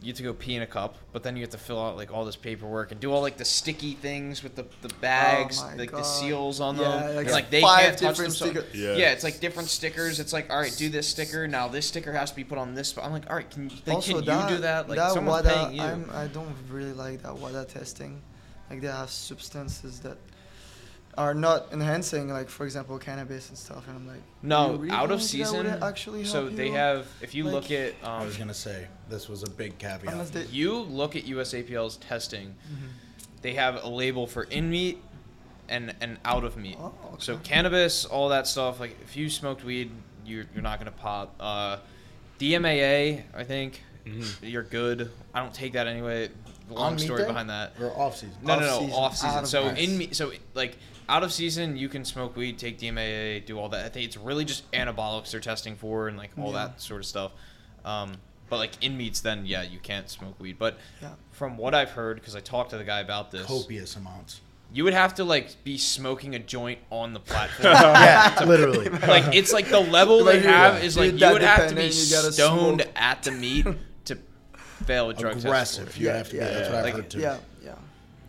You 0.03 0.07
have 0.07 0.17
to 0.17 0.23
go 0.23 0.33
pee 0.33 0.55
in 0.55 0.63
a 0.63 0.67
cup, 0.67 0.95
but 1.13 1.21
then 1.21 1.35
you 1.35 1.43
have 1.43 1.51
to 1.51 1.59
fill 1.59 1.79
out 1.79 1.95
like 1.95 2.11
all 2.11 2.25
this 2.25 2.35
paperwork 2.35 2.91
and 2.91 2.99
do 2.99 3.11
all 3.13 3.21
like 3.21 3.37
the 3.37 3.45
sticky 3.45 3.93
things 3.93 4.41
with 4.41 4.55
the, 4.55 4.65
the 4.81 4.89
bags, 4.95 5.59
Oh 5.61 5.67
my 5.67 5.75
like 5.75 5.91
the 5.91 5.97
God. 5.97 6.01
seals 6.03 6.59
on 6.59 6.75
Yeah, 6.75 6.83
them. 6.83 7.15
like 7.17 7.25
and, 7.27 7.33
like 7.35 7.49
they 7.51 7.61
five 7.61 7.79
can't 7.81 7.91
touch 7.93 7.99
them. 8.01 8.09
different 8.09 8.33
So, 8.33 8.45
stickers. 8.47 8.75
Yeah. 8.75 8.95
yeah. 8.95 9.11
it's 9.11 9.23
like 9.23 9.39
different 9.39 9.69
stickers. 9.69 10.19
It's 10.19 10.33
like, 10.33 10.49
all 10.49 10.57
right, 10.59 10.73
do 10.75 10.89
this 10.89 11.07
sticker. 11.07 11.47
Now 11.47 11.67
this 11.67 11.87
sticker 11.87 12.11
has 12.13 12.31
to 12.31 12.35
be 12.35 12.43
put 12.43 12.57
on 12.57 12.73
this. 12.73 12.89
spot. 12.89 13.05
I'm 13.05 13.11
like, 13.11 13.29
all 13.29 13.35
right, 13.35 13.47
can, 13.47 13.67
like, 13.85 13.95
also 13.95 14.15
can 14.15 14.25
that, 14.25 14.49
you 14.49 14.55
do 14.55 14.61
that? 14.63 14.89
Like 14.89 14.97
that 14.97 15.11
someone's 15.11 15.45
WADA, 15.45 15.65
paying 15.67 15.75
you. 15.75 15.81
I'm, 15.83 16.09
I 16.13 16.25
don't 16.27 16.55
really 16.71 16.93
like 16.93 17.21
that 17.21 17.35
WADA 17.35 17.65
testing. 17.65 18.21
Like 18.71 18.81
they 18.81 18.87
have 18.87 19.11
substances 19.11 19.99
that 19.99 20.17
are 21.17 21.33
not 21.33 21.67
enhancing, 21.73 22.29
like 22.29 22.49
for 22.49 22.65
example 22.65 22.97
cannabis 22.97 23.49
and 23.49 23.57
stuff, 23.57 23.85
and 23.87 23.95
I'm 23.97 24.07
like, 24.07 24.21
No, 24.41 24.75
really 24.75 24.91
out 24.91 25.11
of 25.11 25.21
think 25.21 25.43
that 25.43 25.53
would 25.57 25.65
season. 25.65 25.83
actually 25.83 26.23
so 26.25 26.47
they 26.49 26.67
you? 26.67 26.73
have. 26.73 27.07
If 27.21 27.35
you 27.35 27.43
Like- 27.43 27.53
look 27.53 27.71
at, 27.71 27.93
I 28.03 28.19
um, 28.19 28.25
was 28.25 28.37
gonna 28.37 28.53
say 28.53 28.87
this 29.09 29.27
was 29.27 29.43
a 29.43 29.49
big 29.49 29.77
caveat. 29.77 30.27
They, 30.31 30.45
you 30.45 30.73
look 30.79 31.15
at 31.15 31.25
USAPL's 31.25 31.97
testing, 31.97 32.55
Mm-hmm. 32.71 32.85
they 33.41 33.53
have 33.55 33.83
a 33.83 33.87
label 33.89 34.25
for 34.27 34.43
in 34.43 34.69
meet 34.69 35.01
and 35.67 35.93
and 36.01 36.17
out 36.25 36.43
of 36.43 36.55
meet. 36.57 36.77
Oh, 36.79 36.93
So 37.19 37.37
cannabis, 37.37 38.05
all 38.05 38.29
that 38.29 38.47
stuff. 38.47 38.79
Like 38.79 38.97
if 39.03 39.15
you 39.17 39.29
smoked 39.29 39.63
weed, 39.65 39.91
you're 40.25 40.45
you're 40.53 40.63
not 40.63 40.79
gonna 40.79 40.91
pop. 40.91 41.35
Uh, 41.39 41.77
DMAA, 42.39 43.23
I 43.35 43.43
think 43.43 43.83
Mm-hmm. 44.05 44.47
you're 44.47 44.63
good. 44.63 45.11
I 45.31 45.41
don't 45.41 45.53
take 45.53 45.73
that 45.73 45.85
anyway. 45.85 46.29
Long 46.71 46.95
meet 46.95 47.01
story 47.03 47.21
day? 47.21 47.27
behind 47.27 47.51
that. 47.51 47.73
or 47.79 47.91
off 47.95 48.15
season. 48.17 48.35
No, 48.41 48.59
no, 48.59 48.65
no, 48.65 48.73
Off-season, 48.75 48.93
off 48.95 49.15
season. 49.15 49.39
of 49.43 49.47
So 49.47 49.63
gas. 49.65 49.77
in 49.77 49.97
me, 49.99 50.09
so 50.11 50.31
like 50.55 50.75
out 51.11 51.23
of 51.23 51.31
season, 51.33 51.75
you 51.77 51.89
can 51.89 52.05
smoke 52.05 52.35
weed, 52.35 52.57
take 52.57 52.79
DMAA, 52.79 53.45
do 53.45 53.59
all 53.59 53.69
that. 53.69 53.85
I 53.85 53.89
think 53.89 54.05
it's 54.05 54.17
really 54.17 54.45
just 54.45 54.69
anabolics 54.71 55.31
they're 55.31 55.39
testing 55.41 55.75
for 55.75 56.07
and 56.07 56.17
like 56.17 56.31
all 56.39 56.53
Yeah. 56.53 56.67
that 56.67 56.81
sort 56.81 57.01
of 57.01 57.05
stuff. 57.05 57.31
Um, 57.85 58.13
but 58.49 58.57
like 58.57 58.71
in 58.83 58.97
meets, 58.97 59.21
then 59.21 59.45
yeah, 59.45 59.61
you 59.63 59.79
can't 59.79 60.09
smoke 60.09 60.39
weed. 60.39 60.57
But 60.57 60.77
Yeah. 61.01 61.09
from 61.31 61.57
what 61.57 61.75
I've 61.75 61.91
heard, 61.91 62.15
because 62.15 62.35
I 62.35 62.39
talked 62.39 62.69
to 62.71 62.77
the 62.77 62.83
guy 62.83 62.99
about 63.01 63.29
this, 63.31 63.45
Copious 63.45 63.95
amounts. 63.95 64.41
you 64.73 64.83
would 64.85 64.93
have 64.93 65.13
to 65.15 65.23
like 65.25 65.61
be 65.65 65.77
smoking 65.77 66.33
a 66.35 66.39
joint 66.39 66.79
on 66.89 67.13
the 67.13 67.19
platform. 67.19 67.73
yeah, 67.73 68.43
literally. 68.47 68.89
like 68.89 69.35
it's 69.35 69.51
like 69.53 69.67
the 69.69 69.79
level 69.79 70.23
Like, 70.23 70.41
they 70.41 70.47
have 70.47 70.75
yeah. 70.79 70.85
is 70.85 70.95
You're 70.95 71.05
like 71.07 71.19
you 71.19 71.31
would 71.33 71.41
have 71.41 71.69
to 71.69 71.75
be 71.75 71.89
dependent, 71.89 71.95
you 71.95 72.15
gotta 72.15 72.31
stoned 72.31 72.81
smoke. 72.81 72.93
at 72.95 73.23
the 73.23 73.31
meet 73.31 73.65
to 74.05 74.17
fail 74.85 75.09
a 75.09 75.13
drug 75.13 75.33
test. 75.33 75.45
Aggressive. 75.45 75.97
You 75.97 76.07
Yeah, 76.07 76.17
have 76.17 76.27
to 76.27 76.31
be. 76.33 76.37
yeah, 76.39 76.47
that's 76.49 76.69
what 76.69 76.77
I've 76.77 76.83
like- 76.85 76.93
heard 76.93 77.09
too. 77.09 77.19
yeah, 77.19 77.37
yeah. 77.63 77.75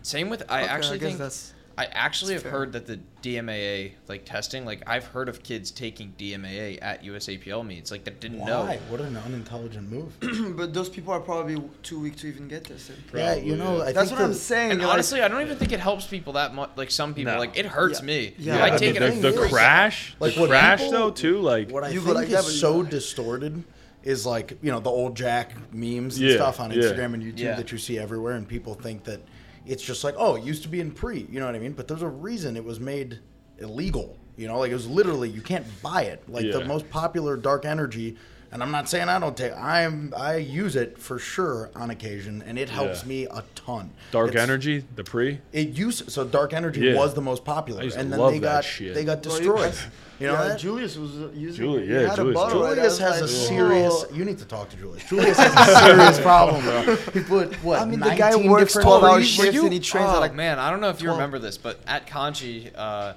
Same 0.02 0.30
with 0.30 0.42
I 0.48 0.62
Okay, 0.62 0.68
actually 0.70 0.98
guess 0.98 1.06
think 1.08 1.18
that's 1.18 1.52
I 1.78 1.86
actually 1.86 2.34
have 2.34 2.42
fair. 2.42 2.52
heard 2.52 2.72
that 2.72 2.86
the 2.86 3.00
DMAA 3.22 3.92
like 4.08 4.24
testing, 4.24 4.64
like 4.64 4.82
I've 4.86 5.06
heard 5.06 5.28
of 5.28 5.42
kids 5.42 5.70
taking 5.70 6.12
DMAA 6.18 6.78
at 6.82 7.02
USAPL 7.02 7.66
meets, 7.66 7.90
like 7.90 8.04
that 8.04 8.20
didn't 8.20 8.38
Why? 8.40 8.46
know. 8.48 8.78
What 8.88 9.00
an 9.00 9.16
unintelligent 9.16 9.90
move. 9.90 10.12
but 10.56 10.74
those 10.74 10.88
people 10.88 11.12
are 11.14 11.20
probably 11.20 11.62
too 11.82 11.98
weak 12.00 12.16
to 12.16 12.26
even 12.26 12.48
get 12.48 12.64
tested. 12.64 12.96
yeah, 13.14 13.34
you 13.36 13.56
know, 13.56 13.80
I 13.82 13.92
That's 13.92 14.10
think 14.10 14.20
what 14.20 14.26
I'm 14.28 14.34
saying. 14.34 14.72
And 14.72 14.80
like- 14.82 14.92
honestly, 14.92 15.22
I 15.22 15.28
don't 15.28 15.40
even 15.42 15.56
think 15.56 15.72
it 15.72 15.80
helps 15.80 16.06
people 16.06 16.34
that 16.34 16.54
much. 16.54 16.70
Like 16.76 16.90
some 16.90 17.14
people, 17.14 17.32
No. 17.32 17.38
like 17.38 17.56
it 17.56 17.66
hurts 17.66 18.00
Yeah. 18.00 18.06
me. 18.06 18.34
Yeah. 18.38 18.62
I 18.62 18.66
Yeah, 18.68 18.76
take 18.76 18.98
the, 18.98 19.06
it. 19.06 19.22
the, 19.22 19.30
the 19.32 19.48
crash, 19.48 20.14
Like 20.20 20.34
the 20.34 20.46
crash 20.46 20.80
people- 20.80 20.92
though 20.92 21.10
too. 21.10 21.38
Like 21.40 21.70
What 21.70 21.84
I 21.84 21.88
You 21.88 22.00
go 22.00 22.06
think 22.06 22.16
like 22.16 22.28
that, 22.28 22.40
is 22.40 22.44
but 22.46 22.52
so 22.52 22.82
die. 22.82 22.90
distorted 22.90 23.64
is 24.04 24.26
like 24.26 24.58
you 24.62 24.70
know 24.72 24.80
the 24.80 24.90
old 24.90 25.14
Jack 25.16 25.52
memes 25.72 26.18
and 26.18 26.26
Yeah, 26.28 26.34
stuff 26.34 26.58
on 26.60 26.70
yeah. 26.72 26.78
Instagram 26.82 27.14
and 27.14 27.22
YouTube 27.22 27.38
Yeah. 27.38 27.54
that 27.54 27.70
you 27.72 27.78
see 27.78 27.98
everywhere, 27.98 28.32
and 28.34 28.46
people 28.48 28.74
think 28.74 29.04
that 29.04 29.20
it's 29.66 29.82
just 29.82 30.04
like 30.04 30.14
oh, 30.18 30.36
it 30.36 30.44
used 30.44 30.62
to 30.62 30.68
be 30.68 30.80
in 30.80 30.90
pre, 30.90 31.26
you 31.30 31.40
know 31.40 31.46
what 31.46 31.54
I 31.54 31.58
mean? 31.58 31.72
But 31.72 31.88
there's 31.88 32.02
a 32.02 32.08
reason 32.08 32.56
it 32.56 32.64
was 32.64 32.80
made 32.80 33.18
illegal. 33.58 34.18
You 34.36 34.48
know, 34.48 34.58
like 34.58 34.70
it 34.70 34.74
was 34.74 34.88
literally 34.88 35.28
you 35.28 35.42
can't 35.42 35.66
buy 35.82 36.02
it. 36.02 36.22
Like 36.28 36.50
the 36.50 36.64
most 36.64 36.88
popular 36.90 37.36
dark 37.36 37.64
energy, 37.64 38.16
and 38.52 38.62
I'm 38.62 38.70
not 38.70 38.88
saying 38.88 39.08
I 39.08 39.18
don't 39.18 39.36
take. 39.36 39.52
I'm 39.56 40.12
I 40.16 40.36
use 40.36 40.76
it 40.76 40.98
for 40.98 41.18
sure 41.18 41.70
on 41.74 41.90
occasion, 41.90 42.42
and 42.46 42.58
it 42.58 42.68
helps 42.68 43.02
Yeah. 43.02 43.08
me 43.08 43.24
a 43.24 43.42
ton. 43.54 43.90
dark 44.10 44.28
It's- 44.30 44.42
energy, 44.42 44.84
the 44.94 45.02
pre. 45.04 45.40
It 45.52 45.70
used 45.70 46.10
so 46.12 46.24
dark 46.24 46.52
energy 46.52 46.80
Yeah. 46.82 46.94
was 46.96 47.14
the 47.14 47.22
most 47.22 47.44
popular, 47.44 47.80
I 47.80 47.84
used 47.84 47.94
to 47.96 48.00
and 48.02 48.12
then 48.12 48.18
love 48.20 48.32
they 48.32 48.38
that 48.40 48.56
got 48.56 48.64
shit. 48.64 48.94
they 48.94 49.04
got 49.04 49.24
Well, 49.24 49.36
destroyed. 49.36 49.74
You 50.20 50.26
know 50.28 50.34
yeah, 50.34 50.48
that? 50.48 50.58
Julius 50.60 50.96
was 50.96 51.10
uh, 51.16 51.28
using. 51.34 51.64
Julius- 51.64 51.88
yeah, 51.88 52.00
had 52.02 52.12
a 52.12 52.16
Julius- 52.16 52.34
bottle. 52.34 52.60
Julius 52.60 52.78
I 52.78 52.84
was 52.84 52.98
has 52.98 53.18
a 53.18 53.22
like, 53.22 53.48
serious. 53.48 54.02
"Whoa." 54.04 54.14
You 54.16 54.24
need 54.24 54.38
to 54.38 54.44
talk 54.44 54.68
to 54.70 54.76
Julius. 54.76 55.04
Julius 55.08 55.36
has 55.38 55.52
a 55.68 55.86
serious 55.86 56.20
problem, 56.28 56.62
bro. 56.62 56.96
He 57.12 57.20
put 57.20 57.54
what? 57.64 57.80
I 57.80 57.84
mean, 57.86 57.98
the 58.00 58.10
guy 58.10 58.30
19 58.30 58.50
works 58.50 58.74
12 58.74 59.02
hour 59.02 59.14
breeds? 59.16 59.28
shifts 59.30 59.58
and 59.58 59.72
he 59.72 59.80
trains 59.80 60.10
oh, 60.10 60.14
at 60.16 60.20
like 60.20 60.34
man, 60.34 60.58
I 60.60 60.70
don't 60.70 60.80
know 60.80 60.90
if 60.90 61.00
you 61.00 61.06
12. 61.06 61.18
remember 61.18 61.38
this, 61.40 61.56
but 61.58 61.80
at 61.88 62.06
Conchi, 62.06 62.70
uh, 62.76 63.14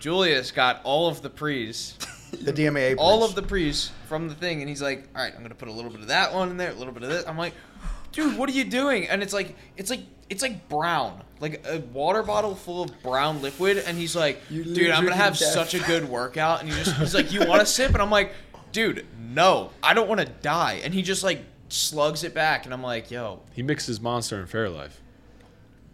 Julius 0.00 0.50
got 0.50 0.80
all 0.84 1.08
of 1.08 1.22
the 1.22 1.30
pre's, 1.30 1.94
The 2.32 2.52
DMAA. 2.52 2.96
all 2.98 3.18
breeds. 3.18 3.30
of 3.30 3.34
the 3.36 3.42
pre's 3.42 3.90
from 4.08 4.28
the 4.28 4.34
thing, 4.34 4.60
and 4.60 4.68
he's 4.68 4.82
like, 4.82 5.08
"All 5.14 5.22
right, 5.22 5.32
I'm 5.34 5.42
gonna 5.42 5.54
put 5.54 5.68
a 5.68 5.72
little 5.72 5.90
bit 5.90 6.00
of 6.00 6.08
that 6.08 6.32
one 6.34 6.50
in 6.50 6.56
there, 6.56 6.70
a 6.70 6.74
little 6.74 6.92
bit 6.94 7.02
of 7.02 7.08
this." 7.08 7.24
I'm 7.26 7.38
like, 7.38 7.54
"Dude, 8.12 8.36
what 8.38 8.48
are 8.48 8.52
you 8.52 8.64
doing?" 8.64 9.08
And 9.08 9.22
it's 9.22 9.32
like, 9.32 9.54
it's 9.76 9.90
like, 9.90 10.00
it's 10.30 10.42
like 10.42 10.68
brown, 10.68 11.22
like 11.40 11.64
a 11.66 11.80
water 11.80 12.22
bottle 12.22 12.54
full 12.54 12.82
of 12.84 13.02
brown 13.02 13.42
liquid, 13.42 13.78
and 13.86 13.96
he's 13.98 14.16
like, 14.16 14.40
You're 14.50 14.64
"Dude, 14.64 14.90
I'm 14.90 15.04
gonna 15.04 15.16
have 15.16 15.38
death." 15.38 15.52
such 15.52 15.74
a 15.74 15.80
good 15.80 16.08
workout," 16.08 16.60
and 16.60 16.68
he 16.70 16.74
just, 16.76 16.96
he's 16.96 17.14
like, 17.14 17.32
"You 17.32 17.46
want 17.46 17.60
to 17.60 17.66
sip?" 17.66 17.92
And 17.92 18.00
I'm 18.02 18.10
like, 18.10 18.32
"Dude, 18.72 19.06
no, 19.20 19.70
I 19.82 19.94
don't 19.94 20.08
want 20.08 20.20
to 20.20 20.26
die," 20.26 20.80
and 20.84 20.94
he 20.94 21.02
just 21.02 21.22
like 21.22 21.44
slugs 21.68 22.24
it 22.24 22.32
back, 22.34 22.64
and 22.64 22.72
I'm 22.72 22.82
like, 22.82 23.10
"Yo." 23.10 23.40
He 23.52 23.62
mixes 23.62 24.00
Monster 24.00 24.40
and 24.40 24.48
Fairlife. 24.48 24.92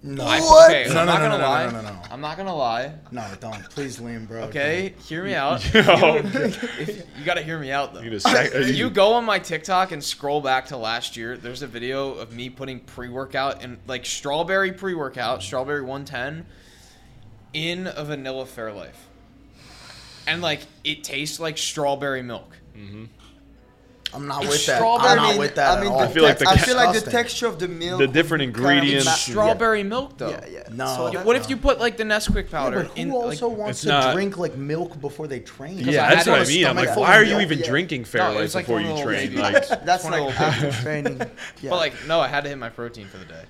No, 0.01 0.25
I, 0.25 0.39
What? 0.41 0.71
Okay, 0.71 0.85
No, 0.95 1.01
I'm 1.01 1.07
no, 1.07 1.13
not 1.13 1.23
no, 1.23 1.29
gonna 1.29 1.39
no, 1.39 1.45
no, 1.45 1.49
lie. 1.51 1.65
no, 1.67 1.71
no, 1.73 1.83
no. 1.83 2.03
I'm 2.13 2.21
not 2.21 2.37
gonna 2.37 2.55
lie. 2.55 2.93
no, 3.11 3.27
don't. 3.41 3.69
Please, 3.71 3.99
Liam, 3.99 4.29
bro. 4.29 4.43
Okay, 4.45 4.95
hear 5.07 5.25
me 5.25 5.35
out. 5.35 5.63
Yo. 5.75 5.83
If- 6.25 7.05
you 7.19 7.25
gotta 7.25 7.43
hear 7.43 7.59
me 7.59 7.73
out 7.73 7.95
though. 7.95 8.01
You, 8.01 8.17
sec- 8.21 8.53
If 8.55 8.77
you 8.77 8.91
go 8.91 9.15
on 9.15 9.25
my 9.25 9.41
TikTok 9.41 9.91
and 9.91 10.03
scroll 10.03 10.41
back 10.41 10.67
to 10.67 10.77
last 10.77 11.17
year, 11.17 11.37
there's 11.37 11.63
a 11.63 11.67
video 11.67 12.15
of 12.15 12.33
me 12.33 12.49
putting 12.49 12.79
pre-workout 12.81 13.63
and 13.65 13.79
like 13.89 14.07
strawberry 14.07 14.71
pre-workout, 14.71 15.43
strawberry 15.43 15.83
110, 15.83 16.47
in 17.53 17.89
a 17.89 18.05
vanilla 18.05 18.45
Fairlife, 18.45 18.91
and 20.29 20.41
like 20.41 20.61
it 20.85 21.03
tastes 21.03 21.41
like 21.41 21.59
strawberry 21.59 22.23
milk. 22.23 22.57
Mm-hmm. 22.77 23.07
I'm 24.15 24.27
not 24.27 24.41
with 24.41 24.65
that. 24.67 24.77
strawberry. 24.77 25.11
I'm 25.11 25.17
not 25.17 25.25
I 25.27 25.31
mean, 25.31 25.39
with 25.39 25.55
that 25.57 25.79
I 25.79 25.81
mean, 25.83 25.91
at 25.91 25.93
all. 25.93 25.99
the 26.01 26.05
I 26.07 26.09
feel 26.09 26.23
like 26.23 26.39
the 26.39 26.49
I 26.49 26.57
feel 26.57 26.77
like 26.77 26.95
the 27.05 27.11
texture 27.11 27.47
of 27.47 27.59
the 27.59 27.69
milk. 27.69 27.99
The 27.99 28.07
different 28.07 28.45
would 28.47 28.55
kind 28.55 28.67
of 28.67 28.73
ingredients. 28.75 29.05
match- 29.07 29.19
Strawberry 29.29 29.83
milk 29.83 30.17
though. 30.17 30.31
Yeah, 30.31 30.47
yeah. 30.51 30.63
No. 30.73 30.87
So 30.97 31.11
that- 31.11 31.27
What 31.27 31.37
if 31.37 31.51
you 31.51 31.57
put 31.59 31.79
like 31.79 31.97
the 31.99 32.05
Nesquik 32.05 32.45
Yeah, 32.45 32.51
powder 32.51 32.83
but 32.85 32.87
who 32.97 33.01
in? 33.03 33.11
also 33.11 33.49
like, 33.49 33.59
wants 33.59 33.81
to 33.83 33.89
not- 33.89 34.15
drink 34.15 34.39
like 34.39 34.57
milk 34.57 35.01
before 35.01 35.27
they 35.29 35.41
train? 35.41 35.79
yeah, 35.81 36.15
that's 36.15 36.27
what 36.27 36.41
I 36.41 36.45
mean. 36.45 36.67
I'm 36.67 36.77
like, 36.77 36.97
why 36.97 37.17
are 37.17 37.25
you 37.25 37.39
even 37.41 37.59
Yeah. 37.59 37.67
drinking 37.67 38.03
No, 38.03 38.07
Fairlife 38.09 38.37
was 38.37 38.55
like 38.55 38.67
before 38.67 38.81
you 38.81 39.03
train? 39.03 39.35
Like, 39.37 39.69
That's 39.85 40.05
one 40.05 40.15
of 40.15 40.21
like 40.21 40.35
the- 40.37 40.43
after 40.43 40.73
training. 40.83 41.19
Yeah. 41.63 41.71
But 41.71 41.77
like, 41.77 41.95
no, 42.07 42.21
I 42.21 42.29
had 42.29 42.45
to 42.45 42.49
hit 42.51 42.59
my 42.59 42.71
protein 42.71 43.07
for 43.09 43.19
the 43.19 43.25
day. 43.27 43.43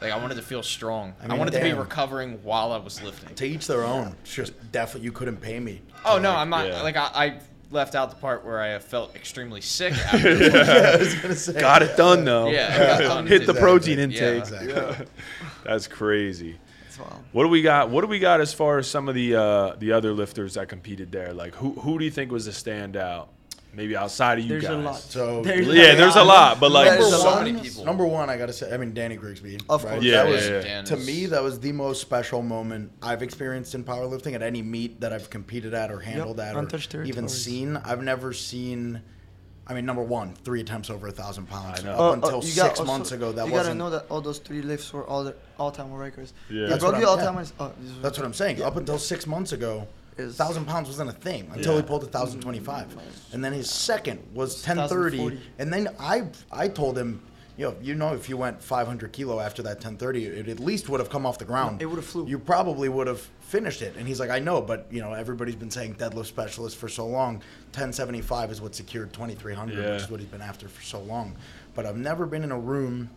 Like 0.00 0.12
I 0.12 0.16
wanted 0.18 0.34
to 0.36 0.42
feel 0.42 0.62
strong. 0.62 1.14
I, 1.20 1.24
I 1.24 1.28
mean, 1.28 1.38
wanted 1.38 1.52
to 1.54 1.60
be 1.62 1.72
recovering 1.72 2.40
while 2.44 2.72
I 2.72 2.76
was 2.78 3.02
lifting. 3.02 3.34
To 3.34 3.44
each 3.46 3.66
their 3.66 3.82
own. 3.84 4.14
It's 4.22 4.34
just 4.34 4.52
definitely 4.70 5.06
you 5.06 5.12
couldn't 5.12 5.38
pay 5.38 5.58
me. 5.58 5.80
Oh 6.04 6.18
no, 6.18 6.28
like- 6.28 6.38
I'm 6.38 6.50
not. 6.50 6.68
yeah. 6.68 6.82
Like 6.82 6.96
I, 6.96 7.10
I 7.14 7.38
left 7.70 7.94
out 7.94 8.10
the 8.10 8.16
part 8.16 8.44
where 8.44 8.60
I 8.60 8.78
felt 8.78 9.14
extremely 9.14 9.60
sick. 9.60 9.92
After 10.12 10.34
yeah, 10.36 10.92
I 10.94 10.96
was 10.98 11.14
gonna 11.16 11.34
say. 11.34 11.60
got 11.60 11.82
it 11.82 11.96
done 11.96 12.24
though. 12.24 12.48
Yeah, 12.48 12.98
done. 12.98 13.26
Hit 13.26 13.40
the 13.46 13.52
Exactly. 13.52 13.60
protein 13.62 13.98
Yeah. 13.98 14.04
intake. 14.04 14.38
Exactly. 14.42 15.06
That's 15.64 15.86
crazy. 15.86 16.56
That's 16.84 16.98
wild. 16.98 17.22
What 17.32 17.42
do 17.44 17.48
we 17.48 17.62
got? 17.62 17.90
What 17.90 18.00
do 18.02 18.06
we 18.06 18.18
got 18.18 18.40
as 18.40 18.52
far 18.54 18.78
as 18.78 18.88
some 18.88 19.08
of 19.08 19.14
the 19.14 19.34
uh, 19.36 19.74
the 19.78 19.92
other 19.92 20.12
lifters 20.12 20.54
that 20.54 20.68
competed 20.68 21.12
there? 21.12 21.32
Like 21.34 21.54
who 21.56 21.72
who 21.72 21.98
do 21.98 22.04
you 22.04 22.10
think 22.10 22.30
was 22.32 22.46
a 22.46 22.52
standout? 22.52 23.28
Maybe 23.74 23.96
outside 23.96 24.38
of 24.38 24.44
you 24.44 24.48
There's 24.50 24.62
guys. 24.64 24.72
a 24.72 24.76
lot. 24.78 24.96
So 24.96 25.42
There's 25.42 25.66
Yeah, 25.68 25.94
there's 25.94 26.16
a 26.16 26.24
lot, 26.24 26.58
but 26.58 26.70
like 26.72 26.88
There's 26.88 27.10
There's 27.10 27.20
so 27.22 27.28
lot. 27.30 27.44
many 27.44 27.60
people. 27.60 27.84
Number 27.84 28.06
one, 28.06 28.28
I 28.30 28.36
gotta 28.36 28.52
say, 28.52 28.72
I 28.72 28.76
mean 28.76 28.94
Danny 28.94 29.16
Grigsby. 29.16 29.58
Of 29.68 29.84
right? 29.84 29.92
course. 29.92 30.04
Yeah, 30.04 30.24
that 30.24 30.28
yeah, 30.28 30.34
was 30.34 30.48
yeah. 30.48 30.60
Dan 30.62 30.84
to 30.86 30.96
me 30.96 31.26
that 31.26 31.42
was 31.42 31.60
the 31.60 31.72
most 31.72 32.00
special 32.00 32.42
moment 32.42 32.92
I've 33.02 33.22
experienced 33.22 33.74
in 33.74 33.84
powerlifting 33.84 34.32
at 34.34 34.42
any 34.42 34.62
meet 34.62 35.00
that 35.02 35.12
I've 35.12 35.28
competed 35.30 35.74
at 35.74 35.90
or 35.92 36.00
handled 36.00 36.40
at 36.40 36.56
or 36.56 36.60
untouched 36.60 36.94
even 36.94 37.28
seen. 37.28 37.76
I've 37.76 38.02
never 38.02 38.32
seen. 38.32 39.02
I 39.70 39.74
mean, 39.74 39.84
number 39.84 40.02
one, 40.02 40.34
three 40.34 40.62
attempts 40.62 40.88
over 40.88 41.08
a 41.08 41.12
thousand 41.12 41.46
pounds. 41.46 41.80
I 41.80 41.84
know. 41.84 41.92
Up 41.92 42.00
Uh, 42.00 42.08
uh, 42.08 42.12
until 42.14 42.30
you 42.42 42.56
got 42.56 42.68
six 42.68 42.80
also- 42.80 42.84
months 42.86 43.12
ago, 43.12 43.32
that 43.32 43.46
you 43.46 43.52
wasn't. 43.52 43.78
gotta 43.78 43.90
know 43.90 43.90
that 43.98 44.06
all 44.08 44.22
those 44.22 44.38
three 44.38 44.62
lifts 44.62 44.90
were 44.94 45.06
all 45.06 45.22
the 45.24 45.34
all-time 45.58 45.92
records. 45.92 46.32
Yeah. 46.48 46.62
You 46.62 46.66
That's 46.68 46.80
broke 46.80 46.94
what 46.94 47.00
the 47.02 47.06
I'm- 47.06 47.18
all-time. 47.18 47.34
yeah. 47.34 47.36
ones- 47.36 47.52
Oh, 47.60 47.72
That's 48.00 48.16
what 48.16 48.24
I'm 48.24 48.32
saying. 48.32 48.62
Up 48.62 48.76
until 48.76 48.98
six 48.98 49.26
months 49.26 49.52
ago, 49.52 49.86
Is- 50.18 50.36
thousand 50.36 50.66
pounds 50.66 50.88
wasn't 50.88 51.10
a 51.10 51.14
thing 51.14 51.48
until 51.54 51.74
Yeah. 51.74 51.80
he 51.82 51.86
pulled 51.86 52.02
a 52.02 52.06
thousand 52.06 52.40
twenty-five, 52.40 52.88
mm-hmm. 52.88 53.34
and 53.34 53.44
then 53.44 53.52
his 53.52 53.70
second 53.70 54.20
was 54.34 54.62
ten 54.62 54.76
thirty, 54.88 55.38
and 55.58 55.72
then 55.72 55.88
I 55.98 56.24
I 56.52 56.68
told 56.68 56.98
him, 56.98 57.22
you 57.56 57.66
know, 57.66 57.76
you 57.80 57.94
know, 57.94 58.14
if 58.14 58.28
you 58.28 58.36
went 58.36 58.62
500 58.62 59.12
kilo 59.12 59.40
after 59.40 59.62
that 59.64 59.78
1030, 59.78 60.26
it 60.26 60.48
at 60.48 60.60
least 60.60 60.88
would 60.88 61.00
have 61.00 61.10
come 61.10 61.26
off 61.26 61.38
the 61.38 61.44
ground. 61.44 61.82
It 61.82 61.86
would've 61.86 62.04
flew. 62.04 62.24
You 62.26 62.38
probably 62.38 62.88
would 62.88 63.08
have 63.08 63.20
finished 63.40 63.82
it. 63.82 63.96
And 63.96 64.06
he's 64.06 64.20
like, 64.20 64.30
I 64.30 64.38
know, 64.38 64.60
but 64.62 64.86
you 64.92 65.00
know, 65.00 65.12
everybody's 65.12 65.56
been 65.56 65.70
saying 65.70 65.96
deadlift 65.96 66.26
specialist 66.26 66.76
for 66.76 66.88
so 66.88 67.04
long. 67.06 67.42
1075 67.72 68.52
is 68.52 68.60
what 68.60 68.74
secured 68.76 69.12
2300, 69.12 69.76
Yeah. 69.76 69.92
which 69.94 70.02
is 70.02 70.10
what 70.10 70.20
he's 70.20 70.28
been 70.28 70.40
after 70.40 70.68
for 70.68 70.82
so 70.82 71.00
long. 71.00 71.34
But 71.74 71.84
I've 71.84 71.96
never 71.96 72.26
been 72.26 72.44
in 72.44 72.52
a 72.52 72.58
room 72.58 73.10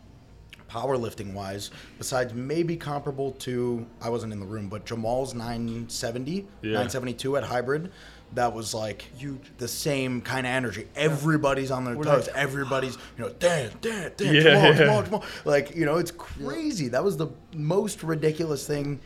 powerlifting 0.72 1.34
wise, 1.34 1.70
besides 1.98 2.34
maybe 2.34 2.76
comparable 2.78 3.32
to 3.34 3.86
I 4.02 4.10
wasn't 4.10 4.34
in 4.34 4.40
the 4.40 4.46
room, 4.46 4.70
but 4.70 4.86
Jamal's 4.86 5.34
970, 5.34 6.48
Yeah. 6.62 6.72
972 6.74 7.38
at 7.38 7.44
hybrid. 7.44 7.92
That 8.34 8.54
was 8.54 8.74
like 8.74 9.02
Huge. 9.18 9.42
the 9.58 9.68
same 9.68 10.22
kind 10.22 10.48
of 10.48 10.52
energy. 10.52 10.88
Everybody's 10.96 11.70
on 11.70 11.84
their 11.84 11.98
We're 11.98 12.06
toes. 12.06 12.28
like- 12.28 12.36
Everybody's, 12.38 12.96
you 13.18 13.26
know, 13.26 13.30
Dan, 13.40 13.72
Dan, 13.82 14.14
Dan, 14.16 14.34
Yeah, 14.34 14.42
Jamal, 14.42 14.64
yeah. 14.64 14.74
Jamal, 14.78 15.04
Jamal. 15.04 15.24
Like, 15.44 15.76
you 15.76 15.86
know, 15.86 15.98
it's 15.98 16.12
crazy. 16.12 16.88
That 16.88 17.04
was 17.04 17.18
the 17.18 17.28
most 17.54 18.04
ridiculous 18.04 18.66
thing 18.66 19.02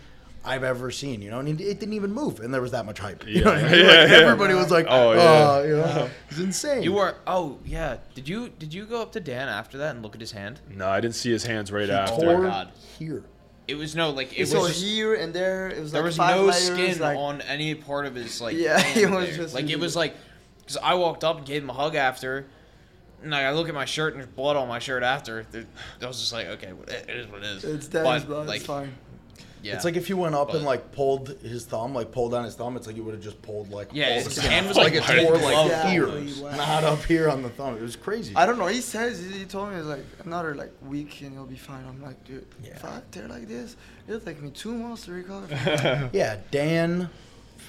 I've 0.46 0.64
ever 0.64 0.91
seen, 0.91 1.22
you 1.22 1.32
know, 1.32 1.39
and 1.39 1.50
it, 1.50 1.60
it 1.64 1.80
didn't 1.80 1.93
even 1.93 2.14
move, 2.14 2.39
and 2.39 2.54
there 2.54 2.62
was 2.62 2.72
that 2.72 2.86
much 2.86 3.00
hype. 3.00 3.28
You 3.28 3.43
know 3.43 3.52
what 3.52 3.64
I 3.64 3.72
mean? 3.72 3.80
Yeah, 3.80 3.86
Like, 3.88 4.10
yeah. 4.10 4.16
everybody 4.18 4.54
was 4.54 4.72
like, 4.72 4.86
Oh, 4.89 5.12
oh, 5.12 5.14
yeah. 5.64 5.68
you 5.68 5.76
know, 5.78 6.10
it's 6.30 6.39
insane. 6.39 6.84
You 6.84 6.93
were 6.93 7.16
oh 7.28 7.58
yeah. 7.66 7.98
Did 8.14 8.28
you 8.30 8.50
did 8.50 8.74
you 8.74 8.86
go 8.86 9.02
up 9.02 9.12
to 9.14 9.20
Dan 9.20 9.48
after 9.50 9.78
that 9.80 9.96
and 9.96 10.04
look 10.04 10.16
at 10.16 10.22
his 10.22 10.32
hand? 10.32 10.60
No, 10.70 10.88
I 10.88 11.02
didn't 11.02 11.16
see 11.16 11.32
his 11.32 11.43
hands 11.46 11.72
right 11.72 11.86
He 11.88 11.91
after. 11.91 12.22
tore 12.22 12.46
oh 12.46 12.50
God. 12.50 12.72
here. 13.00 13.24
It 13.68 13.76
was 13.76 13.96
no 13.96 14.12
like 14.12 14.32
it 14.34 14.38
It 14.38 14.41
was 14.41 14.54
was 14.54 14.68
just, 14.74 14.84
here 14.86 15.16
and 15.16 15.34
there. 15.34 15.70
It 15.70 15.80
was 15.82 15.91
there 15.91 16.02
like 16.02 16.08
was 16.10 16.18
five 16.18 16.36
no 16.36 16.43
layers, 16.43 16.66
skin 16.66 17.00
like, 17.00 17.18
on 17.18 17.41
any 17.41 17.74
part 17.74 18.06
of 18.06 18.14
his 18.14 18.39
like 18.39 18.56
Yeah, 18.56 18.78
hand 18.80 19.00
it 19.02 19.10
was 19.10 19.28
there. 19.30 19.38
just 19.38 19.56
like 19.56 19.70
it 19.70 19.80
was 19.80 19.96
like 19.96 20.16
because 20.60 20.78
I 20.78 20.93
walked 20.93 21.24
up 21.24 21.38
and 21.38 21.46
gave 21.46 21.64
him 21.64 21.70
a 21.70 21.74
hug 21.74 21.96
after. 21.96 22.46
And 23.24 23.32
like, 23.32 23.41
I 23.46 23.52
look 23.54 23.68
at 23.70 23.74
my 23.74 23.86
shirt 23.86 24.14
and 24.14 24.22
there's 24.22 24.32
blood 24.32 24.56
on 24.56 24.68
my 24.68 24.78
shirt 24.78 25.02
after. 25.02 25.48
There- 25.50 25.66
I 26.00 26.06
was 26.06 26.20
just 26.20 26.32
like, 26.32 26.46
okay, 26.48 26.74
it 26.88 27.06
it 27.10 27.16
is 27.16 27.28
what 27.28 27.39
it 27.41 27.46
is. 27.46 27.64
It's 27.64 27.88
But, 27.88 28.04
Dan's 28.04 28.24
blood. 28.26 28.46
Like, 28.46 28.58
it's 28.58 28.66
fine. 28.68 28.93
Yeah. 29.66 29.76
It's 29.76 29.84
like 29.86 29.95
if 29.95 30.09
you 30.09 30.18
went 30.18 30.36
up 30.36 30.53
and 30.53 30.63
like 30.63 30.91
pulled 30.91 31.30
his 31.41 31.66
thumb, 31.66 31.93
like 31.93 32.11
pulled 32.11 32.32
down 32.34 32.43
his 32.45 32.55
thumb. 32.55 32.78
It's 32.78 32.88
like 32.88 32.95
you 32.95 33.03
would 33.03 33.16
have 33.16 33.24
just 33.24 33.41
pulled 33.41 33.72
like 33.72 33.89
Yeah, 33.91 34.07
all 34.09 34.13
his 34.16 34.24
the 34.26 34.30
his 34.30 34.39
skin 34.39 34.51
hand 34.51 34.68
was 34.68 34.78
like 34.78 34.93
like 34.93 35.09
it 35.09 35.18
a 35.20 35.26
tore 35.28 35.38
glove. 35.38 35.68
like 35.68 35.72
Yeah. 35.72 35.89
here, 35.89 36.07
not 36.57 36.84
up 36.84 37.03
here 37.03 37.30
on 37.30 37.41
the 37.41 37.49
thumb. 37.49 37.76
It 37.76 37.82
was 37.82 37.95
crazy. 37.95 38.34
I 38.36 38.45
don't 38.45 38.57
know. 38.59 38.68
He 38.68 38.82
says 38.82 39.20
he, 39.24 39.39
he 39.39 39.45
told 39.45 39.72
me 39.72 39.78
it's 39.78 39.88
like 39.88 40.05
another 40.24 40.53
like 40.55 40.72
week 40.86 41.22
and 41.22 41.34
he'll 41.34 41.45
be 41.45 41.55
fine. 41.55 41.84
I'm 41.88 42.01
like, 42.01 42.24
dude, 42.26 42.45
Yeah. 42.63 42.72
if 42.76 42.86
I 42.86 43.01
tear 43.11 43.28
like 43.28 43.47
this, 43.47 43.76
it'll 44.07 44.20
take 44.22 44.41
me 44.41 44.51
two 44.51 44.74
months 44.74 45.05
to 45.05 45.11
recover. 45.13 46.09
Yeah, 46.13 46.38
Dan. 46.51 47.09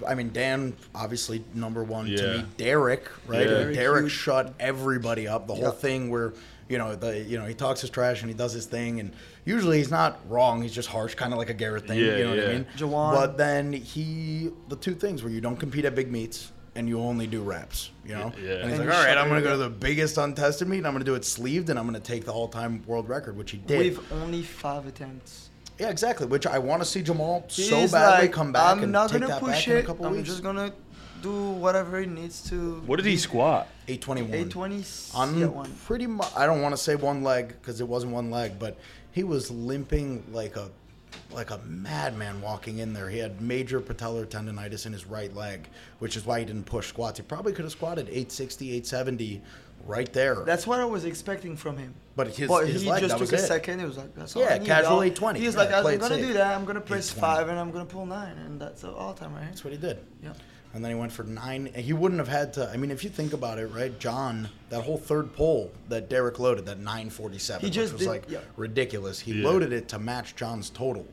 I 0.06 0.14
mean, 0.14 0.30
Dan, 0.30 0.74
obviously 0.94 1.42
number 1.54 1.82
one 1.82 2.06
Yeah. 2.06 2.16
to 2.18 2.38
me. 2.38 2.44
Derek, 2.58 3.08
right? 3.26 3.40
Yeah. 3.40 3.46
Derek, 3.46 3.74
Derek 3.74 4.10
shut 4.10 4.52
everybody 4.60 5.26
up. 5.26 5.46
The 5.46 5.54
whole 5.54 5.70
thing 5.70 6.10
where, 6.10 6.34
you 6.68 6.78
know, 6.78 6.94
the 6.96 7.20
you 7.20 7.38
know 7.38 7.44
he 7.46 7.54
talks 7.54 7.80
his 7.80 7.90
trash 7.90 8.20
and 8.22 8.30
he 8.30 8.34
does 8.36 8.52
his 8.52 8.66
thing, 8.66 9.00
and 9.00 9.12
usually 9.44 9.78
he's 9.78 9.90
not 9.90 10.18
wrong. 10.28 10.62
He's 10.62 10.72
just 10.74 10.88
harsh, 10.88 11.14
kind 11.14 11.32
of 11.32 11.38
like 11.38 11.50
a 11.50 11.54
Garrett 11.54 11.86
thing. 11.86 11.98
Yeah, 11.98 12.16
you 12.16 12.24
know 12.24 12.30
what. 12.36 12.44
I 12.44 12.52
mean? 12.52 12.66
Jawan. 12.76 13.12
But 13.14 13.36
then 13.38 13.72
he, 13.72 14.50
the 14.68 14.76
two 14.76 14.94
things 14.94 15.22
where 15.22 15.32
you 15.32 15.40
don't 15.40 15.56
compete 15.56 15.84
at 15.84 15.94
big 15.94 16.10
meets. 16.10 16.52
And 16.74 16.86
you 16.90 17.00
only 17.00 17.26
do 17.26 17.40
reps, 17.40 17.90
you 18.04 18.12
know. 18.14 18.30
Yeah. 18.38 18.56
And 18.56 18.68
he's 18.70 18.78
And 18.78 18.86
like, 18.90 18.98
"All 18.98 19.02
right, 19.06 19.16
I'm 19.16 19.28
gonna 19.28 19.40
go 19.40 19.52
to 19.52 19.56
the 19.56 19.70
biggest 19.70 20.18
untested 20.18 20.68
meet, 20.68 20.76
and 20.76 20.86
I'm 20.86 20.92
gonna 20.92 21.06
do 21.06 21.14
it 21.14 21.24
sleeved, 21.24 21.70
and 21.70 21.78
I'm 21.78 21.86
gonna 21.86 22.00
take 22.00 22.26
the 22.26 22.34
all-time 22.34 22.82
world 22.86 23.08
record, 23.08 23.34
which 23.34 23.50
he 23.52 23.56
did. 23.56 23.96
With 23.96 24.12
only 24.12 24.42
five 24.42 24.86
attempts. 24.86 25.48
yeah, 25.78 25.88
exactly. 25.88 26.26
Which 26.26 26.46
I 26.46 26.58
want 26.58 26.82
to 26.82 26.86
see 26.86 27.00
Jamal 27.00 27.46
so 27.48 27.88
badly 27.88 28.26
like, 28.26 28.32
come 28.32 28.52
back 28.52 28.72
I'm 28.76 28.82
and 28.82 28.92
not 28.92 29.08
take 29.08 29.20
gonna 29.22 29.32
that 29.32 29.40
push 29.40 29.64
back 29.64 29.68
in 29.68 29.76
a 29.78 29.82
couple 29.84 30.04
I'm 30.04 30.12
weeks. 30.12 30.28
just 30.28 30.42
gonna 30.42 30.70
do 31.26 31.50
whatever 31.50 31.98
it 32.00 32.08
needs 32.08 32.42
to. 32.50 32.80
What 32.86 32.96
did 32.96 33.06
he 33.06 33.16
squat? 33.16 33.68
821. 33.88 34.34
820. 34.34 34.84
On 35.14 35.38
yeah, 35.38 35.46
one. 35.46 35.72
pretty 35.84 36.06
much, 36.06 36.30
I 36.36 36.46
don't 36.46 36.62
want 36.62 36.72
to 36.74 36.80
say 36.80 36.94
one 36.94 37.22
leg 37.22 37.48
because 37.48 37.80
it 37.80 37.88
wasn't 37.88 38.12
one 38.12 38.30
leg, 38.30 38.58
but 38.58 38.78
he 39.12 39.24
was 39.24 39.50
limping 39.50 40.24
like 40.32 40.56
a 40.56 40.70
like 41.32 41.50
a 41.50 41.58
madman 41.66 42.40
walking 42.42 42.78
in 42.78 42.92
there. 42.92 43.08
He 43.08 43.18
had 43.18 43.40
major 43.40 43.80
patellar 43.80 44.26
tendonitis 44.26 44.86
in 44.86 44.92
his 44.92 45.06
right 45.06 45.34
leg, 45.34 45.68
which 45.98 46.16
is 46.16 46.26
why 46.26 46.40
he 46.40 46.44
didn't 46.44 46.66
push 46.66 46.88
squats. 46.88 47.18
He 47.18 47.24
probably 47.24 47.52
could 47.52 47.64
have 47.64 47.72
squatted 47.72 48.06
860, 48.08 48.66
870 48.68 49.42
right 49.86 50.12
there. 50.12 50.34
That's 50.44 50.66
what 50.66 50.78
I 50.80 50.84
was 50.84 51.04
expecting 51.04 51.56
from 51.56 51.78
him. 51.78 51.94
But 52.16 52.28
his- 52.28 52.48
but 52.48 52.66
his 52.68 52.82
he 52.82 52.90
leg, 52.90 53.00
just 53.00 53.10
that 53.12 53.14
took 53.18 53.30
was 53.32 53.40
a 53.40 53.44
it. 53.44 53.48
second. 53.48 53.80
It 53.80 53.86
was 53.86 53.96
like 53.96 54.14
that's 54.14 54.36
all 54.36 54.42
Yeah, 54.42 54.54
I 54.54 54.58
need, 54.58 54.66
casual 54.66 54.90
y'all. 54.96 55.02
820. 55.02 55.40
He 55.40 55.46
was 55.46 55.54
Yeah, 55.54 55.60
like, 55.62 55.72
I'm 55.72 55.98
gonna 55.98 56.16
do 56.18 56.32
that. 56.34 56.56
I'm 56.56 56.64
gonna 56.64 56.80
press 56.80 57.10
five 57.10 57.48
and 57.48 57.58
I'm 57.58 57.70
gonna 57.70 57.84
pull 57.86 58.04
nine, 58.06 58.36
and 58.38 58.60
that's 58.60 58.84
all 58.84 59.14
time 59.14 59.34
right. 59.34 59.44
That's 59.46 59.64
what 59.64 59.72
he 59.72 59.78
did. 59.78 59.98
Yeah. 60.22 60.32
And 60.76 60.84
then 60.84 60.92
he 60.92 60.94
went 60.98 61.10
for 61.10 61.24
nine. 61.24 61.70
He 61.74 61.94
wouldn't 61.94 62.18
have 62.18 62.28
had 62.28 62.52
to. 62.52 62.68
I 62.68 62.76
mean, 62.76 62.90
if 62.90 63.02
you 63.02 63.08
think 63.08 63.32
about 63.32 63.58
it, 63.58 63.68
right? 63.68 63.98
John, 63.98 64.50
that 64.68 64.82
whole 64.82 64.98
third 64.98 65.32
pull 65.34 65.72
that 65.88 66.10
Derek 66.10 66.38
loaded, 66.38 66.66
that 66.66 66.76
947, 66.80 67.62
He 67.64 67.70
just 67.70 67.94
which 67.94 68.00
was 68.00 68.06
did- 68.06 68.08
like 68.08 68.24
yeah. 68.30 68.40
ridiculous. 68.58 69.18
He 69.18 69.32
Yeah. 69.40 69.48
loaded 69.48 69.72
it 69.72 69.88
to 69.88 69.98
match 69.98 70.36
John's 70.36 70.68
total. 70.68 71.06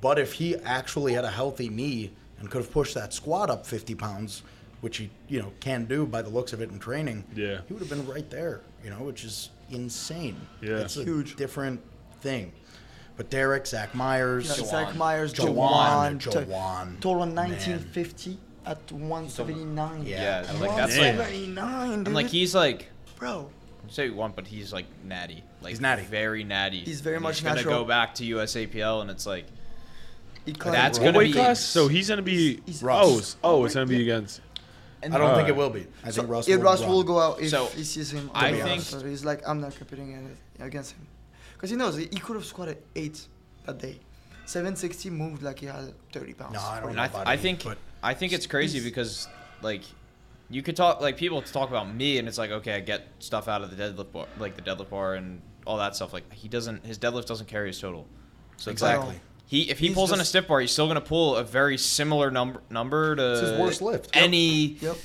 But 0.00 0.18
if 0.18 0.32
he 0.32 0.56
actually 0.56 1.12
had 1.12 1.24
a 1.24 1.30
healthy 1.30 1.68
knee 1.68 2.10
and 2.40 2.50
could 2.50 2.62
have 2.62 2.72
pushed 2.72 2.94
that 2.96 3.14
squat 3.14 3.50
up 3.50 3.64
50 3.64 3.94
pounds, 3.94 4.42
which 4.80 4.96
he, 4.96 5.10
you 5.28 5.40
know, 5.40 5.52
can 5.60 5.84
do 5.84 6.06
by 6.06 6.20
the 6.20 6.28
looks 6.28 6.52
of 6.52 6.60
it 6.60 6.70
in 6.70 6.80
training, 6.80 7.22
Yeah. 7.36 7.60
he 7.68 7.72
would 7.72 7.80
have 7.82 7.88
been 7.88 8.04
right 8.08 8.28
there. 8.30 8.62
You 8.82 8.90
know, 8.90 8.96
which 9.04 9.24
is 9.24 9.50
insane. 9.70 10.36
Yeah. 10.60 10.78
it's 10.78 10.96
a 10.96 11.04
Huge. 11.04 11.36
different 11.36 11.80
thing. 12.20 12.50
But 13.16 13.30
Derek, 13.30 13.64
Zach 13.68 13.94
Myers, 13.94 14.48
Yeah, 14.58 14.64
Zach 14.66 14.96
Myers, 14.96 15.32
Jawan, 15.32 16.18
Jawan, 16.18 16.20
to- 16.20 16.30
Jawan, 16.30 17.00
total 17.00 17.26
man. 17.26 17.52
1950 18.64 18.70
at 18.70 18.92
179. 18.92 20.06
Yeah, 20.06 20.42
Yeah, 20.42 20.46
I 20.48 20.52
like 20.60 20.76
that's 20.76 20.94
that. 20.96 21.18
like, 21.18 21.28
179, 21.28 21.88
dude. 21.98 22.06
and 22.06 22.14
like 22.14 22.26
he's 22.28 22.54
like 22.54 22.90
bro. 23.16 23.50
say 23.88 24.04
what 24.04 24.10
you 24.10 24.16
want, 24.16 24.36
but 24.36 24.46
he's 24.46 24.72
like 24.72 24.86
natty. 25.04 25.42
Like 25.60 25.70
He's 25.70 25.80
natty. 25.80 26.02
very 26.04 26.44
natty. 26.44 26.80
He's 26.80 27.00
very 27.00 27.16
And 27.16 27.22
much 27.22 27.40
he's 27.40 27.48
gonna 27.48 27.62
go 27.64 27.84
back 27.84 28.14
to 28.16 28.24
USAPL, 28.24 29.02
and 29.02 29.10
it's 29.10 29.26
like 29.26 29.46
That's 30.46 30.98
gonna 30.98 31.16
weight 31.16 31.28
be- 31.28 31.32
class? 31.32 31.60
So 31.60 31.88
he's 31.88 32.08
gonna 32.08 32.22
be. 32.22 32.60
He's- 32.66 32.82
Russ. 32.82 33.00
Oh, 33.02 33.10
it's- 33.12 33.36
oh, 33.44 33.64
it's 33.64 33.74
gonna 33.74 33.86
be 33.86 34.02
against. 34.02 34.40
And 35.02 35.14
I 35.14 35.18
don't 35.18 35.30
uh, 35.32 35.36
think 35.36 35.48
it 35.48 35.56
will 35.56 35.68
be. 35.70 35.86
I 36.02 36.10
so 36.10 36.22
think 36.22 36.32
Ross, 36.32 36.48
will 36.48 36.58
Russ 36.60 36.80
run. 36.80 36.88
will 36.90 37.02
go 37.04 37.18
out 37.20 37.40
if 37.42 37.50
So, 37.50 37.66
he 37.66 37.84
sees 37.84 38.10
him. 38.10 38.30
I 38.34 38.50
to 38.50 38.56
be 38.56 38.62
think- 38.62 38.82
So 38.82 39.00
he's 39.04 39.22
like, 39.24 39.42
I'm 39.46 39.60
not 39.60 39.76
competing 39.76 40.14
against- 40.14 40.40
against 40.60 40.92
him, 40.92 41.06
because 41.52 41.68
he 41.70 41.76
knows 41.76 41.96
he 41.96 42.06
could 42.06 42.36
have 42.36 42.44
squatted 42.46 42.78
eight 42.96 43.26
that 43.66 43.78
day. 43.78 44.00
760 44.46 45.10
moved 45.10 45.42
like 45.42 45.58
he 45.58 45.66
had 45.66 45.92
30 46.12 46.32
pounds. 46.34 46.54
No, 46.54 46.60
I 46.60 46.80
don't 46.80 46.94
know 46.94 47.02
I, 47.02 47.08
th- 47.08 47.22
I 47.26 47.36
think 47.36 47.64
but 47.64 47.76
I 48.04 48.14
think 48.14 48.32
it's 48.32 48.46
crazy 48.46 48.78
he's- 48.78 48.84
because 48.88 49.28
like 49.62 49.82
you 50.50 50.62
could 50.62 50.76
talk 50.76 51.00
like 51.00 51.16
people 51.16 51.40
talk 51.42 51.70
about 51.70 51.92
me 51.92 52.18
and 52.18 52.28
it's 52.28 52.36
like 52.38 52.50
okay 52.50 52.74
I 52.74 52.80
get 52.80 53.06
stuff 53.18 53.48
out 53.48 53.62
of 53.62 53.74
the 53.74 53.82
deadlift 53.82 54.12
bar 54.12 54.26
like 54.38 54.54
the 54.56 54.62
deadlift 54.62 54.90
bar 54.90 55.14
and 55.14 55.40
all 55.66 55.78
that 55.78 55.96
stuff 55.96 56.12
like 56.12 56.30
he 56.32 56.46
doesn't 56.48 56.84
his 56.84 56.98
deadlift 56.98 57.26
doesn't 57.26 57.46
carry 57.48 57.68
his 57.68 57.80
total 57.80 58.06
so 58.58 58.70
it's 58.70 58.82
like, 58.82 58.94
Exactly. 58.96 59.20
he 59.46 59.62
if 59.70 59.78
he 59.78 59.86
He's 59.88 59.94
pulls 59.96 60.12
on 60.12 60.20
a 60.20 60.24
stiff 60.24 60.46
bar 60.46 60.60
he's 60.60 60.70
still 60.70 60.86
gonna 60.86 61.00
pull 61.00 61.36
a 61.36 61.42
very 61.44 61.78
similar 61.78 62.30
number 62.30 62.60
number 62.70 63.16
to 63.16 63.32
It's 63.32 63.40
his 63.40 63.58
worst 63.58 63.80
lift. 63.82 64.10
Any 64.14 64.76
Yep. 64.80 64.96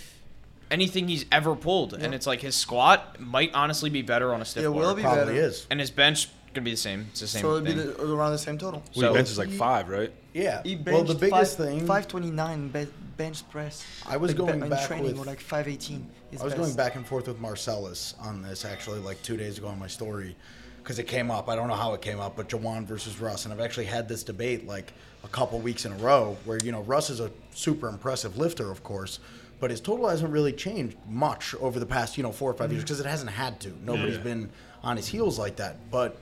anything 0.69 1.07
he's 1.07 1.25
ever 1.31 1.55
pulled 1.55 1.93
and 1.93 2.13
it's 2.13 2.27
like 2.27 2.41
his 2.41 2.55
squat 2.55 3.19
might 3.19 3.51
honestly 3.53 3.89
be 3.89 4.01
better 4.01 4.33
on 4.33 4.41
a 4.41 4.45
stiff 4.45 4.63
It 4.65 4.69
bar 4.69 4.73
will 4.77 4.93
be 4.95 5.01
probably 5.03 5.25
better. 5.25 5.33
is. 5.47 5.65
and 5.71 5.79
his 5.79 5.89
bench 5.89 6.27
gonna 6.53 6.65
be 6.65 6.71
the 6.71 6.77
same 6.77 7.07
it's 7.11 7.21
the 7.21 7.27
same 7.27 7.41
So 7.43 7.55
it'll 7.55 7.61
be 7.65 7.73
the, 7.73 8.13
around 8.13 8.31
the 8.33 8.37
same 8.37 8.57
total. 8.57 8.83
Well, 8.95 9.09
So- 9.09 9.13
bench 9.13 9.29
is 9.29 9.37
like 9.37 9.49
five, 9.51 9.87
right? 9.87 10.11
Yeah. 10.33 10.61
He 10.63 10.75
well, 10.75 11.03
the 11.03 11.15
biggest 11.15 11.57
five, 11.57 11.67
thing 11.67 11.79
529 11.79 12.69
be- 12.69 12.87
bench 13.17 13.47
press. 13.49 13.83
I 14.07 14.17
was 14.17 14.31
Like, 14.31 14.37
going 14.37 14.59
be- 14.61 14.69
back 14.69 14.87
training 14.87 15.05
with- 15.17 15.19
or 15.19 15.25
like 15.25 15.39
518. 15.39 16.07
Is 16.31 16.41
I 16.41 16.43
was 16.43 16.53
best. 16.53 16.63
going 16.63 16.75
back 16.75 16.95
and 16.95 17.05
forth 17.05 17.27
with 17.27 17.39
Marcellus 17.39 18.13
on 18.19 18.41
this 18.43 18.65
actually 18.65 18.99
like 18.99 19.21
two 19.23 19.35
days 19.37 19.57
ago 19.57 19.67
on 19.67 19.79
my 19.79 19.87
story 19.87 20.35
because 20.77 20.99
it 20.99 21.07
came 21.07 21.31
up. 21.31 21.49
I 21.49 21.55
don't 21.55 21.67
know 21.67 21.75
how 21.75 21.93
it 21.93 22.01
came 22.01 22.19
up, 22.19 22.35
but 22.35 22.49
Jawan 22.49 22.85
versus 22.85 23.19
Russ, 23.19 23.45
and 23.45 23.53
I've 23.53 23.59
actually 23.59 23.85
had 23.85 24.07
this 24.07 24.23
debate 24.23 24.67
like 24.67 24.93
a 25.23 25.27
couple 25.27 25.59
weeks 25.59 25.85
in 25.85 25.91
a 25.91 25.95
row 25.97 26.37
where 26.45 26.59
you 26.63 26.71
know 26.71 26.81
Russ 26.81 27.09
is 27.09 27.19
a 27.19 27.31
super 27.53 27.89
impressive 27.89 28.37
lifter, 28.37 28.69
of 28.71 28.83
course. 28.83 29.19
But 29.59 29.71
his 29.71 29.81
total 29.81 30.07
hasn't 30.07 30.31
really 30.31 30.53
changed 30.53 30.95
much 31.09 31.53
over 31.55 31.79
the 31.81 31.85
past, 31.85 32.15
you 32.15 32.23
know, 32.23 32.31
four 32.31 32.49
or 32.49 32.53
5 32.53 32.67
mm-hmm. 32.67 32.75
years 32.75 32.83
because 32.85 33.01
it 33.01 33.05
hasn't 33.05 33.29
had 33.31 33.59
to. 33.59 33.73
Nobody's 33.83 34.15
Yeah. 34.15 34.23
been 34.23 34.49
on 34.83 34.95
his 34.95 35.05
heels 35.07 35.37
like 35.37 35.57
that. 35.57 35.91
But 35.91 36.15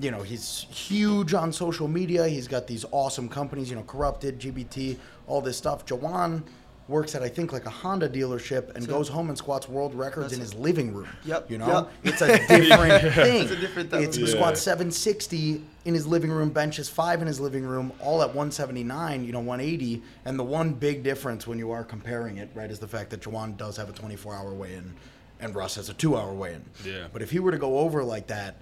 you 0.00 0.10
know, 0.10 0.22
he's 0.22 0.66
huge 0.70 1.34
on 1.34 1.52
social 1.52 1.88
media. 1.88 2.26
He's 2.28 2.48
got 2.48 2.66
these 2.66 2.84
awesome 2.90 3.28
companies, 3.28 3.70
you 3.70 3.76
know, 3.76 3.82
Corrupted, 3.82 4.38
GBT, 4.40 4.98
all 5.26 5.40
this 5.40 5.56
stuff. 5.56 5.86
Jawan 5.86 6.42
works 6.86 7.14
at 7.14 7.22
I 7.22 7.28
think 7.30 7.50
like 7.52 7.64
a 7.64 7.70
Honda 7.70 8.08
dealership 8.10 8.74
and 8.74 8.84
So- 8.84 8.90
goes 8.90 9.08
home 9.08 9.30
and 9.30 9.38
squats 9.38 9.68
world 9.70 9.94
records 9.94 10.34
in 10.34 10.40
That's 10.40 10.52
his 10.52 10.60
living 10.60 10.92
room. 10.92 11.08
Yep, 11.24 11.50
You 11.50 11.56
know, 11.58 11.88
yep. 12.04 12.12
it's 12.12 12.20
a 12.20 12.26
different 12.48 13.14
thing. 13.14 13.42
It's 13.42 13.52
a 13.52 13.56
different 13.56 13.90
thing. 13.90 14.02
It's 14.02 14.16
of- 14.18 14.22
he 14.24 14.28
Yeah. 14.28 14.34
squats 14.36 14.60
760 14.60 15.62
in 15.86 15.94
his 15.94 16.06
living 16.06 16.30
room, 16.30 16.50
benches 16.50 16.88
five 16.90 17.22
in 17.22 17.26
his 17.26 17.40
living 17.40 17.64
room, 17.64 17.90
all 18.00 18.20
at 18.20 18.34
179. 18.34 19.24
You 19.24 19.32
know, 19.32 19.40
180. 19.40 20.02
And 20.26 20.38
the 20.38 20.44
one 20.44 20.72
big 20.74 21.02
difference 21.02 21.46
when 21.46 21.58
you 21.58 21.70
are 21.70 21.84
comparing 21.84 22.36
it, 22.36 22.50
right, 22.54 22.70
is 22.70 22.78
the 22.80 22.88
fact 22.88 23.10
that 23.10 23.20
Jawan 23.22 23.56
does 23.56 23.76
have 23.78 23.88
a 23.88 23.92
24-hour 23.92 24.52
weigh-in, 24.52 24.92
and 25.40 25.54
Russ 25.54 25.76
has 25.76 25.88
a 25.88 25.94
two-hour 25.94 26.34
weigh-in. 26.34 26.64
Yeah. 26.84 27.06
But 27.12 27.22
if 27.22 27.30
he 27.30 27.38
were 27.38 27.52
to 27.52 27.58
go 27.58 27.78
over 27.78 28.04
like 28.04 28.26
that, 28.26 28.56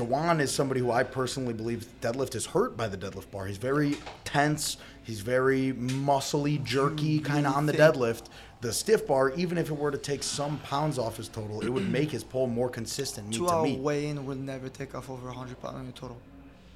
Jawan 0.00 0.40
is 0.40 0.50
somebody 0.52 0.80
who 0.80 0.90
I 0.90 1.02
personally 1.02 1.52
believe 1.52 1.86
deadlift 2.00 2.34
is 2.34 2.46
hurt 2.46 2.76
by 2.76 2.88
the 2.88 2.96
deadlift 2.96 3.30
bar. 3.30 3.46
He's 3.46 3.58
very 3.58 3.96
tense. 4.24 4.78
He's 5.02 5.20
very 5.20 5.72
muscly, 5.74 6.62
jerky, 6.64 7.18
kind 7.20 7.46
of 7.46 7.54
on 7.54 7.66
the 7.66 7.72
deadlift. 7.74 8.24
The 8.62 8.72
stiff 8.72 9.06
bar, 9.06 9.30
even 9.36 9.58
if 9.58 9.68
it 9.70 9.74
were 9.76 9.90
to 9.90 9.98
take 9.98 10.22
some 10.22 10.58
pounds 10.60 10.98
off 10.98 11.16
his 11.16 11.28
total, 11.28 11.60
it 11.62 11.68
would 11.68 11.90
make 11.90 12.10
his 12.10 12.24
pull 12.24 12.46
more 12.46 12.68
consistent 12.70 13.28
meet 13.28 13.36
Two 13.36 13.46
to 13.46 13.52
hour 13.52 13.62
meet. 13.64 13.78
weigh-in 13.78 14.24
will 14.26 14.36
never 14.36 14.68
take 14.68 14.94
off 14.94 15.10
over 15.10 15.26
100 15.26 15.60
pounds 15.60 15.76
in 15.78 15.84
your 15.84 15.92
total. 15.92 16.18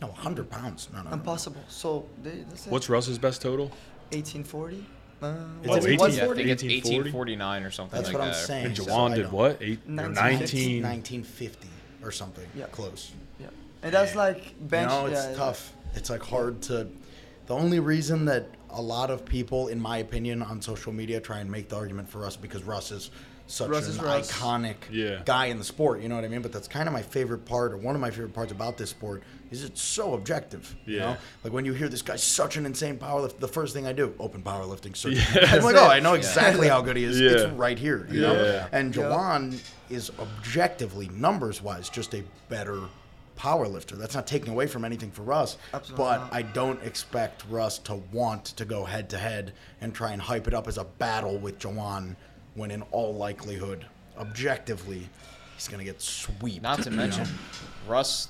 No, 0.00 0.08
100 0.08 0.50
pounds. 0.50 0.88
No, 0.92 0.98
no, 1.02 1.08
no. 1.10 1.14
Impossible. 1.14 1.62
So 1.68 2.06
they, 2.22 2.30
that's 2.48 2.66
it. 2.66 2.70
What's 2.72 2.88
Russ's 2.90 3.18
best 3.18 3.40
total? 3.42 3.66
1840? 4.12 4.84
Uh, 5.22 5.26
Is 5.62 5.68
what's- 5.68 5.84
it 5.86 5.90
Yeah, 5.90 6.24
I 6.24 6.34
think 6.34 6.48
it's 6.48 6.62
1849 6.62 7.62
or 7.62 7.70
something 7.70 7.96
That's 7.96 8.08
like 8.12 8.18
what 8.18 8.24
I'm 8.28 8.32
that. 8.32 8.46
saying. 8.46 8.66
And 8.66 8.76
so 8.76 8.84
Jawan 8.84 9.12
I 9.12 9.14
did 9.16 9.22
don't- 9.24 9.32
what? 9.32 9.58
Eight, 9.62 9.78
or 9.86 9.92
1950. 9.92 10.80
19. 10.80 10.82
1950 10.82 11.68
or 12.04 12.10
something. 12.10 12.46
Yeah. 12.56 12.66
Close. 12.66 13.12
Yeah. 13.40 13.46
And 13.82 13.92
that's 13.92 14.14
like 14.14 14.54
bench. 14.68 14.90
no, 14.90 15.06
it's 15.06 15.26
yeah, 15.26 15.34
tough. 15.34 15.72
It's 15.94 16.10
like 16.10 16.22
hard 16.22 16.62
to. 16.62 16.88
The 17.46 17.54
only 17.54 17.80
reason 17.80 18.24
that 18.26 18.46
a 18.70 18.80
lot 18.80 19.10
of 19.10 19.24
people, 19.24 19.68
in 19.68 19.80
my 19.80 19.98
opinion, 19.98 20.42
on 20.42 20.60
social 20.60 20.92
media 20.92 21.20
try 21.20 21.40
and 21.40 21.50
make 21.50 21.68
the 21.68 21.76
argument 21.76 22.08
for 22.08 22.20
Russ 22.20 22.36
because 22.36 22.62
Russ 22.64 22.90
is 22.90 23.10
such 23.46 23.68
Russ 23.68 23.98
an 23.98 24.04
Russ. 24.04 24.30
iconic 24.32 24.76
Yeah. 24.90 25.20
guy 25.24 25.46
in 25.46 25.58
the 25.58 25.64
sport. 25.64 26.00
You 26.00 26.08
know 26.08 26.14
what 26.14 26.24
I 26.24 26.28
mean? 26.28 26.40
But 26.42 26.52
that's 26.52 26.66
kind 26.68 26.88
of 26.88 26.92
my 26.92 27.02
favorite 27.02 27.44
part, 27.44 27.72
or 27.72 27.76
one 27.76 27.94
of 27.94 28.00
my 28.00 28.10
favorite 28.10 28.32
parts 28.32 28.52
about 28.52 28.78
this 28.78 28.90
sport, 28.90 29.22
is 29.50 29.62
it's 29.64 29.82
so 29.82 30.14
objective. 30.14 30.74
You 30.86 30.96
Yeah. 30.96 31.00
know, 31.12 31.16
like 31.44 31.52
when 31.52 31.64
you 31.64 31.74
hear 31.74 31.88
this 31.88 32.02
guy's 32.02 32.22
such 32.22 32.56
an 32.56 32.64
insane 32.66 32.98
powerlifter, 32.98 33.38
the 33.38 33.48
first 33.48 33.74
thing 33.74 33.86
I 33.86 33.92
do, 33.92 34.14
open 34.18 34.42
powerlifting 34.42 34.96
search. 34.96 35.14
Yeah. 35.14 35.56
I'm 35.56 35.62
like, 35.62 35.76
oh, 35.76 35.86
I 35.86 36.00
know 36.00 36.14
exactly 36.22 36.68
how 36.68 36.80
good 36.80 36.96
he 36.96 37.04
is. 37.04 37.20
Yeah. 37.20 37.30
It's 37.30 37.52
right 37.52 37.78
here. 37.78 38.08
You 38.10 38.22
know, 38.22 38.32
Yeah. 38.44 38.68
and 38.72 38.94
Yeah. 38.96 39.02
Jawan 39.02 39.58
is 39.90 40.10
objectively, 40.18 41.08
numbers 41.08 41.60
wise, 41.62 41.88
just 41.88 42.14
a 42.14 42.22
better 42.48 42.80
power 43.36 43.66
lifter. 43.66 43.96
That's 43.96 44.14
not 44.14 44.26
taking 44.26 44.50
away 44.52 44.66
from 44.68 44.84
anything 44.84 45.10
for 45.10 45.22
Russ. 45.22 45.56
Absolutely 45.72 46.04
but 46.04 46.18
not. 46.18 46.32
I 46.32 46.42
don't 46.42 46.82
expect 46.84 47.44
Russ 47.50 47.78
to 47.80 47.96
want 48.12 48.44
to 48.46 48.64
go 48.64 48.84
head 48.84 49.10
to 49.10 49.18
head 49.18 49.52
and 49.80 49.92
try 49.92 50.12
and 50.12 50.22
hype 50.22 50.46
it 50.46 50.54
up 50.54 50.68
as 50.68 50.78
a 50.78 50.84
battle 50.84 51.36
with 51.36 51.58
Jawan 51.58 52.14
when 52.54 52.70
in 52.70 52.82
all 52.90 53.14
likelihood, 53.14 53.86
objectively, 54.18 55.08
he's 55.54 55.68
gonna 55.68 55.84
get 55.84 56.00
swept. 56.00 56.62
Not 56.62 56.82
to 56.82 56.90
mention? 56.90 57.26
Russ 57.86 58.28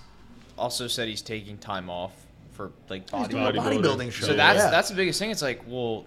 also 0.56 0.86
said 0.86 1.08
he's 1.08 1.22
taking 1.22 1.58
time 1.58 1.90
off 1.90 2.12
for 2.52 2.70
like 2.88 3.06
doing 3.06 3.24
bodybuilding. 3.24 3.82
bodybuilding 3.82 4.12
show. 4.12 4.26
So 4.26 4.34
that's 4.34 4.58
yeah. 4.58 4.70
that's 4.70 4.88
the 4.88 4.94
biggest 4.94 5.18
thing. 5.18 5.30
It's 5.30 5.42
like, 5.42 5.62
well, 5.66 6.04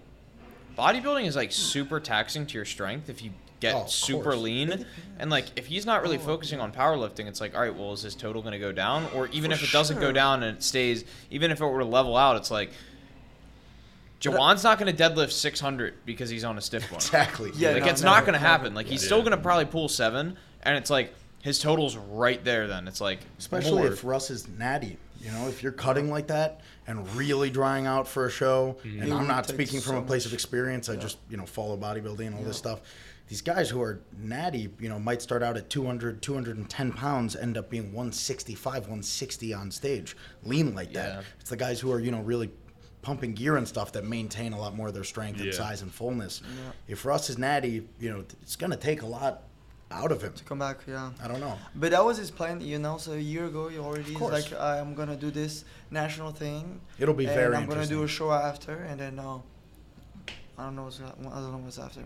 bodybuilding 0.78 1.26
is 1.26 1.36
like 1.36 1.52
super 1.52 2.00
taxing 2.00 2.46
to 2.46 2.54
your 2.54 2.64
strength 2.64 3.08
if 3.08 3.22
you 3.22 3.30
get 3.60 3.74
Oh, 3.74 3.86
super 3.86 4.22
course. 4.24 4.38
lean. 4.38 4.86
And 5.18 5.30
like 5.30 5.46
if 5.56 5.66
he's 5.66 5.84
not 5.84 6.02
really 6.02 6.18
focusing 6.18 6.60
on 6.60 6.72
powerlifting, 6.72 7.26
it's 7.26 7.40
like, 7.40 7.54
all 7.54 7.60
right, 7.60 7.74
well, 7.74 7.92
is 7.92 8.02
his 8.02 8.14
total 8.14 8.40
going 8.40 8.52
to 8.52 8.58
go 8.58 8.72
down? 8.72 9.06
Or 9.14 9.28
even 9.28 9.52
if 9.52 9.62
it 9.62 9.70
doesn't 9.70 10.00
go 10.00 10.12
down 10.12 10.42
and 10.42 10.56
it 10.56 10.62
stays, 10.62 11.04
even 11.30 11.50
if 11.50 11.60
it 11.60 11.66
were 11.66 11.80
to 11.80 11.84
level 11.84 12.16
out, 12.16 12.36
it's 12.36 12.50
like 12.50 12.70
Jawan's 14.20 14.64
not 14.64 14.78
going 14.78 14.94
to 14.94 15.02
deadlift 15.02 15.30
600 15.30 15.94
because 16.04 16.28
he's 16.28 16.44
on 16.44 16.58
a 16.58 16.60
stiff 16.60 16.90
one. 16.90 16.96
exactly. 16.96 17.50
Yeah, 17.54 17.70
like 17.70 17.84
no, 17.84 17.88
it's 17.90 18.02
never, 18.02 18.14
not 18.16 18.24
going 18.24 18.32
to 18.34 18.38
happen. 18.38 18.74
Like 18.74 18.86
he's 18.86 19.04
still 19.04 19.20
going 19.20 19.32
to 19.32 19.36
probably 19.42 19.66
pull 19.66 19.88
seven, 19.88 20.36
and 20.62 20.76
it's 20.76 20.90
like 20.90 21.14
his 21.40 21.58
total's 21.58 21.96
right 21.96 22.42
there. 22.44 22.66
Then 22.66 22.88
it's 22.88 23.00
like 23.00 23.20
Especially 23.38 23.82
more. 23.82 23.92
if 23.92 24.04
Russ 24.04 24.30
is 24.30 24.48
natty. 24.48 24.98
You 25.20 25.32
know, 25.32 25.48
if 25.48 25.64
you're 25.64 25.72
cutting 25.72 26.10
like 26.10 26.28
that 26.28 26.60
and 26.86 27.08
really 27.16 27.50
drying 27.50 27.86
out 27.86 28.06
for 28.06 28.26
a 28.26 28.30
show, 28.30 28.76
mm-hmm. 28.84 29.02
and 29.02 29.12
I'm 29.12 29.26
not 29.26 29.48
speaking 29.48 29.80
from 29.80 29.94
so 29.94 29.98
a 29.98 30.02
place 30.02 30.24
much. 30.24 30.26
of 30.26 30.34
experience, 30.34 30.88
I 30.88 30.92
Yeah. 30.94 31.00
just, 31.00 31.18
you 31.28 31.36
know, 31.36 31.44
follow 31.46 31.76
bodybuilding 31.76 32.26
and 32.28 32.36
all 32.36 32.42
this 32.44 32.56
stuff. 32.56 32.82
These 33.26 33.42
guys 33.42 33.68
who 33.68 33.82
are 33.82 34.00
natty, 34.16 34.70
you 34.78 34.88
know, 34.88 34.98
might 34.98 35.20
start 35.20 35.42
out 35.42 35.56
at 35.56 35.68
200, 35.68 36.22
210 36.22 36.92
pounds, 36.92 37.34
end 37.34 37.58
up 37.58 37.68
being 37.68 37.92
165, 37.92 38.82
160 38.82 39.52
on 39.52 39.70
stage, 39.72 40.16
lean 40.44 40.74
like 40.74 40.92
that. 40.92 41.08
Yeah. 41.08 41.22
It's 41.40 41.50
the 41.50 41.56
guys 41.56 41.80
who 41.80 41.90
are, 41.92 41.98
you 42.00 42.12
know, 42.12 42.20
really 42.20 42.50
pumping 43.02 43.32
gear 43.34 43.56
and 43.56 43.66
stuff 43.66 43.92
that 43.92 44.04
maintain 44.04 44.52
a 44.52 44.58
lot 44.58 44.74
more 44.74 44.88
of 44.88 44.94
their 44.94 45.04
strength 45.04 45.38
Yeah. 45.38 45.46
and 45.46 45.54
size 45.54 45.82
and 45.82 45.92
fullness. 45.92 46.42
Yeah. 46.44 46.72
If 46.88 47.04
Russ 47.04 47.30
is 47.30 47.38
natty, 47.38 47.88
you 48.00 48.10
know, 48.10 48.24
it's 48.42 48.56
going 48.56 48.70
to 48.72 48.76
take 48.76 49.02
a 49.02 49.06
lot 49.06 49.44
out 49.90 50.12
of 50.12 50.20
him. 50.22 50.32
To 50.34 50.44
come 50.44 50.58
back, 50.58 50.78
yeah. 50.86 51.10
I 51.22 51.28
don't 51.28 51.40
know. 51.40 51.56
But 51.74 51.92
that 51.92 52.04
was 52.04 52.18
his 52.18 52.30
plan, 52.30 52.60
you 52.60 52.78
know. 52.78 52.98
So 52.98 53.12
a 53.12 53.16
year 53.18 53.46
ago, 53.46 53.68
he 53.68 53.78
already 53.78 54.12
is 54.14 54.20
like, 54.20 54.52
I'm 54.52 54.94
gonna 54.94 55.16
do 55.16 55.30
this 55.30 55.64
national 55.90 56.32
thing. 56.32 56.80
It'll 56.98 57.14
be 57.14 57.24
and 57.24 57.34
very 57.34 57.56
I'm 57.56 57.66
gonna 57.66 57.86
do 57.86 58.02
a 58.02 58.08
show 58.08 58.30
after, 58.30 58.74
and 58.82 59.00
then 59.00 59.18
uh, 59.18 59.38
I 60.58 60.64
don't 60.64 60.76
know 60.76 60.82
what's 60.84 61.00
I 61.00 61.08
don't 61.22 61.52
know 61.52 61.58
what's 61.64 61.78
after. 61.78 62.02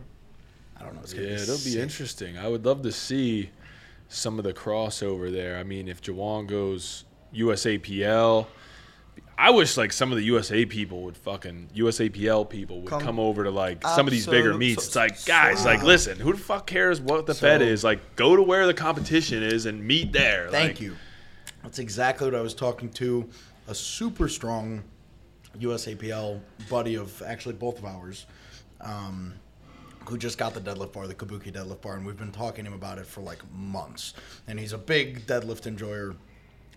I 0.79 0.85
don't 0.85 0.95
know. 0.95 1.01
It's 1.01 1.13
Yeah, 1.13 1.23
gonna 1.23 1.35
be 1.37 1.43
it'll 1.43 1.65
be 1.65 1.81
interesting. 1.81 2.39
I 2.39 2.47
would 2.47 2.65
love 2.65 2.83
to 2.83 2.93
see 2.93 3.51
some 4.09 4.39
of 4.39 4.45
the 4.45 4.53
crossover 4.53 5.33
there. 5.33 5.57
I 5.59 5.65
mean, 5.65 5.89
if 5.89 6.01
Jawan 6.01 6.47
goes 6.47 7.05
USAPL, 7.35 8.47
I 9.39 9.51
wish 9.51 9.77
like 9.77 9.93
some 9.93 10.13
of 10.13 10.19
the 10.19 10.25
USA 10.25 10.65
people 10.65 11.03
would 11.03 11.17
fucking 11.17 11.71
USAPL 11.75 12.49
people 12.49 12.81
would 12.83 12.91
come, 12.91 13.03
Come- 13.03 13.19
over 13.19 13.43
to 13.45 13.51
like 13.51 13.83
some 13.87 14.07
of 14.07 14.13
these 14.13 14.27
bigger 14.27 14.55
meets. 14.55 14.85
so- 14.85 15.03
It's 15.03 15.17
like 15.19 15.25
guys, 15.27 15.65
like 15.65 15.83
listen, 15.83 16.19
who 16.19 16.33
the 16.33 16.39
fuck 16.39 16.67
cares 16.67 17.01
what 17.01 17.27
the 17.27 17.35
Fed 17.35 17.61
is? 17.63 17.83
Like, 17.83 18.15
go 18.17 18.37
to 18.37 18.43
where 18.43 18.67
the 18.67 18.75
competition 18.75 19.43
is 19.43 19.67
and 19.67 19.83
meet 19.85 20.13
there. 20.13 20.49
Thank 20.51 20.75
Like, 20.75 20.81
you. 20.81 20.97
That's 21.63 21.79
exactly 21.79 22.27
what 22.29 22.35
I 22.37 22.41
was 22.41 22.55
talking 22.55 22.89
to 22.91 23.29
a 23.69 23.75
super 23.75 24.29
strong 24.29 24.83
USAPL 25.59 26.41
buddy 26.69 26.95
of 26.97 27.21
actually 27.23 27.55
both 27.55 27.79
of 27.79 27.85
ours, 27.85 28.27
um, 28.81 29.35
who 30.07 30.19
just 30.19 30.39
got 30.39 30.55
the 30.55 30.61
deadlift 30.61 30.93
bar, 30.93 31.07
the 31.07 31.15
Kabuki 31.15 31.53
deadlift 31.53 31.81
bar, 31.83 31.95
and 31.97 32.05
we've 32.07 32.17
been 32.19 32.33
talking 32.33 32.65
to 32.65 32.71
him 32.71 32.77
about 32.77 32.99
it 32.99 33.07
for 33.07 33.21
like 33.21 33.39
months. 33.53 34.15
And 34.49 34.59
he's 34.59 34.73
a 34.73 34.79
big 34.79 35.27
deadlift 35.27 35.67
enjoyer, 35.67 36.15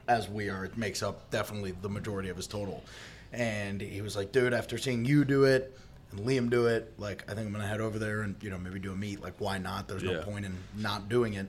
as 0.08 0.30
we 0.30 0.50
are. 0.50 0.66
It 0.66 0.78
makes 0.78 1.02
up 1.04 1.30
definitely 1.32 1.74
the 1.82 1.90
majority 1.90 2.30
of 2.30 2.38
his 2.38 2.48
total. 2.48 2.84
And 3.34 3.82
he 3.82 4.02
was 4.02 4.16
like, 4.16 4.32
dude, 4.32 4.54
after 4.54 4.78
seeing 4.78 5.06
you 5.06 5.26
do 5.26 5.44
it 5.46 5.78
and 6.12 6.22
Liam 6.22 6.50
do 6.50 6.68
it, 6.68 6.94
like, 6.98 7.24
I 7.30 7.34
think 7.34 7.48
I'm 7.48 7.52
gonna 7.54 7.68
head 7.68 7.82
over 7.82 8.00
there 8.00 8.22
and 8.22 8.36
you 8.42 8.50
know 8.50 8.58
maybe 8.58 8.80
do 8.80 8.92
a 8.92 8.96
meet. 8.96 9.22
Like, 9.22 9.34
why 9.40 9.58
not? 9.58 9.88
There's 9.88 10.04
no 10.04 10.22
point 10.22 10.46
in 10.46 10.56
not 10.78 11.10
doing 11.10 11.34
it. 11.34 11.48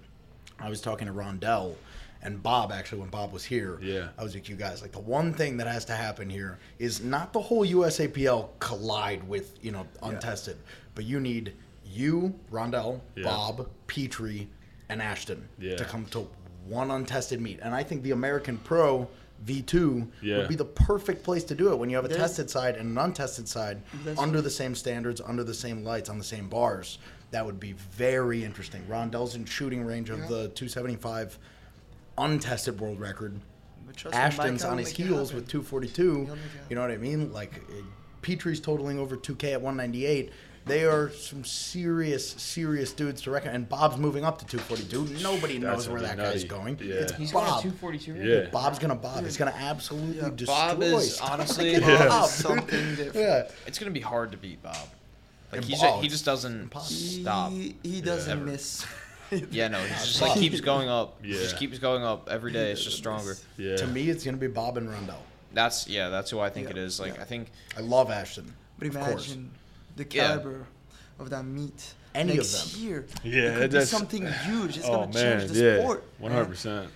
I 0.58 0.68
was 0.70 0.80
talking 0.80 1.06
to 1.06 1.12
Rondell 1.12 1.74
and 2.22 2.42
Bob 2.42 2.72
actually 2.72 3.00
when 3.02 3.10
Bob 3.10 3.32
was 3.32 3.44
here. 3.44 3.78
Yeah. 3.82 4.08
I 4.18 4.24
was 4.24 4.34
like, 4.34 4.48
you 4.48 4.56
guys, 4.56 4.80
like 4.82 4.90
the 4.92 4.98
one 5.00 5.32
thing 5.34 5.58
that 5.58 5.66
has 5.66 5.84
to 5.84 5.92
happen 5.92 6.28
here 6.30 6.58
is 6.78 7.02
not 7.02 7.32
the 7.32 7.40
whole 7.40 7.64
USAPL 7.64 8.48
collide 8.58 9.26
with 9.28 9.58
you 9.62 9.70
know 9.70 9.86
untested, 10.02 10.56
but 10.94 11.04
you 11.04 11.20
need 11.20 11.52
you, 11.84 12.34
Rondell, 12.50 13.00
Yeah. 13.14 13.24
Bob, 13.24 13.68
Petrie, 13.86 14.48
and 14.88 15.00
Ashton 15.00 15.46
Yeah. 15.58 15.76
to 15.76 15.84
come 15.84 16.04
to 16.06 16.28
one 16.68 16.90
untested 16.90 17.40
meet, 17.40 17.60
and 17.62 17.74
I 17.74 17.82
think 17.82 18.02
the 18.02 18.10
American 18.12 18.58
Pro 18.58 19.08
V2 19.44 20.08
Yeah. 20.22 20.38
would 20.38 20.48
be 20.48 20.54
the 20.54 20.64
perfect 20.64 21.22
place 21.22 21.44
to 21.44 21.54
do 21.54 21.70
it 21.72 21.76
when 21.78 21.90
you 21.90 21.96
have 21.96 22.04
a 22.04 22.08
There's- 22.08 22.22
tested 22.22 22.50
side 22.50 22.76
and 22.76 22.90
an 22.90 22.98
untested 22.98 23.46
side 23.48 23.82
under 24.18 24.40
the 24.40 24.50
same 24.50 24.74
standards, 24.74 25.20
under 25.20 25.44
the 25.44 25.54
same 25.54 25.84
lights, 25.84 26.08
on 26.08 26.18
the 26.18 26.24
same 26.24 26.48
bars. 26.48 26.98
That 27.32 27.44
would 27.44 27.60
be 27.60 27.72
very 27.72 28.44
interesting. 28.44 28.82
Rondell's 28.88 29.34
in 29.34 29.44
shooting 29.44 29.84
range 29.84 30.10
of 30.10 30.20
Yeah. 30.20 30.26
the 30.28 30.48
275 30.48 31.38
untested 32.18 32.80
world 32.80 32.98
record. 32.98 33.34
But 33.86 33.96
trust 33.96 34.14
me, 34.16 34.20
Ashton's 34.22 34.64
on 34.64 34.78
his 34.78 34.88
heels 34.90 35.32
with 35.32 35.46
242. 35.48 36.02
He'll 36.12 36.20
make 36.20 36.30
it 36.30 36.40
You 36.70 36.76
know 36.76 36.82
what 36.82 36.90
I 36.90 36.96
mean? 36.96 37.32
Like 37.32 37.56
uh, 37.70 37.82
Petrie's 38.22 38.60
totaling 38.60 38.98
over 38.98 39.16
2K 39.16 39.52
at 39.52 39.60
198. 39.60 40.30
They 40.66 40.84
are 40.84 41.10
some 41.12 41.44
serious, 41.44 42.28
serious 42.32 42.92
dudes 42.92 43.22
to 43.22 43.30
reckon. 43.30 43.52
And 43.54 43.68
Bob's 43.68 43.96
moving 43.98 44.24
up 44.24 44.38
to 44.38 44.46
242. 44.46 45.22
Nobody 45.22 45.58
knows 45.60 45.88
where 45.88 46.00
that 46.00 46.16
be 46.16 46.22
guy's 46.24 46.42
going. 46.44 46.76
Yeah. 46.82 46.94
It's 46.96 47.12
He's 47.14 47.30
going 47.32 47.46
to 47.46 47.62
242 47.70 48.12
right 48.14 48.22
Yeah. 48.44 48.50
Bob's 48.50 48.80
gonna 48.80 48.96
Bob. 48.96 49.22
He's 49.22 49.36
gonna 49.36 49.54
absolutely 49.56 50.16
Yeah, 50.16 50.30
destroy. 50.34 50.54
Bob 50.56 50.82
is 50.82 51.14
Stop 51.14 51.30
honestly- 51.32 51.74
picking 51.74 51.88
Yeah. 51.88 52.08
Bob. 52.08 52.28
Something 52.30 52.94
different. 52.96 53.14
Yeah. 53.14 53.48
It's 53.66 53.78
gonna 53.78 53.92
be 53.92 54.00
hard 54.00 54.32
to 54.32 54.36
beat 54.38 54.60
Bob. 54.62 54.74
Like 55.52 55.60
And 55.60 55.64
he's 55.64 55.80
Bob, 55.80 56.02
he 56.02 56.08
just 56.08 56.24
doesn't 56.24 56.60
impossible. 56.62 57.22
stop. 57.22 57.52
He, 57.52 57.76
he 57.84 58.00
doesn't 58.00 58.32
Ever. 58.38 58.44
miss. 58.44 58.84
Yeah, 59.50 59.66
no, 59.66 59.78
he's 59.80 60.06
just 60.06 60.22
like 60.22 60.34
keeps 60.34 60.60
going 60.60 60.88
up. 60.88 61.18
Yeah. 61.24 61.34
Just 61.34 61.58
keeps 61.58 61.80
going 61.80 62.04
up 62.04 62.28
every 62.28 62.52
day. 62.52 62.70
It's 62.70 62.84
just 62.84 62.96
stronger. 62.96 63.36
Yeah. 63.56 63.74
To 63.76 63.86
me, 63.88 64.08
it's 64.08 64.24
gonna 64.24 64.36
be 64.36 64.46
Bob 64.46 64.78
and 64.78 64.88
Rondell. 64.88 65.16
That's 65.52 65.88
yeah, 65.88 66.10
that's 66.10 66.30
who 66.30 66.38
I 66.38 66.48
think 66.48 66.66
Yeah, 66.66 66.72
it 66.72 66.78
is. 66.78 67.00
Like 67.00 67.16
yeah. 67.16 67.22
I 67.22 67.24
think 67.24 67.50
I 67.76 67.80
love 67.80 68.08
Ashton. 68.10 68.52
But 68.78 68.86
of 68.88 68.94
course. 68.94 69.26
imagine 69.32 69.50
the 69.96 70.06
Yeah. 70.10 70.26
caliber 70.28 70.66
of 71.18 71.30
that 71.30 71.44
meet 71.44 71.94
Any 72.14 72.32
of 72.32 72.36
next 72.38 72.72
them. 72.74 72.82
year. 72.82 73.06
Yeah, 73.24 73.42
it 73.42 73.58
could 73.58 73.70
be 73.72 73.80
something 73.84 74.26
huge. 74.26 74.76
It's 74.78 74.86
oh 74.86 74.92
gonna 75.06 75.14
man, 75.14 75.38
change 75.40 75.52
the 75.52 75.64
yeah, 75.64 75.78
sport. 75.82 76.04
one 76.18 76.32
hundred 76.32 76.46
percent. 76.48 76.88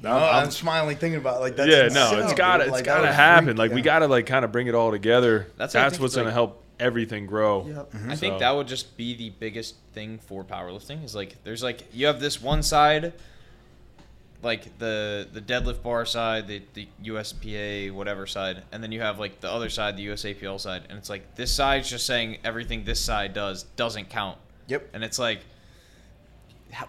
No, 0.00 0.12
I'm, 0.12 0.50
smiling 0.52 0.96
thinking 0.96 1.18
about 1.20 1.38
it, 1.38 1.40
like 1.40 1.56
that's 1.56 1.68
yeah, 1.70 1.88
no, 1.88 2.20
it's 2.22 2.32
gotta, 2.34 2.62
it's 2.64 2.72
Like, 2.72 2.84
gotta 2.84 3.12
happen. 3.12 3.46
freak- 3.46 3.58
Like 3.58 3.72
we 3.72 3.82
gotta 3.82 4.06
like 4.06 4.26
kind 4.26 4.44
of 4.44 4.52
bring 4.52 4.68
it 4.68 4.74
all 4.76 4.92
together. 4.92 5.48
That's 5.56 5.72
That's, 5.72 5.74
what 5.74 5.80
I 5.86 5.90
think 5.90 6.02
what's 6.02 6.12
is, 6.12 6.16
gonna 6.16 6.26
like- 6.26 6.34
help 6.34 6.62
everything 6.78 7.26
grow. 7.26 7.66
Yep. 7.66 7.92
Mm-hmm. 7.92 8.10
I 8.12 8.14
think 8.16 8.34
So- 8.34 8.38
that 8.38 8.50
would 8.54 8.68
just 8.68 8.96
be 8.96 9.16
the 9.16 9.30
biggest 9.30 9.74
thing 9.94 10.20
for 10.24 10.44
powerlifting 10.44 11.04
is 11.04 11.16
like 11.16 11.42
there's 11.42 11.64
like 11.64 11.92
you 11.92 12.06
have 12.06 12.20
this 12.20 12.40
one 12.40 12.62
side 12.62 13.12
like 14.42 14.78
the 14.78 15.28
the 15.32 15.40
deadlift 15.40 15.82
bar 15.82 16.04
side, 16.04 16.46
the 16.46 16.62
the 16.74 16.88
USPA 17.04 17.92
whatever 17.92 18.26
side, 18.26 18.62
and 18.72 18.82
then 18.82 18.92
you 18.92 19.00
have 19.00 19.18
like 19.18 19.40
the 19.40 19.50
other 19.50 19.68
side, 19.68 19.96
the 19.96 20.06
USAPL 20.06 20.60
side, 20.60 20.84
and 20.88 20.98
it's 20.98 21.10
like 21.10 21.34
this 21.34 21.52
side's 21.52 21.90
just 21.90 22.06
saying 22.06 22.38
everything 22.44 22.84
this 22.84 23.00
side 23.00 23.34
does 23.34 23.64
doesn't 23.76 24.10
count. 24.10 24.38
Yep. 24.68 24.90
And 24.92 25.02
it's 25.02 25.18
like 25.18 25.40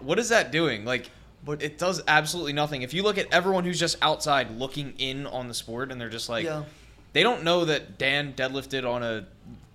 what 0.00 0.18
is 0.18 0.28
that 0.28 0.52
doing? 0.52 0.84
Like 0.84 1.10
But 1.44 1.62
it 1.62 1.78
does 1.78 2.02
absolutely 2.06 2.52
nothing. 2.52 2.82
If 2.82 2.94
you 2.94 3.02
look 3.02 3.18
at 3.18 3.32
everyone 3.32 3.64
who's 3.64 3.80
just 3.80 3.96
outside 4.02 4.50
looking 4.58 4.94
in 4.98 5.26
on 5.26 5.48
the 5.48 5.54
sport 5.54 5.90
and 5.90 6.00
they're 6.00 6.08
just 6.08 6.28
like, 6.28 6.44
yeah, 6.44 6.64
they 7.12 7.22
don't 7.22 7.42
know 7.42 7.64
that 7.64 7.98
Dan 7.98 8.34
deadlifted 8.34 8.88
on 8.88 9.02
a 9.02 9.26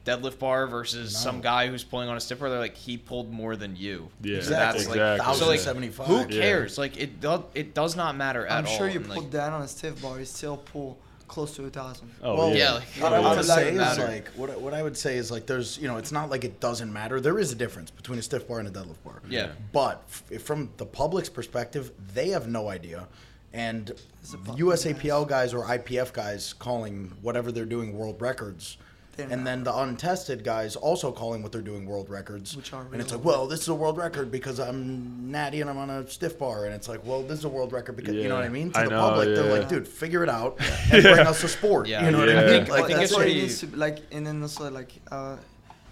deadlift 0.05 0.39
bar 0.39 0.67
versus 0.67 1.13
No. 1.13 1.19
some 1.19 1.41
guy 1.41 1.67
who's 1.67 1.83
pulling 1.83 2.07
on 2.09 2.15
a 2.15 2.19
stiff 2.19 2.39
bar. 2.39 2.49
They're 2.49 2.59
like, 2.59 2.75
he 2.77 2.95
pulled 2.97 3.31
more 3.33 3.55
than 3.55 3.75
you. 3.75 4.09
Yeah, 4.21 4.41
So 4.41 4.51
that's 4.51 4.83
exactly. 4.85 4.99
like, 4.99 5.17
so 5.35 5.47
like, 5.47 5.59
1,075. 5.59 6.07
who 6.07 6.17
Yeah. 6.19 6.41
cares? 6.41 6.77
Like, 6.77 6.97
it 6.97 7.19
does, 7.19 7.41
it 7.55 7.73
does 7.73 7.95
not 7.95 8.15
matter 8.15 8.45
at 8.45 8.51
all. 8.51 8.57
I'm 8.59 8.67
all. 8.67 8.77
sure 8.77 8.87
you 8.87 8.97
And, 8.99 9.07
put 9.07 9.17
like, 9.17 9.31
that 9.31 9.51
on 9.51 9.61
a 9.63 9.67
stiff 9.67 10.01
bar, 10.01 10.19
you 10.19 10.25
still 10.25 10.57
pull 10.57 10.97
close 11.27 11.55
to 11.55 11.65
a 11.65 11.69
thousand. 11.71 12.11
Oh 12.21 12.37
Well, 12.37 12.49
yeah. 12.51 12.55
yeah, 12.55 12.71
like, 12.73 12.83
What 12.99 13.13
I 13.13 13.17
it 13.17 13.21
want 13.23 13.41
to 13.41 13.47
doesn't 13.47 13.55
say 13.55 13.69
is 13.71 13.75
matter. 13.77 14.07
like 14.07 14.27
what, 14.35 14.51
I- 14.51 14.57
what 14.57 14.73
I 14.75 14.83
would 14.83 14.95
say 14.95 15.17
is 15.17 15.31
like 15.31 15.47
there's 15.47 15.75
you 15.79 15.87
know 15.87 15.97
it's 15.97 16.11
not 16.11 16.29
like 16.29 16.43
it 16.43 16.59
doesn't 16.59 16.93
matter. 16.93 17.19
There 17.19 17.39
is 17.39 17.51
a 17.51 17.55
difference 17.55 17.89
between 17.89 18.19
a 18.19 18.21
stiff 18.21 18.47
bar 18.47 18.59
and 18.59 18.67
a 18.67 18.71
deadlift 18.71 19.03
bar. 19.03 19.21
Yeah. 19.27 19.49
But 19.73 20.03
f- 20.31 20.43
from 20.43 20.69
the 20.77 20.85
public's 20.85 21.27
perspective, 21.29 21.91
they 22.13 22.29
have 22.29 22.47
no 22.47 22.69
idea, 22.69 23.07
and 23.53 23.89
It's 24.21 24.33
a 24.35 24.37
USAPL 24.37 25.27
guys 25.27 25.51
or 25.55 25.65
IPF 25.65 26.13
guys 26.13 26.53
calling 26.53 27.11
whatever 27.23 27.51
they're 27.51 27.65
doing 27.65 27.97
world 27.97 28.21
records. 28.21 28.77
They're 29.15 29.27
and 29.29 29.37
not. 29.43 29.45
then 29.45 29.63
the 29.63 29.75
untested 29.77 30.43
guys 30.43 30.75
also 30.75 31.11
calling 31.11 31.41
what 31.41 31.51
they're 31.51 31.61
doing 31.61 31.85
world 31.85 32.09
records. 32.09 32.55
Which 32.55 32.73
are 32.73 32.85
and 32.91 33.01
it's 33.01 33.11
like, 33.13 33.23
well, 33.23 33.47
this 33.47 33.61
is 33.61 33.67
a 33.69 33.73
world 33.75 33.97
record 33.97 34.31
because 34.31 34.59
I'm 34.59 35.31
natty 35.31 35.61
and 35.61 35.69
I'm 35.69 35.77
on 35.77 35.89
a 35.89 36.07
stiff 36.09 36.37
bar. 36.37 36.65
And 36.65 36.73
it's 36.73 36.89
like, 36.89 37.05
well, 37.05 37.21
this 37.23 37.39
is 37.39 37.45
a 37.45 37.49
world 37.49 37.71
record 37.71 37.95
because, 37.95 38.13
you 38.15 38.27
know 38.27 38.35
what 38.35 38.43
I 38.43 38.49
mean? 38.49 38.71
To 38.71 38.79
I 38.79 38.83
the 38.83 38.89
know, 38.91 38.99
public, 38.99 39.35
they're 39.35 39.57
like, 39.59 39.69
dude, 39.69 39.87
figure 39.87 40.23
it 40.23 40.29
out 40.29 40.57
and 40.91 41.01
bring 41.03 41.19
us 41.27 41.43
a 41.43 41.47
sport. 41.47 41.87
Yeah. 41.87 42.05
You 42.05 42.11
know 42.11 42.19
what 42.19 42.29
I 42.29 42.45
mean? 42.45 42.65
I 42.65 42.69
Like, 42.69 42.85
think 42.87 42.99
that's 42.99 43.11
it's 43.11 43.13
what 43.17 43.27
it 43.27 43.33
needs 43.33 43.59
to 43.61 43.67
be 43.67 43.77
like, 43.77 43.99
and 44.11 44.25
then 44.27 44.41
also 44.41 44.69
like, 44.69 44.91
uh, 45.11 45.37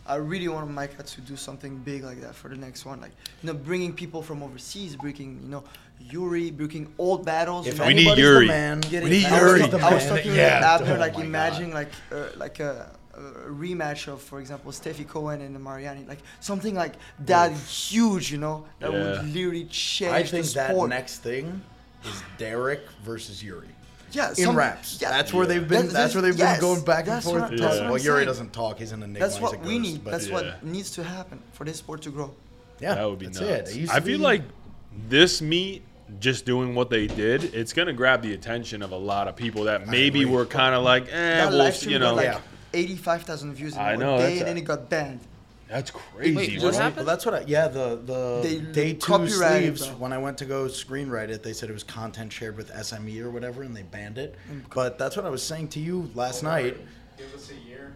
I 0.06 0.16
really 0.16 0.50
want 0.50 0.70
Micah 0.70 1.02
to 1.02 1.22
do 1.22 1.38
something 1.38 1.78
big 1.78 2.04
like 2.04 2.20
that 2.20 2.36
for 2.36 2.50
the 2.50 2.58
next 2.58 2.86
one, 2.86 3.00
like 3.00 3.12
you 3.42 3.48
know, 3.48 3.54
bringing 3.54 3.94
people 3.94 4.22
from 4.22 4.44
overseas, 4.44 4.98
bringing 4.98 5.40
you 5.42 5.48
know, 5.48 5.64
Yuri, 6.00 6.52
bringing 6.52 6.94
old 6.98 7.26
battles. 7.26 7.68
If 7.68 7.80
We 7.80 7.94
need 7.94 8.18
Yuri. 8.18 8.48
the 8.48 8.52
man, 8.52 8.82
we 8.92 9.00
need 9.00 9.26
I 9.28 9.40
Yuri. 9.40 9.62
Was, 9.62 9.72
the 9.72 9.78
I 9.78 9.94
was 9.94 10.04
man. 10.06 10.16
talking 10.18 10.36
yeah. 10.36 10.58
with 10.60 10.82
Abner, 10.82 10.96
Oh 10.96 11.00
like 11.00 11.18
my 11.18 11.24
imagine 11.24 11.70
God. 11.72 11.76
like 11.76 11.92
uh, 12.12 12.26
like 12.36 12.60
a, 12.60 12.92
a 13.16 13.50
rematch 13.50 14.08
of, 14.08 14.22
for 14.22 14.40
example, 14.40 14.72
Stefi 14.72 15.08
Cohen 15.08 15.42
and 15.42 15.60
Mariani, 15.64 16.06
like 16.08 16.20
something 16.40 16.74
like 16.76 16.94
that 17.26 17.52
huge, 17.52 18.32
you 18.32 18.38
know, 18.40 18.66
that 18.80 18.92
Yeah. 18.92 19.00
would 19.22 19.34
literally 19.34 19.66
change 19.66 20.34
I 20.34 20.38
the 20.38 20.44
sport. 20.44 20.54
that 20.56 20.70
sport. 20.72 20.90
next 20.90 21.18
thing 21.20 21.62
is 22.06 22.24
Derek 22.38 22.82
versus 23.04 23.44
Yuri. 23.44 23.68
yeah, 24.12 24.30
In 24.30 24.36
some- 24.36 24.56
raps. 24.56 24.98
yeah, 25.02 25.10
that's 25.10 25.32
where 25.34 25.46
they've 25.48 25.62
been. 25.68 25.88
That's- 25.88 25.94
That's, 25.94 26.14
where 26.16 26.22
they've 26.22 26.38
yes, 26.38 26.60
been 26.60 26.62
going 26.70 26.86
back 26.86 27.08
and 27.08 27.24
forth. 27.24 27.42
what- 27.42 27.50
that's 27.52 27.62
talking. 27.62 27.84
what 27.84 27.92
well, 27.94 28.02
Yuri 28.02 28.26
doesn't 28.26 28.54
talk. 28.54 28.80
He's 28.80 28.92
an 28.92 29.02
enigma. 29.04 29.20
That's 29.20 29.40
what 29.40 29.54
a 29.56 29.58
we 29.60 29.80
need. 29.80 30.04
That's 30.06 30.28
Yeah. 30.28 30.34
what 30.34 30.64
needs 30.64 30.92
to 30.92 31.04
happen 31.04 31.40
for 31.54 31.64
this 31.66 31.78
sport 31.78 32.02
to 32.04 32.10
grow. 32.10 32.32
yeah, 32.80 32.96
that 32.96 33.10
would 33.10 33.20
be 33.20 33.28
that's 33.28 33.40
nuts. 33.40 33.72
It. 33.72 33.84
It 33.84 33.90
I 33.92 34.00
feel 34.02 34.18
be- 34.18 34.24
like 34.24 34.42
this 35.10 35.42
meet, 35.42 35.84
just 36.20 36.46
doing 36.46 36.76
what 36.76 36.90
they 36.92 37.08
did, 37.08 37.56
it's 37.56 37.74
gonna 37.74 37.94
grab 37.94 38.22
the 38.22 38.34
attention 38.34 38.82
of 38.84 38.92
a 38.92 38.98
lot 38.98 39.28
of 39.28 39.36
people 39.36 39.64
that 39.64 39.88
maybe 39.88 40.26
were 40.26 40.46
kind 40.46 40.76
of 40.76 40.84
like, 40.84 41.06
eh, 41.08 41.38
that 41.38 41.50
well, 41.50 41.58
live 41.60 41.76
stream 41.76 41.94
you 41.94 42.00
know, 42.00 42.14
like 42.14 42.26
Yeah. 42.26 42.40
85,000 42.74 43.54
views 43.54 43.74
in 43.76 43.80
I 43.80 43.92
one 43.92 44.00
know, 44.00 44.18
day, 44.18 44.24
that's 44.30 44.40
and 44.40 44.48
then 44.50 44.58
it 44.58 44.62
got 44.66 44.90
banned. 44.90 45.20
that's 45.70 45.92
crazy. 45.92 46.36
Wait, 46.36 46.50
right? 46.54 46.64
what 46.64 46.76
happened? 46.76 46.96
Well, 46.98 47.06
that's 47.06 47.26
what 47.26 47.36
I. 47.36 47.44
Yeah, 47.48 47.68
the 47.68 47.96
the 48.04 48.40
They 48.44 48.60
day 48.60 48.94
two 48.94 49.28
sleeves. 49.28 49.88
though. 49.88 49.94
When 49.96 50.14
I 50.14 50.18
went 50.18 50.38
to 50.40 50.46
go 50.46 50.66
screenwrite 50.66 51.30
it, 51.30 51.44
they 51.44 51.54
said 51.54 51.70
it 51.70 51.74
was 51.74 51.84
content 51.84 52.32
shared 52.34 52.58
with 52.58 52.72
SME 52.72 53.22
or 53.22 53.30
whatever, 53.32 53.64
and 53.64 53.76
they 53.76 53.84
banned 53.84 54.18
it. 54.18 54.36
Mm. 54.52 54.64
But 54.74 54.98
that's 54.98 55.16
what 55.16 55.26
I 55.26 55.30
was 55.30 55.42
saying 55.44 55.70
to 55.70 55.80
you 55.80 56.10
last 56.16 56.44
night. 56.44 56.78
Give 57.18 57.34
us 57.34 57.52
a 57.52 57.68
year, 57.70 57.94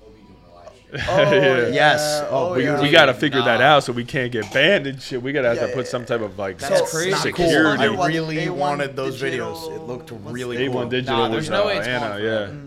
we'll 0.00 0.10
be 0.10 0.20
doing 0.22 0.36
a 0.50 0.54
live 0.54 0.68
stream. 0.76 1.02
Oh, 1.08 1.66
Yeah. 1.66 1.68
Yes. 1.74 2.26
Oh, 2.30 2.54
we, 2.54 2.64
yeah. 2.64 2.80
we 2.80 2.90
gotta 2.90 3.14
figure 3.14 3.42
that 3.42 3.60
out 3.60 3.84
so 3.84 3.92
we 3.92 4.04
can't 4.04 4.30
get 4.32 4.52
banned 4.52 4.86
and 4.86 5.00
shit. 5.02 5.20
We 5.22 5.32
gotta 5.32 5.48
have 5.48 5.56
Yeah, 5.56 5.66
to 5.66 5.72
put 5.74 5.84
yeah, 5.86 5.90
some 5.90 6.04
type 6.04 6.20
of 6.20 6.38
like 6.38 6.58
That's 6.58 6.78
So, 6.90 6.98
crazy. 6.98 7.10
not 7.10 7.22
cool. 7.34 7.46
security. 7.48 7.82
I 7.84 7.86
A1 7.88 8.08
really 8.08 8.36
A1 8.38 8.50
wanted 8.56 8.96
those 8.96 9.20
digital- 9.20 9.54
videos. 9.54 9.76
It 9.76 9.82
looked 9.82 10.10
really 10.32 10.56
the- 10.56 10.66
A1 10.68 10.72
cool. 10.72 10.88
Digital 10.88 11.16
Nah, 11.16 11.22
was 11.28 11.30
there's 11.32 11.50
no 11.50 11.66
way 11.66 11.76
uh, 11.76 11.78
it's 11.80 11.88
Anna, 11.88 12.00
gone 12.08 12.22
yeah. 12.22 12.46
forever. 12.46 12.66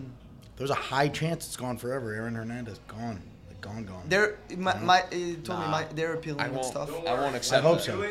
There's 0.57 0.69
a 0.69 0.75
high 0.75 1.07
chance 1.07 1.45
it's 1.47 1.55
gone 1.57 1.77
forever. 1.77 2.13
Aaron 2.13 2.35
Hernandez 2.35 2.79
gone, 2.87 3.21
like 3.47 3.61
gone, 3.61 3.85
gone. 3.85 4.03
They're 4.07 4.37
my, 4.57 4.77
my 4.79 5.03
it 5.11 5.43
told 5.45 5.59
me 5.61 5.65
my 5.67 5.85
they're 5.95 6.13
appealing 6.13 6.41
I 6.41 6.45
and 6.47 6.63
stuff. 6.65 6.89
I 7.07 7.13
won't 7.15 7.35
accept 7.35 7.63
I 7.63 7.67
hope 7.67 7.77
that. 7.79 7.83
so. 7.85 8.07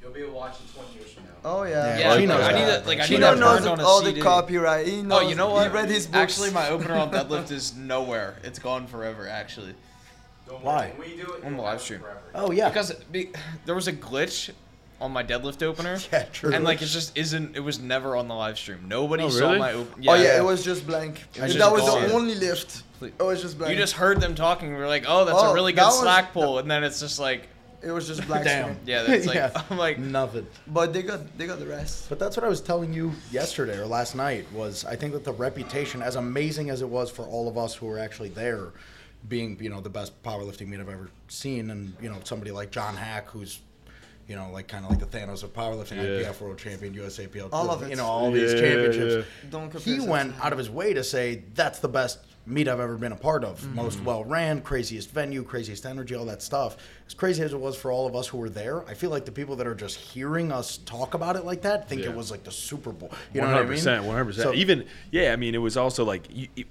You'll 0.00 0.10
be 0.10 0.20
able 0.20 0.30
to 0.32 0.36
watch 0.36 0.56
it 0.56 0.74
20 0.74 0.94
years 0.98 1.12
from 1.12 1.22
now. 1.24 1.30
Oh 1.44 1.62
yeah. 1.62 1.96
Yeah, 1.98 2.16
Chino 2.16 2.34
like, 2.36 2.42
I 2.44 2.50
knows 2.52 2.60
need 2.60 2.66
that. 2.66 2.82
to, 2.82 2.88
like, 2.88 2.98
I 2.98 3.02
need 3.02 3.06
Chino 3.08 3.34
to 3.34 3.40
knows 3.40 3.66
on 3.66 3.80
all 3.80 4.00
CD. 4.00 4.12
the 4.14 4.20
copyright. 4.20 4.86
He 4.88 5.00
knows, 5.02 5.22
Oh, 5.22 5.28
you 5.28 5.34
know 5.36 5.50
what? 5.50 5.68
He 5.68 5.72
read 5.74 5.88
his 5.90 6.06
books. 6.06 6.16
Actually, 6.16 6.50
my 6.50 6.70
opener 6.70 6.94
on 6.94 7.12
deadlift 7.12 7.50
is 7.52 7.76
nowhere. 7.76 8.34
It's 8.42 8.58
gone 8.58 8.88
forever, 8.88 9.28
actually. 9.28 9.74
Don't 10.48 10.60
Why? 10.64 10.88
worry. 10.88 10.90
When 10.98 11.10
we 11.10 11.22
do 11.22 11.32
it, 11.34 11.44
On 11.44 11.56
the 11.56 11.62
live 11.62 11.80
stream. 11.80 12.00
forever. 12.00 12.18
Oh 12.34 12.50
yeah. 12.50 12.68
Because 12.68 12.92
be, 13.12 13.30
there 13.64 13.76
was 13.76 13.86
a 13.86 13.92
glitch 13.92 14.50
on 15.02 15.10
my 15.12 15.22
deadlift 15.22 15.62
opener. 15.62 15.98
Yeah, 16.12 16.24
true. 16.32 16.52
And 16.54 16.64
like 16.64 16.80
it 16.82 16.86
just 16.86 17.16
isn't. 17.18 17.56
It 17.56 17.60
was 17.60 17.78
never 17.80 18.16
on 18.16 18.28
the 18.28 18.34
live 18.34 18.56
stream. 18.58 18.80
Nobody 18.88 19.24
Oh, 19.24 19.28
saw 19.30 19.46
really? 19.48 19.58
my 19.58 19.72
open. 19.72 20.04
oh 20.08 20.14
yeah, 20.14 20.38
it 20.38 20.44
was 20.44 20.64
just 20.64 20.86
blank. 20.86 21.22
It 21.34 21.42
was 21.42 21.56
that 21.56 21.72
was 21.72 21.82
gone. 21.82 22.02
the 22.08 22.14
only 22.14 22.34
lift. 22.34 22.82
Please. 22.98 23.12
It 23.18 23.22
was 23.22 23.42
just 23.42 23.58
blank. 23.58 23.72
You 23.74 23.78
just 23.78 23.94
heard 23.94 24.20
them 24.20 24.34
talking. 24.34 24.70
We 24.70 24.76
were 24.76 24.86
like, 24.86 25.04
oh, 25.08 25.24
that's 25.24 25.38
Oh, 25.40 25.50
a 25.50 25.54
really 25.54 25.72
that 25.72 25.80
good 25.82 25.86
was- 25.86 26.00
slack 26.00 26.32
pull, 26.32 26.58
and 26.60 26.70
then 26.70 26.84
it's 26.84 27.00
just 27.00 27.18
like, 27.18 27.48
It 27.82 27.90
was 27.90 28.06
just 28.06 28.24
blank. 28.28 28.44
Damn. 28.44 28.62
screen. 28.74 28.78
yeah, 28.86 29.02
that's 29.02 29.26
like, 29.26 29.34
Yeah. 29.42 29.62
I'm 29.70 29.76
like, 29.78 29.98
nothing. 29.98 30.46
But 30.68 30.92
they 30.92 31.02
got 31.02 31.20
they 31.36 31.46
got 31.46 31.58
the 31.58 31.66
rest. 31.66 32.08
But 32.08 32.18
that's 32.20 32.36
what 32.36 32.44
I 32.44 32.48
was 32.48 32.60
telling 32.60 32.92
you 32.92 33.12
yesterday 33.32 33.76
or 33.78 33.86
last 33.86 34.14
night 34.14 34.44
was 34.52 34.84
I 34.84 34.94
think 34.96 35.12
that 35.14 35.24
the 35.24 35.32
reputation, 35.32 36.00
as 36.02 36.14
amazing 36.16 36.70
as 36.70 36.80
it 36.82 36.88
was 36.88 37.10
for 37.10 37.24
all 37.24 37.48
of 37.48 37.58
us 37.58 37.74
who 37.74 37.86
were 37.86 37.98
actually 37.98 38.28
there, 38.30 38.68
being 39.28 39.56
you 39.60 39.68
know 39.70 39.80
the 39.80 39.90
best 39.90 40.20
powerlifting 40.22 40.68
meet 40.68 40.78
I've 40.80 40.88
ever 40.88 41.08
seen, 41.28 41.70
and 41.70 41.94
you 42.00 42.08
know 42.08 42.18
somebody 42.24 42.50
like 42.52 42.70
John 42.70 42.94
Haack 42.96 43.24
who's 43.26 43.60
you 44.28 44.36
know 44.36 44.50
like 44.52 44.68
kind 44.68 44.84
of 44.84 44.90
like 44.90 45.00
the 45.00 45.06
Thanos 45.06 45.42
of 45.42 45.52
powerlifting, 45.52 45.96
Yeah. 45.96 46.28
IPF 46.30 46.40
world 46.40 46.58
champion, 46.58 46.94
USAPL, 46.94 47.48
All 47.52 47.70
of 47.70 47.82
it. 47.82 47.90
you 47.90 47.96
know 47.96 48.06
all 48.06 48.30
these 48.30 48.52
Yeah, 48.54 48.60
championships. 48.60 49.28
Don't 49.50 49.70
compare 49.70 49.94
He 49.94 50.00
went 50.00 50.34
out 50.40 50.52
of 50.52 50.58
his 50.58 50.70
way 50.70 50.92
to 50.94 51.02
say 51.04 51.42
that's 51.54 51.78
the 51.80 51.88
best 51.88 52.18
meet 52.44 52.66
I've 52.66 52.80
ever 52.80 52.96
been 52.96 53.12
a 53.12 53.16
part 53.16 53.44
of. 53.44 53.60
Mm-hmm. 53.60 53.76
Most 53.76 54.00
well 54.02 54.24
ran, 54.24 54.62
craziest 54.62 55.10
venue, 55.10 55.44
craziest 55.44 55.86
energy, 55.86 56.14
all 56.16 56.24
that 56.24 56.42
stuff. 56.42 56.76
As 57.06 57.14
crazy 57.14 57.42
as 57.42 57.52
it 57.52 57.60
was 57.60 57.76
for 57.76 57.92
all 57.92 58.06
of 58.06 58.16
us 58.16 58.26
who 58.26 58.38
were 58.38 58.50
there, 58.50 58.84
I 58.88 58.94
feel 58.94 59.10
like 59.10 59.24
the 59.24 59.30
people 59.32 59.54
that 59.56 59.66
are 59.66 59.74
just 59.76 59.96
hearing 59.96 60.50
us 60.50 60.78
talk 60.78 61.14
about 61.14 61.36
it 61.36 61.44
like 61.44 61.62
that 61.62 61.88
think 61.88 62.02
Yeah. 62.02 62.08
it 62.10 62.16
was 62.16 62.30
like 62.32 62.42
the 62.42 62.50
Super 62.50 62.90
Bowl. 62.90 63.12
You 63.32 63.40
know 63.42 63.46
what 63.46 63.54
I 63.54 63.56
hundred 63.58 63.68
mean? 63.70 63.78
percent, 63.78 64.04
one 64.04 64.14
hundred 64.16 64.24
percent. 64.26 64.48
So- 64.48 64.54
Even 64.54 64.86
yeah, 65.12 65.32
I 65.32 65.36
mean, 65.36 65.54
it 65.54 65.58
was 65.58 65.76
also 65.76 66.04
like 66.04 66.26
you, 66.32 66.48
you- 66.56 66.64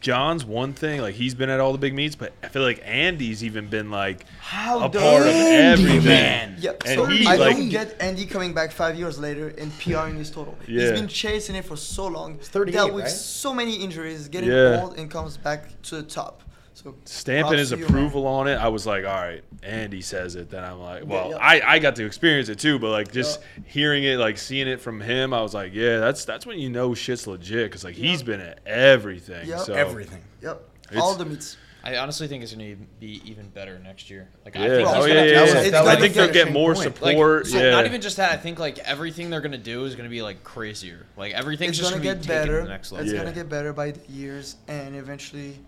John's 0.00 0.44
one 0.44 0.72
thing. 0.72 1.00
Like 1.00 1.14
he's 1.14 1.34
been 1.34 1.50
at 1.50 1.58
all 1.60 1.72
the 1.72 1.78
big 1.78 1.94
meets, 1.94 2.14
but 2.14 2.32
I 2.42 2.48
feel 2.48 2.62
like 2.62 2.80
Andy's 2.84 3.42
even 3.42 3.68
been 3.68 3.90
like 3.90 4.24
How 4.38 4.84
a 4.84 4.90
the 4.90 4.98
part 5.00 5.22
of 5.22 5.28
Andy, 5.28 5.84
everything. 5.84 6.04
man. 6.04 6.56
Yeah, 6.58 6.72
And 6.84 6.94
so 7.00 7.06
he, 7.06 7.26
I 7.26 7.36
like- 7.36 7.56
don't 7.56 7.68
get 7.68 7.96
Andy 8.00 8.26
coming 8.26 8.52
back 8.54 8.70
five 8.72 8.96
years 8.96 9.18
later 9.18 9.48
and 9.58 9.72
PRing 9.78 10.16
his 10.16 10.30
total. 10.30 10.56
Yeah. 10.68 10.82
He's 10.82 10.92
been 10.92 11.08
chasing 11.08 11.56
it 11.56 11.64
for 11.64 11.76
so 11.76 12.06
long. 12.06 12.38
Dealt 12.52 12.92
with 12.92 13.04
right? 13.04 13.10
so 13.10 13.52
many 13.54 13.76
injuries, 13.76 14.28
getting 14.28 14.50
Yeah. 14.50 14.80
old, 14.82 14.98
and 14.98 15.10
comes 15.10 15.36
back 15.36 15.80
to 15.82 15.96
the 15.96 16.02
top. 16.02 16.42
So 16.86 16.94
Stamping 17.04 17.58
his 17.58 17.70
to 17.70 17.78
you, 17.78 17.84
approval 17.86 18.26
on 18.26 18.46
it, 18.48 18.56
I 18.56 18.68
was 18.68 18.86
like, 18.86 19.04
all 19.04 19.10
right. 19.14 19.42
Andy 19.62 20.00
says 20.00 20.36
it, 20.36 20.50
then 20.50 20.62
I'm 20.62 20.80
like, 20.80 21.04
well, 21.06 21.30
yeah. 21.30 21.36
I, 21.38 21.74
I 21.74 21.78
got 21.80 21.96
to 21.96 22.04
experience 22.06 22.48
it 22.48 22.58
too, 22.58 22.78
but 22.78 22.90
like 22.90 23.10
just 23.10 23.40
hearing 23.64 24.04
it, 24.04 24.18
like 24.18 24.38
seeing 24.38 24.68
it 24.68 24.80
from 24.80 25.00
him, 25.00 25.34
I 25.34 25.42
was 25.42 25.54
like, 25.54 25.74
yeah, 25.74 25.98
that's 25.98 26.24
that's 26.24 26.46
when 26.46 26.58
you 26.58 26.70
know 26.70 26.94
shit's 26.94 27.26
legit 27.26 27.70
because 27.70 27.82
like 27.84 27.94
he's 27.96 28.22
been 28.22 28.40
at 28.40 28.60
everything. 28.66 29.48
Yep. 29.48 29.58
So 29.60 29.74
Everything. 29.74 30.22
Yep, 30.42 30.62
all 30.96 31.14
the 31.14 31.24
meets. 31.24 31.56
I 31.82 31.98
honestly 31.98 32.26
think 32.26 32.42
it's 32.42 32.52
gonna 32.52 32.74
be 32.98 33.22
even 33.24 33.48
better 33.50 33.78
next 33.78 34.10
year. 34.10 34.28
Like, 34.44 34.56
I 34.56 34.68
think 34.68 34.88
Oh, 34.88 35.04
he's 35.04 35.14
yeah, 35.14 35.22
yeah, 35.24 35.40
was- 35.42 35.52
yeah. 35.54 35.60
it's 35.60 35.76
I 35.76 35.96
think 35.96 36.14
they'll 36.14 36.32
get 36.32 36.52
more 36.52 36.74
finishing 36.74 36.92
point. 36.94 37.02
Like, 37.02 37.12
support. 37.14 37.46
so 37.46 37.58
yeah. 37.62 37.70
not 37.70 37.86
even 37.86 38.00
just 38.00 38.16
that. 38.16 38.32
I 38.32 38.36
think 38.38 38.58
like 38.58 38.78
everything 38.80 39.30
they're 39.30 39.40
gonna 39.40 39.56
do 39.56 39.84
is 39.84 39.94
gonna 39.94 40.08
be 40.08 40.20
like 40.20 40.42
crazier. 40.42 41.06
Like 41.16 41.32
everything's 41.32 41.70
It's 41.70 41.78
just 41.78 41.92
gonna 41.92 42.02
gonna, 42.02 42.16
get 42.16 42.22
be 42.22 42.28
better. 42.28 42.58
to 42.58 42.62
the 42.64 42.68
next 42.68 42.90
It's. 42.90 43.12
Yeah. 43.12 43.18
gonna 43.18 43.32
get 43.32 43.48
better 43.48 43.72
by 43.72 43.92
the 43.92 44.12
years, 44.12 44.56
and 44.66 44.96
eventually, 44.96 45.60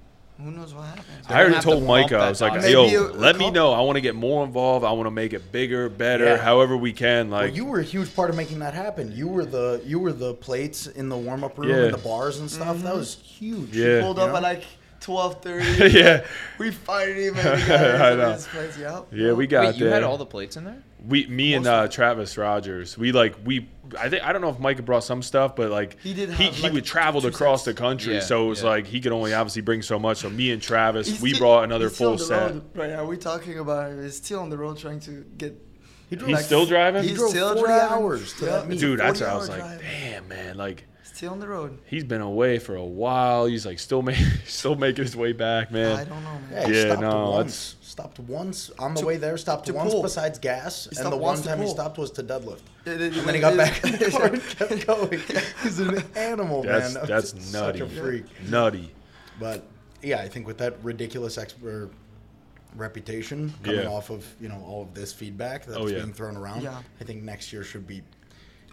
who 0.42 0.52
knows 0.52 0.72
what 0.72 0.86
happens. 0.86 1.06
I 1.28 1.34
already 1.34 1.50
gonna 1.52 1.62
told 1.62 1.82
Micah, 1.82 2.16
I 2.18 2.28
was 2.28 2.40
like. 2.40 2.54
Maybe 2.54 2.70
yo, 2.70 2.84
a- 2.84 3.10
a 3.10 3.12
let 3.12 3.36
me 3.36 3.50
know. 3.50 3.72
I 3.72 3.80
want 3.80 3.96
to 3.96 4.00
get 4.00 4.14
more 4.14 4.44
involved. 4.44 4.84
I 4.84 4.92
want 4.92 5.06
to 5.06 5.10
make 5.10 5.32
it 5.32 5.50
bigger, 5.50 5.88
better, 5.88 6.24
Yeah. 6.24 6.36
however 6.36 6.76
we 6.76 6.92
can. 6.92 7.30
Well, 7.30 7.42
Like, 7.42 7.56
you 7.56 7.64
were 7.64 7.80
a 7.80 7.84
huge 7.84 8.14
part 8.14 8.30
of 8.30 8.36
making 8.36 8.60
that 8.60 8.72
happen. 8.74 9.10
You 9.14 9.26
were 9.28 9.44
the 9.44 9.82
you 9.84 9.98
were 9.98 10.12
the 10.12 10.34
plates 10.34 10.86
in 10.86 11.08
the 11.08 11.16
warm 11.16 11.42
up 11.42 11.58
room 11.58 11.70
Yeah. 11.70 11.84
and 11.86 11.94
the 11.94 11.98
bars 11.98 12.38
and 12.38 12.50
stuff. 12.50 12.78
That 12.78 12.90
mm-hmm. 12.90 12.98
was 12.98 13.14
huge. 13.16 13.74
Yeah. 13.76 14.00
Pulled 14.00 14.18
You 14.18 14.22
up 14.24 14.30
know? 14.30 14.36
at 14.36 14.42
like 14.42 14.64
twelve 15.00 15.42
thirty. 15.42 15.90
yeah, 15.98 16.24
we 16.58 16.70
fired 16.70 17.16
him. 17.16 17.36
And 17.36 17.48
I 17.72 18.14
know. 18.14 18.32
in 18.32 18.38
place, 18.38 18.78
yeah. 18.78 19.02
yeah, 19.10 19.32
we 19.32 19.46
got 19.46 19.66
Wait, 19.66 19.76
you 19.76 19.86
had 19.86 20.04
all 20.04 20.18
the 20.18 20.26
plates 20.26 20.56
in 20.56 20.64
there? 20.64 20.82
We, 21.06 21.26
me 21.26 21.54
and 21.54 21.64
Most 21.64 21.72
of 21.72 21.84
uh, 21.84 21.88
Travis 21.88 22.36
Rogers, 22.38 22.98
we 22.98 23.12
like 23.12 23.36
we. 23.44 23.68
I 23.98 24.08
think 24.08 24.22
I 24.24 24.32
don't 24.32 24.42
know 24.42 24.48
if 24.50 24.58
Micah 24.58 24.82
brought 24.82 25.04
some 25.04 25.22
stuff, 25.22 25.54
but 25.56 25.70
like 25.70 25.96
He 26.02 26.12
did 26.12 26.30
he, 26.30 26.44
have, 26.44 26.54
he 26.54 26.62
like, 26.64 26.72
would 26.72 26.84
traveled 26.84 27.24
across 27.24 27.64
sets. 27.64 27.76
the 27.76 27.80
country, 27.80 28.14
Yeah, 28.14 28.20
so 28.20 28.44
it 28.44 28.48
was 28.48 28.62
yeah. 28.62 28.68
like 28.70 28.86
he 28.86 29.00
could 29.00 29.12
only 29.12 29.32
obviously 29.32 29.62
bring 29.62 29.80
so 29.82 29.98
much. 29.98 30.18
So 30.18 30.28
me 30.30 30.50
and 30.50 30.60
Travis, 30.60 31.08
He's 31.08 31.20
we 31.20 31.30
still- 31.30 31.40
brought 31.46 31.64
another 31.64 31.86
he's 31.88 31.94
still 31.94 32.16
full 32.18 32.34
on 32.34 32.40
the 32.42 32.46
set. 32.48 32.54
road 32.54 32.62
Right 32.74 32.90
now, 32.90 33.04
we're 33.06 33.16
talking 33.16 33.58
about 33.58 33.92
it. 33.92 34.02
He's 34.02 34.16
still 34.16 34.40
on 34.40 34.50
the 34.50 34.58
road 34.58 34.76
trying 34.78 35.00
to 35.00 35.24
get. 35.38 35.56
He 36.10 36.16
drove 36.16 36.28
He's 36.28 36.36
like 36.36 36.44
still 36.46 36.66
driving? 36.66 37.02
He 37.02 37.10
He's 37.10 37.18
drove 37.18 37.30
still 37.30 37.48
40 37.54 37.60
driving. 37.62 37.88
hours 37.92 38.32
to 38.34 38.44
that. 38.46 38.68
Dude, 38.68 38.98
that's 38.98 39.20
40 39.20 39.30
how 39.30 39.36
I 39.36 39.38
was 39.38 39.48
like, 39.50 39.58
drive. 39.60 39.80
damn 39.82 40.28
man, 40.28 40.56
like 40.56 40.84
Still 41.04 41.32
on 41.32 41.40
the 41.40 41.48
road. 41.48 41.78
he's 41.86 42.04
been 42.04 42.20
away 42.20 42.58
for 42.60 42.76
a 42.76 42.84
while. 42.84 43.46
He's 43.46 43.66
like 43.66 43.78
still 43.80 44.02
ma- 44.02 44.12
still 44.46 44.74
making 44.76 45.04
his 45.04 45.16
way 45.16 45.32
back, 45.32 45.70
man. 45.72 45.96
I 45.98 46.04
don't 46.04 46.22
know, 46.24 46.38
man. 46.50 46.72
Yeah, 46.72 46.86
Yeah, 46.86 46.94
no, 46.94 47.30
once. 47.32 47.74
Stopped 47.98 48.20
once 48.20 48.70
on 48.78 48.94
the 48.94 49.00
To- 49.00 49.06
way 49.06 49.16
there. 49.16 49.36
Stopped 49.36 49.66
to 49.66 49.72
once 49.72 49.92
pull. 49.92 50.02
besides 50.02 50.38
gas, 50.38 50.88
He 50.90 50.98
and 51.00 51.10
the 51.12 51.16
one 51.16 51.36
to 51.36 51.42
time 51.42 51.60
he 51.60 51.68
stopped 51.68 51.98
was 51.98 52.12
to 52.12 52.22
deadlift. 52.22 52.60
It- 52.86 53.00
it- 53.00 53.16
And 53.16 53.26
then 53.26 53.34
he 53.34 53.40
got 53.40 53.54
it- 53.54 53.56
back 53.56 53.84
in 53.84 53.92
the 53.92 54.10
car 54.10 54.26
and 54.26 54.42
kept 54.42 54.86
going. 54.86 55.20
He's 55.64 55.80
an 55.80 56.02
animal, 56.14 56.62
That's 56.62 56.94
man. 56.94 57.06
that's 57.06 57.30
Such 57.30 57.52
nutty. 57.52 57.80
a 57.80 57.88
freak. 57.88 58.24
Nutty. 58.48 58.94
But 59.40 59.64
yeah, 60.02 60.20
I 60.20 60.28
think 60.28 60.46
with 60.46 60.58
that 60.58 60.76
ridiculous 60.84 61.38
expert 61.38 61.90
reputation 62.76 63.52
coming 63.64 63.80
Yeah. 63.80 63.88
off 63.88 64.10
of 64.10 64.24
you 64.40 64.48
know 64.48 64.62
all 64.64 64.82
of 64.82 64.94
this 64.94 65.12
feedback 65.12 65.64
that's 65.66 65.76
Oh, 65.78 65.88
yeah. 65.88 65.96
being 65.98 66.12
thrown 66.12 66.36
around, 66.36 66.62
Yeah. 66.62 66.80
I 67.00 67.04
think 67.04 67.22
next 67.24 67.52
year 67.52 67.64
should 67.64 67.86
be 67.86 68.02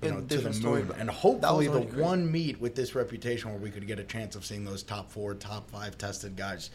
you 0.03 0.09
know 0.11 0.15
to 0.17 0.21
the 0.21 0.27
different 0.27 0.55
story, 0.57 0.83
moon, 0.83 0.95
and 0.99 1.09
hopefully 1.09 1.67
the 1.67 1.81
crazy. 1.81 1.97
one 2.01 2.31
meet 2.31 2.61
with 2.61 2.75
this 2.75 2.93
reputation 2.93 3.49
where 3.51 3.59
we 3.59 3.71
could 3.71 3.87
get 3.87 3.97
a 3.97 4.03
chance 4.03 4.35
of 4.35 4.45
seeing 4.45 4.65
those 4.65 4.83
top 4.83 5.09
four, 5.09 5.33
top 5.33 5.71
five 5.71 5.97
tested 5.97 6.35
guys 6.35 6.69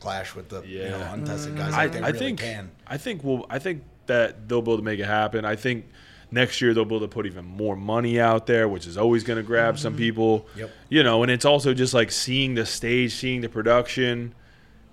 clash 0.00 0.34
with 0.34 0.48
the 0.48 0.62
you 0.62 0.80
know 0.80 0.98
Yeah. 0.98 1.14
untested 1.14 1.56
guys. 1.56 1.72
I, 1.72 1.86
they 1.86 2.00
I 2.00 2.08
really 2.08 2.18
think 2.18 2.40
can. 2.40 2.70
I 2.86 2.96
think 2.96 3.24
well 3.24 3.46
I 3.48 3.58
think 3.58 3.84
that 4.06 4.48
they'll 4.48 4.62
be 4.62 4.70
able 4.70 4.78
to 4.78 4.84
make 4.84 5.00
it 5.00 5.06
happen. 5.06 5.44
I 5.44 5.56
think 5.56 5.86
next 6.30 6.60
year 6.60 6.74
they'll 6.74 6.84
be 6.84 6.94
able 6.96 7.06
to 7.06 7.12
put 7.12 7.26
even 7.26 7.44
more 7.44 7.76
money 7.76 8.20
out 8.20 8.46
there, 8.46 8.68
which 8.68 8.86
is 8.86 8.98
always 8.98 9.24
going 9.24 9.36
to 9.38 9.42
grab 9.42 9.78
some 9.78 9.92
mm-hmm. 9.92 9.98
people. 9.98 10.46
Yep. 10.56 10.70
You 10.88 11.02
know, 11.02 11.22
and 11.22 11.30
it's 11.30 11.44
also 11.44 11.72
just 11.74 11.94
like 11.94 12.10
seeing 12.10 12.54
the 12.54 12.66
stage, 12.66 13.14
seeing 13.14 13.40
the 13.40 13.48
production. 13.48 14.34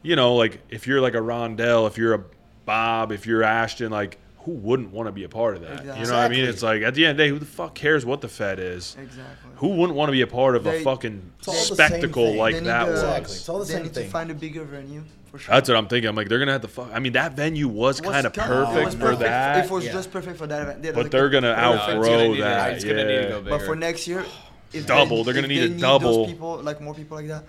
You 0.03 0.15
know, 0.15 0.35
like 0.35 0.61
if 0.69 0.87
you're 0.87 1.01
like 1.01 1.15
a 1.15 1.19
Rondell, 1.21 1.87
if 1.87 1.97
you're 1.97 2.13
a 2.13 2.23
Bob, 2.65 3.11
if 3.11 3.25
you're 3.25 3.43
Ashton, 3.43 3.91
like 3.91 4.17
who 4.43 4.51
wouldn't 4.51 4.91
want 4.91 5.07
to 5.07 5.11
be 5.11 5.23
a 5.23 5.29
part 5.29 5.55
of 5.55 5.61
that? 5.61 5.81
You 5.83 6.05
know 6.05 6.11
what 6.11 6.13
I 6.13 6.29
mean? 6.29 6.45
It's 6.45 6.63
like 6.63 6.81
at 6.81 6.93
the 6.95 7.05
end 7.05 7.11
of 7.11 7.17
the 7.17 7.23
day, 7.23 7.29
who 7.29 7.39
the 7.39 7.45
fuck 7.45 7.75
cares 7.75 8.05
what 8.05 8.21
the 8.21 8.27
Fed 8.27 8.59
is? 8.59 8.95
Exactly. 9.01 9.51
Who 9.57 9.67
wouldn't 9.69 9.95
want 9.97 10.09
to 10.09 10.13
be 10.13 10.21
a 10.21 10.27
part 10.27 10.55
of 10.55 10.65
a 10.65 10.81
fucking 10.83 11.31
It's 11.39 11.47
all 11.47 11.53
the 11.53 11.59
same 11.59 11.75
spectacle 11.75 12.33
like 12.35 12.55
They 12.55 12.59
that 12.61 12.85
to- 12.85 12.91
was? 12.91 13.03
Exactly. 13.03 13.35
It's 13.35 13.49
all 13.49 13.59
the 13.59 13.65
they 13.65 13.73
same 13.73 13.83
need 13.83 13.93
thing. 13.93 14.05
to 14.05 14.09
find 14.11 14.31
a 14.31 14.33
bigger 14.33 14.63
venue 14.63 15.03
for 15.31 15.37
sure. 15.37 15.53
That's 15.53 15.69
what 15.69 15.77
I'm 15.77 15.87
thinking. 15.87 16.09
I'm 16.09 16.15
like, 16.15 16.27
they're 16.27 16.39
gonna 16.39 16.53
have 16.53 16.61
to 16.61 16.67
fuck. 16.67 16.89
I 16.93 16.99
mean, 16.99 17.13
that 17.13 17.35
venue 17.35 17.67
was 17.67 18.01
was 18.01 18.11
kind 18.11 18.25
of 18.25 18.33
perfect 18.33 18.91
for 18.93 18.97
perfect. 18.99 19.19
that, 19.21 19.65
It 19.65 19.71
was 19.71 19.85
Yeah. 19.85 19.91
just 19.93 20.11
perfect 20.11 20.37
for 20.37 20.47
that 20.47 20.61
event. 20.63 20.81
They- 20.81 20.91
but 20.91 21.03
like, 21.03 21.11
they're 21.11 21.29
gonna 21.29 21.53
perfect. 21.53 21.63
No, 21.67 21.73
it's 21.73 21.83
outgrow 21.83 22.09
gonna 22.09 22.27
need 22.29 22.41
that. 22.41 22.71
it's 22.73 22.83
gonna 22.83 23.03
need 23.05 23.15
to 23.15 23.21
yeah. 23.23 23.29
go 23.29 23.41
But 23.41 23.61
for 23.61 23.75
next 23.75 24.07
year, 24.07 24.25
if 24.73 24.85
Double, 24.87 25.17
they, 25.17 25.23
they're 25.23 25.33
gonna 25.35 25.45
if 25.45 25.49
need 25.49 25.59
they 25.59 25.65
a 25.65 25.69
need 25.69 25.81
double. 25.81 26.23
Those 26.23 26.31
people, 26.33 26.57
like 26.63 26.81
more 26.81 26.93
people 26.95 27.17
like 27.17 27.27
that, 27.27 27.43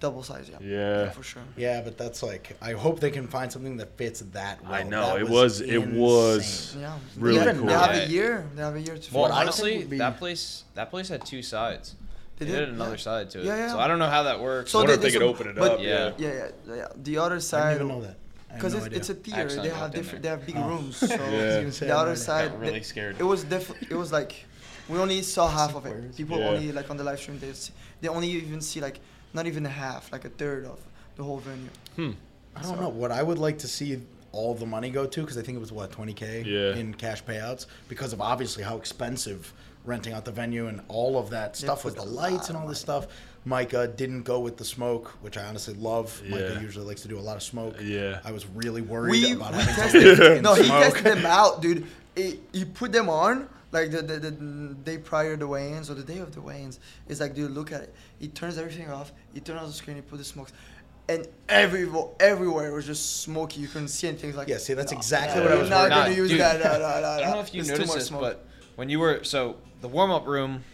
double 0.00 0.22
size. 0.22 0.50
Yeah. 0.50 0.58
Yeah. 0.60 1.10
for 1.10 1.22
sure. 1.22 1.42
Yeah, 1.56 1.80
but 1.82 1.96
that's 1.96 2.22
like 2.22 2.56
I 2.60 2.72
hope 2.72 3.00
they 3.00 3.10
can 3.10 3.26
find 3.26 3.50
something 3.50 3.76
that 3.78 3.96
fits 3.96 4.20
that 4.32 4.62
well. 4.62 4.74
I 4.74 4.82
know 4.82 5.06
That 5.14 5.20
it 5.22 5.28
was 5.28 5.60
it 5.60 5.78
was 5.86 6.76
Yeah. 6.78 6.98
really 7.16 7.40
Even 7.40 7.58
cool. 7.58 7.66
They 7.66 7.72
have 7.72 7.94
a 7.94 8.06
year. 8.08 8.46
They 8.54 8.62
have 8.62 8.76
a 8.76 8.80
year 8.80 8.96
to. 8.98 9.14
Well, 9.14 9.22
What 9.22 9.30
I 9.30 9.34
figure 9.34 9.40
it 9.40 9.40
out. 9.40 9.42
honestly, 9.42 9.84
be- 9.84 9.98
that 9.98 10.18
place 10.18 10.64
that 10.74 10.90
place 10.90 11.08
had 11.08 11.24
two 11.24 11.42
sides. 11.42 11.94
They 12.36 12.46
They, 12.46 12.50
did, 12.52 12.58
did 12.60 12.68
another 12.70 12.92
yeah. 12.92 12.96
side 12.96 13.30
to 13.30 13.40
it. 13.40 13.44
Yeah, 13.44 13.56
yeah. 13.56 13.68
So 13.72 13.78
I 13.78 13.86
don't 13.88 14.00
know 14.00 14.08
how 14.10 14.24
that 14.24 14.40
works. 14.40 14.72
So 14.72 14.78
I 14.78 14.82
wonder 14.82 14.92
they- 14.92 14.94
if 14.96 15.00
they 15.02 15.18
they- 15.18 15.24
could 15.24 15.30
open 15.34 15.46
it 15.48 15.56
but- 15.56 15.72
up. 15.72 15.80
Yeah. 15.80 16.12
Yeah. 16.18 16.28
Yeah, 16.28 16.48
yeah, 16.68 16.74
yeah. 16.74 16.88
The 16.96 17.18
other 17.18 17.36
I 17.36 17.38
side. 17.38 17.74
didn't 17.78 17.86
even 17.86 17.88
know 18.00 18.02
that. 18.08 18.16
I 18.50 18.52
have 18.52 18.56
Because 18.60 18.72
no 18.72 18.78
it's, 18.78 18.86
idea. 18.86 18.98
it's 18.98 19.10
a 19.10 19.14
theater. 19.14 19.62
They 19.62 19.68
have 19.70 19.90
different. 19.92 20.22
They 20.22 20.28
have 20.28 20.44
big 20.46 20.56
Oh. 20.56 20.68
rooms. 20.68 20.96
So 20.98 21.06
Yeah. 21.06 21.14
I 21.14 21.16
was 21.46 21.54
gonna 21.56 21.72
say, 21.72 21.86
the 21.86 21.96
other 21.96 22.10
might- 22.10 22.18
side. 22.18 22.50
got 22.50 22.60
really 22.60 22.82
scared. 22.82 23.16
It 23.18 23.24
was 23.32 23.44
diff- 23.44 23.82
It 23.90 23.94
was 24.02 24.10
like 24.12 24.32
we 24.88 24.98
only 24.98 25.22
saw 25.22 25.48
half 25.48 25.74
of 25.76 25.86
it. 25.86 26.14
People 26.16 26.38
Yeah. 26.38 26.48
only 26.50 26.72
like 26.72 26.90
on 26.90 26.96
the 26.96 27.04
live 27.04 27.18
stream. 27.20 27.38
They 27.38 27.52
see, 27.52 27.72
they 28.00 28.08
only 28.08 28.28
even 28.28 28.60
see 28.60 28.80
like 28.80 28.98
not 29.34 29.46
even 29.46 29.66
a 29.66 29.70
half, 29.70 30.10
like 30.12 30.24
a 30.24 30.28
third 30.30 30.64
of 30.64 30.78
the 31.16 31.22
whole 31.24 31.38
venue. 31.38 31.68
Hmm. 31.96 32.10
I 32.56 32.62
don't 32.62 32.80
know 32.80 32.88
what 32.88 33.10
I 33.10 33.22
would 33.22 33.38
like 33.38 33.58
to 33.58 33.68
see 33.68 34.00
all 34.32 34.54
the 34.54 34.66
money 34.66 34.90
go 34.90 35.06
to 35.06 35.20
because 35.20 35.36
I 35.38 35.42
think 35.42 35.56
it 35.56 35.60
was 35.60 35.72
what 35.72 35.90
20k 35.92 36.44
Yeah. 36.44 36.74
in 36.80 36.94
cash 36.94 37.22
payouts 37.24 37.66
because 37.88 38.12
of 38.12 38.20
obviously 38.20 38.62
how 38.64 38.76
expensive 38.76 39.52
renting 39.84 40.12
out 40.12 40.24
the 40.24 40.32
venue 40.32 40.66
and 40.68 40.80
all 40.88 41.18
of 41.18 41.30
that 41.30 41.54
They 41.54 41.66
stuff 41.66 41.84
with 41.84 41.96
the 41.96 42.04
lights 42.04 42.48
and 42.48 42.56
all 42.56 42.66
this 42.66 42.86
money. 42.86 43.02
stuff. 43.02 43.12
Micah 43.44 43.86
didn't 43.86 44.22
go 44.22 44.40
with 44.40 44.56
the 44.56 44.64
smoke, 44.64 45.08
which 45.20 45.36
I 45.36 45.44
honestly 45.44 45.74
love. 45.74 46.22
Micah 46.26 46.58
usually 46.62 46.86
likes 46.86 47.02
to 47.02 47.08
do 47.08 47.18
a 47.18 47.20
lot 47.20 47.36
of 47.36 47.42
smoke. 47.42 47.76
Yeah. 47.82 48.20
I 48.24 48.32
was 48.32 48.46
really 48.46 48.80
worried 48.80 49.10
We, 49.10 49.32
about 49.32 49.52
we 49.52 49.58
having 49.58 49.74
tested. 50.02 50.16
to 50.16 50.40
no, 50.42 50.54
he 50.54 50.64
smoke. 50.64 50.82
tested 50.82 51.04
them 51.04 51.26
out, 51.26 51.60
dude. 51.60 51.86
He, 52.16 52.40
he 52.52 52.64
put 52.64 52.92
them 52.92 53.08
on 53.10 53.48
like 53.74 53.90
the, 53.90 54.00
the, 54.02 54.18
the 54.18 54.30
day 54.84 54.98
prior 54.98 55.34
to 55.34 55.40
the 55.40 55.46
weigh-ins 55.46 55.90
or 55.90 55.94
the 55.94 56.02
day 56.02 56.18
of 56.18 56.34
the 56.34 56.40
weigh-ins. 56.40 56.80
It's 57.08 57.20
like, 57.20 57.34
dude, 57.34 57.50
look 57.50 57.72
at 57.72 57.82
it. 57.82 57.94
He 58.18 58.28
turns 58.28 58.56
everything 58.56 58.90
off. 58.90 59.12
He 59.34 59.40
turns 59.40 59.60
off 59.60 59.66
the 59.66 59.72
screen. 59.72 59.96
He 59.96 60.02
put 60.02 60.18
the 60.18 60.24
smokes, 60.24 60.52
and 61.08 61.26
every 61.48 61.90
everywhere 62.20 62.72
was 62.72 62.86
just 62.86 63.22
smoky. 63.22 63.60
You 63.60 63.68
couldn't 63.68 63.88
see 63.88 64.08
anything. 64.08 64.30
It's 64.30 64.38
like, 64.38 64.48
Yeah, 64.48 64.58
see, 64.58 64.74
that's 64.74 64.92
no, 64.92 64.98
exactly 64.98 65.40
no, 65.40 65.46
what 65.46 65.58
I 65.58 65.60
was 65.60 65.70
not 65.70 65.90
gonna 65.90 66.02
about. 66.02 66.16
use 66.16 66.30
Dude, 66.30 66.40
that. 66.40 66.60
No, 66.60 66.72
no, 66.72 66.78
no, 66.78 67.08
I 67.08 67.20
don't 67.20 67.30
know 67.32 67.40
if 67.40 67.52
you 67.54 67.60
It's 67.60 67.70
noticed 67.70 67.94
this, 67.94 68.06
smoke. 68.06 68.20
but 68.22 68.46
when 68.76 68.88
you 68.88 68.98
were 69.00 69.22
so 69.24 69.56
the 69.82 69.88
warm 69.88 70.10
up 70.10 70.26
room, 70.26 70.64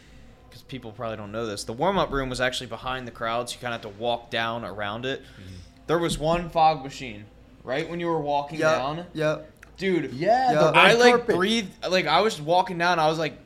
because 0.48 0.62
people 0.62 0.93
probably 0.93 1.16
don't 1.16 1.32
know 1.32 1.47
this, 1.47 1.64
the 1.64 1.72
warm 1.72 1.98
up 1.98 2.12
room 2.12 2.28
was 2.28 2.40
actually 2.40 2.68
behind 2.68 3.06
the 3.09 3.12
crowd, 3.12 3.48
so 3.51 3.55
you 3.55 3.60
kind 3.60 3.74
of 3.74 3.82
had 3.82 3.90
to 3.90 3.98
walk 4.01 4.31
down 4.31 4.64
around 4.64 5.06
it. 5.06 5.22
Mm-hmm. 5.22 5.55
There 5.86 5.98
was 5.98 6.18
one 6.18 6.51
fog 6.51 6.85
machine 6.85 7.24
right 7.64 7.89
when 7.90 7.98
you 7.98 8.06
were 8.06 8.20
walking 8.20 8.60
yeah, 8.60 8.77
down, 8.77 9.06
yeah. 9.12 9.39
Dude. 9.81 10.12
Yeah, 10.12 10.52
Yeah. 10.52 10.70
I 10.74 10.93
like 10.93 11.27
breathed 11.27 11.73
like 11.89 12.07
I 12.07 12.20
was 12.20 12.40
walking 12.40 12.78
down. 12.78 12.98
I 13.01 13.09
was 13.09 13.19
like, 13.19 13.36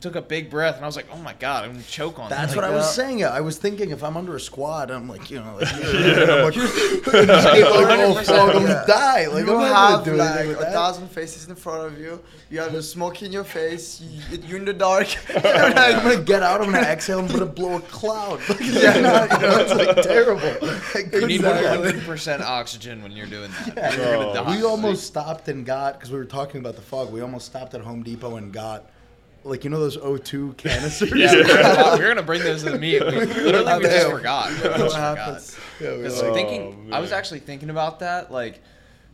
took 0.00 0.14
a 0.14 0.22
big 0.22 0.48
breath, 0.48 0.76
and 0.76 0.84
I 0.84 0.86
was 0.86 0.94
like, 0.96 1.06
oh 1.12 1.16
my 1.18 1.32
god, 1.34 1.64
I'm 1.64 1.72
gonna 1.72 1.82
choke 1.84 2.18
on 2.20 2.30
that. 2.30 2.36
That's 2.38 2.52
that. 2.54 2.56
what 2.62 2.64
I 2.64 2.70
was 2.70 2.84
Yeah. 2.96 3.04
saying. 3.04 3.24
I 3.24 3.40
was 3.40 3.58
thinking 3.58 3.90
if 3.90 4.04
I'm 4.04 4.16
under 4.16 4.36
a 4.36 4.40
squad, 4.40 4.90
I'm 4.92 5.08
like, 5.08 5.28
you 5.30 5.38
know, 5.40 5.56
like, 5.60 5.72
I'm 5.74 6.44
like, 6.44 6.56
oh, 6.56 8.16
100%. 8.16 8.24
fuck, 8.24 8.54
I'm 8.54 8.62
Yeah. 8.66 8.84
die. 8.86 9.26
Like, 9.26 9.46
you 9.46 9.56
I'm 9.56 9.60
have 9.72 10.04
gonna 10.04 10.04
do 10.04 10.16
like 10.16 10.38
anything 10.40 10.56
a 10.56 10.60
that. 10.60 10.72
thousand 10.72 11.08
faces 11.08 11.48
in 11.48 11.54
front 11.56 11.92
of 11.92 11.98
you. 11.98 12.20
You 12.50 12.60
have 12.60 12.72
the 12.72 12.82
smoke 12.82 13.22
in 13.22 13.32
your 13.32 13.44
face. 13.44 14.00
You, 14.00 14.38
you're 14.46 14.58
in 14.58 14.64
the 14.64 14.72
dark. 14.72 15.08
I'm 15.34 16.02
gonna 16.02 16.22
get 16.22 16.42
out. 16.42 16.60
I'm 16.60 16.70
gonna 16.72 16.86
exhale. 16.86 17.18
I'm 17.18 17.26
gonna 17.26 17.44
blow 17.46 17.76
a 17.76 17.80
cloud. 17.80 18.40
yeah, 18.60 19.00
no, 19.00 19.22
you 19.24 19.42
know, 19.42 19.58
it's 19.60 19.74
like 19.74 20.02
terrible. 20.02 20.68
Like, 20.94 21.12
You 21.12 21.26
need 21.26 21.40
100% 21.42 22.40
oxygen 22.40 23.02
when 23.02 23.12
you're 23.12 23.26
doing 23.26 23.50
that. 23.74 23.96
You're 23.96 24.06
Oh. 24.06 24.32
gonna 24.34 24.44
die. 24.46 24.56
We 24.56 24.62
almost 24.64 25.06
stopped 25.06 25.48
and 25.48 25.66
got 25.66 25.94
because 25.94 26.10
we 26.10 26.18
were 26.18 26.24
talking 26.24 26.60
about 26.60 26.76
the 26.76 26.82
fog. 26.82 27.10
We 27.12 27.20
almost 27.20 27.46
stopped 27.46 27.74
at 27.74 27.80
Home 27.80 28.02
Depot 28.02 28.36
and 28.36 28.52
got 28.52 28.84
like 29.44 29.64
you 29.64 29.70
know 29.70 29.80
those 29.80 29.96
O2 29.96 30.56
canisters. 30.56 31.12
Yeah, 31.12 31.32
we 31.32 31.42
were, 31.42 31.46
gonna, 31.48 31.92
we 31.98 32.02
were 32.02 32.08
gonna 32.08 32.22
bring 32.22 32.42
those 32.42 32.62
to 32.64 32.70
the 32.70 32.78
meet. 32.78 33.00
We, 33.04 33.10
literally, 33.26 33.78
we 33.78 33.84
just 33.84 34.10
forgot. 34.10 34.50
We 34.50 34.56
What 34.68 34.78
just 34.78 34.94
forgot. 34.96 35.18
happens? 35.18 35.58
Yeah, 35.80 35.90
we 35.90 35.96
were 35.98 36.02
Because 36.04 36.22
like, 36.22 36.34
thinking, 36.34 36.88
I 36.92 37.00
was 37.00 37.12
actually 37.12 37.40
thinking 37.40 37.70
about 37.70 38.00
that 38.00 38.30
like 38.32 38.60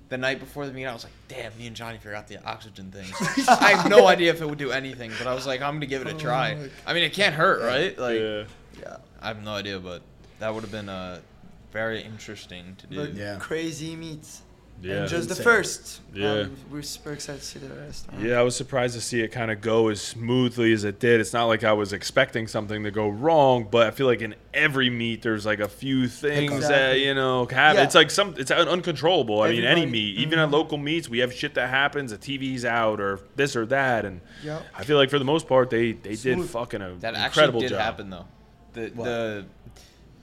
the 0.09 0.19
night 0.19 0.39
before 0.41 0.67
the 0.67 0.73
meet. 0.73 0.87
I 0.87 0.93
was 0.93 1.05
like, 1.05 1.13
"Damn, 1.29 1.57
me 1.59 1.67
and 1.67 1.75
Johnny 1.77 1.99
forgot 1.99 2.29
the 2.29 2.43
oxygen 2.45 2.91
thing. 2.91 3.07
I 3.49 3.73
have 3.77 3.89
no 3.91 4.07
idea 4.07 4.31
if 4.33 4.41
it 4.41 4.47
would 4.49 4.59
do 4.59 4.71
anything, 4.71 5.11
but 5.19 5.27
I 5.27 5.35
was 5.35 5.47
like, 5.47 5.61
"I'm 5.63 5.75
gonna 5.75 5.87
give 5.87 6.03
it 6.03 6.09
a 6.09 6.15
try." 6.19 6.69
I 6.87 6.95
mean, 6.95 7.05
it 7.05 7.13
can't 7.13 7.35
hurt, 7.35 7.63
right? 7.63 7.99
Like, 7.99 8.21
yeah. 8.21 8.45
Yeah. 8.81 8.97
I 9.23 9.29
have 9.29 9.43
no 9.43 9.53
idea, 9.53 9.79
but 9.79 10.03
that 10.41 10.53
would 10.53 10.63
have 10.63 10.73
been 10.73 10.89
uh, 10.89 11.21
very 11.73 12.03
interesting 12.03 12.77
to 12.79 12.87
do. 12.87 12.97
But 12.97 13.15
Yeah. 13.15 13.37
crazy 13.41 13.95
meets. 13.97 14.43
Yeah. 14.83 14.97
And 14.97 15.09
just 15.09 15.31
the 15.31 15.35
first. 15.35 16.03
Yeah. 16.13 16.31
Um, 16.41 16.57
we're 16.71 16.83
super 16.83 17.13
excited 17.15 17.41
to 17.41 17.47
see 17.47 17.59
the 17.59 17.75
rest. 17.75 18.07
Uh, 18.13 18.21
Yeah, 18.21 18.39
I 18.39 18.43
was 18.43 18.55
surprised 18.55 18.95
to 18.95 19.01
see 19.01 19.21
it 19.23 19.29
kind 19.29 19.51
of 19.51 19.63
go 19.63 19.89
as 19.89 20.03
smoothly 20.03 20.75
as 20.75 20.85
it 20.85 21.01
did. 21.01 21.21
It's 21.21 21.33
not 21.33 21.47
like 21.47 21.65
I 21.65 21.73
was 21.73 21.95
expecting 21.95 22.47
something 22.47 22.85
to 22.85 22.91
go 22.91 23.09
wrong, 23.09 23.67
but 23.71 23.87
I 23.87 23.93
feel 23.93 24.07
like 24.07 24.21
in 24.21 24.35
every 24.53 24.91
meet 24.91 25.23
there's 25.23 25.47
like 25.47 25.59
a 25.61 25.69
few 25.69 26.07
things 26.07 26.69
that 26.69 26.99
you 27.01 27.15
know 27.15 27.47
happen. 27.47 27.79
Yeah. 27.79 27.85
It's 27.85 27.95
like 27.95 28.11
some 28.11 28.35
it's 28.37 28.51
un- 28.51 28.69
uncontrollable. 28.69 29.41
I 29.41 29.51
mean, 29.53 29.61
any 29.65 29.83
Everybody- 29.83 29.91
meet, 29.91 30.19
even 30.19 30.39
at 30.39 30.49
Mhm. 30.51 30.53
local 30.53 30.77
meets, 30.77 31.09
we 31.09 31.21
have 31.21 31.33
shit 31.33 31.55
that 31.55 31.71
happens. 31.71 32.11
The 32.11 32.19
TV's 32.19 32.67
out 32.67 33.01
or 33.01 33.21
this 33.37 33.57
or 33.57 33.65
that, 33.67 34.05
and 34.05 34.21
Yep. 34.43 34.63
I 34.77 34.85
feel 34.85 34.99
like 34.99 35.09
for 35.09 35.19
the 35.19 35.25
most 35.25 35.49
part 35.49 35.71
they 35.71 35.93
they 35.93 36.15
did 36.17 36.43
fucking 36.45 36.83
a 36.83 36.95
that 37.01 37.15
actually 37.15 37.25
incredible 37.45 37.61
did 37.61 37.71
job. 37.71 37.81
happen 37.81 38.11
though. 38.11 38.27
The 38.75 38.91
What? 38.95 39.05
the 39.07 39.45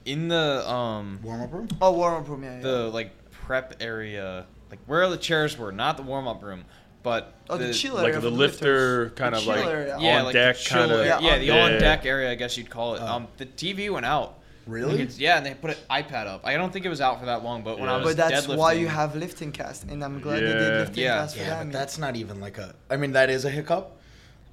in 0.04 0.28
the 0.28 0.68
um 0.70 1.18
warm 1.22 1.40
up 1.42 1.52
room. 1.52 1.68
Oh, 1.80 1.90
warm 1.92 2.14
up 2.22 2.28
room. 2.28 2.44
Yeah. 2.44 2.56
yeah. 2.56 2.62
the 2.62 2.88
like 2.90 3.10
prep 3.42 3.74
area, 3.80 4.46
like 4.70 4.78
where 4.86 5.08
the 5.08 5.16
chairs 5.16 5.56
were, 5.58 5.72
not 5.72 5.96
the 5.96 6.02
warm 6.02 6.26
up 6.28 6.42
room, 6.42 6.64
but 7.02 7.34
oh, 7.50 7.56
the, 7.58 7.72
chill 7.72 7.94
Like 7.94 8.04
area 8.08 8.20
the 8.20 8.30
lifter 8.30 9.04
lifters. 9.04 9.18
kind 9.18 9.34
The 9.34 9.38
of 9.38 9.46
like 9.46 9.64
area. 9.66 9.96
yeah, 10.00 10.18
on 10.18 10.24
like 10.26 10.32
deck 10.34 10.56
the 10.58 10.68
kind 10.70 10.92
of 10.92 11.04
yeah, 11.06 11.18
Yeah, 11.20 11.38
the 11.38 11.50
on 11.50 11.58
on 11.58 11.70
deck. 11.72 11.80
deck 11.80 12.06
area, 12.06 12.30
I 12.30 12.34
guess 12.36 12.56
you'd 12.56 12.70
call 12.70 12.94
it. 12.94 13.00
Oh. 13.02 13.06
Um, 13.06 13.28
the 13.36 13.46
TV 13.46 13.90
went 13.90 14.06
out. 14.06 14.38
Really? 14.66 15.00
You 15.00 15.06
could- 15.06 15.18
yeah, 15.18 15.38
and 15.38 15.44
they 15.44 15.54
put 15.54 15.70
an 15.70 15.76
iPad 15.90 16.26
up. 16.28 16.42
I 16.44 16.54
don't 16.54 16.72
think 16.72 16.84
it 16.84 16.88
was 16.88 17.00
out 17.00 17.18
for 17.18 17.26
that 17.26 17.42
long, 17.42 17.62
but 17.64 17.80
when 17.80 17.88
I 17.88 17.96
was 17.96 18.14
But 18.14 18.28
that's 18.30 18.46
why 18.46 18.74
you 18.74 18.86
have 18.86 19.14
LiftingCast, 19.14 19.90
and 19.90 20.04
I'm 20.04 20.20
glad 20.20 20.36
they 20.40 20.46
did 20.52 20.78
lifting 20.78 21.02
Yeah. 21.04 21.16
cast 21.18 21.36
for 21.36 21.42
Yeah, 21.42 21.48
that. 21.50 21.64
but 21.64 21.72
that's 21.72 21.98
not 21.98 22.14
even 22.14 22.40
like 22.40 22.58
a. 22.58 22.74
I 22.88 22.96
mean, 22.96 23.12
that 23.12 23.28
is 23.30 23.44
a 23.44 23.50
hiccup. 23.50 23.98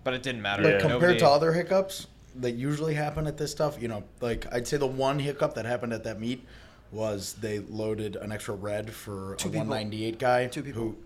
but 0.02 0.14
it 0.14 0.24
didn't 0.24 0.42
matter. 0.42 0.64
But 0.64 0.74
Yeah. 0.76 0.80
compared 0.80 1.02
Nobody- 1.02 1.20
to 1.20 1.28
other 1.28 1.52
hiccups 1.54 2.08
that 2.38 2.52
usually 2.52 2.94
happen 2.94 3.28
at 3.28 3.38
this 3.38 3.52
stuff, 3.52 3.78
you 3.82 3.90
know, 3.90 4.04
like 4.22 4.48
I'd 4.52 4.66
say 4.66 4.78
the 4.78 4.88
one 4.88 5.20
hiccup 5.20 5.56
that 5.56 5.66
happened 5.66 5.92
at 5.92 6.06
that 6.06 6.20
meet 6.22 6.48
was 6.92 7.34
they 7.34 7.60
loaded 7.60 8.16
an 8.16 8.32
extra 8.32 8.56
red 8.56 8.92
for 8.92 9.36
Two 9.38 9.50
a 9.50 9.52
people. 9.52 9.68
198 9.68 10.20
guy. 10.20 10.48
Two 10.48 10.64
people. 10.64 10.82
Who, 10.82 10.98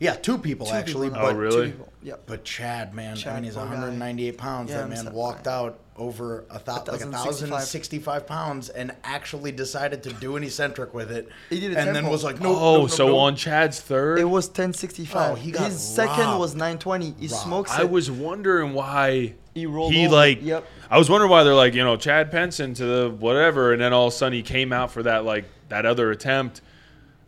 yeah, 0.00 0.14
two 0.14 0.38
people 0.38 0.66
Two 0.66 0.72
actually. 0.74 1.08
people. 1.08 1.22
Oh, 1.22 1.28
But 1.32 1.36
really? 1.36 1.66
Two 1.66 1.72
people. 1.72 1.92
Yep. 2.02 2.22
But 2.26 2.44
Chad, 2.44 2.94
man, 2.94 3.16
I 3.26 3.34
mean, 3.34 3.44
he's 3.44 3.54
poor 3.54 3.64
guy. 3.64 3.70
198 3.70 4.36
pounds. 4.38 4.70
Yeah, 4.70 4.78
that 4.78 4.88
man 4.88 5.04
sad. 5.04 5.12
walked 5.14 5.46
out 5.46 5.78
over 5.96 6.44
a 6.50 6.58
thou- 6.58 6.74
like 6.88 7.00
a 7.02 7.06
1,065. 7.06 7.50
1,065 7.50 8.26
pounds 8.26 8.68
and 8.68 8.92
actually 9.04 9.52
decided 9.52 10.02
to 10.02 10.12
do 10.14 10.36
an 10.36 10.42
eccentric 10.42 10.92
with 10.92 11.10
it. 11.12 11.28
He 11.50 11.60
did 11.60 11.72
a 11.74 11.78
and 11.78 11.86
then 11.88 11.94
tempo. 11.94 12.10
was 12.10 12.24
like, 12.24 12.40
no, 12.40 12.50
oh, 12.50 12.74
no, 12.74 12.80
no, 12.82 12.86
so 12.88 13.06
no. 13.08 13.18
on 13.18 13.36
Chad's 13.36 13.80
third, 13.80 14.18
It 14.18 14.24
was 14.24 14.46
1065. 14.48 15.30
Oh, 15.32 15.34
he 15.34 15.50
got 15.52 15.70
His 15.70 15.80
second 15.80 16.24
robbed. 16.24 16.40
was 16.40 16.54
920. 16.54 17.14
He 17.18 17.26
Robbed. 17.28 17.42
smokes 17.42 17.70
I 17.70 17.82
it. 17.82 17.90
was 17.90 18.10
wondering 18.10 18.74
why 18.74 19.34
He 19.54 19.66
rolled 19.66 19.92
he 19.92 20.06
over. 20.06 20.14
like 20.16 20.38
Yep. 20.42 20.66
I 20.90 20.98
was 20.98 21.08
wondering 21.08 21.30
why 21.30 21.44
they're 21.44 21.54
like 21.54 21.74
you 21.74 21.84
know 21.84 21.96
Chad 21.96 22.30
Penson 22.30 22.74
to 22.74 22.84
the 22.84 23.10
whatever, 23.10 23.72
and 23.72 23.80
then 23.80 23.92
all 23.92 24.08
of 24.08 24.12
a 24.12 24.16
sudden 24.16 24.32
he 24.34 24.42
came 24.42 24.72
out 24.72 24.90
for 24.90 25.02
that 25.04 25.24
like 25.24 25.44
that 25.68 25.86
other 25.86 26.10
attempt. 26.10 26.60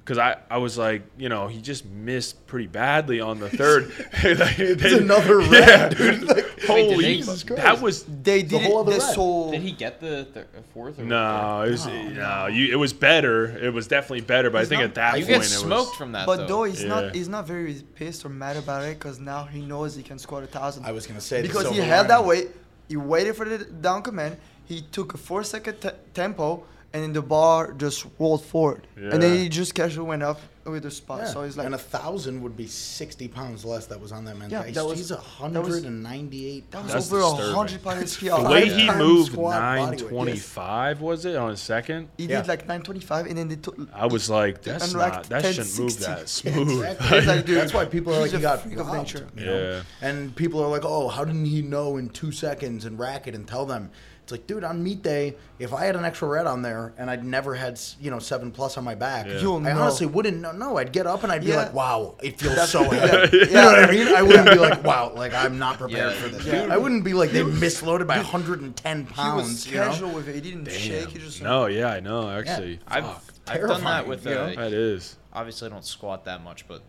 Because 0.06 0.18
I, 0.18 0.36
I 0.48 0.58
was 0.58 0.78
like, 0.78 1.02
you 1.18 1.28
know, 1.28 1.48
he 1.48 1.60
just 1.60 1.84
missed 1.84 2.46
pretty 2.46 2.68
badly 2.68 3.20
on 3.20 3.40
the 3.40 3.50
third. 3.50 3.90
Like, 4.38 4.56
It's 4.60 4.84
another 4.84 5.38
red, 5.40 5.50
Yeah. 5.50 5.88
dude. 5.88 6.22
Like, 6.22 6.36
Wait, 6.68 6.90
Holy, 6.92 6.96
they- 7.04 7.16
Jesus 7.16 7.42
Christ. 7.42 7.60
that 7.62 7.80
was 7.80 8.04
They 8.04 8.42
The 8.42 8.58
did 8.58 8.62
whole 8.62 8.78
it. 8.78 8.80
other 8.82 8.90
They 8.92 8.98
red. 8.98 9.14
so 9.16 9.50
Did 9.50 9.62
he 9.62 9.72
get 9.72 10.00
the 10.00 10.24
thir- 10.32 10.46
uh, 10.56 10.60
fourth? 10.72 11.00
Or 11.00 11.02
no, 11.04 11.62
it 11.62 11.70
was 11.72 11.86
no, 11.86 12.46
you. 12.46 12.72
It 12.72 12.76
was 12.76 12.92
better. 12.92 13.46
It 13.58 13.72
was 13.74 13.88
definitely 13.88 14.20
better, 14.20 14.48
but 14.48 14.60
He's 14.60 14.68
I 14.68 14.70
think 14.70 14.80
not- 14.82 14.88
at 14.90 14.94
that 14.94 15.18
You 15.18 15.26
point 15.26 15.42
get 15.42 15.46
it 15.46 15.54
smoked 15.54 15.88
was. 15.90 15.96
from 15.96 16.12
that. 16.12 16.24
But 16.26 16.36
though 16.36 16.46
though 16.46 16.64
he's 16.64 16.82
Yeah. 16.84 16.88
not, 16.88 17.14
he's 17.14 17.28
not 17.28 17.46
very 17.48 17.74
pissed 17.96 18.24
or 18.24 18.28
mad 18.28 18.56
about 18.56 18.84
it 18.84 18.98
because 19.00 19.18
now 19.18 19.42
he 19.44 19.60
knows 19.60 19.96
he 19.96 20.04
can 20.04 20.20
squat 20.20 20.44
a 20.44 20.46
thousand. 20.46 20.86
I 20.86 20.92
was 20.92 21.04
gonna 21.08 21.20
say 21.20 21.42
the 21.42 21.48
because 21.48 21.68
he 21.70 21.78
held 21.78 22.06
that 22.08 22.24
weight, 22.24 22.48
he 22.88 22.96
waited 22.96 23.34
for 23.34 23.44
the 23.44 23.64
down 23.64 24.02
command. 24.02 24.36
He 24.66 24.82
took 24.82 25.14
a 25.14 25.16
four 25.18 25.42
second 25.42 25.80
te- 25.80 25.90
tempo, 26.14 26.64
and 26.96 27.04
then 27.04 27.12
the 27.12 27.20
bar 27.20 27.74
just 27.74 28.06
rolled 28.18 28.42
forward, 28.42 28.86
and 28.96 29.22
then 29.22 29.36
he 29.36 29.50
just 29.50 29.74
casually 29.74 30.06
went 30.08 30.22
up 30.22 30.40
with 30.64 30.82
the 30.82 30.90
spot. 30.90 31.18
Yeah. 31.20 31.26
So 31.26 31.42
he's 31.44 31.56
like, 31.58 31.66
and 31.66 31.74
a 31.74 31.78
thousand 31.78 32.40
would 32.42 32.56
be 32.56 32.66
sixty 32.66 33.28
pounds 33.28 33.66
less. 33.66 33.84
That 33.86 34.00
was 34.00 34.12
on 34.12 34.24
that 34.24 34.38
man's 34.38 34.50
Yeah, 34.50 34.62
back. 34.62 34.72
that 34.72 34.86
was- 34.86 34.98
He's 34.98 35.10
a 35.10 35.16
hundred 35.18 35.84
and 35.84 36.02
ninety-eight. 36.02 36.70
that 36.70 36.82
was 36.84 36.92
That's 36.92 37.12
over 37.12 37.20
a 37.20 37.54
hundred 37.54 37.82
pounds 37.84 38.16
The 38.18 38.30
way 38.50 38.68
he 38.70 38.86
times 38.86 38.98
moved 38.98 39.32
squat 39.32 39.60
body 39.60 40.02
weight, 40.02 40.12
nine 40.12 40.26
yes. 40.28 41.00
was 41.00 41.24
it 41.26 41.36
on 41.36 41.50
his 41.50 41.60
second? 41.60 42.08
He 42.16 42.24
Yeah. 42.24 42.40
did 42.40 42.48
like 42.48 42.60
925, 42.66 43.26
and 43.26 43.36
then 43.38 43.48
they 43.48 43.56
took. 43.56 43.76
I 43.92 44.06
was 44.06 44.30
like, 44.30 44.62
that's 44.62 44.94
not. 44.94 45.24
That 45.28 45.44
shouldn't 45.44 45.78
move 45.78 45.92
1060. 46.00 46.04
that 46.06 46.28
smooth. 46.28 46.84
Exactly. 46.96 47.20
Like, 47.26 47.44
dude, 47.46 47.56
That's 47.58 47.74
why 47.74 47.84
people 47.84 48.14
are 48.14 48.20
like, 48.20 48.30
he's 48.30 48.40
he 48.40 48.44
a 48.46 48.48
got 48.48 48.62
freak 48.62 48.78
of 48.78 48.92
nature. 48.92 49.28
you 49.36 49.44
know? 49.44 49.60
Yeah. 50.00 50.08
And 50.08 50.34
people 50.34 50.62
are 50.62 50.68
like, 50.68 50.84
oh, 50.84 51.08
how 51.08 51.24
didn't 51.24 51.44
he 51.46 51.60
know 51.62 51.96
in 51.98 52.08
two 52.08 52.32
seconds 52.32 52.84
and 52.86 52.98
rack 52.98 53.26
it 53.28 53.34
and 53.34 53.46
tell 53.46 53.66
them? 53.66 53.90
It's 54.26 54.32
like, 54.32 54.48
dude, 54.48 54.64
on 54.64 54.82
meet 54.82 55.02
day, 55.02 55.36
if 55.60 55.72
I 55.72 55.84
had 55.84 55.94
an 55.94 56.04
extra 56.04 56.26
red 56.26 56.48
on 56.48 56.60
there 56.60 56.92
and 56.98 57.08
I'd 57.08 57.24
never 57.24 57.54
had, 57.54 57.78
you 58.00 58.10
know, 58.10 58.18
seven 58.18 58.50
plus 58.50 58.76
on 58.76 58.82
my 58.82 58.96
back, 58.96 59.26
Yeah. 59.26 59.38
You'll 59.38 59.58
I 59.64 59.72
know. 59.72 59.82
honestly 59.82 60.08
wouldn't 60.08 60.38
know. 60.40 60.50
No, 60.50 60.78
I'd 60.78 60.90
get 60.90 61.06
up 61.06 61.22
and 61.22 61.30
I'd 61.30 61.42
be 61.42 61.50
Yeah. 61.50 61.58
like, 61.58 61.72
wow, 61.72 62.16
it 62.20 62.36
feels 62.36 62.56
That's- 62.56 62.70
so 62.72 62.82
heavy. 62.90 63.36
Yeah. 63.38 63.44
You 63.44 63.52
know 63.52 63.64
what 63.66 63.84
I 63.84 63.90
mean? 63.92 64.08
I 64.08 64.22
wouldn't 64.22 64.50
be 64.50 64.56
like, 64.58 64.82
wow, 64.82 65.12
like 65.14 65.32
I'm 65.32 65.60
not 65.60 65.78
prepared 65.78 66.12
Yeah. 66.12 66.18
for 66.20 66.28
this. 66.28 66.44
Yeah. 66.44 66.66
I 66.68 66.76
wouldn't 66.76 67.04
be 67.04 67.14
like 67.14 67.30
they 67.30 67.42
misloaded 67.44 68.08
by 68.08 68.16
110 68.16 69.06
pounds. 69.06 69.14
He 69.14 69.22
was 69.36 69.46
pounds. 69.46 69.66
you 69.70 69.76
know? 69.76 69.84
casual 69.86 70.10
with 70.10 70.26
it. 70.28 70.34
He 70.34 70.40
didn't 70.40 70.68
shake. 70.72 71.10
He 71.10 71.20
just 71.20 71.40
No, 71.40 71.66
yeah, 71.66 71.86
I 71.86 72.00
know. 72.00 72.28
Actually, 72.28 72.80
I've 72.88 73.04
Fuck. 73.04 73.22
I've 73.46 73.60
done 73.60 73.84
that 73.84 74.08
with 74.08 74.24
you 74.26 74.34
know? 74.34 74.46
uh, 74.46 74.54
that 74.56 74.72
is. 74.72 75.14
obviously 75.32 75.68
I 75.68 75.70
don't 75.70 75.84
squat 75.84 76.24
that 76.24 76.42
much, 76.42 76.66
but 76.66 76.82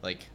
like 0.00 0.30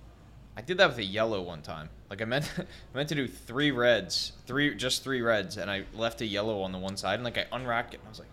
I 0.55 0.61
did 0.61 0.77
that 0.77 0.89
with 0.89 0.99
a 0.99 1.03
yellow 1.03 1.41
one 1.41 1.63
time. 1.63 1.89
Like 2.09 2.21
I 2.21 2.25
meant 2.25 2.51
I 2.57 2.63
meant 2.97 3.09
to 3.09 3.15
do 3.15 3.27
three 3.27 3.71
reds, 3.71 4.33
three 4.45 4.75
just 4.75 5.03
three 5.03 5.21
reds, 5.21 5.57
and 5.57 5.69
I 5.69 5.83
left 5.93 6.21
a 6.21 6.25
yellow 6.25 6.61
on 6.61 6.71
the 6.71 6.77
one 6.79 6.97
side, 6.97 7.15
and 7.15 7.23
like 7.23 7.37
I 7.37 7.45
unracked 7.51 7.93
it, 7.93 7.99
and 7.99 8.07
I 8.07 8.09
was 8.09 8.19
like, 8.19 8.27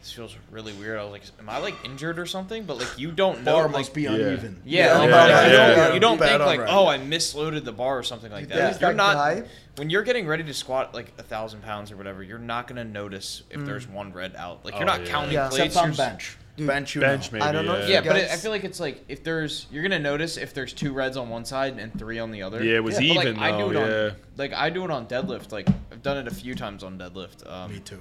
this 0.00 0.12
feels 0.12 0.36
really 0.50 0.72
weird. 0.72 0.98
I 0.98 1.04
was 1.04 1.12
like, 1.12 1.22
am 1.38 1.48
I 1.48 1.58
like 1.58 1.76
injured 1.84 2.18
or 2.18 2.26
something? 2.26 2.64
But 2.64 2.78
like 2.78 2.98
you 2.98 3.12
don't 3.12 3.44
know, 3.44 3.52
Bar 3.54 3.62
like, 3.64 3.72
must 3.72 3.94
be 3.94 4.02
Yeah. 4.02 4.10
uneven. 4.10 4.60
Yeah, 4.64 4.86
Yeah, 4.86 4.98
like, 4.98 5.08
yeah, 5.10 5.16
like, 5.16 5.30
yeah, 5.30 5.46
you 5.46 5.76
don't, 5.76 5.94
you 5.94 6.00
don't 6.00 6.18
think 6.18 6.40
on 6.40 6.46
like, 6.46 6.60
right. 6.60 6.68
oh, 6.68 6.88
I 6.88 6.98
misloaded 6.98 7.64
the 7.64 7.72
bar 7.72 7.98
or 7.98 8.02
something 8.02 8.32
like 8.32 8.48
that. 8.48 8.56
There's 8.56 8.80
You're 8.80 8.92
not 8.94 9.14
guy- 9.14 9.44
when 9.76 9.88
you're 9.90 10.02
getting 10.02 10.26
ready 10.26 10.42
to 10.42 10.52
squat 10.54 10.92
like 10.92 11.12
a 11.18 11.22
thousand 11.22 11.62
pounds 11.62 11.92
or 11.92 11.96
whatever. 11.96 12.24
You're 12.24 12.40
not 12.40 12.66
gonna 12.66 12.84
notice 12.84 13.44
if 13.50 13.60
mm. 13.60 13.66
there's 13.66 13.86
one 13.86 14.12
red 14.12 14.34
out. 14.34 14.64
Like 14.64 14.74
you're 14.74 14.82
Oh, 14.82 14.86
not 14.86 15.02
yeah. 15.02 15.06
counting 15.06 15.32
Yeah. 15.34 15.48
plates. 15.48 15.66
Except 15.66 15.84
on 15.84 15.90
you're 15.92 15.96
bench. 15.96 16.36
Dude, 16.56 16.66
bench, 16.66 16.94
you 16.94 17.00
Bench 17.00 17.32
maybe. 17.32 17.42
I 17.42 17.50
don't 17.52 17.64
know 17.64 17.78
Yeah, 17.78 17.86
Yeah, 17.88 18.00
but 18.02 18.16
it, 18.16 18.30
I 18.30 18.36
feel 18.36 18.50
like 18.50 18.64
it's 18.64 18.78
like 18.78 19.02
if 19.08 19.24
there's 19.24 19.66
you're 19.70 19.82
gonna 19.82 19.98
notice 19.98 20.36
if 20.36 20.52
there's 20.52 20.72
two 20.74 20.92
reds 20.92 21.16
on 21.16 21.30
one 21.30 21.44
side 21.46 21.78
and 21.78 21.98
three 21.98 22.18
on 22.18 22.30
the 22.30 22.42
other. 22.42 22.62
Yeah, 22.62 22.74
it 22.76 22.84
was 22.84 22.96
But, 22.96 23.04
like, 23.04 23.26
even 23.26 23.38
I 23.38 23.50
do 23.58 23.72
though, 23.72 23.80
it 23.84 23.88
yeah. 23.88 24.10
on 24.10 24.16
like 24.36 24.52
I 24.52 24.68
do 24.70 24.84
it 24.84 24.90
on 24.90 25.06
deadlift. 25.06 25.50
Like 25.52 25.68
I've 25.90 26.02
done 26.02 26.18
it 26.18 26.26
a 26.28 26.34
few 26.34 26.54
times 26.54 26.84
on 26.84 26.98
deadlift. 26.98 27.50
Um, 27.50 27.72
Me 27.72 27.78
too. 27.80 27.98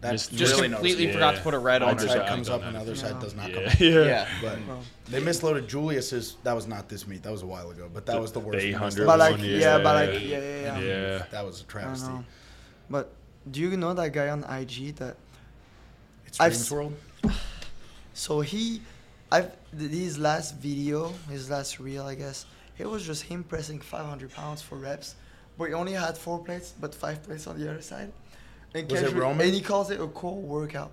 That's 0.00 0.28
Just 0.28 0.38
just 0.38 0.54
really 0.54 0.68
completely 0.68 1.06
noticeable. 1.06 1.12
forgot 1.14 1.32
Yeah. 1.32 1.38
to 1.38 1.42
put 1.44 1.54
a 1.54 1.58
red 1.58 1.82
I 1.82 1.86
on. 1.86 1.96
One 1.96 1.96
or 1.96 2.06
just- 2.06 2.14
side 2.16 2.28
comes 2.28 2.48
up 2.48 2.60
that 2.60 2.66
and 2.68 2.76
the 2.76 2.80
other 2.80 2.94
side 2.94 3.18
does 3.18 3.34
not 3.34 3.52
come 3.52 3.62
Yeah, 3.64 3.68
up. 3.68 3.80
yeah. 3.80 4.04
Yeah. 4.04 4.28
But 4.42 4.58
Well, 4.68 4.84
they 5.08 5.20
misloaded 5.20 5.66
Julius's. 5.66 6.36
That 6.44 6.52
was 6.54 6.68
not 6.68 6.88
this 6.88 7.04
meet. 7.08 7.24
That 7.24 7.32
was 7.32 7.42
a 7.42 7.46
while 7.46 7.68
ago. 7.72 7.90
But 7.92 8.06
that 8.06 8.12
The- 8.14 8.20
was 8.20 8.30
the 8.30 8.38
the 8.38 8.46
worst. 8.46 8.64
800 8.64 9.06
but 9.06 9.18
like, 9.18 9.32
one, 9.32 9.40
yeah, 9.44 9.56
yeah. 9.58 9.78
but 9.78 9.94
like, 10.12 10.22
yeah, 10.22 10.38
yeah, 10.38 10.60
yeah. 10.60 10.78
Yeah. 10.78 11.22
That 11.32 11.44
was 11.44 11.62
a 11.62 11.64
travesty. 11.64 12.12
But 12.88 13.10
do 13.50 13.58
you 13.60 13.76
know 13.76 13.92
that 13.92 14.12
guy 14.12 14.28
on 14.28 14.44
IG 14.44 14.94
that? 14.98 15.16
It's 16.26 16.38
I've 16.40 16.52
Dreams 16.52 16.70
World. 16.70 16.94
So 18.18 18.40
he, 18.40 18.82
I've 19.30 19.52
his 19.70 20.18
last 20.18 20.56
video, 20.56 21.12
his 21.30 21.48
last 21.48 21.78
reel, 21.78 22.04
I 22.04 22.16
guess. 22.16 22.46
It 22.76 22.86
was 22.90 23.06
just 23.06 23.22
him 23.22 23.44
pressing 23.44 23.80
500 23.80 24.32
pounds 24.32 24.60
for 24.60 24.74
reps, 24.74 25.14
but 25.56 25.68
he 25.68 25.74
only 25.74 25.92
had 25.92 26.18
four 26.18 26.40
plates, 26.44 26.74
but 26.80 26.92
five 26.92 27.22
plates 27.22 27.46
on 27.46 27.60
the 27.60 27.70
other 27.70 27.80
side. 27.80 28.12
And 28.74 28.90
Was 28.90 29.02
it 29.02 29.14
Roman? 29.14 29.46
And 29.46 29.54
he 29.54 29.60
calls 29.60 29.92
it 29.92 30.00
a 30.00 30.08
core 30.08 30.42
workout. 30.42 30.90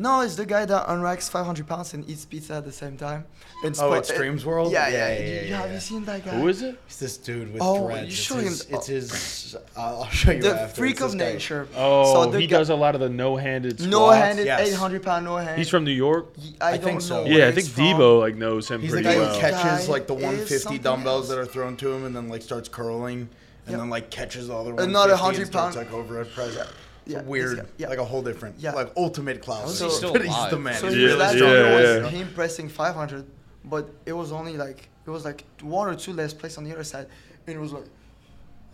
No, 0.00 0.22
it's 0.22 0.34
the 0.34 0.46
guy 0.46 0.64
that 0.64 0.86
unracks 0.88 1.28
500 1.28 1.66
pounds 1.66 1.92
and 1.92 2.08
eats 2.08 2.24
pizza 2.24 2.54
at 2.54 2.64
the 2.64 2.72
same 2.72 2.96
time. 2.96 3.26
And 3.62 3.76
Oh, 3.78 3.90
spo- 3.90 3.98
Extremes 3.98 4.46
World? 4.46 4.72
Yeah, 4.72 4.88
yeah. 4.88 4.96
Yeah, 4.96 5.12
yeah, 5.12 5.18
yeah, 5.18 5.24
You- 5.42 5.48
yeah, 5.50 5.56
have 5.60 5.66
yeah. 5.68 5.74
you 5.74 5.80
seen 5.80 6.04
that 6.06 6.24
guy? 6.24 6.30
Who 6.30 6.48
is 6.48 6.62
it? 6.62 6.78
It's 6.86 6.96
this 6.96 7.18
dude 7.18 7.52
with 7.52 7.60
Oh, 7.62 7.86
dreads. 7.86 8.00
you 8.00 8.06
it's 8.06 8.16
show 8.16 8.34
his, 8.36 8.62
him- 8.64 8.76
It's 8.76 8.86
his. 8.86 9.56
Oh. 9.76 9.80
I'll 9.82 9.96
I'll 10.04 10.08
show 10.08 10.30
you 10.30 10.40
The 10.40 10.58
after. 10.58 10.76
freak 10.80 11.02
of 11.02 11.12
this 11.12 11.20
guy. 11.20 11.32
nature. 11.34 11.68
Oh, 11.76 12.14
So 12.24 12.30
the 12.30 12.40
he 12.40 12.46
guy- 12.46 12.56
does 12.56 12.70
a 12.70 12.74
lot 12.74 12.94
of 12.94 13.02
the 13.02 13.10
no-handed 13.10 13.78
squats. 13.78 13.90
No-handed, 13.90 14.46
yes. 14.46 14.68
800 14.72 15.02
pound 15.02 15.26
no 15.26 15.36
hand. 15.36 15.58
He's 15.58 15.68
from 15.68 15.84
New 15.84 15.90
York. 15.90 16.28
Ye- 16.38 16.56
I, 16.62 16.72
I 16.72 16.78
think 16.78 17.02
so. 17.02 17.26
Yeah, 17.26 17.48
I 17.48 17.52
think 17.52 17.66
he's 17.66 17.74
from. 17.74 17.84
Debo 17.84 18.20
like 18.20 18.36
knows 18.36 18.70
him 18.70 18.80
He's 18.80 18.90
the 18.92 19.02
pretty 19.02 19.08
guy 19.10 19.18
well. 19.20 19.34
who 19.34 19.38
catches 19.40 19.86
like 19.90 20.06
the 20.06 20.14
150 20.14 20.78
dumbbells 20.78 21.24
else. 21.24 21.28
that 21.28 21.38
are 21.38 21.44
thrown 21.44 21.76
to 21.76 21.92
him, 21.92 22.06
and 22.06 22.16
then 22.16 22.28
like 22.30 22.40
starts 22.40 22.70
curling, 22.70 23.28
and 23.66 23.72
Yeah. 23.72 23.76
then 23.76 23.90
like 23.90 24.08
catches 24.08 24.48
all 24.48 24.64
the 24.64 24.72
other 24.72 24.82
Another 24.84 25.12
150 25.12 25.12
and 25.12 25.20
100 25.20 25.46
starts 25.46 25.76
pound- 25.76 25.86
like 25.86 25.94
overhead 25.94 26.32
press. 26.34 26.56
It's 26.56 26.70
Yeah, 27.12 27.20
a 27.20 27.24
weird, 27.24 27.56
guy- 27.58 27.64
yeah. 27.78 27.88
like 27.88 27.98
a 27.98 28.04
whole 28.04 28.22
different, 28.22 28.56
Yeah. 28.58 28.72
like 28.72 28.92
ultimate 28.96 29.42
Klaus. 29.42 29.78
So- 29.78 29.86
He's 29.86 29.96
still 29.96 30.12
but 30.12 30.24
he's 30.24 30.50
the 30.50 30.58
man. 30.58 30.74
So 30.74 30.86
he's 30.88 30.96
his 30.96 31.10
Yeah, 31.12 31.16
last 31.16 31.36
yeah, 31.36 31.76
was 31.76 32.12
yeah. 32.12 32.18
him 32.18 32.28
pressing 32.34 32.68
500, 32.68 33.24
but 33.64 33.90
it 34.06 34.12
was 34.12 34.32
only 34.32 34.56
like 34.56 34.88
it 35.06 35.10
was 35.10 35.24
like 35.24 35.44
one 35.62 35.88
or 35.88 35.94
two 35.94 36.12
less 36.12 36.32
plates 36.34 36.56
on 36.58 36.64
the 36.64 36.72
other 36.72 36.84
side, 36.84 37.06
and 37.46 37.56
it 37.56 37.60
was 37.60 37.72
like 37.72 37.84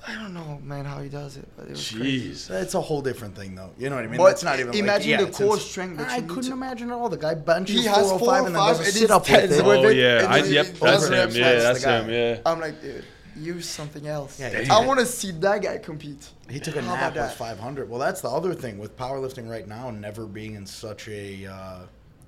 I 0.07 0.13
don't 0.15 0.35
know, 0.35 0.61
man, 0.63 0.85
how 0.85 1.01
he 1.01 1.09
does 1.09 1.37
it, 1.37 1.49
but 1.57 1.65
it 1.67 1.71
was 1.71 1.91
crazy. 1.91 2.53
It's 2.55 2.75
a 2.75 2.81
whole 2.81 3.01
different 3.03 3.35
thing, 3.35 3.57
though. 3.57 3.71
You 3.77 3.89
know 3.91 3.97
what 3.97 4.05
I 4.05 4.09
mean? 4.09 4.19
But 4.19 4.27
That's 4.27 4.45
not 4.45 4.61
even. 4.61 4.73
imagine 4.75 5.11
like, 5.13 5.19
yeah, 5.21 5.23
the 5.25 5.29
it's 5.29 5.39
core 5.39 5.59
strength 5.59 5.97
that 5.99 6.09
I 6.11 6.17
you 6.19 6.27
couldn't 6.27 6.45
to- 6.45 6.53
imagine 6.53 6.91
at 6.91 6.95
all. 6.95 7.09
The 7.09 7.17
guy 7.17 7.35
benches 7.35 7.81
He 7.81 7.87
has 7.87 8.11
405 8.11 8.47
and 8.47 8.55
then 8.55 8.63
405 8.63 8.77
does 8.77 8.79
a 8.79 8.85
and 8.85 8.93
sit 8.93 9.11
up 9.11 9.23
with 9.29 9.53
it. 9.53 9.65
Oh 9.65 9.89
yeah, 9.89 10.27
I, 10.31 10.43
then 10.43 10.53
yep, 10.53 10.67
he 10.67 10.73
that's 10.73 10.81
does 10.81 11.09
him. 11.09 11.13
Yeah, 11.41 11.53
that's 11.53 11.65
that's 11.65 11.81
the 11.81 11.87
guy. 11.87 12.01
him. 12.03 12.11
Yeah. 12.11 12.41
I'm 12.47 12.61
like, 12.61 12.81
dude, 12.83 13.05
use 13.37 13.69
something 13.69 14.07
else. 14.07 14.41
Yeah, 14.41 14.65
I 14.71 14.85
want 14.85 15.01
to 15.01 15.07
see 15.07 15.31
that 15.33 15.63
guy 15.63 15.79
compete. 15.79 16.29
He 16.49 16.59
took 16.59 16.77
a 16.77 16.83
How 16.83 16.95
nap 16.95 17.13
about 17.13 17.29
with 17.31 17.39
that? 17.39 17.39
500. 17.39 17.89
Well, 17.89 17.99
that's 18.01 18.21
the 18.21 18.31
other 18.31 18.55
thing 18.55 18.79
with 18.79 18.97
powerlifting 18.97 19.49
right 19.49 19.67
now, 19.67 19.91
never 19.91 20.27
being 20.27 20.55
in 20.55 20.67
such 20.67 21.09
a 21.09 21.47
uh, 21.47 21.79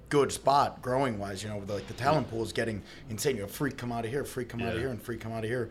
good 0.09 0.31
spot 0.33 0.83
growing 0.83 1.19
wise. 1.19 1.43
You 1.43 1.49
know, 1.49 1.57
with, 1.59 1.71
like 1.71 1.87
the 1.87 1.95
talent 1.95 2.31
pool 2.31 2.43
is 2.43 2.53
getting 2.53 2.83
insane. 3.11 3.37
You 3.37 3.43
know, 3.43 3.49
freak 3.49 3.77
come 3.77 3.93
out 3.93 4.05
of 4.05 4.11
here, 4.11 4.25
freak 4.25 4.49
come 4.49 4.63
out 4.63 4.75
of 4.75 4.79
here, 4.79 4.91
and 4.91 5.01
freak 5.01 5.21
come 5.21 5.33
out 5.33 5.45
of 5.45 5.51
here. 5.51 5.71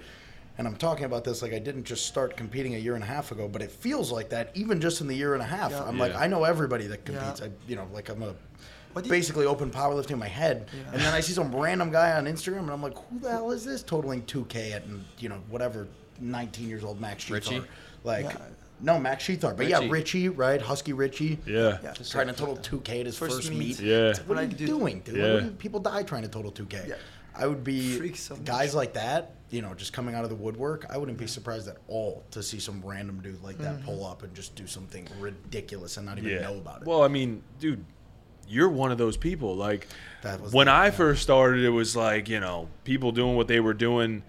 And 0.59 0.67
I'm 0.67 0.75
talking 0.75 1.05
about 1.05 1.23
this 1.23 1.43
like 1.43 1.53
I 1.53 1.59
didn't 1.59 1.83
just 1.83 2.07
start 2.07 2.35
competing 2.35 2.73
a 2.73 2.79
year 2.79 2.95
and 2.95 3.03
a 3.03 3.07
half 3.07 3.31
ago, 3.31 3.47
but 3.47 3.61
it 3.61 3.69
feels 3.71 4.11
like 4.11 4.29
that 4.29 4.49
even 4.55 4.81
just 4.81 5.01
in 5.01 5.07
the 5.07 5.15
year 5.15 5.35
and 5.35 5.43
a 5.43 5.45
half. 5.45 5.69
Yeah. 5.71 5.83
I'm 5.83 5.99
like, 5.99 6.15
I 6.15 6.25
know 6.25 6.45
everybody 6.45 6.87
that 6.87 7.01
Yeah. 7.07 7.19
competes. 7.19 7.41
I, 7.43 7.51
you 7.67 7.75
know, 7.75 7.87
like 7.93 8.09
I'm 8.09 8.23
a 8.23 8.25
What 8.25 8.33
do 8.33 8.37
you- 8.39 8.76
basically 9.05 9.45
open 9.45 9.69
powerlifting 9.69 10.11
in 10.11 10.19
my 10.19 10.27
head, 10.27 10.67
Yeah. 10.73 10.91
and 10.93 11.01
then 11.01 11.13
I 11.13 11.19
see 11.19 11.33
some 11.33 11.53
random 11.55 11.91
guy 11.91 12.13
on 12.13 12.25
Instagram, 12.25 12.59
and 12.61 12.71
I'm 12.71 12.81
like, 12.81 12.95
who 13.09 13.19
the 13.19 13.29
hell 13.31 13.51
is 13.51 13.65
this 13.65 13.83
totaling 13.83 14.21
2K 14.23 14.71
at 14.73 14.83
you 15.19 15.29
know 15.29 15.41
whatever 15.49 15.87
19 16.19 16.67
years 16.69 16.83
old 16.83 16.99
Max 17.01 17.25
Sheathar? 17.25 17.31
Richie? 17.33 17.61
Like, 18.03 18.25
Yeah. 18.25 18.37
no 18.81 18.99
Max 18.99 19.23
Sheathar, 19.25 19.55
but 19.57 19.67
yeah, 19.67 19.77
Richie. 19.79 19.89
Richie, 19.89 20.29
right? 20.29 20.61
Husky 20.61 20.93
Richie. 20.93 21.39
Yeah. 21.45 21.77
Yeah. 21.83 21.93
Trying 22.09 22.27
to 22.27 22.33
total 22.33 22.57
2K 22.57 22.99
at 23.01 23.05
his 23.05 23.17
First 23.17 23.35
first, 23.35 23.49
meet. 23.49 23.59
meet. 23.59 23.79
Yeah. 23.79 24.09
It's 24.09 24.19
like, 24.19 24.29
what 24.29 24.37
are 24.37 24.43
you 24.43 24.47
dude. 24.49 24.67
doing, 24.67 24.99
dude? 25.01 25.15
Yeah. 25.15 25.33
What 25.35 25.59
people 25.59 25.79
die 25.79 26.03
trying 26.03 26.23
to 26.23 26.27
total 26.29 26.51
2K. 26.51 26.87
Yeah. 26.87 26.95
I 27.39 27.45
would 27.45 27.63
be 27.63 27.97
Freaks 27.97 28.21
so 28.21 28.35
much. 28.35 28.45
guys 28.45 28.73
like 28.73 28.93
that, 28.93 29.35
you 29.51 29.61
know, 29.61 29.75
just 29.75 29.93
coming 29.93 30.15
out 30.15 30.23
of 30.23 30.31
the 30.31 30.35
woodwork. 30.35 30.87
I 30.89 30.97
wouldn't 30.97 31.19
be 31.19 31.27
surprised 31.27 31.67
at 31.67 31.77
all 31.87 32.23
to 32.31 32.41
see 32.41 32.59
some 32.59 32.81
random 32.83 33.21
dude 33.21 33.43
like 33.43 33.59
that 33.59 33.75
Mm-hmm. 33.75 33.85
pull 33.85 34.05
up 34.07 34.23
and 34.23 34.33
just 34.33 34.55
do 34.55 34.65
something 34.65 35.07
ridiculous 35.19 35.97
and 35.97 36.05
not 36.07 36.17
even 36.17 36.31
Yeah. 36.31 36.41
know 36.41 36.55
about 36.57 36.81
it. 36.81 36.87
Well, 36.87 37.03
I 37.03 37.07
mean, 37.09 37.43
dude, 37.59 37.85
you're 38.47 38.69
one 38.69 38.91
of 38.91 38.97
those 38.97 39.17
people. 39.17 39.55
Like 39.55 39.87
That 40.21 40.41
was 40.41 40.53
when 40.53 40.67
I 40.67 40.91
first 40.91 41.21
started, 41.23 41.63
it 41.63 41.69
was 41.69 41.95
like 41.95 42.29
you 42.29 42.39
know 42.39 42.69
people 42.83 43.11
doing 43.11 43.35
what 43.35 43.47
they 43.47 43.59
were 43.59 43.73
doing. 43.73 44.23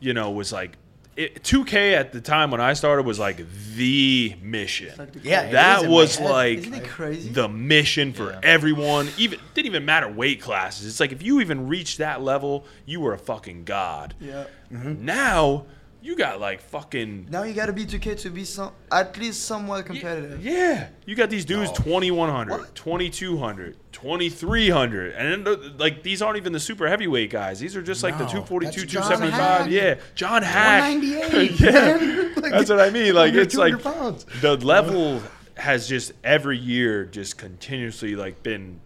You 0.00 0.14
know, 0.14 0.30
was 0.32 0.52
like 0.52 0.76
it, 1.14 1.42
2K 1.44 1.92
at 1.92 2.12
the 2.12 2.20
time 2.20 2.50
when 2.50 2.60
I 2.60 2.72
started 2.72 3.04
was 3.06 3.18
like 3.18 3.44
the 3.76 4.34
mission. 4.42 4.92
Like 4.98 5.12
the 5.12 5.20
Yeah, 5.20 5.40
core. 5.42 5.48
it 5.48 5.52
that 5.52 5.76
is 5.78 5.82
in 5.84 5.88
my 5.90 5.94
was 5.94 6.20
like 6.20 6.88
crazy? 6.88 7.28
the 7.30 7.48
mission 7.48 8.12
for 8.14 8.30
Yeah. 8.32 8.40
everyone. 8.42 9.08
Even 9.18 9.38
didn't 9.54 9.66
even 9.66 9.84
matter 9.84 10.08
weight 10.08 10.40
classes. 10.40 10.86
It's 10.86 10.98
like 11.00 11.12
if 11.12 11.22
you 11.22 11.40
even 11.40 11.68
reached 11.68 11.98
that 11.98 12.22
level, 12.22 12.64
you 12.86 13.00
were 13.00 13.12
a 13.12 13.18
fucking 13.18 13.64
god. 13.64 14.14
yeah. 14.20 14.44
Mm-hmm. 14.72 15.04
Now 15.04 15.66
you 16.02 16.16
got 16.16 16.40
like 16.40 16.60
fucking 16.60 17.28
Now 17.30 17.44
you 17.44 17.54
gotta 17.54 17.72
be 17.72 17.86
2K 17.86 18.20
to 18.22 18.30
be 18.30 18.44
some 18.44 18.72
at 18.90 19.16
least 19.16 19.44
somewhat 19.44 19.86
competitive. 19.86 20.44
Yeah, 20.44 20.88
you 21.06 21.14
got 21.14 21.30
these 21.30 21.44
dudes 21.44 21.70
No. 21.70 21.76
2100, 21.84 22.50
What? 22.50 22.74
2200, 22.74 23.76
2300, 23.92 25.12
and 25.14 25.46
then, 25.46 25.78
like 25.78 26.02
these 26.02 26.20
aren't 26.22 26.36
even 26.36 26.52
the 26.52 26.60
super 26.60 26.88
heavyweight 26.88 27.30
guys. 27.30 27.60
These 27.60 27.76
are 27.76 27.82
just 27.82 28.02
like 28.02 28.18
the 28.18 28.24
242, 28.24 28.80
that's 28.80 28.92
John 28.92 29.02
275. 29.02 29.66
Haack. 29.66 29.70
Yeah, 29.70 29.94
John 30.14 30.42
Haack. 30.42 30.80
198, 31.00 31.50
yeah, 31.60 31.70
man. 31.70 32.18
Like, 32.42 32.50
that's 32.52 32.70
what 32.70 32.80
I 32.80 32.90
mean. 32.90 33.14
Like 33.14 33.34
it's 33.34 33.54
like 33.54 33.80
pounds. 33.82 34.26
the 34.40 34.56
level 34.56 35.22
has 35.56 35.86
just 35.86 36.12
every 36.24 36.58
year 36.58 37.04
just 37.04 37.38
continuously 37.38 38.16
like 38.16 38.42
been 38.42 38.80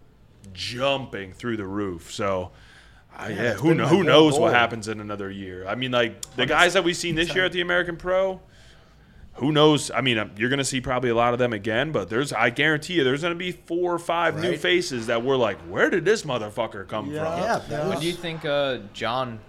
jumping 0.53 1.33
through 1.33 1.57
the 1.57 1.67
roof. 1.67 2.13
So. 2.13 2.51
Uh, 3.19 3.29
yeah, 3.29 3.35
that's 3.43 3.61
who 3.61 3.69
been 3.69 3.79
kno- 3.79 3.83
my 3.85 3.89
who 3.89 3.95
whole 3.97 4.05
knows 4.05 4.39
what 4.39 4.53
happens 4.53 4.89
in 4.89 5.01
another 5.01 5.31
year? 5.31 5.67
I 5.67 5.75
mean, 5.75 5.91
like 5.93 6.21
the 6.37 6.47
guys 6.47 6.75
that 6.75 6.85
we've 6.85 6.97
seen 6.97 7.15
this 7.15 7.35
year 7.35 7.47
at 7.47 7.53
the 7.53 7.61
American 7.63 7.97
Pro, 7.97 8.41
who 9.35 9.53
knows? 9.53 9.91
I 9.91 10.01
mean, 10.03 10.19
uh, 10.19 10.29
you're 10.37 10.49
going 10.51 10.59
to 10.59 10.65
see 10.65 10.81
probably 10.81 11.11
a 11.11 11.15
lot 11.15 11.33
of 11.33 11.39
them 11.39 11.53
again, 11.53 11.93
but 11.93 12.09
there's, 12.11 12.33
I 12.33 12.51
guarantee 12.51 12.95
you, 12.95 13.05
there's 13.05 13.23
going 13.23 13.33
to 13.35 13.39
be 13.39 13.53
four 13.53 13.93
or 13.95 13.99
five 13.99 14.39
new 14.41 14.57
faces 14.57 15.07
that 15.09 15.23
we're 15.23 15.37
like, 15.37 15.59
where 15.63 15.89
did 15.91 16.05
this 16.05 16.23
motherfucker 16.25 16.87
come 16.89 17.11
Yeah. 17.11 17.25
from? 17.25 17.43
Yeah, 17.43 17.59
that 17.79 17.89
When 17.89 18.01
do 18.01 18.07
you 18.07 18.13
think 18.13 18.45
uh, 18.45 18.79
John 18.93 19.41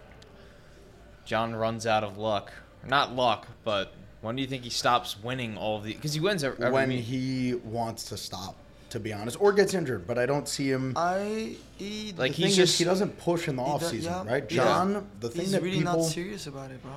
John 1.25 1.55
runs 1.55 1.85
out 1.85 2.03
of 2.03 2.17
luck? 2.17 2.51
Not 2.87 3.13
luck, 3.15 3.47
but 3.63 3.93
when 4.21 4.35
do 4.35 4.41
you 4.41 4.47
think 4.47 4.63
he 4.63 4.69
stops 4.69 5.21
winning 5.21 5.57
all 5.57 5.77
of 5.77 5.83
the? 5.83 5.93
Because 5.93 6.13
he 6.13 6.19
wins 6.21 6.43
every, 6.43 6.57
every 6.59 6.71
when 6.73 6.89
meet. 6.89 7.01
he 7.03 7.55
wants 7.55 8.05
to 8.05 8.17
stop, 8.17 8.55
to 8.89 8.99
be 8.99 9.11
honest, 9.13 9.37
or 9.41 9.51
gets 9.53 9.73
injured. 9.73 10.07
But 10.07 10.17
I 10.17 10.25
don't 10.25 10.47
see 10.47 10.69
him. 10.69 10.93
I 10.95 11.55
he 11.77 12.13
Like, 12.17 12.31
the 12.31 12.37
he's 12.37 12.37
thing 12.37 12.49
is, 12.51 12.55
just- 12.55 12.77
he 12.79 12.85
doesn't 12.85 13.17
push 13.19 13.47
in 13.47 13.55
the 13.55 13.63
he 13.63 13.69
off 13.69 13.81
do- 13.81 13.87
season, 13.87 14.13
yeah, 14.13 14.31
right? 14.31 14.51
yeah. 14.51 14.63
John, 14.63 15.07
the 15.19 15.29
thing 15.29 15.41
he's 15.41 15.51
that 15.51 15.61
really 15.61 15.79
people 15.79 15.97
not 15.97 16.03
serious 16.05 16.47
about 16.47 16.71
it, 16.71 16.81
bro. 16.81 16.91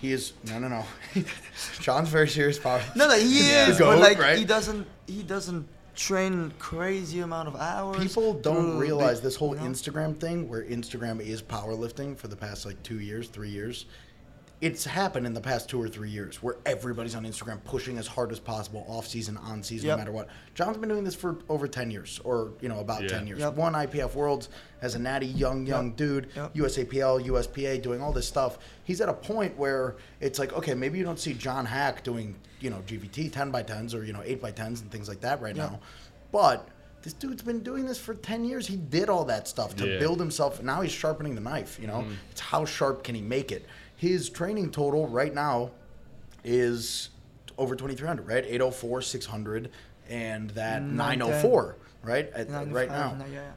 he 0.00 0.12
is 0.12 0.32
no 0.48 0.58
no 0.58 0.68
no. 0.68 0.84
John's 1.80 2.08
very 2.08 2.28
serious 2.28 2.58
about 2.58 2.80
it. 2.82 2.86
No, 2.96 3.08
no, 3.08 3.14
he 3.18 3.48
Yeah. 3.50 3.68
is, 3.70 3.78
The 3.78 3.84
but 3.84 3.98
like 3.98 4.18
right? 4.18 4.38
he 4.38 4.44
doesn't 4.44 4.86
he 5.06 5.22
doesn't 5.22 5.66
train 5.96 6.52
crazy 6.58 7.20
amount 7.20 7.46
of 7.48 7.54
hours. 7.56 8.02
People 8.02 8.34
don't 8.34 8.78
realize 8.78 9.20
the- 9.20 9.28
this 9.28 9.36
whole 9.36 9.54
you 9.54 9.62
know? 9.62 9.68
Instagram 9.68 10.18
thing, 10.18 10.48
where 10.48 10.62
Instagram 10.64 11.20
is 11.20 11.40
powerlifting 11.42 12.16
for 12.16 12.26
the 12.28 12.36
past 12.36 12.66
like 12.66 12.82
two 12.82 12.98
years, 13.00 13.28
three 13.28 13.50
years. 13.50 13.86
It's 14.64 14.82
happened 14.86 15.26
in 15.26 15.34
the 15.34 15.42
past 15.42 15.68
two 15.68 15.78
or 15.82 15.88
three 15.90 16.08
years 16.08 16.42
where 16.42 16.56
everybody's 16.64 17.14
on 17.14 17.24
Instagram 17.26 17.62
pushing 17.64 17.98
as 17.98 18.06
hard 18.06 18.32
as 18.32 18.40
possible, 18.40 18.82
off 18.88 19.06
season, 19.06 19.36
on 19.36 19.62
season, 19.62 19.88
Yep. 19.88 19.96
no 19.98 20.00
matter 20.00 20.12
what. 20.12 20.28
John's 20.54 20.78
been 20.78 20.88
doing 20.88 21.04
this 21.04 21.14
for 21.14 21.36
over 21.50 21.68
ten 21.68 21.90
years, 21.90 22.18
or 22.24 22.52
you 22.62 22.70
know, 22.70 22.78
about 22.80 23.02
Yeah. 23.02 23.08
ten 23.08 23.26
years. 23.26 23.40
Yep. 23.40 23.56
Won 23.56 23.74
IPF 23.74 24.14
Worlds 24.14 24.48
as 24.80 24.94
a 24.94 24.98
natty 24.98 25.26
young, 25.26 25.66
young 25.66 25.88
Yep. 25.88 25.96
dude. 25.98 26.28
Yep. 26.34 26.54
USAPL, 26.54 27.18
USPA, 27.26 27.76
doing 27.82 28.00
all 28.00 28.10
this 28.14 28.26
stuff. 28.26 28.56
He's 28.84 29.02
at 29.02 29.10
a 29.10 29.12
point 29.12 29.54
where 29.58 29.96
it's 30.22 30.38
like, 30.38 30.54
okay, 30.54 30.72
maybe 30.72 30.96
you 30.96 31.04
don't 31.04 31.20
see 31.20 31.34
John 31.34 31.66
Haack 31.66 32.02
doing, 32.02 32.34
you 32.60 32.70
know, 32.70 32.82
GVT 32.86 33.28
10 33.28 33.50
by 33.50 33.62
10s 33.62 33.94
or, 33.94 34.02
you 34.02 34.14
know, 34.14 34.22
8 34.24 34.40
by 34.40 34.50
10s 34.50 34.80
and 34.80 34.90
things 34.90 35.08
like 35.10 35.20
that 35.20 35.42
right 35.42 35.54
Yeah. 35.54 35.66
now. 35.66 35.80
But 36.32 36.66
this 37.02 37.12
dude's 37.12 37.42
been 37.42 37.60
doing 37.60 37.84
this 37.84 37.98
for 37.98 38.14
10 38.14 38.46
years. 38.46 38.66
He 38.66 38.76
did 38.76 39.10
all 39.10 39.26
that 39.26 39.46
stuff 39.46 39.76
to 39.76 39.86
Yeah. 39.86 39.98
build 39.98 40.18
himself. 40.20 40.62
Now 40.62 40.80
he's 40.80 40.90
sharpening 40.90 41.34
the 41.34 41.42
knife, 41.42 41.78
you 41.78 41.86
know? 41.86 41.98
Mm-hmm. 41.98 42.12
It's 42.30 42.40
how 42.40 42.64
sharp 42.64 43.04
can 43.04 43.14
he 43.14 43.20
make 43.20 43.52
it? 43.52 43.66
His 43.96 44.28
training 44.28 44.70
total 44.70 45.06
right 45.06 45.32
now 45.32 45.70
is 46.42 47.10
over 47.56 47.74
2300, 47.74 48.26
right? 48.26 48.44
804, 48.44 49.02
600 49.02 49.70
and 50.08 50.50
that 50.50 50.82
904, 50.82 51.76
right? 52.02 52.30
At, 52.34 52.50
right 52.70 52.88
now 52.88 53.16
yeah, 53.20 53.26
yeah. 53.32 53.50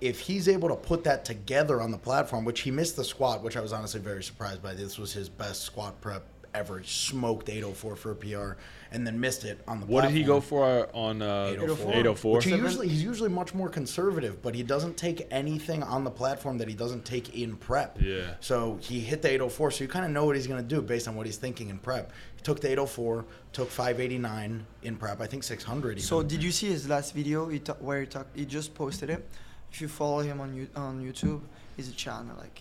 if 0.00 0.20
he's 0.20 0.48
able 0.48 0.68
to 0.68 0.76
put 0.76 1.04
that 1.04 1.24
together 1.24 1.80
on 1.80 1.90
the 1.90 1.98
platform, 1.98 2.44
which 2.44 2.60
he 2.60 2.70
missed 2.70 2.96
the 2.96 3.04
squat, 3.04 3.42
which 3.42 3.56
I 3.56 3.60
was 3.60 3.72
honestly 3.72 4.00
very 4.00 4.22
surprised 4.22 4.62
by. 4.62 4.74
This 4.74 4.98
was 4.98 5.12
his 5.12 5.28
best 5.28 5.62
squat 5.62 6.00
prep 6.00 6.24
ever. 6.54 6.82
Smoked 6.82 7.48
804 7.48 7.96
for 7.96 8.10
a 8.12 8.14
PR, 8.14 8.60
and 8.92 9.06
then 9.06 9.18
missed 9.20 9.44
it 9.44 9.60
on 9.66 9.80
the. 9.80 9.86
What 9.86 10.02
did 10.02 10.12
he 10.12 10.22
go 10.22 10.40
for 10.40 10.88
on 10.94 11.22
uh, 11.22 11.50
804. 11.52 11.92
804? 11.92 12.36
Which 12.36 12.44
he 12.44 12.50
usually 12.50 12.88
he's 12.88 13.02
usually 13.02 13.28
much 13.28 13.54
more 13.54 13.68
conservative, 13.68 14.42
but 14.42 14.54
he 14.54 14.62
doesn't 14.62 14.96
take 14.96 15.26
anything 15.30 15.82
on 15.82 16.04
the 16.04 16.10
platform 16.10 16.58
that 16.58 16.68
he 16.68 16.74
doesn't 16.74 17.04
take 17.04 17.34
in 17.36 17.56
prep. 17.56 17.98
Yeah. 18.00 18.34
So 18.40 18.78
he 18.80 19.00
hit 19.00 19.22
the 19.22 19.28
804, 19.28 19.70
so 19.70 19.84
you 19.84 19.88
kind 19.88 20.04
of 20.04 20.10
know 20.10 20.24
what 20.24 20.36
he's 20.36 20.46
going 20.46 20.62
to 20.62 20.74
do 20.74 20.82
based 20.82 21.08
on 21.08 21.16
what 21.16 21.26
he's 21.26 21.36
thinking 21.36 21.68
in 21.68 21.78
prep. 21.78 22.12
He 22.36 22.42
took 22.42 22.60
the 22.60 22.68
804, 22.68 23.24
took 23.52 23.70
589 23.70 24.66
in 24.82 24.96
prep. 24.96 25.20
I 25.20 25.26
think 25.26 25.42
600. 25.42 25.90
Even. 25.92 26.02
So 26.02 26.22
did 26.22 26.42
you 26.42 26.50
see 26.50 26.68
his 26.68 26.88
last 26.88 27.14
video? 27.14 27.48
He 27.48 27.58
ta- 27.58 27.74
where 27.80 28.00
he 28.00 28.06
talked. 28.06 28.36
He 28.36 28.44
just 28.44 28.74
posted 28.74 29.10
it. 29.10 29.28
If 29.70 29.80
you 29.80 29.88
follow 29.88 30.20
him 30.20 30.40
on 30.40 30.54
you 30.54 30.68
on 30.74 31.04
YouTube, 31.04 31.42
he's 31.78 31.88
a 31.88 31.92
channel 31.94 32.36
like, 32.38 32.60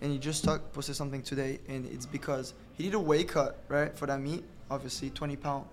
and 0.00 0.10
he 0.10 0.18
just 0.18 0.42
talk, 0.42 0.72
posted 0.72 0.96
something 0.96 1.22
today, 1.22 1.60
and 1.68 1.86
it's 1.86 2.06
because 2.06 2.54
he 2.72 2.84
did 2.84 2.94
a 2.94 2.98
weight 2.98 3.28
cut 3.28 3.62
right 3.68 3.96
for 3.96 4.06
that 4.06 4.20
meet, 4.20 4.42
obviously 4.70 5.10
20 5.10 5.36
pound, 5.36 5.66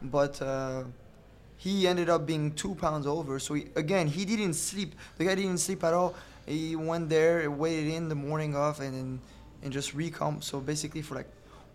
but 0.00 0.40
uh, 0.40 0.84
he 1.56 1.88
ended 1.88 2.08
up 2.08 2.24
being 2.24 2.52
two 2.52 2.76
pounds 2.76 3.04
over. 3.06 3.40
So 3.40 3.54
he, 3.54 3.66
again, 3.74 4.06
he 4.06 4.24
didn't 4.24 4.54
sleep. 4.54 4.94
The 5.18 5.24
guy 5.24 5.34
didn't 5.34 5.58
sleep 5.58 5.82
at 5.82 5.92
all. 5.92 6.14
He 6.46 6.76
went 6.76 7.08
there, 7.08 7.50
waited 7.50 7.92
in 7.92 8.08
the 8.08 8.14
morning 8.14 8.54
off, 8.54 8.78
and 8.78 8.94
then 8.94 9.20
and 9.62 9.72
just 9.72 9.96
recomp. 9.96 10.44
So 10.44 10.60
basically, 10.60 11.02
for 11.02 11.16
like 11.16 11.28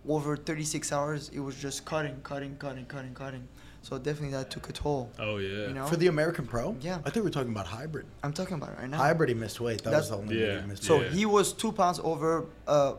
over 0.07 0.37
36 0.37 0.93
hours, 0.93 1.29
it 1.33 1.41
was 1.41 1.55
just 1.55 1.83
cutting, 1.83 2.17
cutting, 2.23 2.55
cutting, 2.55 2.85
cutting, 2.85 3.13
cutting. 3.13 3.47
So 3.83 3.97
definitely 3.97 4.29
that 4.37 4.51
took 4.51 4.69
a 4.69 4.73
toll. 4.73 5.09
Oh 5.19 5.37
yeah. 5.37 5.67
You 5.67 5.73
know, 5.73 5.85
for 5.87 5.95
the 5.95 6.07
American 6.07 6.45
Pro, 6.45 6.75
Yeah. 6.81 6.99
I 6.99 7.09
think 7.09 7.17
we 7.17 7.21
were 7.23 7.29
talking 7.31 7.51
about 7.51 7.67
hybrid. 7.67 8.05
I'm 8.23 8.31
talking 8.33 8.53
about 8.55 8.69
it 8.73 8.77
right 8.79 8.89
now. 8.89 8.97
Hybrid, 8.97 9.29
he 9.29 9.35
missed 9.35 9.59
weight. 9.59 9.79
That 9.83 9.91
That's- 9.91 10.01
was 10.03 10.09
the 10.11 10.17
only 10.17 10.39
Yeah. 10.39 10.53
yeah. 10.55 10.61
he 10.61 10.67
missed 10.67 10.83
So. 10.83 11.01
Yeah. 11.01 11.09
he 11.09 11.25
was 11.25 11.51
two 11.53 11.71
pounds 11.71 11.99
over 12.03 12.45
uh, 12.67 12.93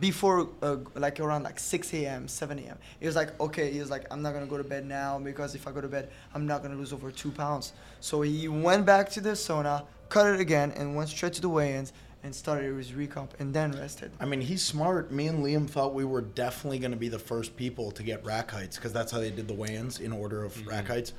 before, 0.00 0.48
uh, 0.62 0.76
like 0.94 1.20
around 1.20 1.42
like 1.42 1.58
6 1.60 1.92
a.m., 1.92 2.26
7 2.26 2.58
a.m. 2.60 2.78
He 2.98 3.06
was 3.06 3.14
like, 3.14 3.38
okay, 3.38 3.70
he 3.70 3.78
was 3.78 3.90
like, 3.90 4.06
I'm 4.10 4.22
not 4.22 4.32
gonna 4.32 4.46
go 4.46 4.56
to 4.56 4.64
bed 4.64 4.86
now 4.86 5.18
because 5.18 5.54
if 5.54 5.68
I 5.68 5.72
go 5.72 5.82
to 5.82 5.88
bed, 5.88 6.08
I'm 6.34 6.46
not 6.46 6.62
gonna 6.62 6.76
lose 6.76 6.94
over 6.94 7.10
two 7.10 7.30
pounds. 7.30 7.74
So 8.00 8.22
he 8.22 8.48
went 8.48 8.86
back 8.86 9.10
to 9.10 9.20
the 9.20 9.32
sauna, 9.32 9.84
cut 10.08 10.26
it 10.26 10.40
again, 10.40 10.72
and 10.72 10.96
went 10.96 11.10
straight 11.10 11.34
to 11.34 11.42
the 11.42 11.50
weigh-ins 11.50 11.92
and 12.24 12.34
started 12.34 12.76
his 12.76 12.92
recomp 12.92 13.30
and 13.38 13.52
then 13.52 13.72
rested. 13.72 14.12
I 14.20 14.26
mean, 14.26 14.40
he's 14.40 14.62
smart. 14.62 15.10
Me 15.10 15.26
and 15.26 15.44
Liam 15.44 15.68
felt 15.68 15.92
we 15.94 16.04
were 16.04 16.20
definitely 16.20 16.78
going 16.78 16.92
to 16.92 16.96
be 16.96 17.08
the 17.08 17.18
first 17.18 17.56
people 17.56 17.90
to 17.92 18.02
get 18.02 18.24
rack 18.24 18.50
heights 18.50 18.76
because 18.76 18.92
that's 18.92 19.10
how 19.10 19.18
they 19.18 19.30
did 19.30 19.48
the 19.48 19.54
weigh-ins 19.54 20.00
in 20.00 20.12
order 20.12 20.44
of 20.44 20.54
mm-hmm. 20.54 20.68
rack 20.68 20.86
heights. 20.86 21.12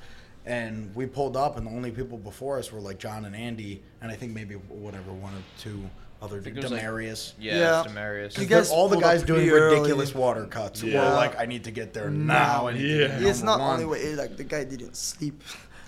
And 0.46 0.94
we 0.94 1.06
pulled 1.06 1.36
up, 1.36 1.56
and 1.56 1.66
the 1.66 1.70
only 1.70 1.90
people 1.90 2.18
before 2.18 2.58
us 2.58 2.70
were 2.70 2.80
like 2.80 2.98
John 2.98 3.24
and 3.24 3.34
Andy, 3.34 3.82
and 4.02 4.10
I 4.12 4.14
think 4.14 4.32
maybe 4.32 4.54
whatever 4.54 5.10
one 5.12 5.32
or 5.32 5.42
two 5.58 5.82
other 6.20 6.40
think 6.40 6.56
there's, 6.56 6.70
like, 6.70 6.82
Demarius. 6.82 7.32
yeah, 7.38 7.58
Yeah. 7.58 7.82
it's 7.82 7.92
Demarius. 7.92 8.38
You 8.38 8.46
guys 8.46 8.70
all 8.70 8.88
the 8.88 8.98
guys 8.98 9.22
doing 9.22 9.40
pretty 9.40 9.50
early. 9.52 9.76
ridiculous 9.76 10.14
water 10.14 10.44
cuts. 10.46 10.82
Yeah. 10.82 11.10
We're 11.10 11.14
like, 11.16 11.38
I 11.38 11.46
need 11.46 11.64
to 11.64 11.70
get 11.70 11.92
there 11.92 12.10
Now. 12.10 12.62
now. 12.62 12.66
I 12.68 12.72
Yeah. 12.72 13.18
It's 13.20 13.42
not 13.42 13.58
number 13.58 13.72
only 13.72 13.84
way, 13.84 14.14
like 14.14 14.36
the 14.36 14.44
guy 14.44 14.64
didn't 14.64 14.96
sleep. 14.96 15.42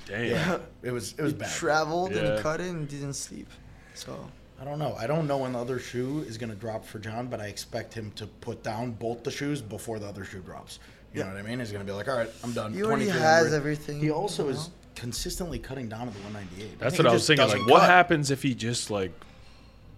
Damn. 0.07 0.25
Yeah, 0.27 0.59
it 0.83 0.91
was 0.91 1.15
it 1.19 1.23
was 1.23 1.33
he 1.33 1.39
bad. 1.39 1.51
traveled 1.51 2.13
and 2.13 2.27
Yeah. 2.27 2.37
he 2.37 2.43
cut 2.43 2.61
it 2.61 2.69
and 2.69 2.89
didn't 2.89 3.15
sleep. 3.15 3.49
So 3.95 4.31
I 4.61 4.65
don't 4.65 4.79
know. 4.79 4.95
I 4.99 5.07
don't 5.07 5.27
know 5.27 5.39
when 5.39 5.53
the 5.53 5.59
other 5.59 5.79
shoe 5.79 6.25
is 6.27 6.39
going 6.39 6.51
to 6.51 6.57
drop 6.57 6.85
for 6.85 6.99
John, 6.99 7.27
but 7.27 7.41
I 7.41 7.47
expect 7.47 7.93
him 7.93 8.11
to 8.13 8.27
put 8.27 8.63
down 8.63 8.93
both 8.93 9.23
the 9.23 9.31
shoes 9.31 9.61
before 9.61 9.99
the 9.99 10.07
other 10.07 10.25
shoe 10.25 10.41
drops. 10.41 10.79
You 11.13 11.23
know 11.23 11.31
what 11.31 11.39
I 11.39 11.43
mean? 11.43 11.61
He's 11.61 11.73
going 11.73 11.85
to 11.85 11.91
be 11.91 11.97
like, 11.97 12.09
all 12.09 12.17
right, 12.17 12.31
I'm 12.45 12.53
done. 12.53 12.73
He 12.75 12.83
already 12.83 13.09
has 13.09 13.53
everything, 13.55 14.01
He 14.01 14.11
also 14.11 14.45
you 14.45 14.51
is 14.51 14.71
consistently 14.95 15.59
cutting 15.59 15.89
down 15.89 16.09
to 16.09 16.13
the 16.13 16.21
198. 16.21 16.79
That's 16.79 16.97
think 16.97 17.05
what 17.05 17.11
I 17.11 17.13
was 17.15 17.21
just 17.21 17.27
thinking. 17.29 17.45
doesn't 17.47 17.61
Like, 17.61 17.71
what 17.71 17.83
happens 17.83 18.31
if 18.31 18.43
he 18.43 18.55
just 18.55 18.91
like? 18.91 19.13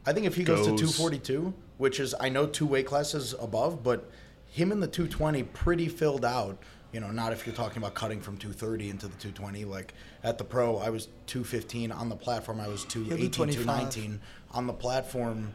I 0.07 0.13
think 0.13 0.27
if 0.27 0.35
he 0.37 0.45
goes, 0.45 0.67
goes- 0.67 0.81
to 0.81 0.87
242, 0.87 1.55
which 1.79 2.01
is 2.01 2.15
I 2.21 2.29
know 2.29 2.47
two 2.47 2.67
weight 2.67 2.87
classes 2.87 3.35
above, 3.41 3.83
but 3.83 4.11
him 4.47 4.73
in 4.73 4.81
the 4.81 4.87
220 4.87 5.43
pretty 5.45 5.89
filled 5.89 6.25
out. 6.25 6.63
You 6.93 7.01
know, 7.01 7.11
not 7.11 7.33
if 7.33 7.47
you're 7.47 7.55
talking 7.55 7.79
about 7.79 7.95
cutting 7.95 8.21
from 8.21 8.39
230 8.39 8.89
into 8.91 9.07
the 9.09 9.17
220. 9.17 9.65
Like 9.67 9.93
at 10.25 10.39
the 10.39 10.45
pro, 10.45 10.79
I 10.79 10.89
was 10.91 11.09
215 11.27 11.93
on 11.93 12.09
the 12.09 12.17
platform. 12.17 12.61
I 12.61 12.69
was 12.69 12.85
218, 12.87 13.31
225. 13.31 13.65
219 13.91 14.21
on 14.53 14.67
the 14.67 14.73
platform. 14.73 15.53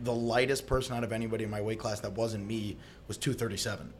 The 0.00 0.12
lightest 0.14 0.66
person 0.66 0.94
out 0.96 1.02
of 1.04 1.12
anybody 1.12 1.42
in 1.44 1.50
my 1.50 1.60
weight 1.60 1.78
class 1.78 2.00
that 2.00 2.12
wasn't 2.12 2.46
me 2.46 2.76
was 3.08 3.16
237. 3.16 3.92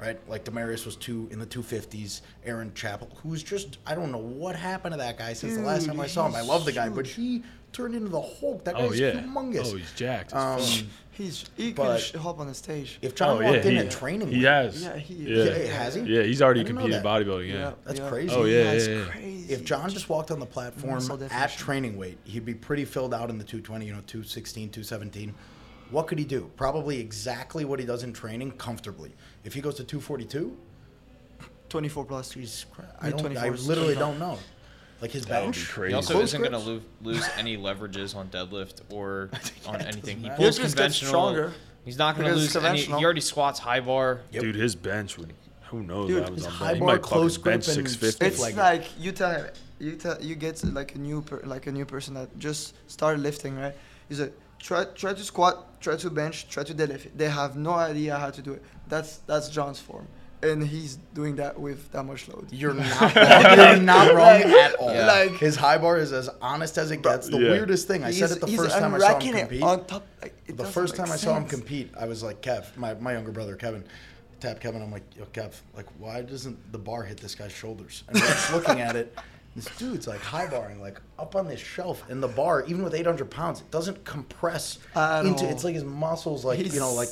Right, 0.00 0.16
like 0.28 0.44
Demarius 0.44 0.86
was 0.86 0.94
two 0.94 1.26
in 1.32 1.40
the 1.40 1.46
250s. 1.46 2.20
Aaron 2.44 2.72
Chappell, 2.72 3.10
who's 3.20 3.42
just 3.42 3.78
I 3.84 3.96
don't 3.96 4.12
know 4.12 4.18
what 4.18 4.54
happened 4.54 4.92
to 4.92 4.98
that 4.98 5.18
guy 5.18 5.32
since 5.32 5.56
the 5.56 5.62
last 5.62 5.86
time 5.86 5.98
I 5.98 6.06
saw 6.06 6.24
him. 6.28 6.36
I 6.36 6.40
love 6.40 6.64
the 6.64 6.70
guy, 6.70 6.88
but 6.88 7.04
he 7.04 7.42
turned 7.72 7.96
into 7.96 8.08
the 8.08 8.20
Hulk. 8.20 8.64
That 8.64 8.76
Oh 8.76 8.90
guy's 8.90 9.00
yeah. 9.00 9.14
humongous. 9.14 9.72
Oh, 9.72 9.76
he's 9.76 9.92
jacked. 9.94 10.32
Um, 10.32 10.60
fuck. 10.60 10.84
He's 11.18 11.44
he 11.56 11.72
But- 11.72 11.96
could 11.96 12.00
sh- 12.00 12.14
hop 12.14 12.38
on 12.38 12.46
the 12.46 12.54
stage. 12.54 12.98
if 13.02 13.14
John 13.14 13.36
oh 13.36 13.40
yeah, 13.40 13.50
walked 13.50 13.64
in 13.66 13.72
he, 13.72 13.78
at 13.78 13.90
training, 13.90 14.28
he 14.28 14.36
weight, 14.38 14.44
has. 14.44 14.82
Yeah, 14.82 14.96
he- 14.96 15.14
yeah. 15.14 15.44
Yeah, 15.44 15.56
has 15.82 15.94
he? 15.96 16.00
Yeah, 16.02 16.22
he's 16.22 16.40
already 16.40 16.60
I 16.60 16.62
didn't 16.62 16.76
know 16.76 16.80
competed 16.82 17.02
that. 17.04 17.26
bodybuilding. 17.26 17.52
Yeah. 17.52 17.72
That's 17.84 18.00
crazy. 18.08 18.34
Oh, 18.34 18.44
yeah, 18.44 18.64
that's 18.72 18.86
yeah, 18.88 18.94
yeah. 18.98 19.04
crazy. 19.10 19.52
if 19.52 19.64
John 19.64 19.90
just 19.90 20.08
walked 20.08 20.30
on 20.30 20.38
the 20.40 20.46
platform 20.46 20.94
Muscle 20.94 21.14
at 21.16 21.20
definition. 21.28 21.58
training 21.64 21.96
weight, 21.98 22.18
he'd 22.24 22.44
be 22.46 22.54
pretty 22.54 22.84
filled 22.86 23.12
out 23.12 23.28
in 23.28 23.36
the 23.36 23.44
220, 23.44 23.84
you 23.84 23.92
know, 23.92 24.00
216, 24.06 24.70
217. 24.70 25.34
What 25.90 26.06
could 26.06 26.18
he 26.18 26.24
do? 26.24 26.50
Probably 26.56 27.00
exactly 27.00 27.64
what 27.64 27.78
he 27.80 27.84
does 27.86 28.02
in 28.04 28.12
training 28.12 28.52
comfortably. 28.52 29.14
If 29.44 29.54
he 29.54 29.60
goes 29.60 29.74
to 29.76 29.84
242, 29.84 30.56
24 31.68 32.04
plus. 32.04 32.30
Jesus 32.30 32.64
Christ, 32.70 32.90
I 33.00 33.10
don't. 33.10 33.36
I 33.36 33.48
24s. 33.50 33.66
literally 33.66 33.94
don't 33.94 34.18
know. 34.18 34.38
Like 35.00 35.10
his 35.12 35.26
That 35.26 35.44
would 35.44 35.52
bench, 35.52 35.68
crazy. 35.68 35.90
He 35.92 35.94
also 35.94 36.14
Close 36.14 36.24
isn't 36.34 36.40
going 36.40 36.52
to 36.52 36.58
lo- 36.58 36.80
lose 37.02 37.24
any 37.36 37.56
leverages 37.56 38.16
on 38.16 38.28
deadlift 38.28 38.80
or 38.90 39.30
on 39.66 39.80
anything. 39.80 40.18
He 40.18 40.28
pulls 40.30 40.56
He 40.56 40.62
just 40.64 40.76
gets 40.76 40.98
conventional. 40.98 41.08
stronger. 41.08 41.52
He's 41.84 41.96
not 41.98 42.16
going 42.16 42.26
to 42.28 42.34
Because 42.34 42.54
lose 42.54 42.64
any. 42.64 42.80
He 42.80 43.04
already 43.04 43.20
squats 43.20 43.58
high 43.60 43.80
bar. 43.80 44.20
Yep. 44.32 44.42
Dude, 44.42 44.54
his 44.56 44.74
bench 44.74 45.16
would. 45.18 45.32
Who 45.70 45.82
knows 45.82 46.08
Dude, 46.08 46.16
what 46.16 46.22
happens 46.24 46.38
his 46.38 46.46
on 46.46 46.52
high 46.52 46.64
bench? 46.66 46.74
He 46.76 46.80
bar, 46.80 46.88
might 46.94 47.02
close 47.02 47.36
fucking 47.36 47.52
bench 47.52 47.64
grip, 47.66 47.78
and 47.78 47.88
650. 47.88 48.26
It's 48.26 48.40
Like- 48.40 48.56
like 48.56 48.84
you 48.98 49.12
tell 49.12 49.30
him, 49.30 49.46
you 49.78 49.92
tell 49.96 50.20
you 50.20 50.34
get 50.34 50.64
like 50.64 50.94
a 50.94 50.98
new 50.98 51.22
per, 51.22 51.40
like 51.44 51.66
a 51.68 51.72
new 51.72 51.84
person 51.84 52.14
that 52.14 52.36
just 52.38 52.74
started 52.90 53.22
lifting, 53.22 53.56
right? 53.56 53.74
He's 54.08 54.18
like 54.20 54.32
try 54.58 54.84
try 54.86 55.12
to 55.12 55.22
squat, 55.22 55.80
try 55.80 55.94
to 55.96 56.10
bench, 56.10 56.48
try 56.48 56.64
to 56.64 56.74
deadlift. 56.74 57.10
They 57.16 57.28
have 57.28 57.54
no 57.56 57.74
idea 57.74 58.16
how 58.16 58.30
to 58.30 58.42
do 58.42 58.54
it. 58.54 58.62
That's 58.88 59.18
that's 59.18 59.48
John's 59.50 59.78
form. 59.78 60.08
And 60.42 60.62
he's 60.66 60.96
doing 61.14 61.36
that 61.36 61.58
with 61.58 61.90
that 61.92 62.04
much 62.04 62.28
load. 62.28 62.46
You're 62.50 62.74
not 62.74 63.00
wrong. 63.00 63.58
You're 63.58 63.76
not 63.80 64.14
wrong 64.14 64.42
at 64.42 64.74
all. 64.76 64.94
Yeah. 64.94 65.06
Like- 65.06 65.32
his 65.38 65.56
high 65.56 65.78
bar 65.78 65.98
is 65.98 66.12
as 66.12 66.28
honest 66.40 66.78
as 66.78 66.90
it 66.90 67.02
gets. 67.02 67.28
The 67.28 67.38
Yeah. 67.38 67.50
weirdest 67.50 67.86
thing 67.88 68.04
I 68.04 68.10
said 68.10 68.30
it 68.30 68.40
the 68.40 68.46
first 68.48 68.78
time 68.78 68.94
I 68.94 68.98
saw 68.98 69.18
him 69.18 69.36
compete. 69.38 69.62
on 69.62 69.84
top. 69.86 70.06
Like, 70.22 70.34
it 70.46 70.56
the 70.56 70.64
first 70.64 70.94
make 70.98 71.04
time 71.06 71.12
I 71.12 71.16
saw 71.16 71.36
him 71.36 71.44
compete, 71.46 71.90
I 71.98 72.06
was 72.06 72.22
like, 72.22 72.40
Kev, 72.42 72.76
my, 72.76 72.94
my 72.94 73.12
younger 73.12 73.32
brother 73.32 73.56
Kevin, 73.56 73.84
tap 74.40 74.60
Kevin. 74.60 74.82
I'm 74.82 74.90
like, 74.92 75.04
yo, 75.16 75.24
Kev, 75.26 75.54
like, 75.76 75.86
why 75.98 76.22
doesn't 76.22 76.72
the 76.72 76.78
bar 76.78 77.02
hit 77.02 77.18
this 77.18 77.34
guy's 77.34 77.52
shoulders? 77.52 78.04
And 78.08 78.16
we're 78.20 78.26
just 78.26 78.52
looking 78.52 78.80
at 78.80 78.96
it. 78.96 79.16
This 79.56 79.64
dude's 79.76 80.06
like 80.06 80.20
high 80.20 80.46
barring, 80.46 80.80
like 80.80 81.00
up 81.18 81.34
on 81.34 81.48
this 81.48 81.58
shelf 81.58 82.04
in 82.08 82.20
the 82.20 82.28
bar, 82.28 82.64
even 82.68 82.84
with 82.84 82.94
800 82.94 83.28
pounds, 83.28 83.60
it 83.60 83.68
doesn't 83.72 84.04
compress 84.04 84.78
At 84.94 85.26
into. 85.26 85.46
all. 85.46 85.50
It's 85.50 85.64
like 85.64 85.74
his 85.74 85.82
muscles, 85.82 86.44
like 86.44 86.60
you 86.72 86.78
know, 86.78 86.92
like 86.92 87.08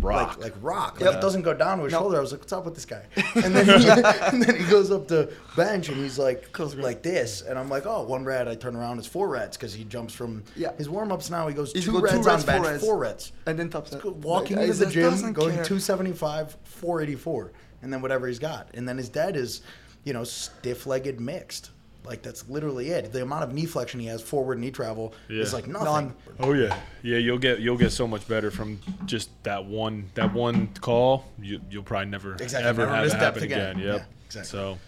Rock. 0.00 0.36
like 0.38 0.52
like 0.52 0.54
rock. 0.62 1.00
Like 1.00 1.14
it 1.14 1.20
doesn't 1.20 1.42
go 1.42 1.54
down 1.54 1.78
to 1.78 1.84
his 1.84 1.92
No. 1.92 2.00
shoulder. 2.00 2.18
I 2.18 2.20
was 2.20 2.32
like, 2.32 2.40
"What's 2.40 2.52
up 2.52 2.64
with 2.64 2.74
this 2.74 2.84
guy?" 2.84 3.02
And 3.34 3.54
then 3.54 3.66
he, 3.66 3.88
and 4.30 4.42
then 4.42 4.56
he 4.56 4.64
goes 4.70 4.90
up 4.90 5.08
to 5.08 5.30
bench 5.56 5.88
and 5.88 5.96
he's 5.96 6.18
like 6.18 6.52
Close 6.52 6.74
like 6.74 7.02
this, 7.02 7.42
and 7.42 7.58
I'm 7.58 7.68
like, 7.68 7.86
"Oh, 7.86 8.02
one 8.02 8.24
red." 8.24 8.48
I 8.48 8.54
turn 8.54 8.76
around, 8.76 8.98
it's 8.98 9.06
four 9.06 9.28
reds 9.28 9.56
because 9.56 9.72
he 9.74 9.84
jumps 9.84 10.14
from 10.14 10.44
Yeah. 10.54 10.72
his 10.76 10.88
warm 10.88 11.12
ups 11.12 11.30
now. 11.30 11.48
He 11.48 11.54
goes 11.54 11.72
two 11.72 11.80
go 11.92 11.98
two 11.98 12.04
reds 12.04 12.26
reds, 12.26 12.28
on 12.28 12.46
bench, 12.46 12.62
four 12.64 12.70
reds. 12.72 12.84
four 12.84 12.98
reds. 12.98 13.32
and 13.46 13.58
then 13.58 13.68
top 13.70 13.88
set. 13.88 14.04
Walking 14.04 14.56
Like, 14.58 14.68
into 14.70 14.84
the 14.84 14.90
gym, 14.90 15.32
going 15.32 15.54
care. 15.54 15.64
275, 15.64 16.56
484, 16.64 17.52
and 17.82 17.92
then 17.92 18.02
whatever 18.02 18.26
he's 18.26 18.38
got. 18.38 18.68
And 18.74 18.88
then 18.88 18.96
his 18.96 19.08
dad 19.08 19.36
is, 19.36 19.62
you 20.04 20.12
know, 20.12 20.24
stiff 20.24 20.86
legged 20.86 21.20
mixed. 21.20 21.70
Like 22.06 22.22
that's 22.22 22.48
literally 22.48 22.90
it. 22.90 23.12
The 23.12 23.22
amount 23.22 23.44
of 23.44 23.52
knee 23.52 23.66
flexion 23.66 24.00
he 24.00 24.06
has, 24.06 24.22
forward 24.22 24.58
knee 24.58 24.70
travel, 24.70 25.12
is 25.28 25.52
like 25.52 25.66
nothing. 25.66 25.86
None. 25.86 26.14
Oh 26.40 26.52
yeah, 26.52 26.78
yeah. 27.02 27.18
You'll 27.18 27.38
get 27.38 27.58
you'll 27.60 27.76
get 27.76 27.90
so 27.92 28.06
much 28.06 28.26
better 28.28 28.50
from 28.50 28.80
just 29.04 29.30
that 29.42 29.64
one 29.64 30.10
that 30.14 30.32
one 30.32 30.68
call. 30.80 31.24
You 31.40 31.60
you'll 31.70 31.82
probably 31.82 32.06
never 32.10 32.34
Exactly, 32.34 32.68
ever 32.68 32.82
never 32.86 32.94
have 32.94 33.06
it 33.06 33.12
happen 33.12 33.42
again. 33.42 33.76
again. 33.76 33.86
Yep. 33.86 33.96
Yeah, 33.96 34.04
exactly. 34.26 34.50
So. 34.50 34.78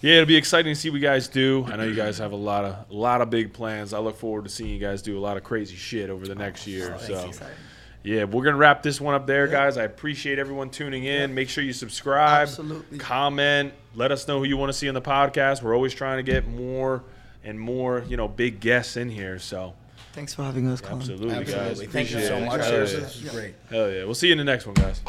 Yeah, 0.00 0.14
it'll 0.14 0.26
be 0.26 0.36
exciting 0.36 0.72
to 0.72 0.78
see 0.80 0.90
what 0.90 1.00
you 1.00 1.02
guys 1.02 1.26
do. 1.26 1.66
I 1.68 1.74
know 1.74 1.82
you 1.82 1.96
guys 1.96 2.18
have 2.18 2.30
a 2.30 2.36
lot 2.36 2.64
of 2.64 2.88
a 2.88 2.94
lot 2.94 3.20
of 3.20 3.30
big 3.30 3.52
plans. 3.52 3.92
I 3.92 3.98
look 3.98 4.16
forward 4.16 4.44
to 4.44 4.50
seeing 4.50 4.70
you 4.70 4.78
guys 4.78 5.02
do 5.02 5.18
a 5.18 5.20
lot 5.20 5.36
of 5.36 5.42
crazy 5.42 5.74
shit 5.74 6.08
over 6.08 6.24
the 6.24 6.36
next 6.36 6.68
year. 6.68 6.94
Oh, 6.96 7.02
so, 7.02 7.26
exciting. 7.26 7.56
Yeah, 8.08 8.24
we're 8.24 8.42
gonna 8.42 8.56
wrap 8.56 8.82
this 8.82 9.00
one 9.02 9.14
up 9.14 9.26
there, 9.26 9.46
guys. 9.46 9.76
I 9.76 9.82
appreciate 9.84 10.38
everyone 10.38 10.70
tuning 10.70 11.04
in. 11.04 11.34
Make 11.34 11.50
sure 11.50 11.62
you 11.62 11.74
subscribe, 11.74 12.48
Absolutely. 12.48 12.96
comment, 12.98 13.74
let 13.94 14.10
us 14.12 14.26
know 14.26 14.38
who 14.38 14.44
you 14.44 14.56
want 14.56 14.70
to 14.70 14.72
see 14.78 14.88
on 14.88 14.94
the 14.94 15.02
podcast. 15.02 15.62
We're 15.62 15.74
always 15.74 15.92
trying 15.92 16.16
to 16.16 16.22
get 16.22 16.48
more 16.48 17.04
and 17.44 17.60
more, 17.60 18.02
you 18.08 18.16
know, 18.16 18.26
big 18.26 18.60
guests 18.60 18.96
in 18.96 19.10
here. 19.10 19.38
So, 19.38 19.74
Thanks 20.14 20.32
for 20.32 20.42
having 20.42 20.66
us, 20.68 20.80
Colin. 20.80 21.00
absolutely, 21.00 21.28
guys. 21.28 21.48
Absolutely. 21.50 21.86
Thank 21.88 22.10
you 22.10 22.16
Appreciate 22.16 22.28
so 22.28 22.42
it. 22.42 22.46
much. 22.46 22.60
Hell 22.62 22.80
This 22.80 22.92
is 23.24 23.30
great. 23.30 23.54
Hell 23.68 23.90
yeah. 23.90 24.04
We'll 24.04 24.14
see 24.14 24.28
you 24.28 24.32
in 24.32 24.38
the 24.38 24.44
next 24.44 24.64
one, 24.66 24.74
guys. 24.74 25.02